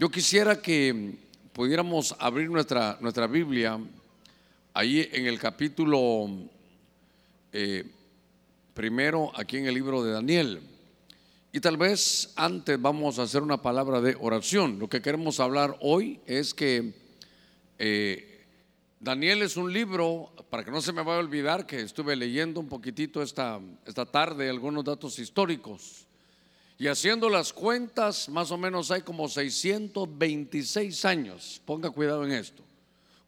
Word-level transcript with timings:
yo 0.00 0.10
quisiera 0.10 0.62
que 0.62 1.18
pudiéramos 1.52 2.16
abrir 2.18 2.48
nuestra, 2.48 2.96
nuestra 3.02 3.26
Biblia 3.26 3.78
ahí 4.72 5.06
en 5.12 5.26
el 5.26 5.38
capítulo 5.38 6.26
eh, 7.52 7.84
primero, 8.72 9.30
aquí 9.34 9.58
en 9.58 9.66
el 9.66 9.74
libro 9.74 10.02
de 10.02 10.12
Daniel. 10.12 10.62
Y 11.52 11.60
tal 11.60 11.76
vez 11.76 12.32
antes 12.36 12.80
vamos 12.80 13.18
a 13.18 13.24
hacer 13.24 13.42
una 13.42 13.60
palabra 13.60 14.00
de 14.00 14.16
oración. 14.18 14.78
Lo 14.78 14.88
que 14.88 15.02
queremos 15.02 15.38
hablar 15.38 15.76
hoy 15.82 16.18
es 16.24 16.54
que 16.54 16.94
eh, 17.78 18.46
Daniel 19.00 19.42
es 19.42 19.58
un 19.58 19.70
libro, 19.70 20.32
para 20.48 20.64
que 20.64 20.70
no 20.70 20.80
se 20.80 20.94
me 20.94 21.02
vaya 21.02 21.18
a 21.18 21.20
olvidar 21.20 21.66
que 21.66 21.78
estuve 21.78 22.16
leyendo 22.16 22.58
un 22.58 22.70
poquitito 22.70 23.20
esta, 23.20 23.60
esta 23.84 24.06
tarde 24.06 24.48
algunos 24.48 24.82
datos 24.82 25.18
históricos. 25.18 26.06
Y 26.80 26.88
haciendo 26.88 27.28
las 27.28 27.52
cuentas, 27.52 28.30
más 28.30 28.50
o 28.50 28.56
menos 28.56 28.90
hay 28.90 29.02
como 29.02 29.28
626 29.28 31.04
años. 31.04 31.60
Ponga 31.66 31.90
cuidado 31.90 32.24
en 32.24 32.32
esto. 32.32 32.62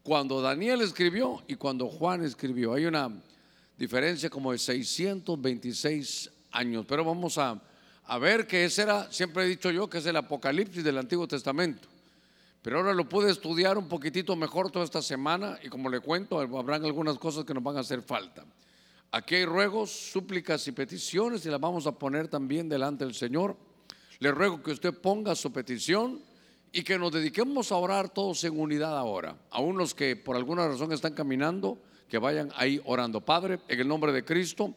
Cuando 0.02 0.40
Daniel 0.40 0.80
escribió 0.80 1.42
y 1.46 1.56
cuando 1.56 1.86
Juan 1.86 2.24
escribió, 2.24 2.72
hay 2.72 2.86
una 2.86 3.10
diferencia 3.76 4.30
como 4.30 4.52
de 4.52 4.58
626 4.58 6.30
años. 6.50 6.86
Pero 6.88 7.04
vamos 7.04 7.36
a 7.36 7.60
a 8.04 8.18
ver 8.18 8.46
que 8.46 8.64
ese 8.64 8.82
era, 8.82 9.12
siempre 9.12 9.44
he 9.44 9.48
dicho 9.48 9.70
yo, 9.70 9.88
que 9.88 9.98
es 9.98 10.06
el 10.06 10.16
Apocalipsis 10.16 10.82
del 10.82 10.96
Antiguo 10.96 11.28
Testamento. 11.28 11.88
Pero 12.62 12.78
ahora 12.78 12.94
lo 12.94 13.06
pude 13.06 13.30
estudiar 13.30 13.76
un 13.76 13.86
poquitito 13.86 14.34
mejor 14.34 14.70
toda 14.70 14.86
esta 14.86 15.02
semana 15.02 15.58
y 15.62 15.68
como 15.68 15.90
le 15.90 16.00
cuento, 16.00 16.40
habrán 16.40 16.86
algunas 16.86 17.18
cosas 17.18 17.44
que 17.44 17.52
nos 17.52 17.62
van 17.62 17.76
a 17.76 17.80
hacer 17.80 18.00
falta. 18.00 18.46
Aquí 19.14 19.34
hay 19.34 19.44
ruegos, 19.44 19.90
súplicas 19.90 20.66
y 20.68 20.72
peticiones 20.72 21.44
y 21.44 21.50
las 21.50 21.60
vamos 21.60 21.86
a 21.86 21.92
poner 21.92 22.28
también 22.28 22.66
delante 22.66 23.04
del 23.04 23.14
Señor. 23.14 23.58
Le 24.20 24.32
ruego 24.32 24.62
que 24.62 24.70
usted 24.70 24.94
ponga 24.94 25.34
su 25.34 25.52
petición 25.52 26.22
y 26.72 26.82
que 26.82 26.98
nos 26.98 27.12
dediquemos 27.12 27.70
a 27.72 27.76
orar 27.76 28.08
todos 28.08 28.42
en 28.44 28.58
unidad 28.58 28.96
ahora. 28.96 29.36
A 29.50 29.60
unos 29.60 29.92
que 29.92 30.16
por 30.16 30.34
alguna 30.34 30.66
razón 30.66 30.92
están 30.92 31.12
caminando, 31.12 31.78
que 32.08 32.16
vayan 32.16 32.50
ahí 32.56 32.80
orando. 32.86 33.20
Padre, 33.20 33.58
en 33.68 33.80
el 33.80 33.86
nombre 33.86 34.12
de 34.12 34.24
Cristo. 34.24 34.74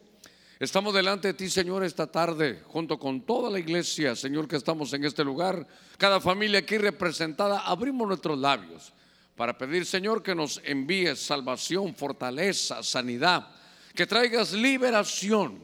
Estamos 0.59 0.93
delante 0.93 1.29
de 1.29 1.33
ti, 1.33 1.49
Señor, 1.49 1.85
esta 1.85 2.07
tarde, 2.07 2.61
junto 2.67 2.99
con 2.99 3.21
toda 3.21 3.49
la 3.49 3.59
iglesia, 3.59 4.17
Señor, 4.17 4.49
que 4.49 4.57
estamos 4.57 4.91
en 4.91 5.05
este 5.05 5.23
lugar. 5.23 5.65
Cada 5.97 6.19
familia 6.19 6.59
aquí 6.59 6.77
representada, 6.77 7.59
abrimos 7.59 8.05
nuestros 8.05 8.37
labios 8.37 8.91
para 9.37 9.57
pedir, 9.57 9.85
Señor, 9.85 10.21
que 10.21 10.35
nos 10.35 10.59
envíes 10.65 11.19
salvación, 11.19 11.95
fortaleza, 11.95 12.83
sanidad, 12.83 13.47
que 13.95 14.05
traigas 14.05 14.53
liberación, 14.53 15.59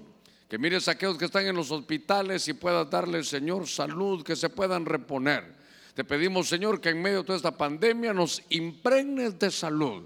que 0.49 0.57
mires 0.57 0.87
a 0.87 0.91
aquellos 0.91 1.17
que 1.17 1.25
están 1.25 1.45
en 1.45 1.55
los 1.55 1.69
hospitales 1.71 2.47
y 2.47 2.53
puedas 2.53 2.89
darles, 2.89 3.27
Señor, 3.27 3.67
salud, 3.67 4.23
que 4.23 4.35
se 4.35 4.49
puedan 4.49 4.85
reponer. 4.85 5.55
Te 5.93 6.03
pedimos, 6.03 6.47
Señor, 6.47 6.79
que 6.81 6.89
en 6.89 7.01
medio 7.01 7.19
de 7.19 7.23
toda 7.25 7.37
esta 7.37 7.57
pandemia 7.57 8.13
nos 8.13 8.41
impregnes 8.49 9.37
de 9.37 9.51
salud. 9.51 10.05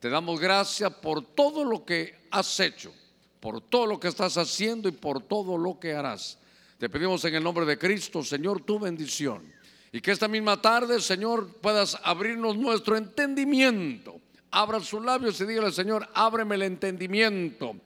Te 0.00 0.08
damos 0.08 0.40
gracias 0.40 0.92
por 0.94 1.24
todo 1.34 1.64
lo 1.64 1.84
que 1.84 2.26
has 2.30 2.58
hecho 2.60 2.92
por 3.46 3.60
todo 3.60 3.86
lo 3.86 4.00
que 4.00 4.08
estás 4.08 4.36
haciendo 4.38 4.88
y 4.88 4.92
por 4.92 5.22
todo 5.22 5.56
lo 5.56 5.78
que 5.78 5.94
harás. 5.94 6.36
Te 6.78 6.90
pedimos 6.90 7.24
en 7.24 7.36
el 7.36 7.44
nombre 7.44 7.64
de 7.64 7.78
Cristo, 7.78 8.24
Señor, 8.24 8.62
tu 8.62 8.80
bendición. 8.80 9.42
Y 9.92 10.00
que 10.00 10.10
esta 10.10 10.26
misma 10.26 10.60
tarde, 10.60 11.00
Señor, 11.00 11.48
puedas 11.60 11.96
abrirnos 12.02 12.56
nuestro 12.56 12.96
entendimiento. 12.96 14.20
Abra 14.56 14.80
sus 14.80 15.04
labios 15.04 15.38
y 15.42 15.44
dígale, 15.44 15.70
Señor, 15.70 16.08
ábreme 16.14 16.54
el 16.54 16.62
entendimiento. 16.62 17.76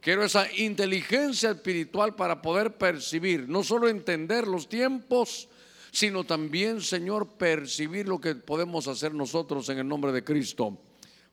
Quiero 0.00 0.24
esa 0.24 0.50
inteligencia 0.50 1.50
espiritual 1.50 2.14
para 2.14 2.40
poder 2.40 2.78
percibir, 2.78 3.46
no 3.46 3.62
solo 3.62 3.86
entender 3.86 4.48
los 4.48 4.66
tiempos, 4.66 5.46
sino 5.92 6.24
también, 6.24 6.80
Señor, 6.80 7.36
percibir 7.36 8.08
lo 8.08 8.18
que 8.18 8.34
podemos 8.34 8.88
hacer 8.88 9.12
nosotros 9.12 9.68
en 9.68 9.78
el 9.78 9.86
nombre 9.86 10.10
de 10.10 10.24
Cristo. 10.24 10.78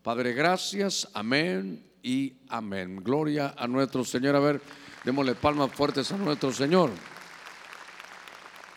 Padre, 0.01 0.33
gracias. 0.33 1.07
Amén 1.13 1.81
y 2.03 2.33
amén. 2.49 3.01
Gloria 3.01 3.55
a 3.57 3.67
nuestro 3.67 4.03
Señor. 4.03 4.35
A 4.35 4.41
ver, 4.41 4.61
démosle 5.05 5.35
palmas 5.35 5.71
fuertes 5.71 6.11
a 6.11 6.17
nuestro 6.17 6.51
Señor. 6.51 6.91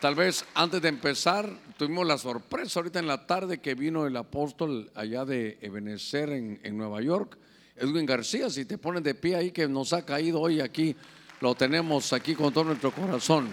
Tal 0.00 0.14
vez 0.14 0.44
antes 0.54 0.80
de 0.80 0.88
empezar, 0.88 1.50
tuvimos 1.76 2.06
la 2.06 2.18
sorpresa 2.18 2.80
ahorita 2.80 2.98
en 2.98 3.06
la 3.06 3.26
tarde 3.26 3.58
que 3.58 3.74
vino 3.74 4.06
el 4.06 4.16
apóstol 4.16 4.90
allá 4.94 5.24
de 5.24 5.58
Ebenezer 5.60 6.30
en, 6.30 6.60
en 6.62 6.76
Nueva 6.76 7.02
York, 7.02 7.36
Edwin 7.76 8.06
García. 8.06 8.48
Si 8.48 8.64
te 8.64 8.78
pones 8.78 9.02
de 9.02 9.14
pie 9.14 9.36
ahí, 9.36 9.50
que 9.50 9.68
nos 9.68 9.92
ha 9.92 10.04
caído 10.04 10.40
hoy 10.40 10.60
aquí, 10.60 10.96
lo 11.40 11.54
tenemos 11.54 12.12
aquí 12.12 12.34
con 12.34 12.52
todo 12.52 12.64
nuestro 12.64 12.90
corazón. 12.92 13.48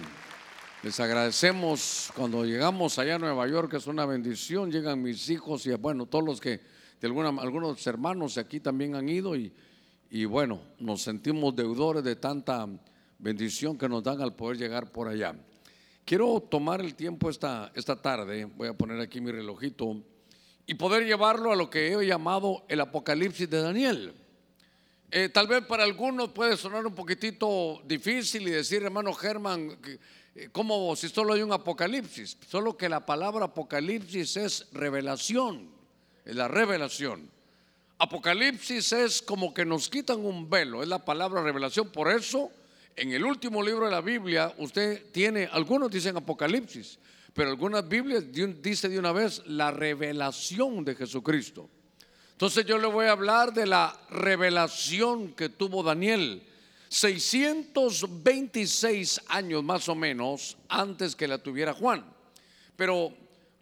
Les 0.82 0.98
agradecemos 1.00 2.10
cuando 2.14 2.44
llegamos 2.44 2.98
allá 2.98 3.16
a 3.16 3.18
Nueva 3.18 3.46
York, 3.48 3.74
es 3.74 3.86
una 3.86 4.06
bendición. 4.06 4.70
Llegan 4.70 5.02
mis 5.02 5.28
hijos 5.30 5.66
y 5.66 5.74
bueno, 5.74 6.06
todos 6.06 6.24
los 6.24 6.40
que 6.40 6.60
de 7.00 7.06
alguna, 7.06 7.28
algunos 7.40 7.86
hermanos 7.86 8.38
aquí 8.38 8.60
también 8.60 8.94
han 8.94 9.08
ido 9.08 9.36
y, 9.36 9.52
y 10.10 10.24
bueno, 10.24 10.60
nos 10.78 11.02
sentimos 11.02 11.54
deudores 11.54 12.02
de 12.04 12.16
tanta 12.16 12.66
bendición 13.18 13.76
que 13.76 13.88
nos 13.88 14.02
dan 14.02 14.20
al 14.20 14.34
poder 14.34 14.58
llegar 14.58 14.90
por 14.90 15.08
allá. 15.08 15.34
Quiero 16.04 16.38
tomar 16.40 16.82
el 16.82 16.94
tiempo 16.94 17.30
esta, 17.30 17.72
esta 17.74 18.00
tarde, 18.00 18.44
voy 18.44 18.68
a 18.68 18.74
poner 18.74 19.00
aquí 19.00 19.22
mi 19.22 19.32
relojito, 19.32 20.02
y 20.66 20.74
poder 20.74 21.06
llevarlo 21.06 21.52
a 21.52 21.56
lo 21.56 21.70
que 21.70 21.92
he 21.92 22.06
llamado 22.06 22.64
el 22.68 22.80
Apocalipsis 22.80 23.48
de 23.48 23.62
Daniel. 23.62 24.14
Eh, 25.10 25.28
tal 25.28 25.46
vez 25.46 25.64
para 25.64 25.84
algunos 25.84 26.30
puede 26.30 26.56
sonar 26.56 26.86
un 26.86 26.94
poquitito 26.94 27.80
difícil 27.86 28.48
y 28.48 28.50
decir, 28.50 28.82
hermano 28.82 29.14
Germán, 29.14 29.78
eh, 30.34 30.48
como 30.52 30.94
si 30.96 31.08
solo 31.08 31.32
hay 31.32 31.42
un 31.42 31.52
Apocalipsis, 31.52 32.36
solo 32.48 32.76
que 32.76 32.88
la 32.88 33.06
palabra 33.06 33.46
Apocalipsis 33.46 34.36
es 34.36 34.66
revelación, 34.72 35.70
es 36.24 36.34
la 36.34 36.48
revelación. 36.48 37.30
Apocalipsis 37.98 38.92
es 38.92 39.22
como 39.22 39.54
que 39.54 39.64
nos 39.64 39.88
quitan 39.88 40.24
un 40.24 40.50
velo, 40.50 40.82
es 40.82 40.88
la 40.88 41.04
palabra 41.04 41.42
revelación. 41.42 41.88
Por 41.90 42.10
eso, 42.10 42.50
en 42.96 43.12
el 43.12 43.24
último 43.24 43.62
libro 43.62 43.84
de 43.86 43.90
la 43.90 44.00
Biblia, 44.00 44.54
usted 44.58 45.10
tiene, 45.12 45.48
algunos 45.50 45.90
dicen 45.90 46.16
Apocalipsis, 46.16 46.98
pero 47.32 47.50
algunas 47.50 47.88
Biblias 47.88 48.24
dice 48.30 48.88
de 48.88 48.98
una 48.98 49.12
vez 49.12 49.42
la 49.46 49.70
revelación 49.70 50.84
de 50.84 50.94
Jesucristo. 50.94 51.68
Entonces 52.32 52.66
yo 52.66 52.78
le 52.78 52.86
voy 52.86 53.06
a 53.06 53.12
hablar 53.12 53.52
de 53.52 53.66
la 53.66 53.98
revelación 54.10 55.34
que 55.34 55.48
tuvo 55.48 55.82
Daniel. 55.82 56.42
626 56.88 59.22
años 59.26 59.64
más 59.64 59.88
o 59.88 59.96
menos 59.96 60.56
antes 60.68 61.16
que 61.16 61.26
la 61.26 61.38
tuviera 61.38 61.72
Juan. 61.72 62.04
Pero 62.76 63.12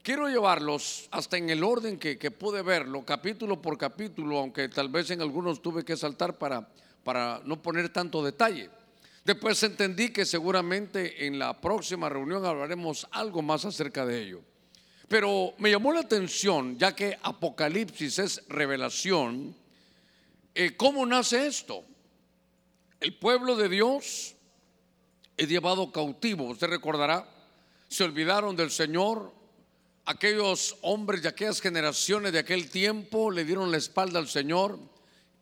Quiero 0.03 0.29
llevarlos 0.29 1.07
hasta 1.13 1.37
en 1.37 1.49
el 1.49 1.63
orden 1.63 1.97
que, 1.97 2.17
pude 2.33 2.63
verlo, 2.63 3.05
capítulo 3.05 3.63
por 3.63 3.79
capítulo, 3.79 4.39
aunque 4.39 4.69
tal 4.69 4.89
vez 4.89 5.09
en 5.13 5.21
algunos 5.21 5.63
tuve 5.63 5.85
que 5.85 5.97
saltar 5.97 6.39
para, 6.39 6.69
para 7.05 7.41
no 7.45 7.63
poner 7.63 7.89
tanto 7.91 8.21
detalle. 8.21 8.69
Después 9.25 9.63
entendí 9.63 10.11
que 10.11 10.25
seguramente 10.25 11.27
en 11.27 11.39
la 11.39 11.61
próxima 11.61 12.09
reunión 12.09 12.45
hablaremos 12.45 13.07
algo 13.13 13.41
más 13.41 13.65
acerca 13.65 14.05
de 14.05 14.21
ello. 14.21 14.41
Pero 15.09 15.55
me 15.59 15.71
llamó 15.71 15.93
la 15.93 16.01
atención, 16.01 16.77
ya 16.79 16.97
que 16.97 17.17
Apocalipsis 17.23 18.19
es 18.19 18.43
revelación, 18.49 19.55
eh, 20.55 20.77
¿cómo 20.77 21.07
nace 21.07 21.47
esto? 21.47 21.85
El 22.99 23.17
pueblo 23.19 23.55
de 23.57 23.69
Dios 23.69 24.35
es 25.37 25.49
llevado 25.49 25.93
cautivo, 25.93 26.45
usted 26.45 26.69
recordará, 26.69 27.29
se 27.89 28.05
olvidaron 28.05 28.57
del 28.57 28.71
Señor, 28.71 29.33
aquellos 30.05 30.77
hombres 30.83 31.23
de 31.23 31.29
aquellas 31.29 31.61
generaciones 31.61 32.33
de 32.33 32.41
aquel 32.41 32.71
tiempo 32.71 33.31
le 33.31 33.45
dieron 33.45 33.71
la 33.71 33.77
espalda 33.77 34.19
al 34.19 34.29
Señor. 34.29 34.79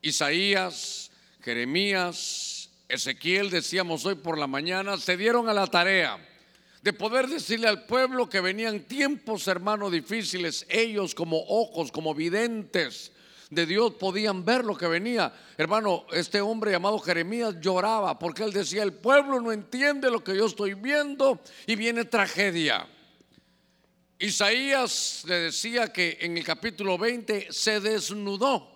Isaías, 0.03 1.11
Jeremías, 1.43 2.50
Ezequiel, 2.91 3.51
decíamos 3.51 4.05
hoy 4.05 4.17
por 4.17 4.37
la 4.37 4.47
mañana, 4.47 4.97
se 4.99 5.17
dieron 5.17 5.49
a 5.49 5.55
la 5.55 5.67
tarea 5.67 6.19
de 6.83 6.93
poder 6.93 7.29
decirle 7.29 7.69
al 7.69 7.85
pueblo 7.85 8.29
que 8.29 8.41
venían 8.41 8.81
tiempos, 8.81 9.47
hermanos, 9.49 9.93
difíciles. 9.93 10.67
Ellos 10.69 11.15
como 11.15 11.39
ojos, 11.47 11.93
como 11.93 12.15
videntes 12.15 13.13
de 13.51 13.67
Dios 13.67 13.95
podían 13.95 14.45
ver 14.45 14.65
lo 14.65 14.77
que 14.77 14.87
venía. 14.87 15.33
Hermano, 15.59 16.07
este 16.13 16.41
hombre 16.41 16.71
llamado 16.71 16.99
Jeremías 16.99 17.57
lloraba 17.61 18.19
porque 18.19 18.45
él 18.45 18.53
decía, 18.53 18.83
el 18.83 18.95
pueblo 18.95 19.41
no 19.41 19.53
entiende 19.53 20.11
lo 20.11 20.25
que 20.25 20.37
yo 20.37 20.47
estoy 20.47 20.75
viendo 20.75 21.41
y 21.67 21.77
viene 21.77 22.05
tragedia. 22.05 22.89
Isaías 24.19 25.25
le 25.27 25.35
decía 25.37 25.93
que 25.93 26.19
en 26.21 26.37
el 26.37 26.45
capítulo 26.45 26.99
20 26.99 27.49
se 27.51 27.81
desnudó 27.81 28.71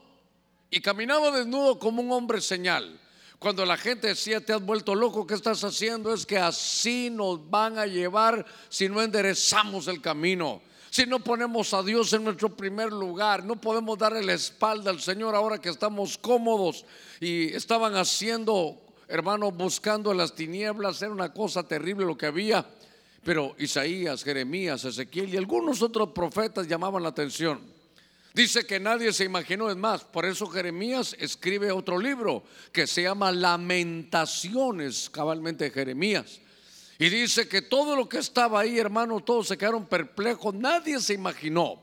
y 0.70 0.80
caminaba 0.80 1.30
desnudo 1.30 1.78
como 1.78 2.02
un 2.02 2.12
hombre 2.12 2.40
señal. 2.40 3.00
Cuando 3.44 3.66
la 3.66 3.76
gente 3.76 4.06
decía, 4.06 4.40
te 4.40 4.54
has 4.54 4.64
vuelto 4.64 4.94
loco, 4.94 5.26
¿qué 5.26 5.34
estás 5.34 5.62
haciendo? 5.64 6.14
Es 6.14 6.24
que 6.24 6.38
así 6.38 7.10
nos 7.10 7.50
van 7.50 7.76
a 7.76 7.84
llevar 7.84 8.42
si 8.70 8.88
no 8.88 9.02
enderezamos 9.02 9.86
el 9.86 10.00
camino. 10.00 10.62
Si 10.88 11.04
no 11.04 11.18
ponemos 11.18 11.74
a 11.74 11.82
Dios 11.82 12.10
en 12.14 12.24
nuestro 12.24 12.56
primer 12.56 12.90
lugar, 12.90 13.44
no 13.44 13.60
podemos 13.60 13.98
darle 13.98 14.22
la 14.22 14.32
espalda 14.32 14.90
al 14.90 14.98
Señor 14.98 15.34
ahora 15.34 15.58
que 15.58 15.68
estamos 15.68 16.16
cómodos 16.16 16.86
y 17.20 17.52
estaban 17.52 17.96
haciendo, 17.96 18.80
hermano, 19.08 19.52
buscando 19.52 20.14
las 20.14 20.34
tinieblas, 20.34 21.02
era 21.02 21.12
una 21.12 21.34
cosa 21.34 21.64
terrible 21.64 22.06
lo 22.06 22.16
que 22.16 22.24
había. 22.24 22.64
Pero 23.24 23.54
Isaías, 23.58 24.24
Jeremías, 24.24 24.86
Ezequiel 24.86 25.34
y 25.34 25.36
algunos 25.36 25.82
otros 25.82 26.08
profetas 26.14 26.66
llamaban 26.66 27.02
la 27.02 27.10
atención. 27.10 27.73
Dice 28.34 28.66
que 28.66 28.80
nadie 28.80 29.12
se 29.12 29.22
imaginó, 29.22 29.70
es 29.70 29.76
más, 29.76 30.02
por 30.02 30.24
eso 30.24 30.48
Jeremías 30.48 31.14
escribe 31.20 31.70
otro 31.70 32.00
libro 32.00 32.42
que 32.72 32.88
se 32.88 33.04
llama 33.04 33.30
Lamentaciones, 33.30 35.08
cabalmente 35.08 35.70
Jeremías. 35.70 36.40
Y 36.98 37.10
dice 37.10 37.46
que 37.46 37.62
todo 37.62 37.94
lo 37.94 38.08
que 38.08 38.18
estaba 38.18 38.58
ahí, 38.58 38.76
hermano, 38.76 39.20
todos 39.20 39.46
se 39.46 39.56
quedaron 39.56 39.86
perplejos. 39.86 40.52
Nadie 40.52 40.98
se 40.98 41.14
imaginó 41.14 41.80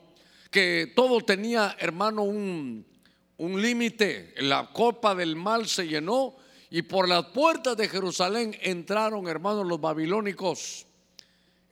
que 0.50 0.92
todo 0.94 1.22
tenía, 1.22 1.74
hermano, 1.78 2.22
un, 2.22 2.84
un 3.38 3.62
límite. 3.62 4.34
La 4.36 4.70
copa 4.74 5.14
del 5.14 5.36
mal 5.36 5.66
se 5.66 5.88
llenó 5.88 6.36
y 6.68 6.82
por 6.82 7.08
las 7.08 7.26
puertas 7.28 7.78
de 7.78 7.88
Jerusalén 7.88 8.54
entraron, 8.60 9.26
hermanos, 9.26 9.66
los 9.66 9.80
babilónicos. 9.80 10.86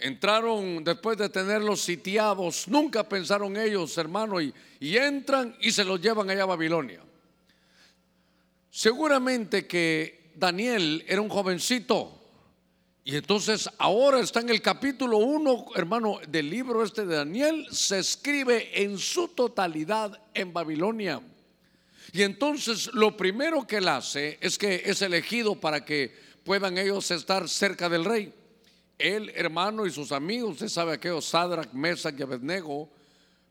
Entraron 0.00 0.82
después 0.82 1.18
de 1.18 1.28
tenerlos 1.28 1.82
sitiados. 1.82 2.66
Nunca 2.68 3.08
pensaron 3.08 3.56
ellos, 3.56 3.96
hermano, 3.98 4.40
y, 4.40 4.52
entran 4.80 5.54
y 5.60 5.70
se 5.72 5.84
los 5.84 6.00
llevan 6.00 6.30
allá 6.30 6.44
a 6.44 6.46
Babilonia. 6.46 7.02
Seguramente 8.70 9.66
que 9.66 10.32
Daniel 10.34 11.04
era 11.06 11.20
un 11.20 11.28
jovencito. 11.28 12.16
Y 13.04 13.16
entonces 13.16 13.68
ahora 13.78 14.20
está 14.20 14.40
en 14.40 14.50
el 14.50 14.62
capítulo 14.62 15.18
1, 15.18 15.66
hermano, 15.74 16.18
del 16.28 16.48
libro 16.48 16.82
este 16.82 17.04
de 17.04 17.16
Daniel, 17.16 17.66
se 17.70 17.98
escribe 17.98 18.82
en 18.82 18.98
su 18.98 19.28
totalidad 19.28 20.18
en 20.32 20.52
Babilonia. 20.52 21.20
Y 22.12 22.22
entonces 22.22 22.90
lo 22.94 23.16
primero 23.16 23.66
que 23.66 23.76
él 23.76 23.88
hace 23.88 24.38
es 24.40 24.56
que 24.56 24.82
es 24.84 25.02
elegido 25.02 25.60
para 25.60 25.84
que 25.84 26.14
puedan 26.44 26.78
ellos 26.78 27.10
estar 27.10 27.48
cerca 27.48 27.88
del 27.88 28.04
rey. 28.04 28.32
Él, 29.00 29.32
hermano, 29.34 29.86
y 29.86 29.90
sus 29.90 30.12
amigos, 30.12 30.52
usted 30.52 30.68
sabe 30.68 30.92
aquellos 30.92 31.24
Sadrach, 31.24 31.72
Mesach 31.72 32.18
y 32.18 32.22
Abednego. 32.22 32.88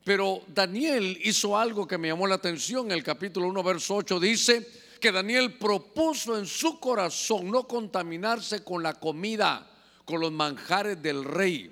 Pero 0.04 0.42
Daniel 0.46 1.18
hizo 1.22 1.58
algo 1.58 1.86
que 1.86 1.98
me 1.98 2.08
llamó 2.08 2.26
la 2.26 2.36
atención. 2.36 2.90
El 2.90 3.02
capítulo 3.02 3.48
1, 3.48 3.62
verso 3.62 3.96
8 3.96 4.20
dice 4.20 4.66
que 5.00 5.12
Daniel 5.12 5.54
propuso 5.54 6.38
en 6.38 6.46
su 6.46 6.78
corazón 6.78 7.50
no 7.50 7.66
contaminarse 7.66 8.62
con 8.62 8.82
la 8.82 8.94
comida, 8.94 9.68
con 10.04 10.20
los 10.20 10.32
manjares 10.32 11.02
del 11.02 11.24
rey. 11.24 11.70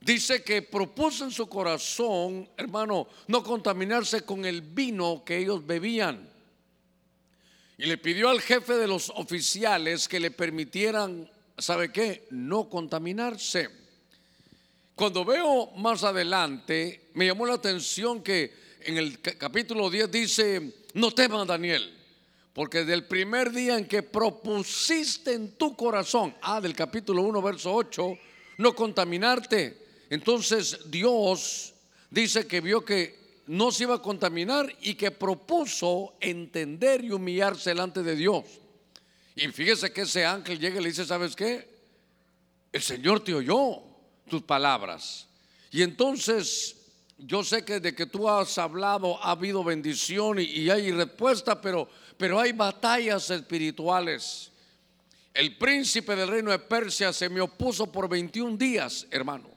Dice 0.00 0.42
que 0.42 0.62
propuso 0.62 1.24
en 1.24 1.30
su 1.30 1.48
corazón, 1.48 2.48
hermano, 2.56 3.06
no 3.28 3.42
contaminarse 3.42 4.22
con 4.22 4.44
el 4.44 4.60
vino 4.60 5.22
que 5.24 5.38
ellos 5.38 5.64
bebían. 5.66 6.28
Y 7.78 7.86
le 7.86 7.98
pidió 7.98 8.28
al 8.28 8.40
jefe 8.40 8.74
de 8.74 8.86
los 8.86 9.10
oficiales 9.10 10.08
que 10.08 10.20
le 10.20 10.30
permitieran, 10.30 11.30
¿sabe 11.58 11.92
qué? 11.92 12.26
No 12.30 12.68
contaminarse. 12.68 13.68
Cuando 14.94 15.24
veo 15.24 15.72
más 15.76 16.04
adelante, 16.04 17.10
me 17.14 17.26
llamó 17.26 17.46
la 17.46 17.54
atención 17.54 18.22
que 18.22 18.52
en 18.80 18.98
el 18.98 19.20
capítulo 19.20 19.90
10 19.90 20.10
dice, 20.10 20.74
no 20.94 21.12
temas 21.12 21.46
Daniel, 21.46 21.92
porque 22.52 22.80
desde 22.80 22.94
el 22.94 23.06
primer 23.06 23.50
día 23.52 23.78
en 23.78 23.86
que 23.86 24.02
propusiste 24.02 25.32
en 25.32 25.52
tu 25.52 25.74
corazón, 25.76 26.34
ah, 26.42 26.60
del 26.60 26.74
capítulo 26.74 27.22
1, 27.22 27.40
verso 27.40 27.72
8, 27.74 28.18
no 28.58 28.74
contaminarte. 28.74 29.78
Entonces 30.10 30.78
Dios 30.90 31.74
dice 32.10 32.46
que 32.46 32.60
vio 32.60 32.84
que 32.84 33.40
no 33.46 33.72
se 33.72 33.84
iba 33.84 33.96
a 33.96 34.02
contaminar 34.02 34.72
y 34.82 34.94
que 34.94 35.10
propuso 35.10 36.14
entender 36.20 37.04
y 37.04 37.10
humillarse 37.10 37.70
delante 37.70 38.02
de 38.02 38.14
Dios. 38.14 38.44
Y 39.34 39.48
fíjese 39.48 39.92
que 39.92 40.02
ese 40.02 40.24
ángel 40.24 40.58
llega 40.58 40.78
y 40.78 40.82
le 40.82 40.88
dice, 40.90 41.04
¿sabes 41.04 41.34
qué? 41.34 41.68
El 42.70 42.82
Señor 42.82 43.24
te 43.24 43.34
oyó 43.34 43.82
tus 44.28 44.42
palabras. 44.42 45.26
Y 45.70 45.82
entonces 45.82 46.76
yo 47.18 47.42
sé 47.42 47.64
que 47.64 47.80
de 47.80 47.94
que 47.94 48.06
tú 48.06 48.28
has 48.28 48.58
hablado 48.58 49.22
ha 49.22 49.30
habido 49.30 49.64
bendición 49.64 50.38
y, 50.38 50.68
hay 50.68 50.90
respuesta, 50.92 51.60
pero 51.60 51.88
pero 52.22 52.38
hay 52.38 52.52
batallas 52.52 53.30
espirituales. 53.30 54.52
El 55.34 55.56
príncipe 55.56 56.14
del 56.14 56.28
reino 56.28 56.52
de 56.52 56.60
Persia 56.60 57.12
se 57.12 57.28
me 57.28 57.40
opuso 57.40 57.90
por 57.90 58.08
21 58.08 58.56
días, 58.56 59.08
hermano. 59.10 59.50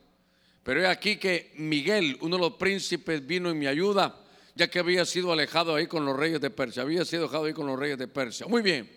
Pero 0.64 0.80
he 0.80 0.86
aquí 0.88 1.16
que 1.16 1.52
Miguel, 1.58 2.18
uno 2.22 2.34
de 2.34 2.42
los 2.42 2.54
príncipes, 2.54 3.24
vino 3.24 3.50
en 3.50 3.58
mi 3.58 3.68
ayuda, 3.68 4.20
ya 4.56 4.68
que 4.68 4.80
había 4.80 5.04
sido 5.04 5.30
alejado 5.30 5.76
ahí 5.76 5.86
con 5.86 6.04
los 6.04 6.16
reyes 6.16 6.40
de 6.40 6.50
Persia. 6.50 6.82
Había 6.82 7.04
sido 7.04 7.22
dejado 7.22 7.44
ahí 7.44 7.52
con 7.52 7.68
los 7.68 7.78
reyes 7.78 7.98
de 7.98 8.08
Persia. 8.08 8.48
Muy 8.48 8.62
bien. 8.62 8.90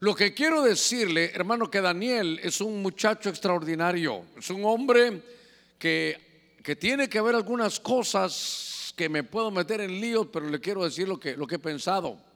Lo 0.00 0.14
que 0.14 0.34
quiero 0.34 0.62
decirle, 0.62 1.30
hermano, 1.34 1.70
que 1.70 1.80
Daniel 1.80 2.40
es 2.42 2.60
un 2.60 2.82
muchacho 2.82 3.28
extraordinario. 3.28 4.24
Es 4.36 4.50
un 4.50 4.64
hombre 4.64 5.22
que, 5.78 6.56
que 6.62 6.76
tiene 6.76 7.08
que 7.08 7.20
ver 7.20 7.34
algunas 7.34 7.78
cosas 7.80 8.92
que 8.96 9.08
me 9.08 9.24
puedo 9.24 9.50
meter 9.50 9.80
en 9.80 10.00
líos, 10.00 10.28
pero 10.32 10.48
le 10.48 10.60
quiero 10.60 10.84
decir 10.84 11.06
lo 11.06 11.20
que, 11.20 11.36
lo 11.36 11.46
que 11.46 11.56
he 11.56 11.58
pensado 11.58 12.30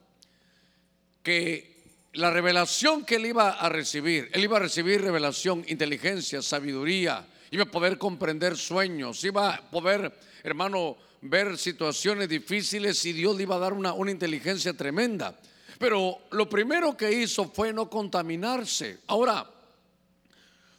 que 1.24 1.74
la 2.12 2.30
revelación 2.30 3.04
que 3.04 3.16
él 3.16 3.26
iba 3.26 3.50
a 3.50 3.68
recibir, 3.68 4.30
él 4.32 4.44
iba 4.44 4.58
a 4.58 4.60
recibir 4.60 5.00
revelación, 5.00 5.64
inteligencia, 5.66 6.42
sabiduría, 6.42 7.26
iba 7.50 7.64
a 7.64 7.70
poder 7.70 7.98
comprender 7.98 8.56
sueños, 8.56 9.24
iba 9.24 9.54
a 9.54 9.70
poder, 9.70 10.12
hermano, 10.44 10.96
ver 11.22 11.56
situaciones 11.56 12.28
difíciles 12.28 13.04
y 13.06 13.14
Dios 13.14 13.36
le 13.36 13.44
iba 13.44 13.56
a 13.56 13.58
dar 13.58 13.72
una, 13.72 13.94
una 13.94 14.10
inteligencia 14.10 14.74
tremenda. 14.74 15.36
Pero 15.78 16.18
lo 16.30 16.48
primero 16.48 16.96
que 16.96 17.12
hizo 17.12 17.48
fue 17.48 17.72
no 17.72 17.88
contaminarse. 17.90 19.00
Ahora, 19.06 19.50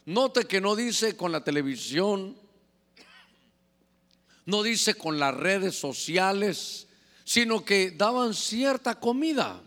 note 0.06 0.44
que 0.44 0.60
no 0.60 0.74
dice 0.74 1.16
con 1.16 1.32
la 1.32 1.42
televisión, 1.42 2.36
no 4.46 4.62
dice 4.62 4.94
con 4.94 5.18
las 5.18 5.34
redes 5.34 5.76
sociales, 5.76 6.86
sino 7.24 7.64
que 7.64 7.90
daban 7.90 8.34
cierta 8.34 8.98
comida. 8.98 9.60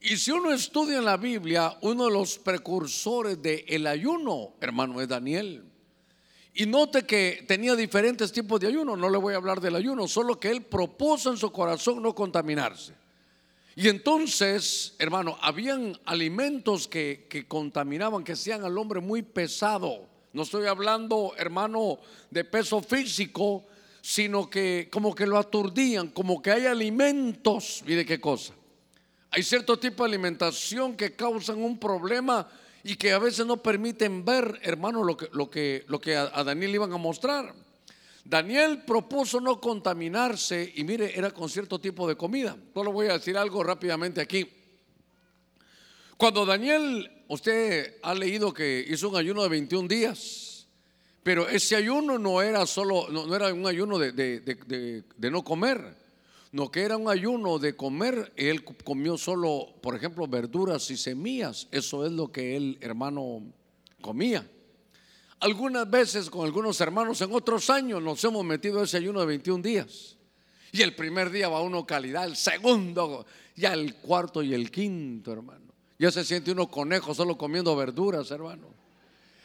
Y 0.00 0.16
si 0.16 0.32
uno 0.32 0.52
estudia 0.52 0.98
en 0.98 1.04
la 1.04 1.16
Biblia, 1.16 1.78
uno 1.82 2.06
de 2.06 2.10
los 2.10 2.38
precursores 2.38 3.40
del 3.40 3.64
el 3.68 3.86
ayuno, 3.86 4.54
hermano, 4.60 5.00
es 5.00 5.06
Daniel. 5.06 5.64
Y 6.54 6.66
note 6.66 7.04
que 7.04 7.44
tenía 7.46 7.76
diferentes 7.76 8.32
tipos 8.32 8.60
de 8.60 8.66
ayuno, 8.66 8.96
no 8.96 9.08
le 9.08 9.16
voy 9.16 9.32
a 9.32 9.36
hablar 9.36 9.60
del 9.60 9.76
ayuno, 9.76 10.08
solo 10.08 10.38
que 10.38 10.50
él 10.50 10.62
propuso 10.62 11.30
en 11.30 11.36
su 11.38 11.52
corazón 11.52 12.02
no 12.02 12.14
contaminarse. 12.14 12.94
Y 13.74 13.88
entonces, 13.88 14.94
hermano, 14.98 15.38
habían 15.40 15.98
alimentos 16.04 16.88
que, 16.88 17.26
que 17.28 17.46
contaminaban, 17.46 18.24
que 18.24 18.32
hacían 18.32 18.64
al 18.64 18.76
hombre 18.76 19.00
muy 19.00 19.22
pesado. 19.22 20.06
No 20.32 20.42
estoy 20.42 20.66
hablando, 20.66 21.34
hermano, 21.36 21.98
de 22.30 22.44
peso 22.44 22.82
físico, 22.82 23.64
sino 24.02 24.50
que 24.50 24.88
como 24.90 25.14
que 25.14 25.26
lo 25.26 25.38
aturdían, 25.38 26.08
como 26.08 26.42
que 26.42 26.50
hay 26.50 26.66
alimentos, 26.66 27.82
mire 27.86 28.04
qué 28.04 28.20
cosa, 28.20 28.52
hay 29.30 29.42
cierto 29.42 29.78
tipo 29.78 30.02
de 30.02 30.10
alimentación 30.10 30.96
que 30.96 31.14
causan 31.14 31.62
un 31.62 31.78
problema 31.78 32.48
y 32.84 32.96
que 32.96 33.12
a 33.12 33.18
veces 33.18 33.46
no 33.46 33.62
permiten 33.62 34.24
ver, 34.24 34.58
hermano, 34.62 35.04
lo 35.04 35.16
que, 35.16 35.28
lo 35.32 35.48
que, 35.48 35.84
lo 35.86 36.00
que 36.00 36.16
a, 36.16 36.44
Daniel 36.44 36.74
iban 36.74 36.92
a 36.92 36.98
mostrar. 36.98 37.54
Daniel 38.24 38.84
propuso 38.84 39.40
no 39.40 39.60
contaminarse 39.60 40.72
y 40.76 40.84
mire, 40.84 41.16
era 41.18 41.32
con 41.32 41.48
cierto 41.48 41.80
tipo 41.80 42.06
de 42.06 42.16
comida. 42.16 42.56
Solo 42.72 42.92
voy 42.92 43.08
a 43.08 43.14
decir 43.14 43.36
algo 43.36 43.62
rápidamente 43.62 44.20
aquí. 44.20 44.48
Cuando 46.16 46.46
Daniel, 46.46 47.24
usted 47.28 47.96
ha 48.02 48.14
leído 48.14 48.54
que 48.54 48.84
hizo 48.88 49.08
un 49.08 49.16
ayuno 49.16 49.42
de 49.42 49.48
21 49.48 49.88
días, 49.88 50.68
pero 51.22 51.48
ese 51.48 51.76
ayuno 51.76 52.18
no 52.18 52.40
era 52.42 52.64
solo, 52.66 53.08
no, 53.10 53.34
era 53.34 53.52
un 53.52 53.66
ayuno 53.66 53.98
de, 53.98 54.12
de 54.12 55.30
no 55.30 55.42
comer, 55.42 55.96
no 56.52 56.70
que 56.70 56.82
era 56.82 56.96
un 56.96 57.08
ayuno 57.08 57.58
de 57.58 57.74
comer, 57.74 58.32
él 58.36 58.62
comió 58.62 59.16
solo, 59.16 59.74
por 59.82 59.96
ejemplo, 59.96 60.28
verduras 60.28 60.90
y 60.90 60.96
semillas. 60.96 61.66
Eso 61.72 62.04
es 62.04 62.12
lo 62.12 62.30
que 62.30 62.56
él, 62.56 62.78
hermano, 62.80 63.42
comía. 64.00 64.46
Algunas 65.42 65.90
veces 65.90 66.30
con 66.30 66.46
algunos 66.46 66.80
hermanos 66.80 67.20
en 67.20 67.34
otros 67.34 67.68
años 67.68 68.00
nos 68.00 68.22
hemos 68.22 68.44
metido 68.44 68.80
ese 68.80 68.98
ayuno 68.98 69.18
de 69.18 69.26
21 69.26 69.60
días. 69.60 70.16
Y 70.70 70.82
el 70.82 70.94
primer 70.94 71.30
día 71.30 71.48
va 71.48 71.60
uno 71.62 71.84
calidad, 71.84 72.26
el 72.26 72.36
segundo, 72.36 73.26
ya 73.56 73.72
el 73.72 73.96
cuarto 73.96 74.40
y 74.44 74.54
el 74.54 74.70
quinto, 74.70 75.32
hermano. 75.32 75.66
Ya 75.98 76.12
se 76.12 76.24
siente 76.24 76.52
uno 76.52 76.68
conejo 76.70 77.12
solo 77.12 77.36
comiendo 77.36 77.74
verduras, 77.74 78.30
hermano. 78.30 78.68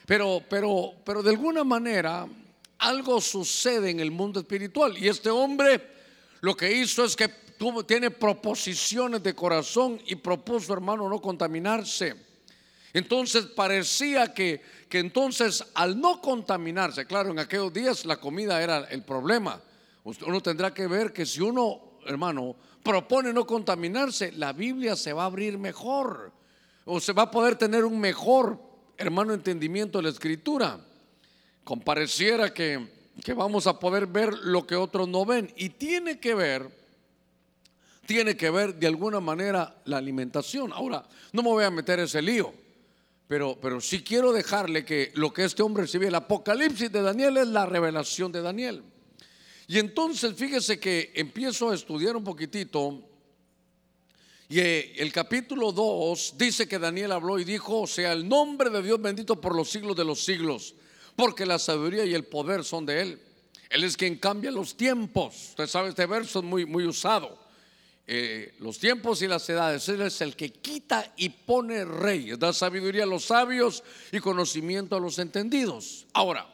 Pero, 0.06 0.40
pero, 0.48 0.92
pero 1.04 1.20
de 1.20 1.30
alguna 1.30 1.64
manera 1.64 2.28
algo 2.78 3.20
sucede 3.20 3.90
en 3.90 3.98
el 3.98 4.12
mundo 4.12 4.38
espiritual. 4.38 4.96
Y 4.96 5.08
este 5.08 5.30
hombre 5.30 5.82
lo 6.42 6.56
que 6.56 6.72
hizo 6.72 7.04
es 7.04 7.16
que 7.16 7.28
tiene 7.88 8.12
proposiciones 8.12 9.20
de 9.20 9.34
corazón 9.34 10.00
y 10.06 10.14
propuso, 10.14 10.72
hermano, 10.72 11.08
no 11.08 11.20
contaminarse. 11.20 12.14
Entonces 12.92 13.46
parecía 13.46 14.32
que, 14.32 14.62
que 14.88 14.98
entonces 14.98 15.64
al 15.74 16.00
no 16.00 16.20
contaminarse, 16.20 17.06
claro, 17.06 17.30
en 17.30 17.38
aquellos 17.38 17.72
días 17.72 18.06
la 18.06 18.16
comida 18.16 18.62
era 18.62 18.84
el 18.90 19.02
problema. 19.02 19.60
Uno 20.04 20.40
tendrá 20.40 20.72
que 20.72 20.86
ver 20.86 21.12
que 21.12 21.26
si 21.26 21.40
uno, 21.40 21.98
hermano, 22.06 22.56
propone 22.82 23.32
no 23.32 23.46
contaminarse, 23.46 24.32
la 24.32 24.52
Biblia 24.52 24.96
se 24.96 25.12
va 25.12 25.24
a 25.24 25.26
abrir 25.26 25.58
mejor 25.58 26.32
o 26.86 27.00
se 27.00 27.12
va 27.12 27.24
a 27.24 27.30
poder 27.30 27.56
tener 27.56 27.84
un 27.84 28.00
mejor, 28.00 28.58
hermano, 28.96 29.34
entendimiento 29.34 29.98
de 29.98 30.04
la 30.04 30.08
escritura. 30.08 30.80
compareciera 31.64 32.54
que, 32.54 32.88
que 33.22 33.34
vamos 33.34 33.66
a 33.66 33.78
poder 33.78 34.06
ver 34.06 34.32
lo 34.32 34.66
que 34.66 34.74
otros 34.74 35.06
no 35.06 35.26
ven. 35.26 35.52
Y 35.56 35.68
tiene 35.68 36.18
que 36.18 36.34
ver, 36.34 36.70
tiene 38.06 38.38
que 38.38 38.48
ver 38.48 38.74
de 38.76 38.86
alguna 38.86 39.20
manera 39.20 39.76
la 39.84 39.98
alimentación. 39.98 40.72
Ahora, 40.72 41.04
no 41.32 41.42
me 41.42 41.50
voy 41.50 41.64
a 41.64 41.70
meter 41.70 42.00
ese 42.00 42.22
lío, 42.22 42.54
pero, 43.28 43.58
pero 43.60 43.80
sí 43.80 44.02
quiero 44.02 44.32
dejarle 44.32 44.84
que 44.84 45.12
lo 45.14 45.32
que 45.32 45.44
este 45.44 45.62
hombre 45.62 45.84
recibe, 45.84 46.08
el 46.08 46.14
Apocalipsis 46.14 46.90
de 46.90 47.02
Daniel 47.02 47.36
es 47.36 47.48
la 47.48 47.66
revelación 47.66 48.32
de 48.32 48.42
Daniel. 48.42 48.82
Y 49.66 49.78
entonces 49.78 50.34
fíjese 50.34 50.80
que 50.80 51.12
empiezo 51.14 51.70
a 51.70 51.74
estudiar 51.74 52.16
un 52.16 52.24
poquitito 52.24 53.04
y 54.50 54.60
eh, 54.60 54.94
el 54.96 55.12
capítulo 55.12 55.72
2 55.72 56.34
dice 56.38 56.66
que 56.66 56.78
Daniel 56.78 57.12
habló 57.12 57.38
y 57.38 57.44
dijo, 57.44 57.86
sea 57.86 58.12
el 58.12 58.26
nombre 58.26 58.70
de 58.70 58.82
Dios 58.82 59.00
bendito 59.00 59.38
por 59.38 59.54
los 59.54 59.68
siglos 59.68 59.94
de 59.94 60.06
los 60.06 60.24
siglos, 60.24 60.74
porque 61.14 61.44
la 61.44 61.58
sabiduría 61.58 62.06
y 62.06 62.14
el 62.14 62.24
poder 62.24 62.64
son 62.64 62.86
de 62.86 63.02
Él. 63.02 63.22
Él 63.68 63.84
es 63.84 63.94
quien 63.94 64.16
cambia 64.16 64.50
los 64.50 64.74
tiempos. 64.74 65.50
Usted 65.50 65.66
sabe, 65.66 65.90
este 65.90 66.06
verso 66.06 66.38
es 66.38 66.44
muy, 66.46 66.64
muy 66.64 66.86
usado. 66.86 67.38
Eh, 68.10 68.54
los 68.60 68.78
tiempos 68.78 69.20
y 69.20 69.28
las 69.28 69.46
edades. 69.50 69.86
Él 69.90 70.00
es 70.00 70.22
el 70.22 70.34
que 70.34 70.50
quita 70.50 71.12
y 71.18 71.28
pone 71.28 71.84
rey. 71.84 72.32
Da 72.38 72.54
sabiduría 72.54 73.02
a 73.02 73.06
los 73.06 73.26
sabios 73.26 73.84
y 74.10 74.18
conocimiento 74.18 74.96
a 74.96 75.00
los 75.00 75.18
entendidos. 75.18 76.06
Ahora, 76.14 76.48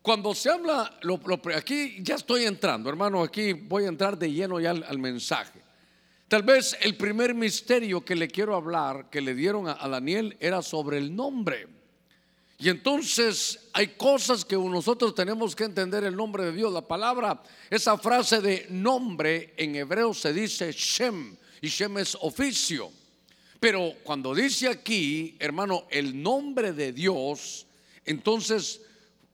cuando 0.00 0.34
se 0.34 0.48
habla, 0.50 0.98
aquí 1.54 1.98
ya 2.00 2.14
estoy 2.14 2.44
entrando, 2.44 2.88
hermano, 2.88 3.22
aquí 3.22 3.52
voy 3.52 3.84
a 3.84 3.88
entrar 3.88 4.16
de 4.16 4.32
lleno 4.32 4.58
ya 4.58 4.70
al 4.70 4.98
mensaje. 4.98 5.60
Tal 6.28 6.42
vez 6.42 6.76
el 6.80 6.96
primer 6.96 7.34
misterio 7.34 8.04
que 8.04 8.16
le 8.16 8.26
quiero 8.26 8.56
hablar, 8.56 9.10
que 9.10 9.20
le 9.20 9.34
dieron 9.34 9.68
a, 9.68 9.74
Daniel, 9.88 10.36
era 10.40 10.60
sobre 10.60 10.98
el 10.98 11.14
nombre. 11.14 11.68
Y 12.58 12.70
entonces 12.70 13.68
hay 13.72 13.88
cosas 13.88 14.44
que 14.44 14.56
nosotros 14.56 15.14
tenemos 15.14 15.54
que 15.54 15.64
entender 15.64 16.04
el 16.04 16.16
nombre 16.16 16.44
de 16.44 16.52
Dios. 16.52 16.72
La 16.72 16.80
palabra, 16.80 17.42
esa 17.68 17.98
frase 17.98 18.40
de 18.40 18.66
nombre 18.70 19.52
en 19.56 19.76
hebreo 19.76 20.14
se 20.14 20.32
dice 20.32 20.72
Shem, 20.72 21.36
y 21.60 21.68
Shem 21.68 21.98
es 21.98 22.16
oficio. 22.20 22.90
Pero 23.60 23.92
cuando 24.02 24.34
dice 24.34 24.68
aquí, 24.68 25.36
hermano, 25.38 25.84
el 25.90 26.22
nombre 26.22 26.72
de 26.72 26.92
Dios, 26.92 27.66
entonces 28.04 28.80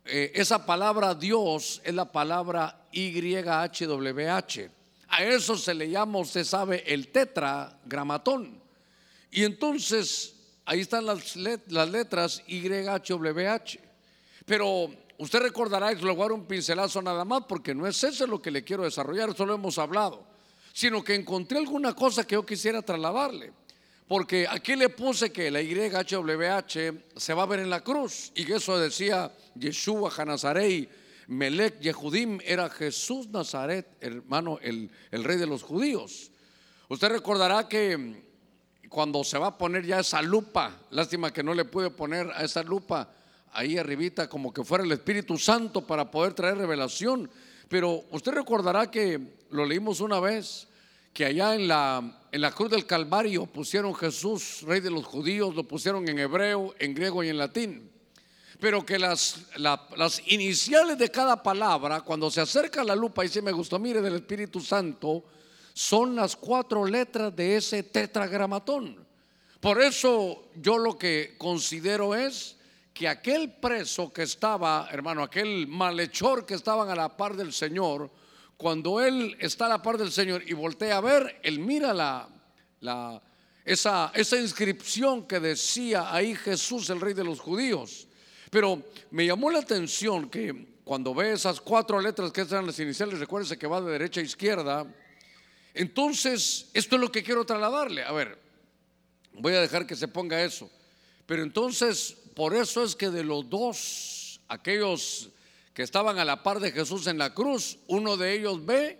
eh, 0.04 0.32
esa 0.34 0.66
palabra 0.66 1.14
Dios 1.14 1.80
es 1.84 1.94
la 1.94 2.10
palabra 2.10 2.86
YHWH. 2.92 4.70
A 5.08 5.24
eso 5.24 5.56
se 5.56 5.74
le 5.74 5.90
llama, 5.90 6.18
usted 6.18 6.44
sabe, 6.44 6.82
el 6.92 7.08
tetragramatón. 7.08 8.60
Y 9.30 9.44
entonces 9.44 10.34
ahí 10.64 10.80
están 10.80 11.06
las, 11.06 11.36
letras 11.36 12.42
YHWH. 12.46 13.78
Pero 14.44 14.90
usted 15.18 15.40
recordará, 15.40 15.92
y 15.92 15.96
le 15.96 16.10
un 16.10 16.46
pincelazo 16.46 17.00
nada 17.02 17.24
más, 17.24 17.44
porque 17.48 17.74
no 17.74 17.86
es 17.86 18.02
eso 18.02 18.26
lo 18.26 18.40
que 18.40 18.50
le 18.50 18.64
quiero 18.64 18.84
desarrollar, 18.84 19.30
eso 19.30 19.46
lo 19.46 19.54
hemos 19.54 19.78
hablado, 19.78 20.26
sino 20.72 21.02
que 21.02 21.14
encontré 21.14 21.58
alguna 21.58 21.94
cosa 21.94 22.26
que 22.26 22.34
yo 22.34 22.44
quisiera 22.44 22.82
trasladarle. 22.82 23.52
Porque 24.08 24.46
aquí 24.48 24.76
le 24.76 24.88
puse 24.88 25.32
que 25.32 25.50
la 25.50 25.62
YHWH 25.62 27.16
se 27.16 27.34
va 27.34 27.44
a 27.44 27.46
ver 27.46 27.60
en 27.60 27.70
la 27.70 27.82
cruz, 27.82 28.32
y 28.34 28.44
que 28.44 28.56
eso 28.56 28.78
decía 28.78 29.32
Yeshua 29.54 30.12
Hanazarei 30.16 30.88
Melech 31.28 31.80
Yehudim 31.80 32.40
era 32.44 32.68
Jesús 32.68 33.28
Nazaret, 33.28 33.86
hermano, 34.00 34.58
el, 34.60 34.90
el 35.10 35.24
rey 35.24 35.38
de 35.38 35.46
los 35.46 35.62
judíos. 35.62 36.30
Usted 36.88 37.08
recordará 37.08 37.68
que 37.68 38.22
cuando 38.92 39.24
se 39.24 39.38
va 39.38 39.48
a 39.48 39.58
poner 39.58 39.84
ya 39.84 40.00
esa 40.00 40.22
lupa, 40.22 40.78
lástima 40.90 41.32
que 41.32 41.42
no 41.42 41.54
le 41.54 41.64
pude 41.64 41.90
poner 41.90 42.30
a 42.30 42.44
esa 42.44 42.62
lupa 42.62 43.08
ahí 43.52 43.76
arribita 43.76 44.28
como 44.28 44.52
que 44.52 44.64
fuera 44.64 44.84
el 44.84 44.92
Espíritu 44.92 45.36
Santo 45.38 45.86
para 45.86 46.10
poder 46.10 46.34
traer 46.34 46.58
revelación. 46.58 47.28
Pero 47.68 48.04
usted 48.10 48.32
recordará 48.32 48.90
que 48.90 49.18
lo 49.50 49.64
leímos 49.64 50.00
una 50.00 50.20
vez, 50.20 50.68
que 51.12 51.24
allá 51.24 51.54
en 51.54 51.68
la, 51.68 52.20
en 52.30 52.40
la 52.40 52.52
cruz 52.52 52.70
del 52.70 52.86
Calvario 52.86 53.46
pusieron 53.46 53.94
Jesús, 53.94 54.60
rey 54.62 54.80
de 54.80 54.90
los 54.90 55.04
judíos, 55.04 55.54
lo 55.54 55.64
pusieron 55.64 56.06
en 56.08 56.18
hebreo, 56.18 56.74
en 56.78 56.94
griego 56.94 57.24
y 57.24 57.30
en 57.30 57.38
latín 57.38 57.92
pero 58.62 58.86
que 58.86 58.96
las, 58.96 59.46
las 59.56 60.22
iniciales 60.28 60.96
de 60.96 61.10
cada 61.10 61.42
palabra, 61.42 62.02
cuando 62.02 62.30
se 62.30 62.40
acerca 62.40 62.84
la 62.84 62.94
lupa 62.94 63.24
y 63.24 63.28
se 63.28 63.42
me 63.42 63.50
gustó, 63.50 63.76
mire, 63.80 64.00
del 64.00 64.14
Espíritu 64.14 64.60
Santo, 64.60 65.24
son 65.72 66.16
las 66.16 66.36
cuatro 66.36 66.84
letras 66.84 67.34
de 67.34 67.56
ese 67.56 67.82
tetragramatón. 67.82 69.06
Por 69.60 69.80
eso 69.80 70.48
yo 70.56 70.76
lo 70.78 70.98
que 70.98 71.36
considero 71.38 72.14
es 72.14 72.56
que 72.92 73.08
aquel 73.08 73.52
preso 73.52 74.12
que 74.12 74.22
estaba, 74.22 74.88
hermano, 74.90 75.22
aquel 75.22 75.66
malhechor 75.66 76.44
que 76.44 76.54
estaban 76.54 76.90
a 76.90 76.94
la 76.94 77.16
par 77.16 77.36
del 77.36 77.52
Señor, 77.52 78.10
cuando 78.56 79.00
él 79.00 79.36
está 79.40 79.66
a 79.66 79.70
la 79.70 79.82
par 79.82 79.98
del 79.98 80.12
Señor 80.12 80.42
y 80.46 80.52
voltea 80.52 80.98
a 80.98 81.00
ver, 81.00 81.40
él 81.42 81.58
mira 81.58 81.94
la, 81.94 83.22
esa, 83.64 84.12
esa 84.14 84.36
inscripción 84.36 85.26
que 85.26 85.40
decía 85.40 86.14
ahí 86.14 86.34
Jesús, 86.34 86.90
el 86.90 87.00
rey 87.00 87.14
de 87.14 87.24
los 87.24 87.40
judíos. 87.40 88.08
Pero 88.50 88.82
me 89.10 89.26
llamó 89.26 89.50
la 89.50 89.60
atención 89.60 90.28
que 90.28 90.80
cuando 90.84 91.14
ve 91.14 91.32
esas 91.32 91.60
cuatro 91.60 92.00
letras 92.00 92.32
que 92.32 92.42
eran 92.42 92.66
las 92.66 92.78
iniciales, 92.78 93.18
recuérdese 93.18 93.56
que 93.56 93.66
va 93.66 93.80
de 93.80 93.92
derecha 93.92 94.20
a 94.20 94.24
izquierda. 94.24 94.86
Entonces, 95.74 96.70
esto 96.74 96.96
es 96.96 97.00
lo 97.00 97.12
que 97.12 97.22
quiero 97.22 97.44
trasladarle. 97.44 98.02
A 98.02 98.12
ver, 98.12 98.38
voy 99.34 99.54
a 99.54 99.60
dejar 99.60 99.86
que 99.86 99.96
se 99.96 100.08
ponga 100.08 100.42
eso. 100.42 100.70
Pero 101.26 101.42
entonces, 101.42 102.16
por 102.34 102.54
eso 102.54 102.84
es 102.84 102.94
que 102.94 103.10
de 103.10 103.24
los 103.24 103.48
dos, 103.48 104.40
aquellos 104.48 105.30
que 105.74 105.82
estaban 105.82 106.18
a 106.18 106.24
la 106.24 106.42
par 106.42 106.60
de 106.60 106.72
Jesús 106.72 107.06
en 107.06 107.18
la 107.18 107.32
cruz, 107.32 107.78
uno 107.86 108.16
de 108.16 108.34
ellos 108.34 108.64
ve 108.64 108.98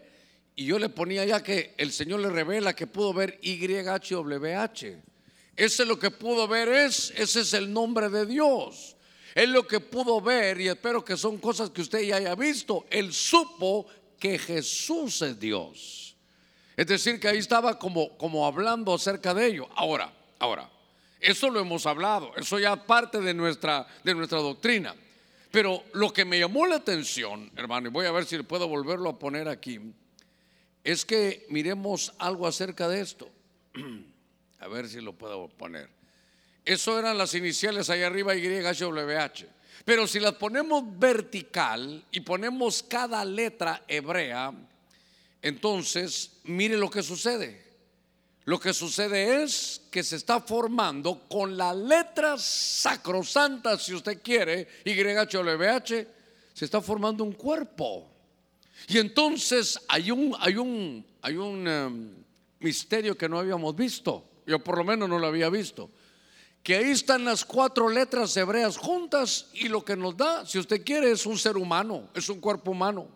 y 0.55 0.67
yo 0.67 0.79
le 0.79 0.89
ponía 0.89 1.25
ya 1.25 1.43
que 1.43 1.75
el 1.77 1.93
Señor 1.93 2.21
le 2.21 2.31
revela 2.31 2.75
que 2.75 2.87
pudo 2.87 3.13
ver 3.13 3.39
YHWH. 3.41 5.03
Ese 5.57 5.85
lo 5.85 5.99
que 5.99 6.11
pudo 6.11 6.49
ver 6.49 6.69
es, 6.69 7.13
ese 7.17 7.41
es 7.41 7.53
el 7.53 7.73
nombre 7.73 8.09
de 8.09 8.27
Dios. 8.27 8.97
Él 9.35 9.53
lo 9.53 9.67
que 9.67 9.81
pudo 9.81 10.21
ver, 10.21 10.61
y 10.61 10.69
espero 10.69 11.05
que 11.05 11.17
son 11.17 11.39
cosas 11.39 11.71
que 11.71 11.81
usted 11.81 12.01
ya 12.03 12.17
haya 12.17 12.35
visto, 12.35 12.87
él 12.91 13.13
supo 13.13 13.87
que 14.19 14.39
Jesús 14.39 15.23
es 15.23 15.39
Dios. 15.39 16.12
Es 16.83 16.89
decir, 16.89 17.21
que 17.21 17.29
ahí 17.29 17.39
estaba 17.39 17.79
como, 17.79 18.19
como 18.19 18.45
hablando 18.45 18.93
acerca 18.93 19.33
de 19.33 19.47
ello. 19.47 19.69
Ahora, 19.77 20.13
ahora, 20.41 20.69
eso 21.21 21.49
lo 21.49 21.61
hemos 21.61 21.87
hablado, 21.87 22.33
eso 22.35 22.59
ya 22.59 22.75
parte 22.75 23.21
de 23.21 23.33
nuestra, 23.33 23.87
de 24.03 24.13
nuestra 24.13 24.41
doctrina. 24.41 24.93
Pero 25.53 25.85
lo 25.93 26.13
que 26.13 26.25
me 26.25 26.41
llamó 26.41 26.67
la 26.67 26.75
atención, 26.75 27.53
hermano, 27.55 27.87
y 27.87 27.93
voy 27.93 28.07
a 28.07 28.11
ver 28.11 28.25
si 28.25 28.37
puedo 28.43 28.67
volverlo 28.67 29.11
a 29.11 29.17
poner 29.17 29.47
aquí, 29.47 29.79
es 30.83 31.05
que 31.05 31.47
miremos 31.51 32.15
algo 32.19 32.49
acerca 32.49 32.89
de 32.89 33.01
esto. 33.01 33.31
A 34.59 34.67
ver 34.67 34.89
si 34.89 35.01
lo 35.01 35.13
puedo 35.13 35.47
poner. 35.47 35.89
Eso 36.65 36.99
eran 36.99 37.17
las 37.17 37.35
iniciales 37.35 37.91
ahí 37.91 38.03
arriba, 38.03 38.35
YHWH. 38.35 39.47
Pero 39.85 40.09
si 40.09 40.19
las 40.19 40.35
ponemos 40.35 40.83
vertical 40.99 42.05
y 42.11 42.21
ponemos 42.21 42.83
cada 42.83 43.25
letra 43.25 43.85
hebrea, 43.87 44.53
entonces 45.43 46.39
mire 46.45 46.77
lo 46.77 46.89
que 46.89 47.03
sucede. 47.03 47.61
Lo 48.45 48.59
que 48.59 48.73
sucede 48.73 49.43
es 49.43 49.83
que 49.91 50.03
se 50.03 50.17
está 50.17 50.41
formando 50.41 51.29
con 51.29 51.57
la 51.57 51.73
letra 51.75 52.37
sacrosanta, 52.39 53.79
si 53.79 53.95
usted 53.95 54.21
quiere, 54.23 54.67
YHWH, 54.85 56.07
se 56.53 56.65
está 56.65 56.81
formando 56.81 57.23
un 57.23 57.33
cuerpo. 57.33 58.09
Y 58.89 58.99
entonces 58.99 59.79
hay 59.89 60.11
un, 60.11 60.35
hay 60.41 60.57
un, 60.57 61.07
hay 61.21 61.37
un 61.37 61.69
um, 61.69 62.11
misterio 62.59 63.17
que 63.17 63.29
no 63.29 63.39
habíamos 63.39 63.77
visto. 63.77 64.25
Yo 64.45 64.59
por 64.59 64.77
lo 64.77 64.85
menos 64.85 65.09
no 65.09 65.19
lo 65.19 65.27
había 65.29 65.49
visto 65.49 65.91
que 66.63 66.77
ahí 66.77 66.91
están 66.91 67.25
las 67.25 67.45
cuatro 67.45 67.89
letras 67.89 68.37
hebreas 68.37 68.77
juntas 68.77 69.47
y 69.53 69.69
lo 69.69 69.85
que 69.85 69.97
nos 69.97 70.17
da, 70.17 70.47
si 70.47 70.59
usted 70.59 70.85
quiere, 70.85 71.11
es 71.11 71.27
un 71.27 71.37
ser 71.37 71.57
humano, 71.57 72.09
es 72.15 72.29
un 72.29 72.41
cuerpo 72.41 72.71
humano. 72.71 73.09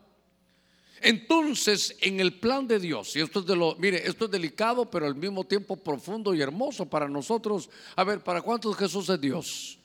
Entonces, 1.00 1.96
en 2.00 2.20
el 2.20 2.34
plan 2.34 2.66
de 2.66 2.78
Dios, 2.78 3.14
y 3.16 3.20
esto 3.20 3.40
es 3.40 3.46
de 3.46 3.54
lo, 3.54 3.76
mire, 3.76 4.06
esto 4.06 4.24
es 4.24 4.30
delicado, 4.30 4.90
pero 4.90 5.06
al 5.06 5.14
mismo 5.14 5.44
tiempo 5.44 5.76
profundo 5.76 6.34
y 6.34 6.40
hermoso 6.40 6.86
para 6.86 7.08
nosotros. 7.08 7.68
A 7.94 8.04
ver, 8.04 8.20
¿para 8.20 8.40
cuántos 8.40 8.76
Jesús 8.76 9.08
es 9.08 9.20
Dios? 9.20 9.78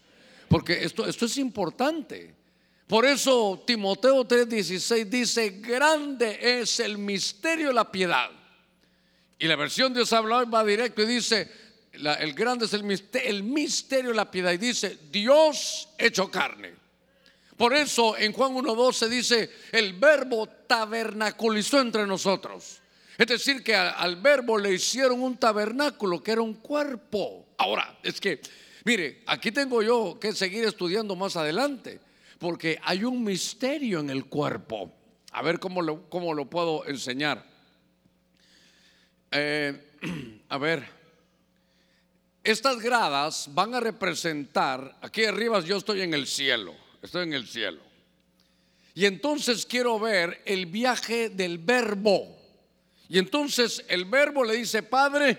Porque 0.47 0.83
esto, 0.83 1.05
esto 1.05 1.25
es 1.25 1.37
importante. 1.37 2.33
Por 2.87 3.05
eso 3.05 3.63
Timoteo 3.65 4.27
3:16 4.27 5.05
dice, 5.05 5.49
grande 5.61 6.59
es 6.59 6.79
el 6.79 6.97
misterio 6.97 7.67
de 7.67 7.73
la 7.73 7.89
piedad. 7.89 8.29
Y 9.39 9.47
la 9.47 9.55
versión 9.55 9.93
de 9.93 9.99
Dios 9.99 10.13
habla 10.13 10.37
hoy 10.37 10.45
va 10.45 10.63
directo 10.63 11.01
y 11.01 11.05
dice, 11.05 11.49
el 11.93 12.33
grande 12.33 12.65
es 12.65 12.73
el 12.73 12.83
misterio, 12.83 13.29
el 13.29 13.43
misterio 13.43 14.09
de 14.11 14.15
la 14.15 14.29
piedad. 14.29 14.51
Y 14.51 14.57
dice, 14.57 14.97
Dios 15.11 15.89
hecho 15.97 16.29
carne. 16.29 16.80
Por 17.61 17.75
eso 17.75 18.17
en 18.17 18.33
Juan 18.33 18.55
1.12 18.55 19.07
dice, 19.07 19.51
el 19.71 19.93
verbo 19.93 20.47
tabernaculizó 20.47 21.79
entre 21.79 22.07
nosotros. 22.07 22.81
Es 23.15 23.27
decir, 23.27 23.63
que 23.63 23.75
al, 23.75 24.15
verbo 24.15 24.57
le 24.57 24.73
hicieron 24.73 25.21
un 25.21 25.37
tabernáculo, 25.37 26.23
que 26.23 26.31
era 26.31 26.41
un 26.41 26.55
cuerpo. 26.55 27.49
Ahora, 27.59 27.99
es 28.01 28.19
que, 28.19 28.41
mire, 28.83 29.21
aquí 29.27 29.51
tengo 29.51 29.83
yo 29.83 30.17
que 30.19 30.33
seguir 30.33 30.65
estudiando 30.65 31.15
más 31.15 31.35
adelante. 31.35 31.99
porque 32.39 32.79
hay 32.81 33.03
un 33.03 33.23
misterio 33.23 33.99
en 33.99 34.09
el 34.09 34.25
cuerpo. 34.25 34.91
A 35.31 35.43
ver 35.43 35.59
cómo 35.59 35.83
lo, 35.83 36.09
cómo 36.09 36.33
lo 36.33 36.49
puedo 36.49 36.87
enseñar. 36.87 37.45
Eh, 39.29 39.99
a 40.49 40.57
ver, 40.57 40.89
estas 42.43 42.79
gradas 42.79 43.49
van 43.53 43.75
a 43.75 43.79
representar, 43.79 44.97
aquí 45.03 45.25
arriba 45.25 45.59
yo 45.59 45.77
estoy 45.77 46.01
en 46.01 46.15
el 46.15 46.25
cielo, 46.25 46.73
estoy 47.01 47.23
en 47.23 47.33
el 47.33 47.47
cielo. 47.47 47.81
Y 48.93 49.05
entonces 49.05 49.65
quiero 49.65 49.99
ver 49.99 50.41
el 50.45 50.65
viaje 50.65 51.29
del 51.29 51.57
verbo. 51.57 52.37
Y 53.07 53.19
entonces 53.19 53.83
el 53.87 54.05
verbo 54.05 54.43
le 54.43 54.55
dice, 54.55 54.83
Padre, 54.83 55.37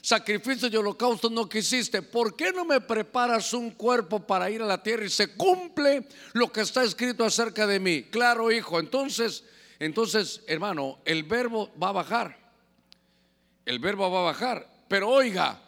sacrificio 0.00 0.68
y 0.68 0.76
holocausto 0.76 1.30
no 1.30 1.48
quisiste, 1.48 2.02
¿por 2.02 2.34
qué 2.36 2.52
no 2.52 2.64
me 2.64 2.80
preparas 2.80 3.52
un 3.54 3.70
cuerpo 3.70 4.26
para 4.26 4.50
ir 4.50 4.60
a 4.60 4.66
la 4.66 4.82
tierra 4.82 5.04
y 5.04 5.08
se 5.08 5.34
cumple 5.36 6.06
lo 6.32 6.52
que 6.52 6.62
está 6.62 6.82
escrito 6.82 7.24
acerca 7.24 7.66
de 7.66 7.78
mí? 7.78 8.04
Claro, 8.04 8.50
hijo. 8.50 8.80
Entonces, 8.80 9.44
entonces, 9.78 10.42
hermano, 10.46 10.98
el 11.04 11.22
verbo 11.22 11.70
va 11.80 11.88
a 11.88 11.92
bajar. 11.92 12.38
El 13.64 13.78
verbo 13.78 14.10
va 14.10 14.20
a 14.20 14.24
bajar. 14.24 14.68
Pero 14.88 15.08
oiga, 15.08 15.60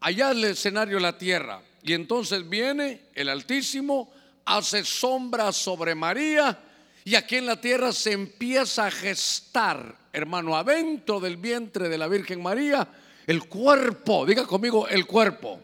allá 0.00 0.30
el 0.30 0.44
escenario 0.44 0.98
la 0.98 1.18
tierra. 1.18 1.62
Y 1.82 1.92
entonces 1.92 2.48
viene 2.48 3.02
el 3.14 3.28
Altísimo, 3.28 4.12
hace 4.46 4.84
sombra 4.84 5.52
sobre 5.52 5.94
María. 5.94 6.58
Y 7.04 7.14
aquí 7.14 7.36
en 7.36 7.46
la 7.46 7.60
tierra 7.60 7.92
se 7.92 8.12
empieza 8.12 8.86
a 8.86 8.90
gestar, 8.90 9.94
hermano, 10.12 10.56
adentro 10.56 11.20
del 11.20 11.36
vientre 11.36 11.88
de 11.88 11.98
la 11.98 12.08
Virgen 12.08 12.42
María, 12.42 12.88
el 13.26 13.46
cuerpo, 13.48 14.24
diga 14.24 14.46
conmigo 14.46 14.88
el 14.88 15.06
cuerpo. 15.06 15.60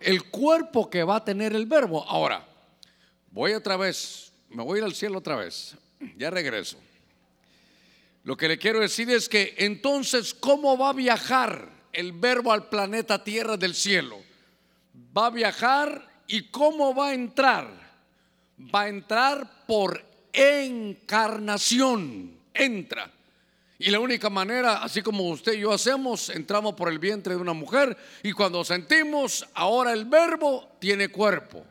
El 0.00 0.24
cuerpo 0.24 0.90
que 0.90 1.02
va 1.04 1.16
a 1.16 1.24
tener 1.24 1.54
el 1.54 1.66
verbo. 1.66 2.04
Ahora, 2.06 2.46
voy 3.30 3.52
otra 3.52 3.76
vez, 3.76 4.32
me 4.50 4.62
voy 4.62 4.76
a 4.76 4.78
ir 4.80 4.84
al 4.84 4.94
cielo 4.94 5.18
otra 5.18 5.36
vez. 5.36 5.76
Ya 6.16 6.30
regreso. 6.30 6.78
Lo 8.24 8.36
que 8.36 8.48
le 8.48 8.58
quiero 8.58 8.80
decir 8.80 9.08
es 9.10 9.28
que 9.28 9.54
entonces, 9.58 10.34
¿cómo 10.34 10.76
va 10.76 10.90
a 10.90 10.92
viajar 10.92 11.70
el 11.92 12.12
verbo 12.12 12.52
al 12.52 12.68
planeta 12.68 13.22
Tierra 13.22 13.56
del 13.56 13.74
cielo? 13.74 14.18
Va 15.16 15.26
a 15.26 15.30
viajar 15.30 16.06
y 16.26 16.42
¿cómo 16.50 16.94
va 16.94 17.08
a 17.08 17.14
entrar? 17.14 17.85
Va 18.58 18.82
a 18.82 18.88
entrar 18.88 19.66
por 19.66 20.02
encarnación. 20.32 22.36
Entra. 22.54 23.12
Y 23.78 23.90
la 23.90 24.00
única 24.00 24.30
manera, 24.30 24.82
así 24.82 25.02
como 25.02 25.28
usted 25.28 25.52
y 25.52 25.60
yo 25.60 25.72
hacemos, 25.72 26.30
entramos 26.30 26.74
por 26.74 26.90
el 26.90 26.98
vientre 26.98 27.34
de 27.34 27.40
una 27.40 27.52
mujer 27.52 27.96
y 28.22 28.32
cuando 28.32 28.64
sentimos, 28.64 29.46
ahora 29.52 29.92
el 29.92 30.06
verbo 30.06 30.76
tiene 30.78 31.08
cuerpo. 31.08 31.62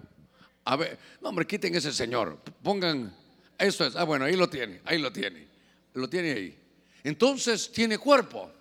A 0.65 0.75
ver, 0.75 0.99
no 1.21 1.29
hombre, 1.29 1.47
quiten 1.47 1.73
ese 1.73 1.91
señor, 1.91 2.37
pongan, 2.61 3.11
eso 3.57 3.85
es, 3.85 3.95
ah 3.95 4.03
bueno, 4.03 4.25
ahí 4.25 4.35
lo 4.35 4.47
tiene, 4.47 4.81
ahí 4.85 4.99
lo 4.99 5.11
tiene, 5.11 5.47
lo 5.93 6.07
tiene 6.07 6.31
ahí. 6.31 6.59
Entonces 7.03 7.71
tiene 7.71 7.97
cuerpo. 7.97 8.51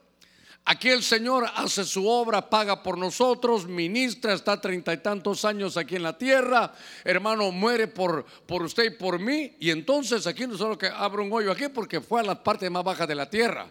Aquí 0.66 0.88
el 0.88 1.02
Señor 1.02 1.46
hace 1.54 1.84
su 1.84 2.08
obra, 2.08 2.48
paga 2.48 2.82
por 2.82 2.96
nosotros, 2.96 3.66
ministra, 3.66 4.32
está 4.32 4.58
treinta 4.58 4.94
y 4.94 4.96
tantos 4.96 5.44
años 5.44 5.76
aquí 5.76 5.96
en 5.96 6.02
la 6.02 6.16
tierra, 6.16 6.72
hermano, 7.04 7.52
muere 7.52 7.86
por, 7.86 8.24
por 8.46 8.62
usted 8.62 8.84
y 8.84 8.90
por 8.90 9.18
mí, 9.18 9.54
y 9.60 9.70
entonces 9.70 10.26
aquí 10.26 10.46
no 10.46 10.56
solo 10.56 10.78
que 10.78 10.86
abre 10.86 11.20
un 11.20 11.30
hoyo 11.30 11.52
aquí 11.52 11.68
porque 11.68 12.00
fue 12.00 12.20
a 12.20 12.24
la 12.24 12.42
parte 12.42 12.70
más 12.70 12.82
baja 12.82 13.06
de 13.06 13.14
la 13.14 13.28
tierra. 13.28 13.70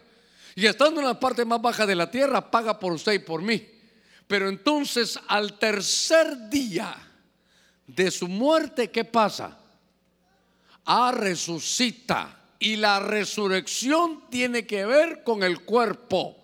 Y 0.56 0.68
estando 0.68 1.02
en 1.02 1.08
la 1.08 1.20
parte 1.20 1.46
más 1.46 1.60
baja 1.60 1.88
de 1.88 1.96
la 1.96 2.12
tierra, 2.12 2.52
paga 2.52 2.80
por 2.80 2.94
usted 2.94 3.14
y 3.14 3.20
por 3.20 3.42
mí. 3.42 3.68
Pero 4.28 4.48
entonces 4.48 5.20
al 5.28 5.58
tercer 5.58 6.50
día 6.50 6.96
de 7.88 8.12
su 8.12 8.28
muerte, 8.28 8.92
¿qué 8.92 9.04
pasa? 9.04 9.58
Ah, 10.86 11.12
resucita. 11.12 12.40
Y 12.60 12.76
la 12.76 13.00
resurrección 13.00 14.30
tiene 14.30 14.68
que 14.68 14.86
ver 14.86 15.24
con 15.24 15.42
el 15.42 15.62
cuerpo. 15.62 16.43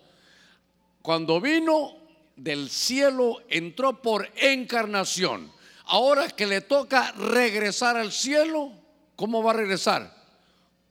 Cuando 1.02 1.40
vino 1.40 1.96
del 2.36 2.70
cielo, 2.70 3.42
entró 3.48 4.00
por 4.00 4.28
encarnación. 4.36 5.50
Ahora 5.86 6.28
que 6.28 6.46
le 6.46 6.60
toca 6.60 7.12
regresar 7.12 7.96
al 7.96 8.12
cielo, 8.12 8.72
¿cómo 9.16 9.42
va 9.42 9.50
a 9.50 9.54
regresar? 9.54 10.14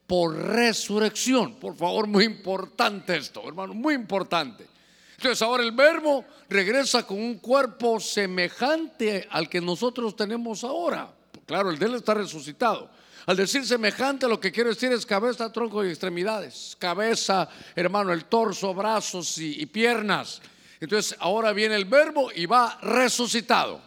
Por 0.06 0.36
resurrección. 0.36 1.54
Por 1.54 1.76
favor, 1.76 2.06
muy 2.06 2.24
importante 2.24 3.16
esto, 3.16 3.42
hermano, 3.46 3.74
muy 3.74 3.94
importante. 3.94 4.66
Entonces 5.16 5.42
ahora 5.42 5.62
el 5.62 5.72
verbo 5.72 6.24
regresa 6.48 7.06
con 7.06 7.18
un 7.18 7.38
cuerpo 7.38 8.00
semejante 8.00 9.28
al 9.30 9.48
que 9.48 9.60
nosotros 9.60 10.16
tenemos 10.16 10.64
ahora. 10.64 11.12
Claro, 11.44 11.70
el 11.70 11.78
de 11.78 11.86
él 11.86 11.94
está 11.96 12.14
resucitado. 12.14 12.90
Al 13.26 13.36
decir 13.36 13.66
semejante, 13.66 14.26
lo 14.28 14.40
que 14.40 14.50
quiero 14.50 14.70
decir 14.70 14.92
es 14.92 15.04
cabeza, 15.04 15.52
tronco 15.52 15.84
y 15.84 15.88
extremidades. 15.88 16.76
Cabeza, 16.78 17.48
hermano, 17.74 18.12
el 18.12 18.24
torso, 18.24 18.74
brazos 18.74 19.38
y, 19.38 19.66
piernas. 19.66 20.40
Entonces, 20.80 21.16
ahora 21.20 21.52
viene 21.52 21.74
el 21.74 21.84
verbo 21.84 22.30
y 22.34 22.46
va 22.46 22.78
resucitado. 22.82 23.80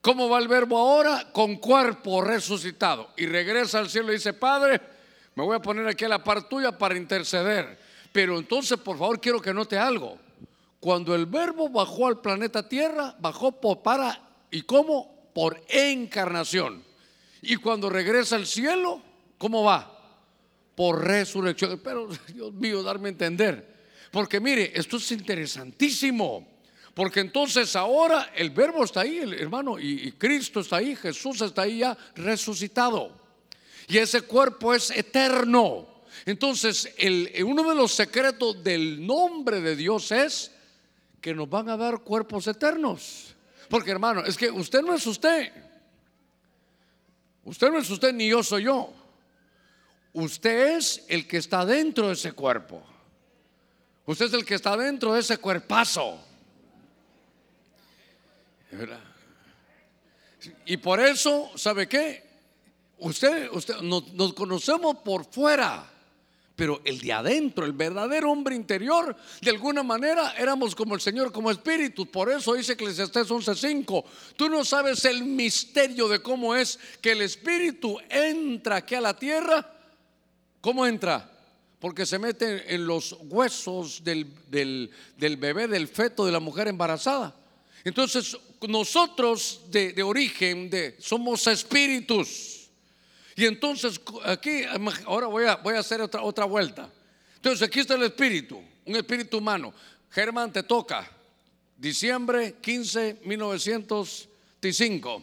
¿Cómo 0.00 0.28
va 0.28 0.38
el 0.38 0.48
verbo 0.48 0.78
ahora? 0.78 1.28
Con 1.32 1.56
cuerpo 1.56 2.22
resucitado. 2.22 3.10
Y 3.16 3.26
regresa 3.26 3.80
al 3.80 3.90
cielo 3.90 4.10
y 4.10 4.16
dice, 4.16 4.32
Padre, 4.32 4.80
me 5.34 5.44
voy 5.44 5.56
a 5.56 5.62
poner 5.62 5.86
aquí 5.86 6.04
a 6.04 6.08
la 6.08 6.24
par 6.24 6.48
tuya 6.48 6.76
para 6.76 6.96
interceder. 6.96 7.78
Pero 8.12 8.38
entonces, 8.38 8.78
por 8.78 8.96
favor, 8.96 9.20
quiero 9.20 9.42
que 9.42 9.52
note 9.52 9.76
algo. 9.76 10.18
Cuando 10.80 11.14
el 11.14 11.26
verbo 11.26 11.68
bajó 11.68 12.06
al 12.06 12.20
planeta 12.20 12.68
Tierra, 12.68 13.14
bajó 13.18 13.52
por 13.60 13.82
para, 13.82 14.20
¿y 14.50 14.62
cómo? 14.62 15.30
Por 15.34 15.62
encarnación. 15.68 16.87
Y 17.42 17.56
cuando 17.56 17.88
regresa 17.88 18.36
al 18.36 18.46
cielo, 18.46 19.02
¿cómo 19.36 19.64
va? 19.64 19.94
Por 20.74 21.04
resurrección. 21.04 21.80
Pero 21.82 22.08
Dios 22.34 22.52
mío, 22.52 22.82
darme 22.82 23.08
a 23.08 23.12
entender. 23.12 23.78
Porque 24.10 24.40
mire, 24.40 24.72
esto 24.74 24.96
es 24.96 25.12
interesantísimo. 25.12 26.46
Porque 26.94 27.20
entonces 27.20 27.76
ahora 27.76 28.32
el 28.34 28.50
verbo 28.50 28.82
está 28.82 29.02
ahí, 29.02 29.18
hermano, 29.18 29.78
y, 29.78 30.10
Cristo 30.18 30.58
está 30.58 30.78
ahí, 30.78 30.96
Jesús 30.96 31.40
está 31.42 31.62
ahí 31.62 31.78
ya 31.78 31.96
resucitado. 32.16 33.12
Y 33.86 33.98
ese 33.98 34.22
cuerpo 34.22 34.74
es 34.74 34.90
eterno. 34.90 35.86
Entonces, 36.26 36.92
el, 36.98 37.32
uno 37.44 37.68
de 37.68 37.76
los 37.76 37.92
secretos 37.92 38.64
del 38.64 39.06
nombre 39.06 39.60
de 39.60 39.76
Dios 39.76 40.10
es 40.10 40.50
que 41.20 41.34
nos 41.34 41.48
van 41.48 41.68
a 41.68 41.76
dar 41.76 42.00
cuerpos 42.00 42.48
eternos. 42.48 43.36
Porque 43.68 43.92
hermano, 43.92 44.24
es 44.24 44.36
que 44.36 44.50
usted 44.50 44.82
no 44.82 44.94
es 44.94 45.06
usted. 45.06 45.52
Usted 47.48 47.70
no 47.70 47.78
es 47.78 47.88
usted 47.88 48.12
ni 48.12 48.28
yo 48.28 48.42
soy 48.42 48.64
yo. 48.64 48.92
Usted 50.12 50.76
es 50.76 51.02
el 51.08 51.26
que 51.26 51.38
está 51.38 51.64
dentro 51.64 52.08
de 52.08 52.12
ese 52.12 52.32
cuerpo. 52.32 52.82
Usted 54.04 54.26
es 54.26 54.32
el 54.34 54.44
que 54.44 54.54
está 54.54 54.76
dentro 54.76 55.14
de 55.14 55.20
ese 55.20 55.38
cuerpazo. 55.38 56.22
Y 60.66 60.76
por 60.76 61.00
eso, 61.00 61.50
¿sabe 61.54 61.88
qué? 61.88 62.22
Usted, 62.98 63.48
usted 63.50 63.76
nos 63.80 64.34
conocemos 64.34 64.98
por 64.98 65.24
fuera 65.24 65.90
pero 66.58 66.80
el 66.84 66.98
de 66.98 67.12
adentro, 67.12 67.64
el 67.64 67.72
verdadero 67.72 68.32
hombre 68.32 68.56
interior, 68.56 69.14
de 69.40 69.50
alguna 69.50 69.84
manera 69.84 70.34
éramos 70.36 70.74
como 70.74 70.96
el 70.96 71.00
Señor, 71.00 71.30
como 71.30 71.52
espíritu. 71.52 72.06
Por 72.06 72.32
eso 72.32 72.54
dice 72.54 72.72
Eclesiastés 72.72 73.30
11:5. 73.30 74.04
Tú 74.34 74.48
no 74.48 74.64
sabes 74.64 75.04
el 75.04 75.22
misterio 75.22 76.08
de 76.08 76.20
cómo 76.20 76.56
es 76.56 76.80
que 77.00 77.12
el 77.12 77.22
espíritu 77.22 77.96
entra 78.10 78.74
aquí 78.74 78.96
a 78.96 79.00
la 79.00 79.16
tierra. 79.16 79.72
¿Cómo 80.60 80.84
entra? 80.84 81.30
Porque 81.78 82.04
se 82.04 82.18
mete 82.18 82.74
en 82.74 82.88
los 82.88 83.16
huesos 83.28 84.02
del, 84.02 84.26
del, 84.48 85.36
bebé, 85.36 85.68
del 85.68 85.86
feto 85.86 86.26
de 86.26 86.32
la 86.32 86.40
mujer 86.40 86.66
embarazada. 86.66 87.36
Entonces, 87.84 88.36
nosotros 88.66 89.60
de, 89.70 89.92
de 89.92 90.02
origen 90.02 90.68
de, 90.68 90.96
somos 90.98 91.46
espíritus. 91.46 92.57
Y 93.38 93.46
entonces 93.46 94.00
aquí, 94.24 94.62
ahora 95.06 95.28
voy 95.28 95.44
a, 95.44 95.54
voy 95.54 95.76
a 95.76 95.78
hacer 95.78 96.00
otra, 96.00 96.22
otra 96.22 96.44
vuelta. 96.44 96.90
Entonces 97.36 97.68
aquí 97.68 97.78
está 97.78 97.94
el 97.94 98.02
espíritu, 98.02 98.60
un 98.84 98.96
espíritu 98.96 99.38
humano. 99.38 99.72
Germán, 100.10 100.52
te 100.52 100.64
toca. 100.64 101.08
Diciembre 101.76 102.56
15, 102.60 103.20
1905. 103.24 105.22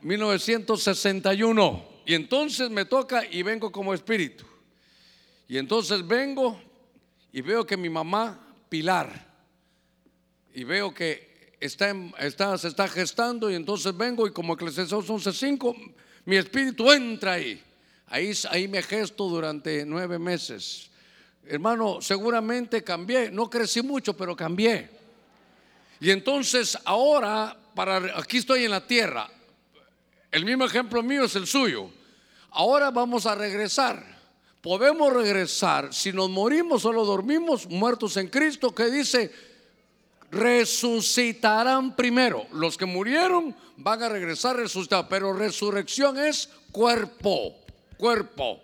1961. 0.00 1.88
Y 2.06 2.14
entonces 2.14 2.70
me 2.70 2.84
toca 2.84 3.24
y 3.28 3.42
vengo 3.42 3.72
como 3.72 3.92
espíritu. 3.92 4.46
Y 5.48 5.58
entonces 5.58 6.06
vengo 6.06 6.62
y 7.32 7.40
veo 7.40 7.66
que 7.66 7.76
mi 7.76 7.90
mamá, 7.90 8.38
Pilar, 8.68 9.26
y 10.54 10.62
veo 10.62 10.94
que 10.94 11.56
está, 11.58 11.92
está, 12.20 12.56
se 12.58 12.68
está 12.68 12.86
gestando 12.86 13.50
y 13.50 13.56
entonces 13.56 13.96
vengo 13.96 14.24
y 14.24 14.32
como 14.32 14.54
Eclesiastes 14.54 14.96
11.5 14.96 15.96
mi 16.28 16.36
espíritu 16.36 16.92
entra 16.92 17.32
ahí. 17.32 17.58
Ahí, 18.08 18.32
ahí 18.50 18.68
me 18.68 18.82
gesto 18.82 19.24
durante 19.30 19.86
nueve 19.86 20.18
meses. 20.18 20.90
Hermano, 21.46 22.02
seguramente 22.02 22.84
cambié. 22.84 23.30
No 23.30 23.48
crecí 23.48 23.80
mucho, 23.80 24.14
pero 24.14 24.36
cambié. 24.36 24.90
Y 25.98 26.10
entonces 26.10 26.76
ahora, 26.84 27.56
para, 27.74 28.18
aquí 28.18 28.36
estoy 28.36 28.66
en 28.66 28.72
la 28.72 28.86
tierra. 28.86 29.26
El 30.30 30.44
mismo 30.44 30.66
ejemplo 30.66 31.02
mío 31.02 31.24
es 31.24 31.34
el 31.34 31.46
suyo. 31.46 31.88
Ahora 32.50 32.90
vamos 32.90 33.24
a 33.24 33.34
regresar. 33.34 34.04
Podemos 34.60 35.10
regresar 35.10 35.94
si 35.94 36.12
nos 36.12 36.28
morimos 36.28 36.84
o 36.84 36.92
dormimos 36.92 37.66
muertos 37.70 38.18
en 38.18 38.28
Cristo, 38.28 38.74
que 38.74 38.90
dice, 38.90 39.32
resucitarán 40.30 41.96
primero. 41.96 42.46
Los 42.52 42.76
que 42.76 42.86
murieron 42.86 43.54
van 43.76 44.02
a 44.02 44.08
regresar 44.08 44.56
resucitados, 44.56 45.06
pero 45.08 45.32
resurrección 45.32 46.18
es 46.18 46.50
cuerpo, 46.72 47.56
cuerpo. 47.96 48.60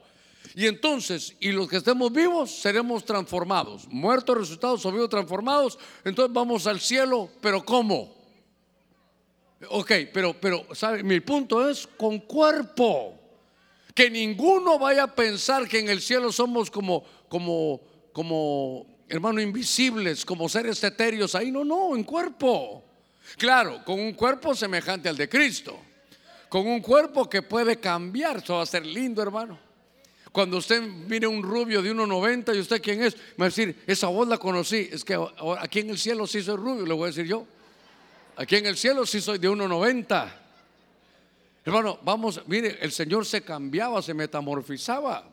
Y 0.54 0.66
entonces, 0.66 1.34
y 1.40 1.50
los 1.50 1.68
que 1.68 1.78
estemos 1.78 2.12
vivos, 2.12 2.50
seremos 2.50 3.04
transformados. 3.04 3.88
Muertos, 3.88 4.38
resucitados 4.38 4.86
o 4.86 4.92
vivos 4.92 5.08
transformados. 5.08 5.78
Entonces 6.04 6.32
vamos 6.32 6.66
al 6.66 6.80
cielo, 6.80 7.28
pero 7.40 7.64
¿cómo? 7.64 8.14
Ok, 9.70 9.92
pero, 10.12 10.34
pero, 10.40 10.64
¿sabe? 10.72 11.02
Mi 11.02 11.20
punto 11.20 11.68
es 11.68 11.86
con 11.86 12.20
cuerpo. 12.20 13.18
Que 13.94 14.10
ninguno 14.10 14.78
vaya 14.78 15.04
a 15.04 15.14
pensar 15.14 15.68
que 15.68 15.78
en 15.78 15.88
el 15.88 16.00
cielo 16.00 16.30
somos 16.30 16.70
como, 16.70 17.04
como, 17.28 17.80
como, 18.12 18.86
hermano, 19.08 19.40
invisibles, 19.40 20.24
como 20.24 20.48
seres 20.48 20.82
etéreos. 20.82 21.34
Ahí 21.34 21.50
no, 21.50 21.64
no, 21.64 21.94
en 21.96 22.04
cuerpo. 22.04 22.84
Claro, 23.36 23.82
con 23.84 23.98
un 23.98 24.12
cuerpo 24.12 24.54
semejante 24.54 25.08
al 25.08 25.16
de 25.16 25.28
Cristo. 25.28 25.78
Con 26.48 26.66
un 26.66 26.80
cuerpo 26.80 27.28
que 27.28 27.42
puede 27.42 27.78
cambiar. 27.80 28.38
Eso 28.38 28.56
va 28.56 28.62
a 28.62 28.66
ser 28.66 28.84
lindo, 28.86 29.22
hermano. 29.22 29.58
Cuando 30.30 30.56
usted 30.56 30.82
mire 30.82 31.28
un 31.28 31.42
rubio 31.42 31.80
de 31.80 31.94
1,90 31.94 32.56
y 32.56 32.58
usted 32.58 32.82
quién 32.82 33.02
es, 33.02 33.16
me 33.16 33.42
va 33.42 33.44
a 33.46 33.48
decir, 33.50 33.82
esa 33.86 34.08
voz 34.08 34.26
la 34.26 34.36
conocí. 34.36 34.88
Es 34.90 35.04
que 35.04 35.16
aquí 35.60 35.80
en 35.80 35.90
el 35.90 35.98
cielo 35.98 36.26
sí 36.26 36.42
soy 36.42 36.56
rubio, 36.56 36.84
le 36.84 36.92
voy 36.92 37.04
a 37.04 37.06
decir 37.06 37.26
yo. 37.26 37.46
Aquí 38.36 38.56
en 38.56 38.66
el 38.66 38.76
cielo 38.76 39.06
sí 39.06 39.20
soy 39.20 39.38
de 39.38 39.48
1,90. 39.48 40.32
Hermano, 41.64 41.98
vamos, 42.02 42.42
mire, 42.46 42.78
el 42.80 42.90
Señor 42.90 43.24
se 43.24 43.42
cambiaba, 43.42 44.02
se 44.02 44.12
metamorfizaba. 44.12 45.24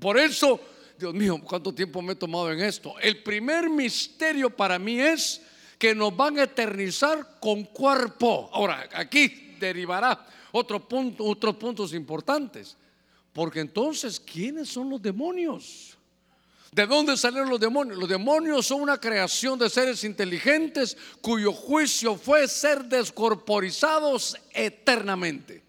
Por 0.00 0.18
eso, 0.18 0.58
Dios 0.98 1.14
mío, 1.14 1.40
¿cuánto 1.44 1.72
tiempo 1.72 2.02
me 2.02 2.14
he 2.14 2.16
tomado 2.16 2.50
en 2.50 2.60
esto? 2.60 2.98
El 2.98 3.22
primer 3.22 3.70
misterio 3.70 4.50
para 4.50 4.80
mí 4.80 4.98
es 4.98 5.40
que 5.78 5.94
nos 5.94 6.16
van 6.16 6.38
a 6.38 6.42
eternizar 6.42 7.38
con 7.38 7.62
cuerpo. 7.64 8.50
Ahora, 8.52 8.88
aquí 8.92 9.54
derivará 9.60 10.26
otro 10.50 10.88
punto, 10.88 11.24
otros 11.24 11.54
puntos 11.56 11.94
importantes. 11.94 12.76
Porque 13.32 13.60
entonces, 13.60 14.18
¿quiénes 14.18 14.68
son 14.68 14.90
los 14.90 15.00
demonios? 15.00 15.96
¿De 16.72 16.84
dónde 16.84 17.16
salieron 17.16 17.48
los 17.48 17.60
demonios? 17.60 17.96
Los 17.96 18.08
demonios 18.08 18.66
son 18.66 18.80
una 18.80 18.98
creación 18.98 19.56
de 19.56 19.70
seres 19.70 20.02
inteligentes 20.02 20.96
cuyo 21.20 21.52
juicio 21.52 22.16
fue 22.16 22.48
ser 22.48 22.84
descorporizados 22.86 24.36
eternamente. 24.52 25.67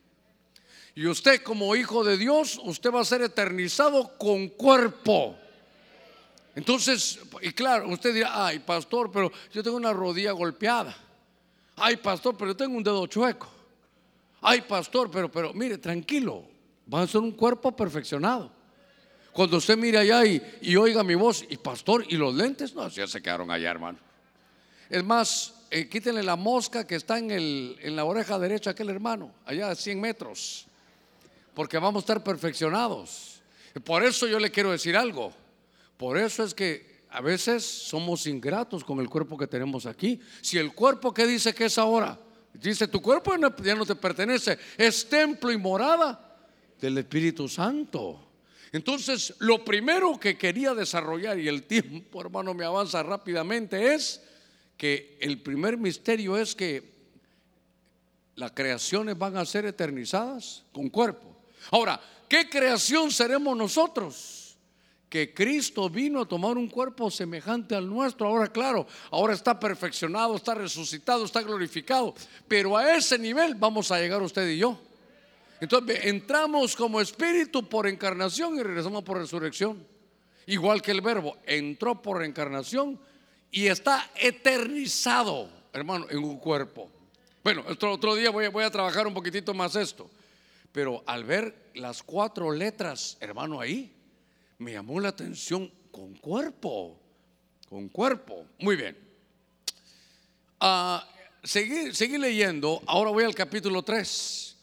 Y 1.00 1.08
usted 1.08 1.42
como 1.44 1.78
hijo 1.78 2.04
de 2.04 2.18
Dios, 2.18 2.60
usted 2.62 2.92
va 2.92 3.00
a 3.00 3.06
ser 3.06 3.22
eternizado 3.22 4.18
con 4.18 4.50
cuerpo. 4.50 5.34
Entonces, 6.56 7.20
y 7.42 7.54
claro, 7.54 7.88
usted 7.88 8.14
dirá, 8.14 8.48
ay 8.48 8.60
pastor, 8.60 9.10
pero 9.10 9.32
yo 9.54 9.64
tengo 9.64 9.78
una 9.78 9.94
rodilla 9.94 10.34
golpeada. 10.34 10.94
Ay 11.78 11.96
pastor, 11.96 12.36
pero 12.36 12.52
yo 12.52 12.58
tengo 12.58 12.76
un 12.76 12.84
dedo 12.84 13.08
chueco. 13.08 13.48
Ay 14.42 14.60
pastor, 14.60 15.10
pero, 15.10 15.32
pero 15.32 15.54
mire, 15.54 15.78
tranquilo, 15.78 16.44
va 16.94 17.04
a 17.04 17.08
ser 17.08 17.22
un 17.22 17.32
cuerpo 17.32 17.74
perfeccionado. 17.74 18.52
Cuando 19.32 19.56
usted 19.56 19.78
mire 19.78 20.00
allá 20.00 20.26
y, 20.26 20.76
oiga 20.76 21.02
mi 21.02 21.16
voz, 21.16 21.46
y 21.50 21.56
pastor, 21.56 22.04
y 22.10 22.18
los 22.18 22.36
lentes, 22.36 22.76
no, 22.76 22.90
ya 22.90 23.08
se 23.08 23.22
quedaron 23.22 23.50
allá, 23.52 23.72
hermano. 23.72 24.00
Es 24.90 25.06
más, 25.06 25.54
eh, 25.72 25.88
quítenle 25.88 26.24
la 26.24 26.36
mosca 26.36 26.86
que 26.86 26.96
está 26.96 27.20
en, 27.20 27.32
el, 27.32 27.78
en 27.82 27.96
la 27.96 28.04
oreja 28.04 28.38
derecha 28.38 28.72
aquel 28.72 28.90
hermano, 28.90 29.32
allá 29.46 29.70
a 29.70 29.76
100 29.76 30.02
metros, 30.02 30.66
porque 31.54 31.78
vamos 31.78 32.02
a 32.02 32.04
estar 32.04 32.24
perfeccionados. 32.24 33.42
Por 33.84 34.04
eso 34.04 34.28
yo 34.28 34.40
le 34.40 34.52
quiero 34.52 34.72
decir 34.72 34.96
algo. 34.96 35.34
Por 35.98 36.18
eso 36.18 36.44
es 36.44 36.54
que 36.54 37.04
a 37.10 37.22
veces 37.22 37.64
somos 37.64 38.28
ingratos 38.28 38.84
con 38.84 39.00
el 39.00 39.10
cuerpo 39.10 39.38
que 39.38 39.48
tenemos 39.48 39.86
aquí. 39.86 40.20
Si 40.42 40.58
el 40.58 40.74
cuerpo 40.74 41.14
que 41.14 41.26
dice 41.26 41.54
que 41.54 41.66
es 41.66 41.78
ahora, 41.78 42.20
dice 42.54 42.88
tu 42.88 43.02
cuerpo 43.02 43.34
ya 43.64 43.76
no 43.76 43.86
te 43.86 43.96
pertenece, 43.96 44.58
es 44.78 45.08
templo 45.10 45.52
y 45.52 45.58
morada 45.58 46.38
del 46.80 46.98
Espíritu 46.98 47.48
Santo. 47.48 48.28
Entonces, 48.72 49.34
lo 49.40 49.66
primero 49.66 50.20
que 50.20 50.38
quería 50.38 50.76
desarrollar, 50.76 51.40
y 51.40 51.48
el 51.48 51.64
tiempo, 51.64 52.22
hermano, 52.22 52.54
me 52.54 52.66
avanza 52.66 53.02
rápidamente, 53.02 53.96
es 53.96 54.22
que 54.78 55.18
el 55.20 55.42
primer 55.42 55.78
misterio 55.78 56.38
es 56.38 56.56
que 56.56 57.00
las 58.36 58.52
creaciones 58.52 59.18
van 59.18 59.38
a 59.38 59.46
ser 59.46 59.66
eternizadas 59.66 60.64
con 60.72 60.90
cuerpo. 60.90 61.36
Ahora, 61.72 62.00
¿qué 62.28 62.50
creación 62.50 63.12
seremos 63.12 63.56
nosotros? 63.56 64.58
Que 65.10 65.34
Cristo 65.34 65.90
vino 65.90 66.22
a 66.22 66.28
tomar 66.28 66.58
un 66.58 66.68
cuerpo 66.68 67.10
semejante 67.10 67.76
al 67.76 67.88
nuestro. 67.90 68.28
Ahora, 68.28 68.48
claro, 68.48 68.86
ahora 69.12 69.34
está 69.34 69.60
perfeccionado, 69.60 70.36
está 70.36 70.54
resucitado, 70.54 71.26
está 71.26 71.42
glorificado. 71.42 72.14
Pero 72.48 72.78
a 72.78 72.96
ese 72.96 73.18
nivel 73.18 73.56
vamos 73.56 73.92
a 73.92 74.00
llegar 74.00 74.22
usted 74.22 74.48
y 74.48 74.58
yo. 74.60 74.80
Entonces 75.60 76.06
entramos 76.06 76.76
como 76.76 77.02
espíritu 77.02 77.68
por 77.68 77.88
encarnación 77.88 78.58
y 78.58 78.64
regresamos 78.64 79.04
por 79.04 79.18
resurrección. 79.18 79.86
Igual 80.46 80.82
que 80.82 80.92
el 80.92 81.02
verbo 81.02 81.38
entró 81.46 82.02
por 82.02 82.24
encarnación 82.24 83.00
y 83.52 83.68
está 83.68 84.10
eternizado, 84.16 85.50
hermano, 85.74 86.08
en 86.10 86.20
un 86.20 86.38
cuerpo. 86.38 86.90
Bueno, 87.44 87.64
otro, 87.68 87.94
otro 87.94 88.16
día 88.16 88.30
voy, 88.30 88.48
voy 88.48 88.64
a 88.64 88.72
trabajar 88.72 89.06
un 89.08 89.14
poquitito 89.14 89.54
más 89.54 89.76
esto. 89.76 90.10
Pero 90.72 91.04
al 91.06 91.24
ver 91.24 91.72
las 91.76 92.04
cuatro 92.04 92.52
letras, 92.52 93.18
hermano, 93.20 93.60
ahí, 93.60 93.92
me 94.60 94.74
llamó 94.74 95.00
la 95.00 95.10
atención 95.10 95.72
con 95.92 96.16
cuerpo, 96.16 97.00
con 97.68 97.90
cuerpo. 97.90 98.46
Muy 98.60 98.76
bien. 98.76 98.98
Uh, 100.62 101.00
seguí, 101.44 102.18
leyendo, 102.18 102.82
ahora 102.86 103.12
voy 103.12 103.24
al 103.24 103.36
capítulo 103.36 103.82
3. 103.82 104.58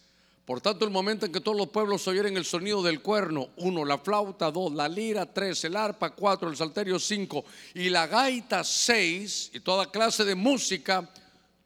Por 0.45 0.61
tanto, 0.61 0.85
el 0.85 0.93
momento 0.93 1.27
en 1.27 1.33
que 1.33 1.41
todos 1.41 1.57
los 1.57 1.71
pueblos 1.71 2.07
oyeron 2.07 2.37
el 2.37 2.45
sonido 2.45 2.81
del 2.81 3.03
cuerno, 3.03 3.49
uno, 3.57 3.85
la 3.85 3.99
flauta, 3.99 4.51
dos, 4.53 4.73
la 4.73 4.89
lira, 4.89 5.27
tres, 5.27 5.65
el 5.65 5.75
arpa, 5.75 6.11
cuatro, 6.11 6.49
el 6.49 6.57
salterio, 6.57 7.01
cinco, 7.01 7.45
y 7.75 7.89
la 7.89 8.07
gaita, 8.07 8.63
seis, 8.63 9.51
y 9.53 9.59
toda 9.59 9.91
clase 9.91 10.25
de 10.25 10.37
música, 10.37 11.11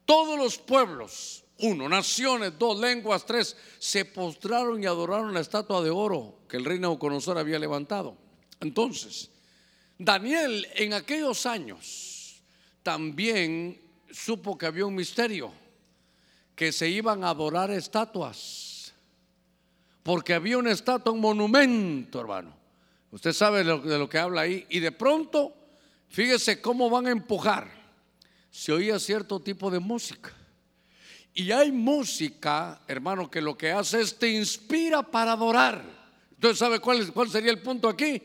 todos 0.03 0.35
los 0.35 0.57
pueblos, 0.57 1.40
uno, 1.61 1.87
naciones, 1.87 2.53
dos, 2.57 2.79
lenguas, 2.79 3.25
tres, 3.25 3.55
se 3.79 4.05
postraron 4.05 4.81
y 4.81 4.85
adoraron 4.85 5.33
la 5.33 5.39
estatua 5.39 5.81
de 5.81 5.89
oro 5.89 6.39
que 6.47 6.57
el 6.57 6.65
rey 6.65 6.79
Nabucodonosor 6.79 7.37
había 7.37 7.59
levantado. 7.59 8.17
Entonces, 8.59 9.29
Daniel 9.97 10.67
en 10.75 10.93
aquellos 10.93 11.45
años 11.45 12.41
también 12.83 13.81
supo 14.11 14.57
que 14.57 14.65
había 14.65 14.85
un 14.85 14.95
misterio, 14.95 15.51
que 16.55 16.71
se 16.71 16.89
iban 16.89 17.23
a 17.23 17.29
adorar 17.29 17.71
estatuas 17.71 18.71
porque 20.03 20.33
había 20.33 20.57
una 20.57 20.71
estatua, 20.71 21.13
un 21.13 21.21
monumento, 21.21 22.19
hermano. 22.19 22.55
Usted 23.11 23.33
sabe 23.33 23.63
de 23.63 23.97
lo, 23.99 24.09
que 24.09 24.17
habla 24.17 24.41
ahí. 24.41 24.65
Y 24.69 24.79
de 24.79 24.91
pronto, 24.91 25.53
fíjese 26.09 26.61
cómo 26.61 26.89
van 26.89 27.07
a 27.07 27.11
empujar. 27.11 27.69
Se 28.49 28.71
oía 28.71 28.99
cierto 28.99 29.39
tipo 29.39 29.69
de 29.69 29.79
música. 29.79 30.33
Y 31.33 31.51
hay 31.51 31.71
música, 31.71 32.81
hermano, 32.87 33.31
que 33.31 33.41
lo 33.41 33.57
que 33.57 33.71
hace 33.71 34.01
es 34.01 34.17
te 34.17 34.29
inspira 34.29 35.01
para 35.01 35.33
adorar. 35.33 35.81
Entonces, 36.31 36.59
¿sabe 36.59 36.79
cuál, 36.79 37.11
cuál 37.13 37.29
sería 37.29 37.51
el 37.51 37.61
punto 37.61 37.87
aquí? 37.87 38.21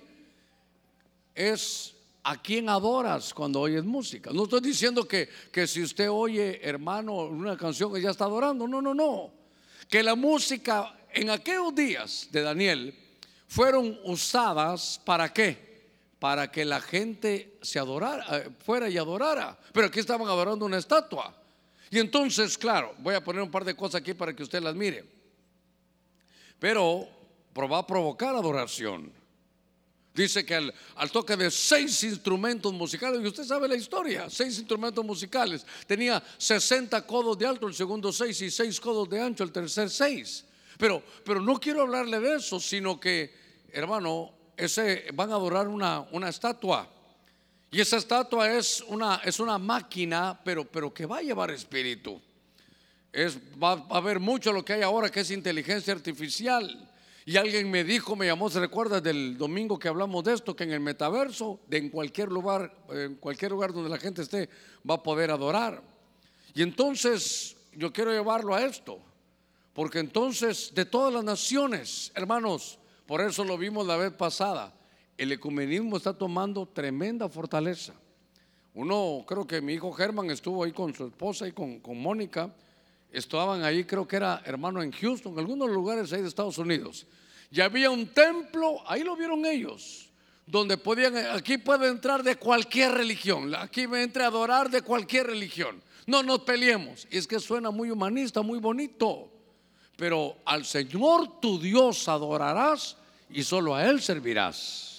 Es 1.35 1.95
a 2.25 2.42
quién 2.42 2.69
adoras 2.69 3.33
cuando 3.33 3.61
oyes 3.61 3.85
música. 3.85 4.31
No 4.33 4.45
estoy 4.45 4.61
diciendo 4.61 5.07
que, 5.07 5.29
que 5.53 5.69
si 5.69 5.83
usted 5.83 6.11
oye, 6.11 6.61
hermano, 6.61 7.14
una 7.27 7.57
canción 7.57 7.95
que 7.95 8.01
ya 8.01 8.11
está 8.11 8.25
adorando. 8.25 8.66
No, 8.66 8.83
no, 8.83 8.92
no. 8.92 9.31
Que 9.88 10.03
la 10.03 10.16
música 10.16 10.97
en 11.12 11.31
aquellos 11.31 11.73
días 11.73 12.29
de 12.33 12.42
Daniel 12.42 12.95
fueron 13.47 13.97
usadas 14.03 15.01
para 15.05 15.33
qué? 15.33 15.87
Para 16.19 16.51
que 16.51 16.64
la 16.64 16.81
gente 16.81 17.59
se 17.62 17.79
adorara, 17.79 18.38
eh, 18.38 18.51
fuera 18.59 18.88
y 18.88 18.99
adorara. 18.99 19.57
Pero 19.73 19.87
aquí 19.87 20.01
estaban 20.01 20.27
adorando 20.27 20.64
una 20.64 20.79
estatua. 20.79 21.46
Y 21.90 21.99
entonces, 21.99 22.59
claro, 22.59 22.94
voy 22.99 23.14
a 23.14 23.22
poner 23.22 23.42
un 23.42 23.51
par 23.51 23.64
de 23.64 23.75
cosas 23.75 24.01
aquí 24.01 24.14
para 24.14 24.35
que 24.35 24.42
usted 24.42 24.62
las 24.62 24.75
mire. 24.75 25.05
Pero 26.59 27.09
va 27.64 27.79
a 27.79 27.87
provocar 27.87 28.35
adoración. 28.35 29.12
Dice 30.12 30.46
que 30.46 30.55
al, 30.55 31.11
toque 31.12 31.37
de 31.37 31.51
seis 31.51 32.03
instrumentos 32.05 32.72
musicales, 32.72 33.20
y 33.22 33.27
usted 33.27 33.44
sabe 33.44 33.68
la 33.68 33.77
historia, 33.77 34.31
seis 34.31 34.59
instrumentos 34.59 35.05
musicales. 35.05 35.64
Tenía 35.87 36.22
60 36.38 37.07
codos 37.07 37.38
de 37.38 37.46
alto, 37.46 37.66
el 37.66 37.75
segundo 37.75 38.11
seis 38.12 38.40
y 38.40 38.51
seis 38.51 38.81
codos 38.81 39.09
de 39.11 39.20
ancho, 39.20 39.44
el 39.44 39.53
tercer 39.53 39.90
seis. 39.90 40.44
Pero, 40.79 41.03
pero 41.22 41.40
no 41.40 41.61
quiero 41.61 41.83
hablarle 41.83 42.18
de 42.18 42.37
eso, 42.37 42.59
sino 42.59 42.99
que, 42.99 43.35
hermano, 43.72 44.33
ese, 44.57 45.07
van 45.12 45.31
a 45.33 45.35
adorar 45.35 45.68
una, 45.68 46.07
una 46.12 46.31
estatua. 46.31 46.90
Y 47.77 47.81
esa 47.83 47.99
estatua 47.99 48.51
es 48.55 48.83
una, 48.89 49.17
es 49.23 49.39
una 49.39 49.59
máquina, 49.59 50.41
pero, 50.43 50.65
pero 50.65 50.95
que 50.95 51.05
va 51.05 51.19
a 51.19 51.21
llevar 51.21 51.51
espíritu. 51.51 52.19
es, 53.12 53.37
va, 53.62 53.73
a 53.91 53.99
haber 53.99 54.19
mucho 54.19 54.51
lo 54.51 54.65
que 54.65 54.73
hay 54.73 54.81
ahora 54.81 55.11
que 55.11 55.21
es 55.21 55.31
inteligencia 55.31 55.93
artificial. 55.93 56.91
Y 57.27 57.37
alguien 57.37 57.71
me 57.71 57.85
dijo, 57.85 58.17
me 58.17 58.25
llamó, 58.25 58.49
se 58.49 58.61
recuerda 58.61 59.03
del 59.03 59.37
domingo 59.37 59.79
que 59.79 59.89
hablamos 59.89 60.25
de 60.25 60.33
esto, 60.33 60.57
que 60.57 60.65
en 60.65 60.73
el 60.73 60.81
metaverso, 60.81 61.61
de 61.69 61.77
en 61.77 61.91
cualquier 61.91 62.33
lugar, 62.33 62.75
en 62.89 63.17
cualquier 63.17 63.51
lugar 63.51 63.75
donde 63.75 63.91
la 63.91 63.99
gente 63.99 64.23
esté, 64.23 64.49
va 64.89 64.95
a 64.95 65.03
poder 65.03 65.31
adorar. 65.31 65.83
Y 66.55 66.62
entonces 66.62 67.59
yo 67.75 67.93
quiero 67.93 68.11
llevarlo 68.11 68.55
a 68.55 68.65
esto, 68.65 69.01
porque 69.75 69.99
entonces 69.99 70.73
de 70.75 70.87
todas 70.87 71.12
las 71.12 71.25
naciones, 71.25 72.11
hermanos, 72.15 72.79
por 73.05 73.21
eso 73.21 73.45
lo 73.45 73.59
vimos 73.59 73.87
la 73.87 73.99
vez 73.99 74.15
pasada, 74.15 74.73
el 75.17 75.33
ecumenismo 75.33 75.97
está 75.97 76.13
tomando 76.13 76.67
tremenda 76.67 77.29
fortaleza. 77.29 77.95
Uno, 78.75 79.25
creo 79.27 79.47
que 79.47 79.61
mi 79.61 79.75
hijo 79.75 79.93
Germán 79.93 80.31
estuvo 80.31 80.63
ahí 80.63 80.73
con 80.73 80.95
su 80.95 81.07
esposa 81.07 81.49
y 81.49 81.53
con, 81.53 81.81
Mónica, 81.87 82.55
estaban 83.11 83.63
ahí, 83.63 83.85
creo 83.85 84.07
que 84.07 84.17
era 84.17 84.43
hermano 84.45 84.83
en 84.83 84.93
Houston, 84.93 85.33
en 85.33 85.39
algunos 85.39 85.71
lugares 85.71 86.13
ahí 86.13 86.21
de 86.21 86.29
Estados 86.29 86.59
Unidos. 86.59 87.07
Y 87.51 87.61
había 87.61 87.91
un 87.91 88.09
templo, 88.09 88.83
ahí 88.87 89.03
lo 89.03 89.17
vieron 89.17 89.47
ellos, 89.47 90.11
donde 90.47 90.77
podían, 90.77 91.17
aquí 91.17 91.57
puede 91.57 91.89
entrar 91.89 92.23
de 92.23 92.37
cualquier 92.37 92.93
religión, 92.93 93.55
aquí 93.55 93.87
me 93.87 94.03
entre 94.03 94.25
a 94.25 94.27
adorar 94.27 94.69
de 94.69 94.83
cualquier 94.83 95.29
religión. 95.29 95.81
No 96.07 96.23
nos 96.23 96.41
peleemos. 96.41 97.07
Es 97.11 97.27
que 97.27 97.41
suena 97.41 97.71
muy 97.71 97.91
humanista, 97.91 98.43
muy 98.43 98.61
bonito. 98.61 99.33
Pero 99.97 100.37
al 100.45 100.65
Señor 100.65 101.41
tu 101.41 101.59
Dios 101.59 102.09
adorarás 102.09 102.97
y 103.29 103.43
solo 103.43 103.75
a 103.75 103.85
Él 103.87 104.01
servirás. 104.01 104.96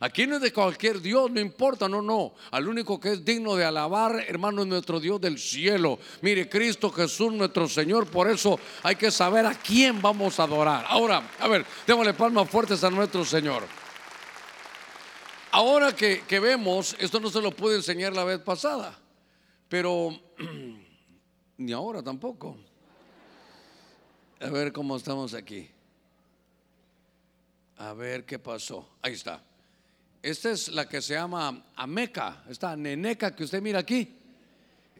Aquí 0.00 0.26
no 0.26 0.36
es 0.36 0.42
de 0.42 0.52
cualquier 0.52 1.00
Dios, 1.00 1.30
no 1.30 1.40
importa, 1.40 1.88
no, 1.88 2.02
no. 2.02 2.34
Al 2.50 2.68
único 2.68 3.00
que 3.00 3.12
es 3.12 3.24
digno 3.24 3.56
de 3.56 3.64
alabar, 3.64 4.24
hermano, 4.28 4.62
es 4.62 4.68
nuestro 4.68 5.00
Dios 5.00 5.20
del 5.20 5.38
cielo. 5.38 5.98
Mire, 6.20 6.48
Cristo 6.48 6.90
Jesús, 6.90 7.32
nuestro 7.32 7.66
Señor. 7.68 8.06
Por 8.10 8.28
eso 8.28 8.58
hay 8.82 8.96
que 8.96 9.10
saber 9.10 9.46
a 9.46 9.54
quién 9.54 10.02
vamos 10.02 10.38
a 10.38 10.42
adorar. 10.42 10.84
Ahora, 10.88 11.30
a 11.40 11.48
ver, 11.48 11.64
démosle 11.86 12.12
palmas 12.12 12.48
fuertes 12.50 12.84
a 12.84 12.90
nuestro 12.90 13.24
Señor. 13.24 13.62
Ahora 15.50 15.96
que, 15.96 16.22
que 16.28 16.40
vemos, 16.40 16.94
esto 16.98 17.18
no 17.18 17.30
se 17.30 17.40
lo 17.40 17.50
pude 17.50 17.76
enseñar 17.76 18.12
la 18.12 18.24
vez 18.24 18.40
pasada, 18.40 18.98
pero 19.70 20.10
ni 21.56 21.72
ahora 21.72 22.02
tampoco. 22.02 22.58
A 24.40 24.50
ver 24.50 24.70
cómo 24.70 24.96
estamos 24.96 25.32
aquí. 25.32 25.70
A 27.78 27.94
ver 27.94 28.26
qué 28.26 28.38
pasó. 28.38 28.86
Ahí 29.00 29.14
está. 29.14 29.42
Esta 30.26 30.50
es 30.50 30.66
la 30.70 30.88
que 30.88 31.00
se 31.00 31.14
llama 31.14 31.66
Ameca, 31.76 32.42
esta 32.50 32.74
neneca 32.74 33.32
que 33.32 33.44
usted 33.44 33.62
mira 33.62 33.78
aquí. 33.78 34.12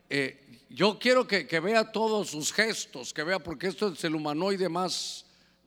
Eh, 0.09 0.63
yo 0.71 1.01
quiero 1.01 1.27
que, 1.27 1.59
vea 1.59 1.91
todos 1.91 2.31
sus 2.31 2.53
gestos, 2.53 3.13
que 3.13 3.25
vea, 3.25 3.41
porque 3.41 3.67
esto 3.67 3.89
es 3.89 4.05
el 4.05 4.15
humanoide 4.15 4.69
más, 4.69 5.27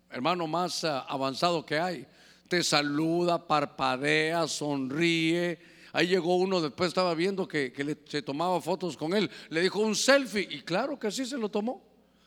hermano, 0.09 0.47
más 0.47 0.85
ah, 0.85 1.01
avanzado 1.09 1.65
que 1.65 1.77
hay. 1.77 2.07
Te 2.47 2.63
saluda, 2.63 3.45
parpadea, 3.45 4.47
sonríe. 4.47 5.59
Ahí 5.91 6.07
llegó 6.07 6.37
uno, 6.37 6.61
después 6.61 6.87
estaba 6.87 7.13
viendo 7.13 7.45
que, 7.45 7.97
se 8.07 8.21
tomaba 8.21 8.61
fotos 8.61 8.95
con 8.95 9.13
él. 9.13 9.29
Le 9.49 9.59
dijo 9.59 9.79
un 9.79 9.93
selfie 9.93 10.47
y 10.49 10.61
claro 10.61 10.97
que 10.97 11.11
sí 11.11 11.25
se 11.25 11.37
lo 11.37 11.49
tomó. 11.49 11.83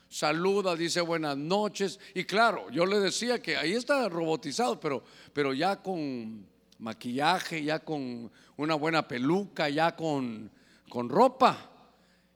Saluda, 0.07 0.75
dice 0.75 1.01
buenas 1.01 1.35
noches. 1.35 1.99
Y 2.13 2.25
claro, 2.25 2.69
yo 2.69 2.85
le 2.85 2.99
decía 2.99 3.41
que 3.41 3.57
ahí 3.57 3.73
está 3.73 4.07
robotizado, 4.07 4.79
pero, 4.79 5.03
pero 5.33 5.51
ya 5.51 5.81
con 5.81 6.52
maquillaje, 6.83 7.63
ya 7.63 7.79
con 7.79 8.29
una 8.57 8.75
buena 8.75 9.07
peluca, 9.07 9.69
ya 9.69 9.95
con, 9.95 10.51
con 10.89 11.09
ropa. 11.09 11.69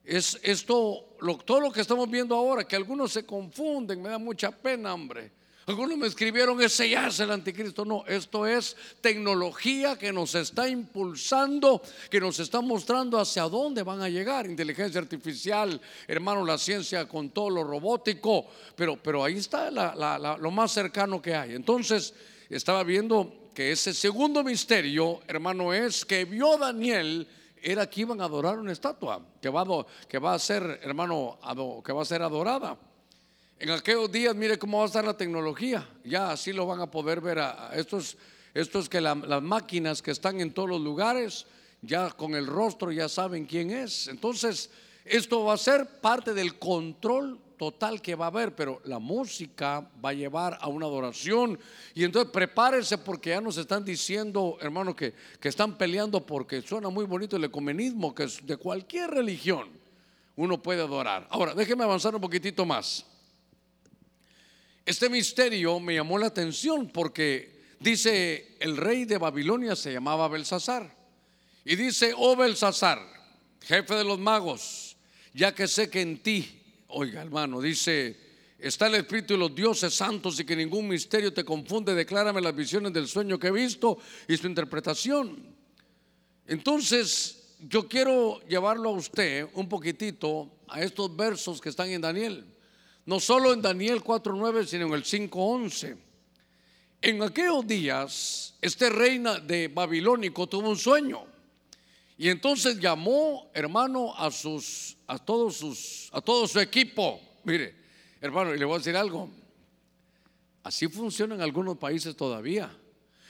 Es 0.03 0.39
esto, 0.41 1.17
lo, 1.19 1.37
todo 1.37 1.59
lo 1.59 1.71
que 1.71 1.81
estamos 1.81 2.09
viendo 2.09 2.33
ahora, 2.33 2.63
que 2.63 2.77
algunos 2.77 3.11
se 3.11 3.25
confunden, 3.25 4.01
me 4.01 4.09
da 4.09 4.17
mucha 4.17 4.51
pena, 4.51 4.93
hombre. 4.93 5.33
Algunos 5.65 5.97
me 5.97 6.07
escribieron, 6.07 6.61
ese 6.61 6.89
ya 6.89 7.07
es 7.07 7.19
el 7.19 7.29
anticristo. 7.29 7.83
No, 7.83 8.05
esto 8.07 8.47
es 8.47 8.77
tecnología 9.01 9.97
que 9.97 10.13
nos 10.13 10.33
está 10.33 10.65
impulsando, 10.69 11.81
que 12.09 12.21
nos 12.21 12.39
está 12.39 12.61
mostrando 12.61 13.19
hacia 13.19 13.43
dónde 13.43 13.83
van 13.83 14.01
a 14.01 14.07
llegar. 14.07 14.45
Inteligencia 14.45 15.01
artificial, 15.01 15.81
hermano, 16.07 16.45
la 16.45 16.57
ciencia 16.57 17.05
con 17.05 17.31
todo 17.31 17.49
lo 17.49 17.65
robótico. 17.65 18.47
Pero, 18.77 18.95
pero 18.95 19.25
ahí 19.25 19.35
está 19.39 19.69
lo 20.37 20.51
más 20.51 20.71
cercano 20.71 21.21
que 21.21 21.35
hay. 21.35 21.55
Entonces, 21.55 22.13
estaba 22.49 22.85
viendo 22.85 23.46
que 23.57 23.71
ese 23.71 23.91
segundo 23.91 24.43
misterio, 24.43 25.19
hermano, 25.25 25.73
es 25.73 26.05
que 26.05 26.25
vio 26.25 26.59
Daniel 26.59 27.27
era 27.59 27.89
que 27.89 28.01
iban 28.01 28.21
a 28.21 28.25
adorar 28.25 28.59
una 28.59 28.71
estatua 28.71 29.19
que 29.41 29.49
va, 29.49 29.65
que 30.07 30.19
va 30.19 30.35
a 30.35 30.37
ser, 30.37 30.79
hermano, 30.83 31.39
que 31.83 31.91
va 31.91 32.03
a 32.03 32.05
ser 32.05 32.21
adorada. 32.21 32.77
En 33.57 33.71
aquellos 33.71 34.11
días, 34.11 34.35
mire 34.35 34.59
cómo 34.59 34.77
va 34.77 34.83
a 34.83 34.85
estar 34.85 35.03
la 35.03 35.17
tecnología. 35.17 35.89
Ya 36.03 36.29
así 36.29 36.53
lo 36.53 36.67
van 36.67 36.81
a 36.81 36.91
poder 36.91 37.19
ver. 37.19 37.39
A, 37.39 37.71
esto, 37.73 37.97
es, 37.97 38.89
que 38.89 39.01
las 39.01 39.41
máquinas 39.41 40.03
que 40.03 40.11
están 40.11 40.39
en 40.39 40.53
todos 40.53 40.69
los 40.69 40.81
lugares, 40.81 41.47
ya 41.81 42.11
con 42.11 42.35
el 42.35 42.45
rostro 42.45 42.91
ya 42.91 43.09
saben 43.09 43.47
quién 43.47 43.71
es. 43.71 44.07
Entonces, 44.07 44.69
esto 45.03 45.45
va 45.45 45.55
a 45.55 45.57
ser 45.57 45.99
parte 45.99 46.35
del 46.35 46.59
control 46.59 47.39
total 47.57 48.01
que 48.01 48.15
va 48.15 48.25
a 48.25 48.27
haber, 48.29 48.55
pero 48.55 48.81
la 48.85 48.99
música 48.99 49.89
va 50.03 50.09
a 50.09 50.13
llevar 50.13 50.57
a 50.61 50.67
una 50.67 50.85
adoración. 50.85 51.59
Y 51.93 52.03
entonces 52.03 52.31
prepárense 52.31 52.97
porque 52.97 53.31
ya 53.31 53.41
nos 53.41 53.57
están 53.57 53.83
diciendo, 53.83 54.57
hermano, 54.61 54.95
que, 54.95 55.13
que 55.39 55.49
están 55.49 55.77
peleando 55.77 56.25
porque 56.25 56.61
suena 56.61 56.89
muy 56.89 57.05
bonito 57.05 57.35
el 57.35 57.43
ecumenismo, 57.43 58.13
que 58.13 58.23
es 58.23 58.45
de 58.45 58.57
cualquier 58.57 59.09
religión 59.09 59.77
uno 60.37 60.61
puede 60.61 60.81
adorar. 60.81 61.27
Ahora, 61.31 61.53
déjeme 61.53 61.83
avanzar 61.83 62.15
un 62.15 62.21
poquitito 62.21 62.65
más. 62.65 63.05
Este 64.85 65.09
misterio 65.09 65.79
me 65.79 65.95
llamó 65.95 66.17
la 66.17 66.27
atención 66.27 66.87
porque 66.87 67.59
dice, 67.79 68.55
el 68.59 68.77
rey 68.77 69.05
de 69.05 69.17
Babilonia 69.17 69.75
se 69.75 69.91
llamaba 69.91 70.27
Belsasar. 70.27 70.95
Y 71.65 71.75
dice, 71.75 72.13
oh 72.15 72.35
Belsasar, 72.35 72.99
jefe 73.61 73.95
de 73.95 74.03
los 74.03 74.19
magos, 74.19 74.95
ya 75.33 75.53
que 75.53 75.67
sé 75.67 75.89
que 75.89 76.01
en 76.01 76.21
ti 76.21 76.56
Oiga, 76.89 77.21
hermano, 77.21 77.59
dice, 77.59 78.15
está 78.57 78.87
el 78.87 78.95
Espíritu 78.95 79.33
de 79.33 79.39
los 79.39 79.53
dioses 79.53 79.93
santos 79.93 80.39
y 80.39 80.45
que 80.45 80.55
ningún 80.55 80.87
misterio 80.87 81.33
te 81.33 81.43
confunde. 81.43 81.93
Declárame 81.93 82.41
las 82.41 82.55
visiones 82.55 82.93
del 82.93 83.07
sueño 83.07 83.37
que 83.37 83.47
he 83.47 83.51
visto 83.51 83.97
y 84.27 84.37
su 84.37 84.47
interpretación. 84.47 85.55
Entonces, 86.45 87.55
yo 87.59 87.87
quiero 87.87 88.39
llevarlo 88.47 88.89
a 88.89 88.93
usted 88.93 89.47
un 89.53 89.67
poquitito 89.67 90.49
a 90.67 90.81
estos 90.81 91.13
versos 91.15 91.59
que 91.59 91.69
están 91.69 91.89
en 91.89 92.01
Daniel. 92.01 92.45
No 93.05 93.19
solo 93.19 93.53
en 93.53 93.61
Daniel 93.61 94.01
4.9, 94.01 94.65
sino 94.65 94.87
en 94.87 94.93
el 94.93 95.03
5.11. 95.03 95.97
En 97.01 97.21
aquellos 97.21 97.67
días, 97.67 98.55
este 98.61 98.89
reina 98.89 99.39
de 99.39 99.67
Babilónico 99.67 100.47
tuvo 100.47 100.69
un 100.69 100.77
sueño. 100.77 101.25
Y 102.17 102.29
entonces 102.29 102.79
llamó, 102.79 103.51
hermano, 103.53 104.15
a 104.17 104.31
sus, 104.31 104.97
a 105.05 105.19
todos 105.19 105.57
sus, 105.57 106.09
a 106.11 106.19
todo 106.19 106.47
su 106.47 106.59
equipo. 106.59 107.21
Mire, 107.43 107.75
hermano, 108.19 108.55
y 108.55 108.57
le 108.57 108.65
voy 108.65 108.75
a 108.75 108.77
decir 108.79 108.97
algo. 108.97 109.29
Así 110.63 110.87
funciona 110.87 111.35
en 111.35 111.41
algunos 111.41 111.77
países 111.77 112.15
todavía. 112.15 112.75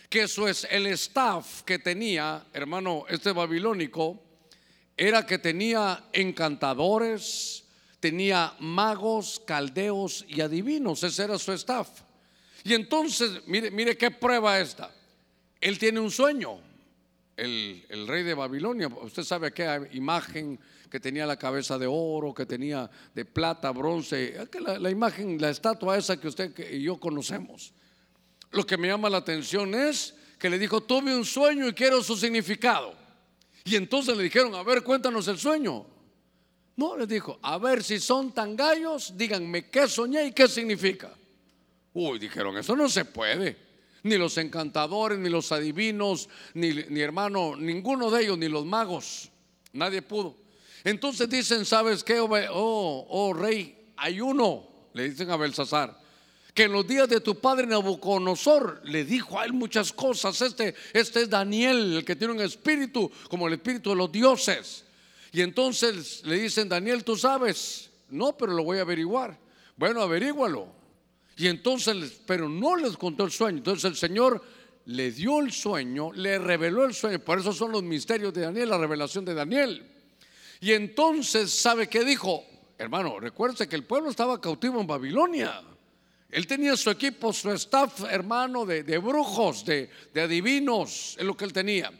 Que 0.09 0.21
eso 0.21 0.47
es 0.47 0.65
el 0.71 0.87
staff 0.87 1.63
que 1.63 1.79
tenía, 1.79 2.47
hermano, 2.53 3.03
este 3.09 3.33
babilónico, 3.33 4.23
era 4.95 5.25
que 5.25 5.37
tenía 5.37 6.05
encantadores, 6.13 7.65
tenía 7.99 8.55
magos, 8.59 9.41
caldeos 9.45 10.23
y 10.29 10.39
adivinos. 10.39 11.03
Ese 11.03 11.25
era 11.25 11.37
su 11.37 11.51
staff. 11.51 11.89
Y 12.63 12.73
entonces, 12.73 13.41
mire, 13.47 13.69
mire 13.69 13.97
qué 13.97 14.11
prueba 14.11 14.59
esta. 14.61 14.95
Él 15.59 15.77
tiene 15.77 15.99
un 15.99 16.09
sueño 16.09 16.61
el, 17.37 18.07
rey 18.07 18.23
de 18.23 18.33
Babilonia. 18.33 18.87
Usted 18.87 19.23
sabe 19.23 19.51
qué 19.53 19.87
imagen 19.93 20.59
que 20.89 20.99
tenía 20.99 21.25
la 21.25 21.37
cabeza 21.37 21.77
de 21.77 21.85
oro, 21.87 22.33
que 22.33 22.45
tenía 22.45 22.89
de 23.13 23.25
plata, 23.25 23.71
bronce, 23.71 24.35
la, 24.59 24.79
la 24.79 24.89
imagen, 24.89 25.39
la 25.39 25.49
estatua 25.49 25.97
esa 25.97 26.19
que 26.19 26.27
usted 26.27 26.51
y 26.71 26.81
yo 26.81 26.99
conocemos. 26.99 27.73
Lo 28.51 28.65
que 28.65 28.77
me 28.77 28.87
llama 28.87 29.09
la 29.09 29.17
atención 29.17 29.75
es 29.75 30.15
que 30.39 30.49
le 30.49 30.57
dijo, 30.57 30.81
tuve 30.81 31.15
un 31.15 31.25
sueño 31.25 31.67
y 31.67 31.73
quiero 31.73 32.01
su 32.01 32.15
significado. 32.15 32.95
Y 33.63 33.75
entonces 33.75 34.15
le 34.15 34.23
dijeron, 34.23 34.55
a 34.55 34.63
ver, 34.63 34.81
cuéntanos 34.81 35.27
el 35.27 35.37
sueño. 35.37 35.85
No, 36.77 36.95
les 36.95 37.07
dijo, 37.07 37.39
a 37.41 37.57
ver 37.57 37.83
si 37.83 37.99
son 37.99 38.31
tan 38.31 38.55
gallos, 38.55 39.13
díganme 39.17 39.69
qué 39.69 39.87
soñé 39.87 40.27
y 40.27 40.31
qué 40.31 40.47
significa. 40.47 41.11
Uy, 41.93 42.19
dijeron, 42.19 42.57
eso 42.57 42.75
no 42.75 42.87
se 42.87 43.03
puede 43.03 43.66
ni 44.03 44.17
los 44.17 44.37
encantadores, 44.37 45.19
ni 45.19 45.29
los 45.29 45.51
adivinos, 45.51 46.29
ni, 46.53 46.71
ni 46.89 46.99
hermano, 47.01 47.55
ninguno 47.55 48.09
de 48.11 48.23
ellos, 48.23 48.37
ni 48.37 48.47
los 48.47 48.65
magos. 48.65 49.29
Nadie 49.73 50.01
pudo. 50.01 50.35
Entonces 50.83 51.29
dicen, 51.29 51.65
¿sabes 51.65 52.03
qué? 52.03 52.19
Oh, 52.19 53.05
oh, 53.09 53.33
rey, 53.33 53.91
hay 53.97 54.21
uno, 54.21 54.67
le 54.93 55.09
dicen 55.09 55.29
a 55.29 55.37
Belsasar, 55.37 55.99
que 56.53 56.63
en 56.63 56.71
los 56.71 56.87
días 56.87 57.09
de 57.09 57.19
tu 57.19 57.35
padre 57.35 57.67
Nabucodonosor 57.67 58.81
le 58.85 59.03
dijo 59.03 59.39
a 59.39 59.45
él 59.45 59.53
muchas 59.53 59.91
cosas. 59.91 60.41
Este, 60.41 60.73
este 60.93 61.23
es 61.23 61.29
Daniel, 61.29 61.97
el 61.97 62.05
que 62.05 62.15
tiene 62.15 62.33
un 62.33 62.41
espíritu 62.41 63.11
como 63.29 63.47
el 63.47 63.53
espíritu 63.55 63.89
de 63.91 63.95
los 63.95 64.11
dioses. 64.11 64.85
Y 65.31 65.41
entonces 65.41 66.23
le 66.25 66.39
dicen, 66.39 66.69
Daniel, 66.69 67.03
tú 67.03 67.15
sabes, 67.15 67.91
no, 68.09 68.37
pero 68.37 68.53
lo 68.53 68.63
voy 68.63 68.79
a 68.79 68.81
averiguar. 68.81 69.37
Bueno, 69.75 70.01
averígualo. 70.01 70.76
Y 71.37 71.47
entonces, 71.47 72.19
pero 72.25 72.49
no 72.49 72.75
les 72.75 72.97
contó 72.97 73.23
el 73.23 73.31
sueño. 73.31 73.59
Entonces 73.59 73.85
el 73.85 73.95
Señor 73.95 74.43
le 74.85 75.11
dio 75.11 75.39
el 75.39 75.51
sueño, 75.51 76.11
le 76.11 76.39
reveló 76.39 76.85
el 76.85 76.95
sueño. 76.95 77.19
Por 77.19 77.39
eso 77.39 77.53
son 77.53 77.71
los 77.71 77.83
misterios 77.83 78.33
de 78.33 78.41
Daniel, 78.41 78.69
la 78.69 78.77
revelación 78.79 79.23
de 79.23 79.35
Daniel. 79.35 79.85
Y 80.59 80.73
entonces, 80.73 81.51
¿sabe 81.51 81.87
qué 81.87 82.03
dijo? 82.03 82.43
Hermano, 82.79 83.19
recuerde 83.19 83.67
que 83.67 83.75
el 83.75 83.83
pueblo 83.83 84.09
estaba 84.09 84.41
cautivo 84.41 84.81
en 84.81 84.87
Babilonia. 84.87 85.61
Él 86.29 86.47
tenía 86.47 86.75
su 86.75 86.89
equipo, 86.89 87.31
su 87.31 87.51
staff, 87.51 88.03
hermano, 88.09 88.65
de, 88.65 88.97
brujos, 88.97 89.63
de, 89.63 89.89
de 90.13 90.21
adivinos, 90.21 91.15
es 91.19 91.25
lo 91.25 91.37
que 91.37 91.45
él 91.45 91.53
tenía. 91.53 91.91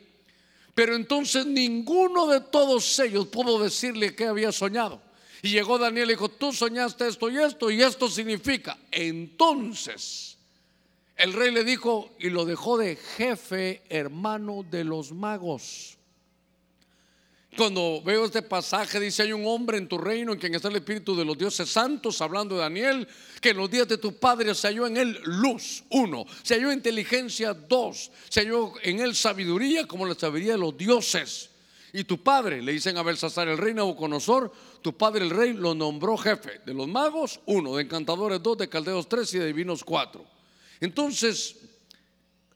Pero 0.74 0.96
entonces 0.96 1.46
ninguno 1.46 2.28
de 2.28 2.42
todos 2.42 3.00
ellos 3.00 3.28
pudo 3.28 3.62
decirle 3.62 4.16
que 4.16 4.26
había 4.26 4.52
soñado. 4.52 5.02
Y 5.48 5.52
llegó 5.52 5.78
Daniel 5.78 6.10
y 6.10 6.14
dijo, 6.14 6.28
tú 6.28 6.52
soñaste 6.52 7.08
esto 7.08 7.30
y 7.30 7.38
esto, 7.38 7.72
y 7.72 7.82
esto 7.82 8.10
significa. 8.10 8.78
Entonces, 8.92 10.38
el 11.16 11.32
rey 11.32 11.52
le 11.52 11.64
dijo 11.64 12.10
y 12.20 12.30
lo 12.30 12.44
dejó 12.44 12.78
de 12.78 12.98
jefe 12.98 13.82
hermano 13.88 14.66
de 14.70 14.84
los 14.84 15.14
magos. 15.14 15.98
Cuando 17.56 18.02
veo 18.04 18.26
este 18.26 18.42
pasaje, 18.42 19.00
dice: 19.00 19.24
Hay 19.24 19.32
un 19.32 19.48
hombre 19.48 19.78
en 19.78 19.88
tu 19.88 19.98
reino 19.98 20.34
en 20.34 20.38
quien 20.38 20.54
está 20.54 20.68
el 20.68 20.76
espíritu 20.76 21.16
de 21.16 21.24
los 21.24 21.38
dioses 21.38 21.70
santos, 21.70 22.20
hablando 22.20 22.56
de 22.56 22.62
Daniel, 22.62 23.08
que 23.40 23.52
en 23.52 23.58
los 23.58 23.72
días 23.72 23.88
de 23.88 23.98
tu 23.98 24.20
padre 24.20 24.54
se 24.54 24.68
halló 24.68 24.86
en 24.86 24.98
él 24.98 25.18
luz, 25.24 25.82
uno, 25.92 26.26
se 26.44 26.56
halló 26.56 26.74
inteligencia, 26.74 27.54
dos, 27.54 28.12
se 28.28 28.42
halló 28.42 28.74
en 28.84 29.00
él 29.00 29.16
sabiduría, 29.16 29.88
como 29.88 30.06
la 30.06 30.14
sabiduría 30.14 30.52
de 30.52 30.60
los 30.60 30.78
dioses. 30.78 31.52
Y 31.94 32.04
tu 32.04 32.22
padre, 32.22 32.62
le 32.62 32.74
dicen 32.74 32.98
a 32.98 33.04
Belsasar, 33.04 33.48
el 33.48 33.58
rey 33.58 33.74
Nabucodonosor, 33.74 34.52
tu 34.82 34.98
padre 34.98 35.24
el 35.24 35.30
rey 35.30 35.54
lo 35.54 35.74
nombró 35.74 36.18
jefe 36.18 36.60
de 36.66 36.74
los 36.74 36.88
magos, 36.88 37.40
uno, 37.46 37.76
de 37.76 37.84
encantadores, 37.84 38.44
dos, 38.44 38.58
de 38.58 38.68
caldeos, 38.68 39.08
tres 39.08 39.34
y 39.34 39.40
de 39.40 39.48
divinos, 39.48 39.84
cuatro. 39.84 40.26
Entonces, 40.80 41.56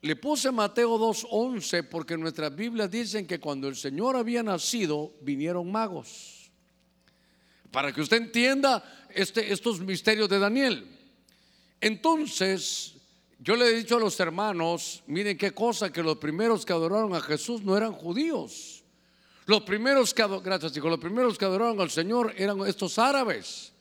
le 0.01 0.15
puse 0.15 0.51
Mateo 0.51 0.97
2.11 0.97 1.87
porque 1.87 2.17
nuestras 2.17 2.55
Biblias 2.55 2.89
dicen 2.89 3.25
que 3.25 3.39
cuando 3.39 3.67
el 3.67 3.75
Señor 3.75 4.15
había 4.15 4.43
nacido 4.43 5.13
vinieron 5.21 5.71
magos. 5.71 6.51
Para 7.71 7.93
que 7.93 8.01
usted 8.01 8.17
entienda 8.17 8.83
este, 9.13 9.53
estos 9.53 9.79
misterios 9.79 10.27
de 10.27 10.39
Daniel. 10.39 10.99
Entonces, 11.79 12.95
yo 13.39 13.55
le 13.55 13.65
he 13.65 13.75
dicho 13.75 13.95
a 13.95 13.99
los 13.99 14.19
hermanos, 14.19 15.03
miren 15.07 15.37
qué 15.37 15.51
cosa, 15.51 15.91
que 15.91 16.03
los 16.03 16.17
primeros 16.17 16.65
que 16.65 16.73
adoraron 16.73 17.15
a 17.15 17.21
Jesús 17.21 17.61
no 17.61 17.77
eran 17.77 17.93
judíos. 17.93 18.80
Los 19.51 19.63
primeros 19.63 20.13
que, 20.13 20.25
gracias 20.41 20.77
los 20.77 20.97
primeros 20.97 21.37
que 21.37 21.43
adoraron 21.43 21.81
al 21.81 21.91
Señor 21.91 22.33
eran 22.37 22.65
estos 22.65 22.97
árabes. 22.97 23.73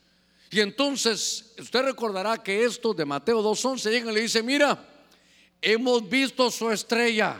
Y 0.51 0.59
entonces, 0.59 1.55
usted 1.61 1.85
recordará 1.85 2.43
que 2.43 2.65
esto 2.65 2.93
de 2.93 3.05
Mateo 3.05 3.41
2.11 3.41 3.89
llega 3.89 4.11
y 4.11 4.15
le 4.17 4.21
dice, 4.23 4.43
mira, 4.43 4.85
hemos 5.63 6.09
visto 6.09 6.51
su 6.51 6.73
estrella 6.73 7.37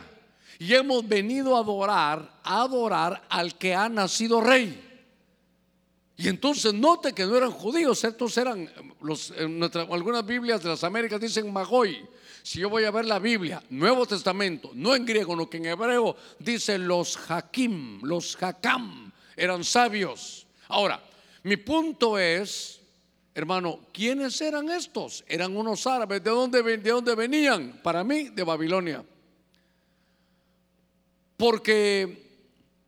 y 0.57 0.73
hemos 0.73 1.05
venido 1.05 1.57
a 1.57 1.59
adorar, 1.59 2.39
a 2.41 2.61
adorar 2.61 3.21
al 3.27 3.57
que 3.57 3.75
ha 3.75 3.89
nacido 3.89 4.39
rey. 4.39 4.81
Y 6.15 6.29
entonces 6.29 6.73
note 6.73 7.11
que 7.11 7.25
no 7.25 7.35
eran 7.35 7.51
judíos, 7.51 8.01
estos 8.05 8.37
eran 8.37 8.71
los, 9.01 9.31
en 9.31 9.61
algunas 9.61 10.25
Biblias 10.25 10.63
de 10.63 10.69
las 10.69 10.85
Américas 10.85 11.19
dicen 11.19 11.51
Magoy. 11.51 12.07
Si 12.43 12.59
yo 12.59 12.69
voy 12.69 12.83
a 12.85 12.91
ver 12.91 13.05
la 13.05 13.19
Biblia, 13.19 13.61
Nuevo 13.69 14.05
Testamento, 14.05 14.71
no 14.73 14.95
en 14.95 15.05
griego, 15.05 15.35
no 15.35 15.49
que 15.49 15.57
en 15.57 15.67
hebreo 15.67 16.15
dice 16.39 16.77
los 16.77 17.17
Hakim, 17.29 18.01
los 18.03 18.41
Hakam, 18.41 19.11
eran 19.35 19.63
sabios. 19.63 20.47
Ahora, 20.67 21.03
mi 21.43 21.57
punto 21.57 22.17
es 22.17 22.81
Hermano, 23.33 23.79
¿quiénes 23.93 24.41
eran 24.41 24.69
estos? 24.69 25.23
Eran 25.27 25.55
unos 25.55 25.87
árabes. 25.87 26.21
¿De 26.21 26.29
dónde, 26.29 26.61
de 26.61 26.89
dónde 26.89 27.15
venían? 27.15 27.79
Para 27.81 28.03
mí, 28.03 28.29
de 28.29 28.43
Babilonia. 28.43 29.05
Porque 31.37 32.29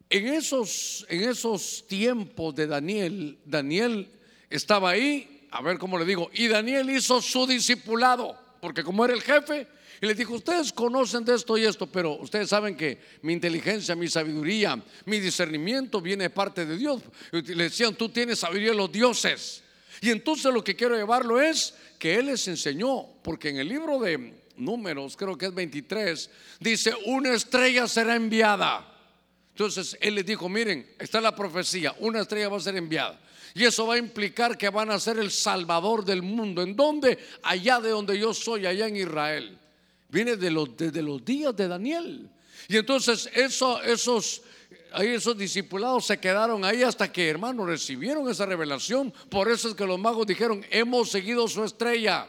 en 0.09 0.27
esos, 0.27 1.05
en 1.09 1.29
esos 1.29 1.85
tiempos 1.87 2.53
de 2.55 2.67
Daniel, 2.67 3.39
Daniel 3.45 4.11
estaba 4.49 4.91
ahí, 4.91 5.47
a 5.49 5.61
ver 5.61 5.77
cómo 5.77 5.97
le 5.97 6.05
digo, 6.05 6.29
y 6.33 6.49
Daniel 6.49 6.89
hizo 6.89 7.21
su 7.21 7.47
discipulado, 7.47 8.37
porque 8.63 8.81
como 8.81 9.03
era 9.03 9.13
el 9.13 9.21
jefe, 9.21 9.67
y 9.99 10.05
le 10.05 10.15
dijo, 10.15 10.35
ustedes 10.35 10.71
conocen 10.71 11.25
de 11.25 11.35
esto 11.35 11.57
y 11.57 11.65
esto, 11.65 11.85
pero 11.85 12.13
ustedes 12.13 12.47
saben 12.47 12.77
que 12.77 12.97
mi 13.21 13.33
inteligencia, 13.33 13.93
mi 13.93 14.07
sabiduría, 14.07 14.81
mi 15.03 15.19
discernimiento 15.19 15.99
viene 15.99 16.23
de 16.23 16.29
parte 16.29 16.65
de 16.65 16.77
Dios. 16.77 17.01
le 17.33 17.41
decían, 17.41 17.93
tú 17.95 18.07
tienes 18.07 18.39
sabiduría 18.39 18.69
de 18.71 18.77
los 18.77 18.89
dioses. 18.89 19.63
Y 19.99 20.11
entonces 20.11 20.53
lo 20.53 20.63
que 20.63 20.77
quiero 20.77 20.95
llevarlo 20.95 21.41
es 21.41 21.73
que 21.99 22.15
Él 22.15 22.27
les 22.27 22.47
enseñó, 22.47 23.05
porque 23.21 23.49
en 23.49 23.57
el 23.57 23.67
libro 23.67 23.99
de 23.99 24.33
números, 24.55 25.17
creo 25.17 25.37
que 25.37 25.47
es 25.47 25.53
23, 25.53 26.29
dice, 26.61 26.93
una 27.07 27.33
estrella 27.33 27.85
será 27.85 28.15
enviada. 28.15 28.89
Entonces 29.49 29.97
Él 29.99 30.15
les 30.15 30.25
dijo, 30.25 30.47
miren, 30.47 30.89
está 30.99 31.19
la 31.19 31.35
profecía, 31.35 31.93
una 31.99 32.21
estrella 32.21 32.47
va 32.47 32.55
a 32.55 32.61
ser 32.61 32.77
enviada. 32.77 33.19
Y 33.55 33.65
eso 33.65 33.85
va 33.85 33.95
a 33.95 33.97
implicar 33.97 34.57
que 34.57 34.69
van 34.69 34.89
a 34.89 34.99
ser 34.99 35.19
el 35.19 35.31
salvador 35.31 36.03
del 36.03 36.21
mundo. 36.21 36.61
¿En 36.61 36.75
dónde? 36.75 37.19
Allá 37.43 37.79
de 37.79 37.89
donde 37.89 38.17
yo 38.17 38.33
soy, 38.33 38.65
allá 38.65 38.87
en 38.87 38.95
Israel. 38.95 39.57
Viene 40.09 40.35
de 40.35 40.49
los, 40.49 40.75
desde 40.75 41.01
los 41.01 41.23
días 41.23 41.55
de 41.55 41.67
Daniel. 41.67 42.29
Y 42.67 42.77
entonces 42.77 43.29
eso, 43.33 43.81
esos 43.83 44.41
ahí 44.93 45.09
esos 45.09 45.37
discipulados 45.37 46.05
se 46.05 46.19
quedaron 46.19 46.63
ahí 46.63 46.83
hasta 46.83 47.11
que, 47.11 47.27
hermanos, 47.27 47.67
recibieron 47.67 48.29
esa 48.29 48.45
revelación. 48.45 49.13
Por 49.29 49.49
eso 49.49 49.69
es 49.69 49.75
que 49.75 49.85
los 49.85 49.99
magos 49.99 50.25
dijeron, 50.25 50.65
hemos 50.69 51.09
seguido 51.09 51.47
su 51.47 51.63
estrella. 51.63 52.27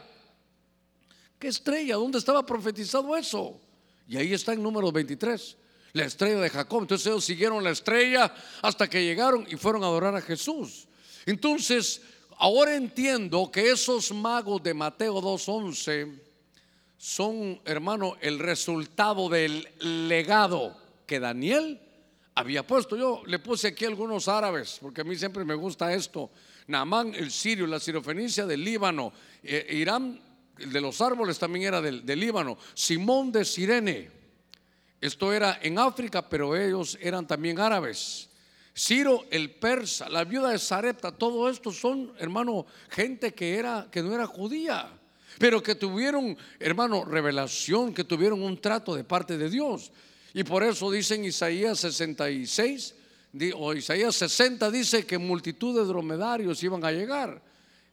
¿Qué 1.39 1.47
estrella? 1.47 1.95
¿Dónde 1.95 2.17
estaba 2.17 2.45
profetizado 2.45 3.15
eso? 3.15 3.59
Y 4.07 4.17
ahí 4.17 4.33
está 4.33 4.53
en 4.53 4.63
número 4.63 4.91
23, 4.91 5.57
la 5.93 6.05
estrella 6.05 6.39
de 6.39 6.49
Jacob. 6.49 6.81
Entonces 6.81 7.07
ellos 7.07 7.23
siguieron 7.23 7.63
la 7.63 7.71
estrella 7.71 8.33
hasta 8.61 8.89
que 8.89 9.03
llegaron 9.03 9.45
y 9.49 9.55
fueron 9.55 9.83
a 9.83 9.87
adorar 9.87 10.15
a 10.15 10.21
Jesús. 10.21 10.87
Entonces, 11.25 12.01
ahora 12.37 12.75
entiendo 12.75 13.51
que 13.51 13.71
esos 13.71 14.11
magos 14.11 14.61
de 14.61 14.73
Mateo 14.73 15.21
2.11 15.21 16.19
son, 16.97 17.61
hermano, 17.65 18.15
el 18.21 18.39
resultado 18.39 19.29
del 19.29 19.67
legado 19.79 20.75
que 21.05 21.19
Daniel 21.19 21.79
había 22.35 22.65
puesto. 22.65 22.97
Yo 22.97 23.23
le 23.25 23.39
puse 23.39 23.69
aquí 23.69 23.85
algunos 23.85 24.27
árabes, 24.27 24.77
porque 24.81 25.01
a 25.01 25.03
mí 25.03 25.15
siempre 25.15 25.45
me 25.45 25.55
gusta 25.55 25.93
esto. 25.93 26.29
Naamán, 26.67 27.13
el 27.15 27.31
sirio, 27.31 27.67
la 27.67 27.79
sirofenicia 27.79 28.45
del 28.45 28.63
Líbano, 28.63 29.13
eh, 29.43 29.67
Irán, 29.71 30.19
el 30.57 30.71
de 30.71 30.81
los 30.81 30.99
árboles 31.01 31.37
también 31.37 31.65
era 31.65 31.81
del, 31.81 32.05
del, 32.05 32.19
Líbano, 32.19 32.57
Simón 32.73 33.31
de 33.31 33.45
Sirene, 33.45 34.09
esto 35.01 35.31
era 35.31 35.59
en 35.61 35.77
África, 35.77 36.27
pero 36.27 36.55
ellos 36.55 36.97
eran 36.99 37.27
también 37.27 37.59
árabes. 37.59 38.29
Ciro 38.77 39.23
el 39.31 39.51
persa, 39.51 40.09
la 40.09 40.25
viuda 40.25 40.49
de 40.49 40.59
Sarepta, 40.59 41.13
todo 41.13 41.49
esto 41.49 41.71
son, 41.71 42.11
hermano, 42.19 42.65
gente 42.89 43.33
que 43.33 43.55
era 43.55 43.87
que 43.89 44.03
no 44.03 44.13
era 44.13 44.27
judía, 44.27 44.91
pero 45.39 45.63
que 45.63 45.75
tuvieron, 45.75 46.37
hermano, 46.59 47.05
revelación, 47.05 47.93
que 47.93 48.03
tuvieron 48.03 48.41
un 48.41 48.59
trato 48.59 48.93
de 48.93 49.05
parte 49.05 49.37
de 49.37 49.49
Dios. 49.49 49.93
Y 50.33 50.43
por 50.43 50.61
eso 50.61 50.91
dice 50.91 51.15
en 51.15 51.23
Isaías 51.23 51.79
66 51.79 52.95
o 53.55 53.73
Isaías 53.73 54.13
60 54.15 54.69
dice 54.71 55.05
que 55.05 55.17
multitud 55.17 55.79
de 55.79 55.85
dromedarios 55.85 56.61
iban 56.61 56.83
a 56.83 56.91
llegar. 56.91 57.41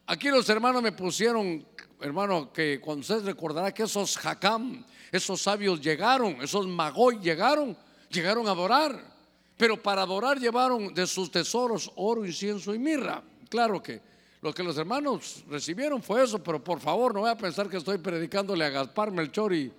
Aquí 0.07 0.31
los 0.31 0.49
hermanos 0.49 0.83
me 0.83 0.90
pusieron, 0.90 1.64
hermano, 2.01 2.53
que 2.53 2.81
cuando 2.81 3.03
ustedes 3.03 3.23
recordará 3.23 3.73
que 3.73 3.85
esos 3.85 4.16
Hakam, 4.25 4.85
esos 5.12 5.40
sabios 5.40 5.81
llegaron, 5.81 6.42
esos 6.42 6.66
Magoy 6.66 7.21
llegaron, 7.21 7.77
llegaron 8.11 8.49
a 8.49 8.51
adorar. 8.51 9.12
Pero 9.57 9.81
para 9.81 10.03
adorar 10.03 10.38
llevaron 10.38 10.93
de 10.93 11.07
sus 11.07 11.31
tesoros 11.31 11.91
oro, 11.97 12.25
incienso 12.25 12.75
y 12.75 12.79
mirra. 12.79 13.23
Claro 13.49 13.83
que 13.83 14.01
lo 14.41 14.53
que 14.53 14.62
los 14.62 14.76
hermanos 14.76 15.45
recibieron 15.49 16.03
fue 16.03 16.24
eso, 16.24 16.43
pero 16.43 16.62
por 16.62 16.81
favor 16.81 17.14
no 17.14 17.20
voy 17.20 17.31
a 17.31 17.37
pensar 17.37 17.68
que 17.68 17.76
estoy 17.76 17.99
predicándole 17.99 18.64
a 18.64 18.70
Gaspar 18.70 19.12
Melchor 19.12 19.55
y, 19.55 19.72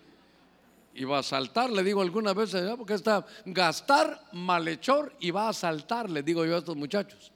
y 0.96 1.04
va 1.04 1.20
a 1.20 1.24
saltar, 1.24 1.70
le 1.70 1.84
digo 1.84 2.02
algunas 2.02 2.34
veces, 2.34 2.74
porque 2.78 2.94
está 2.94 3.26
gastar 3.46 4.24
malhechor 4.32 5.14
y 5.20 5.32
va 5.32 5.50
a 5.50 5.54
saltar, 5.54 6.10
le 6.10 6.24
digo 6.24 6.46
yo 6.46 6.56
a 6.56 6.60
estos 6.60 6.78
muchachos. 6.78 7.34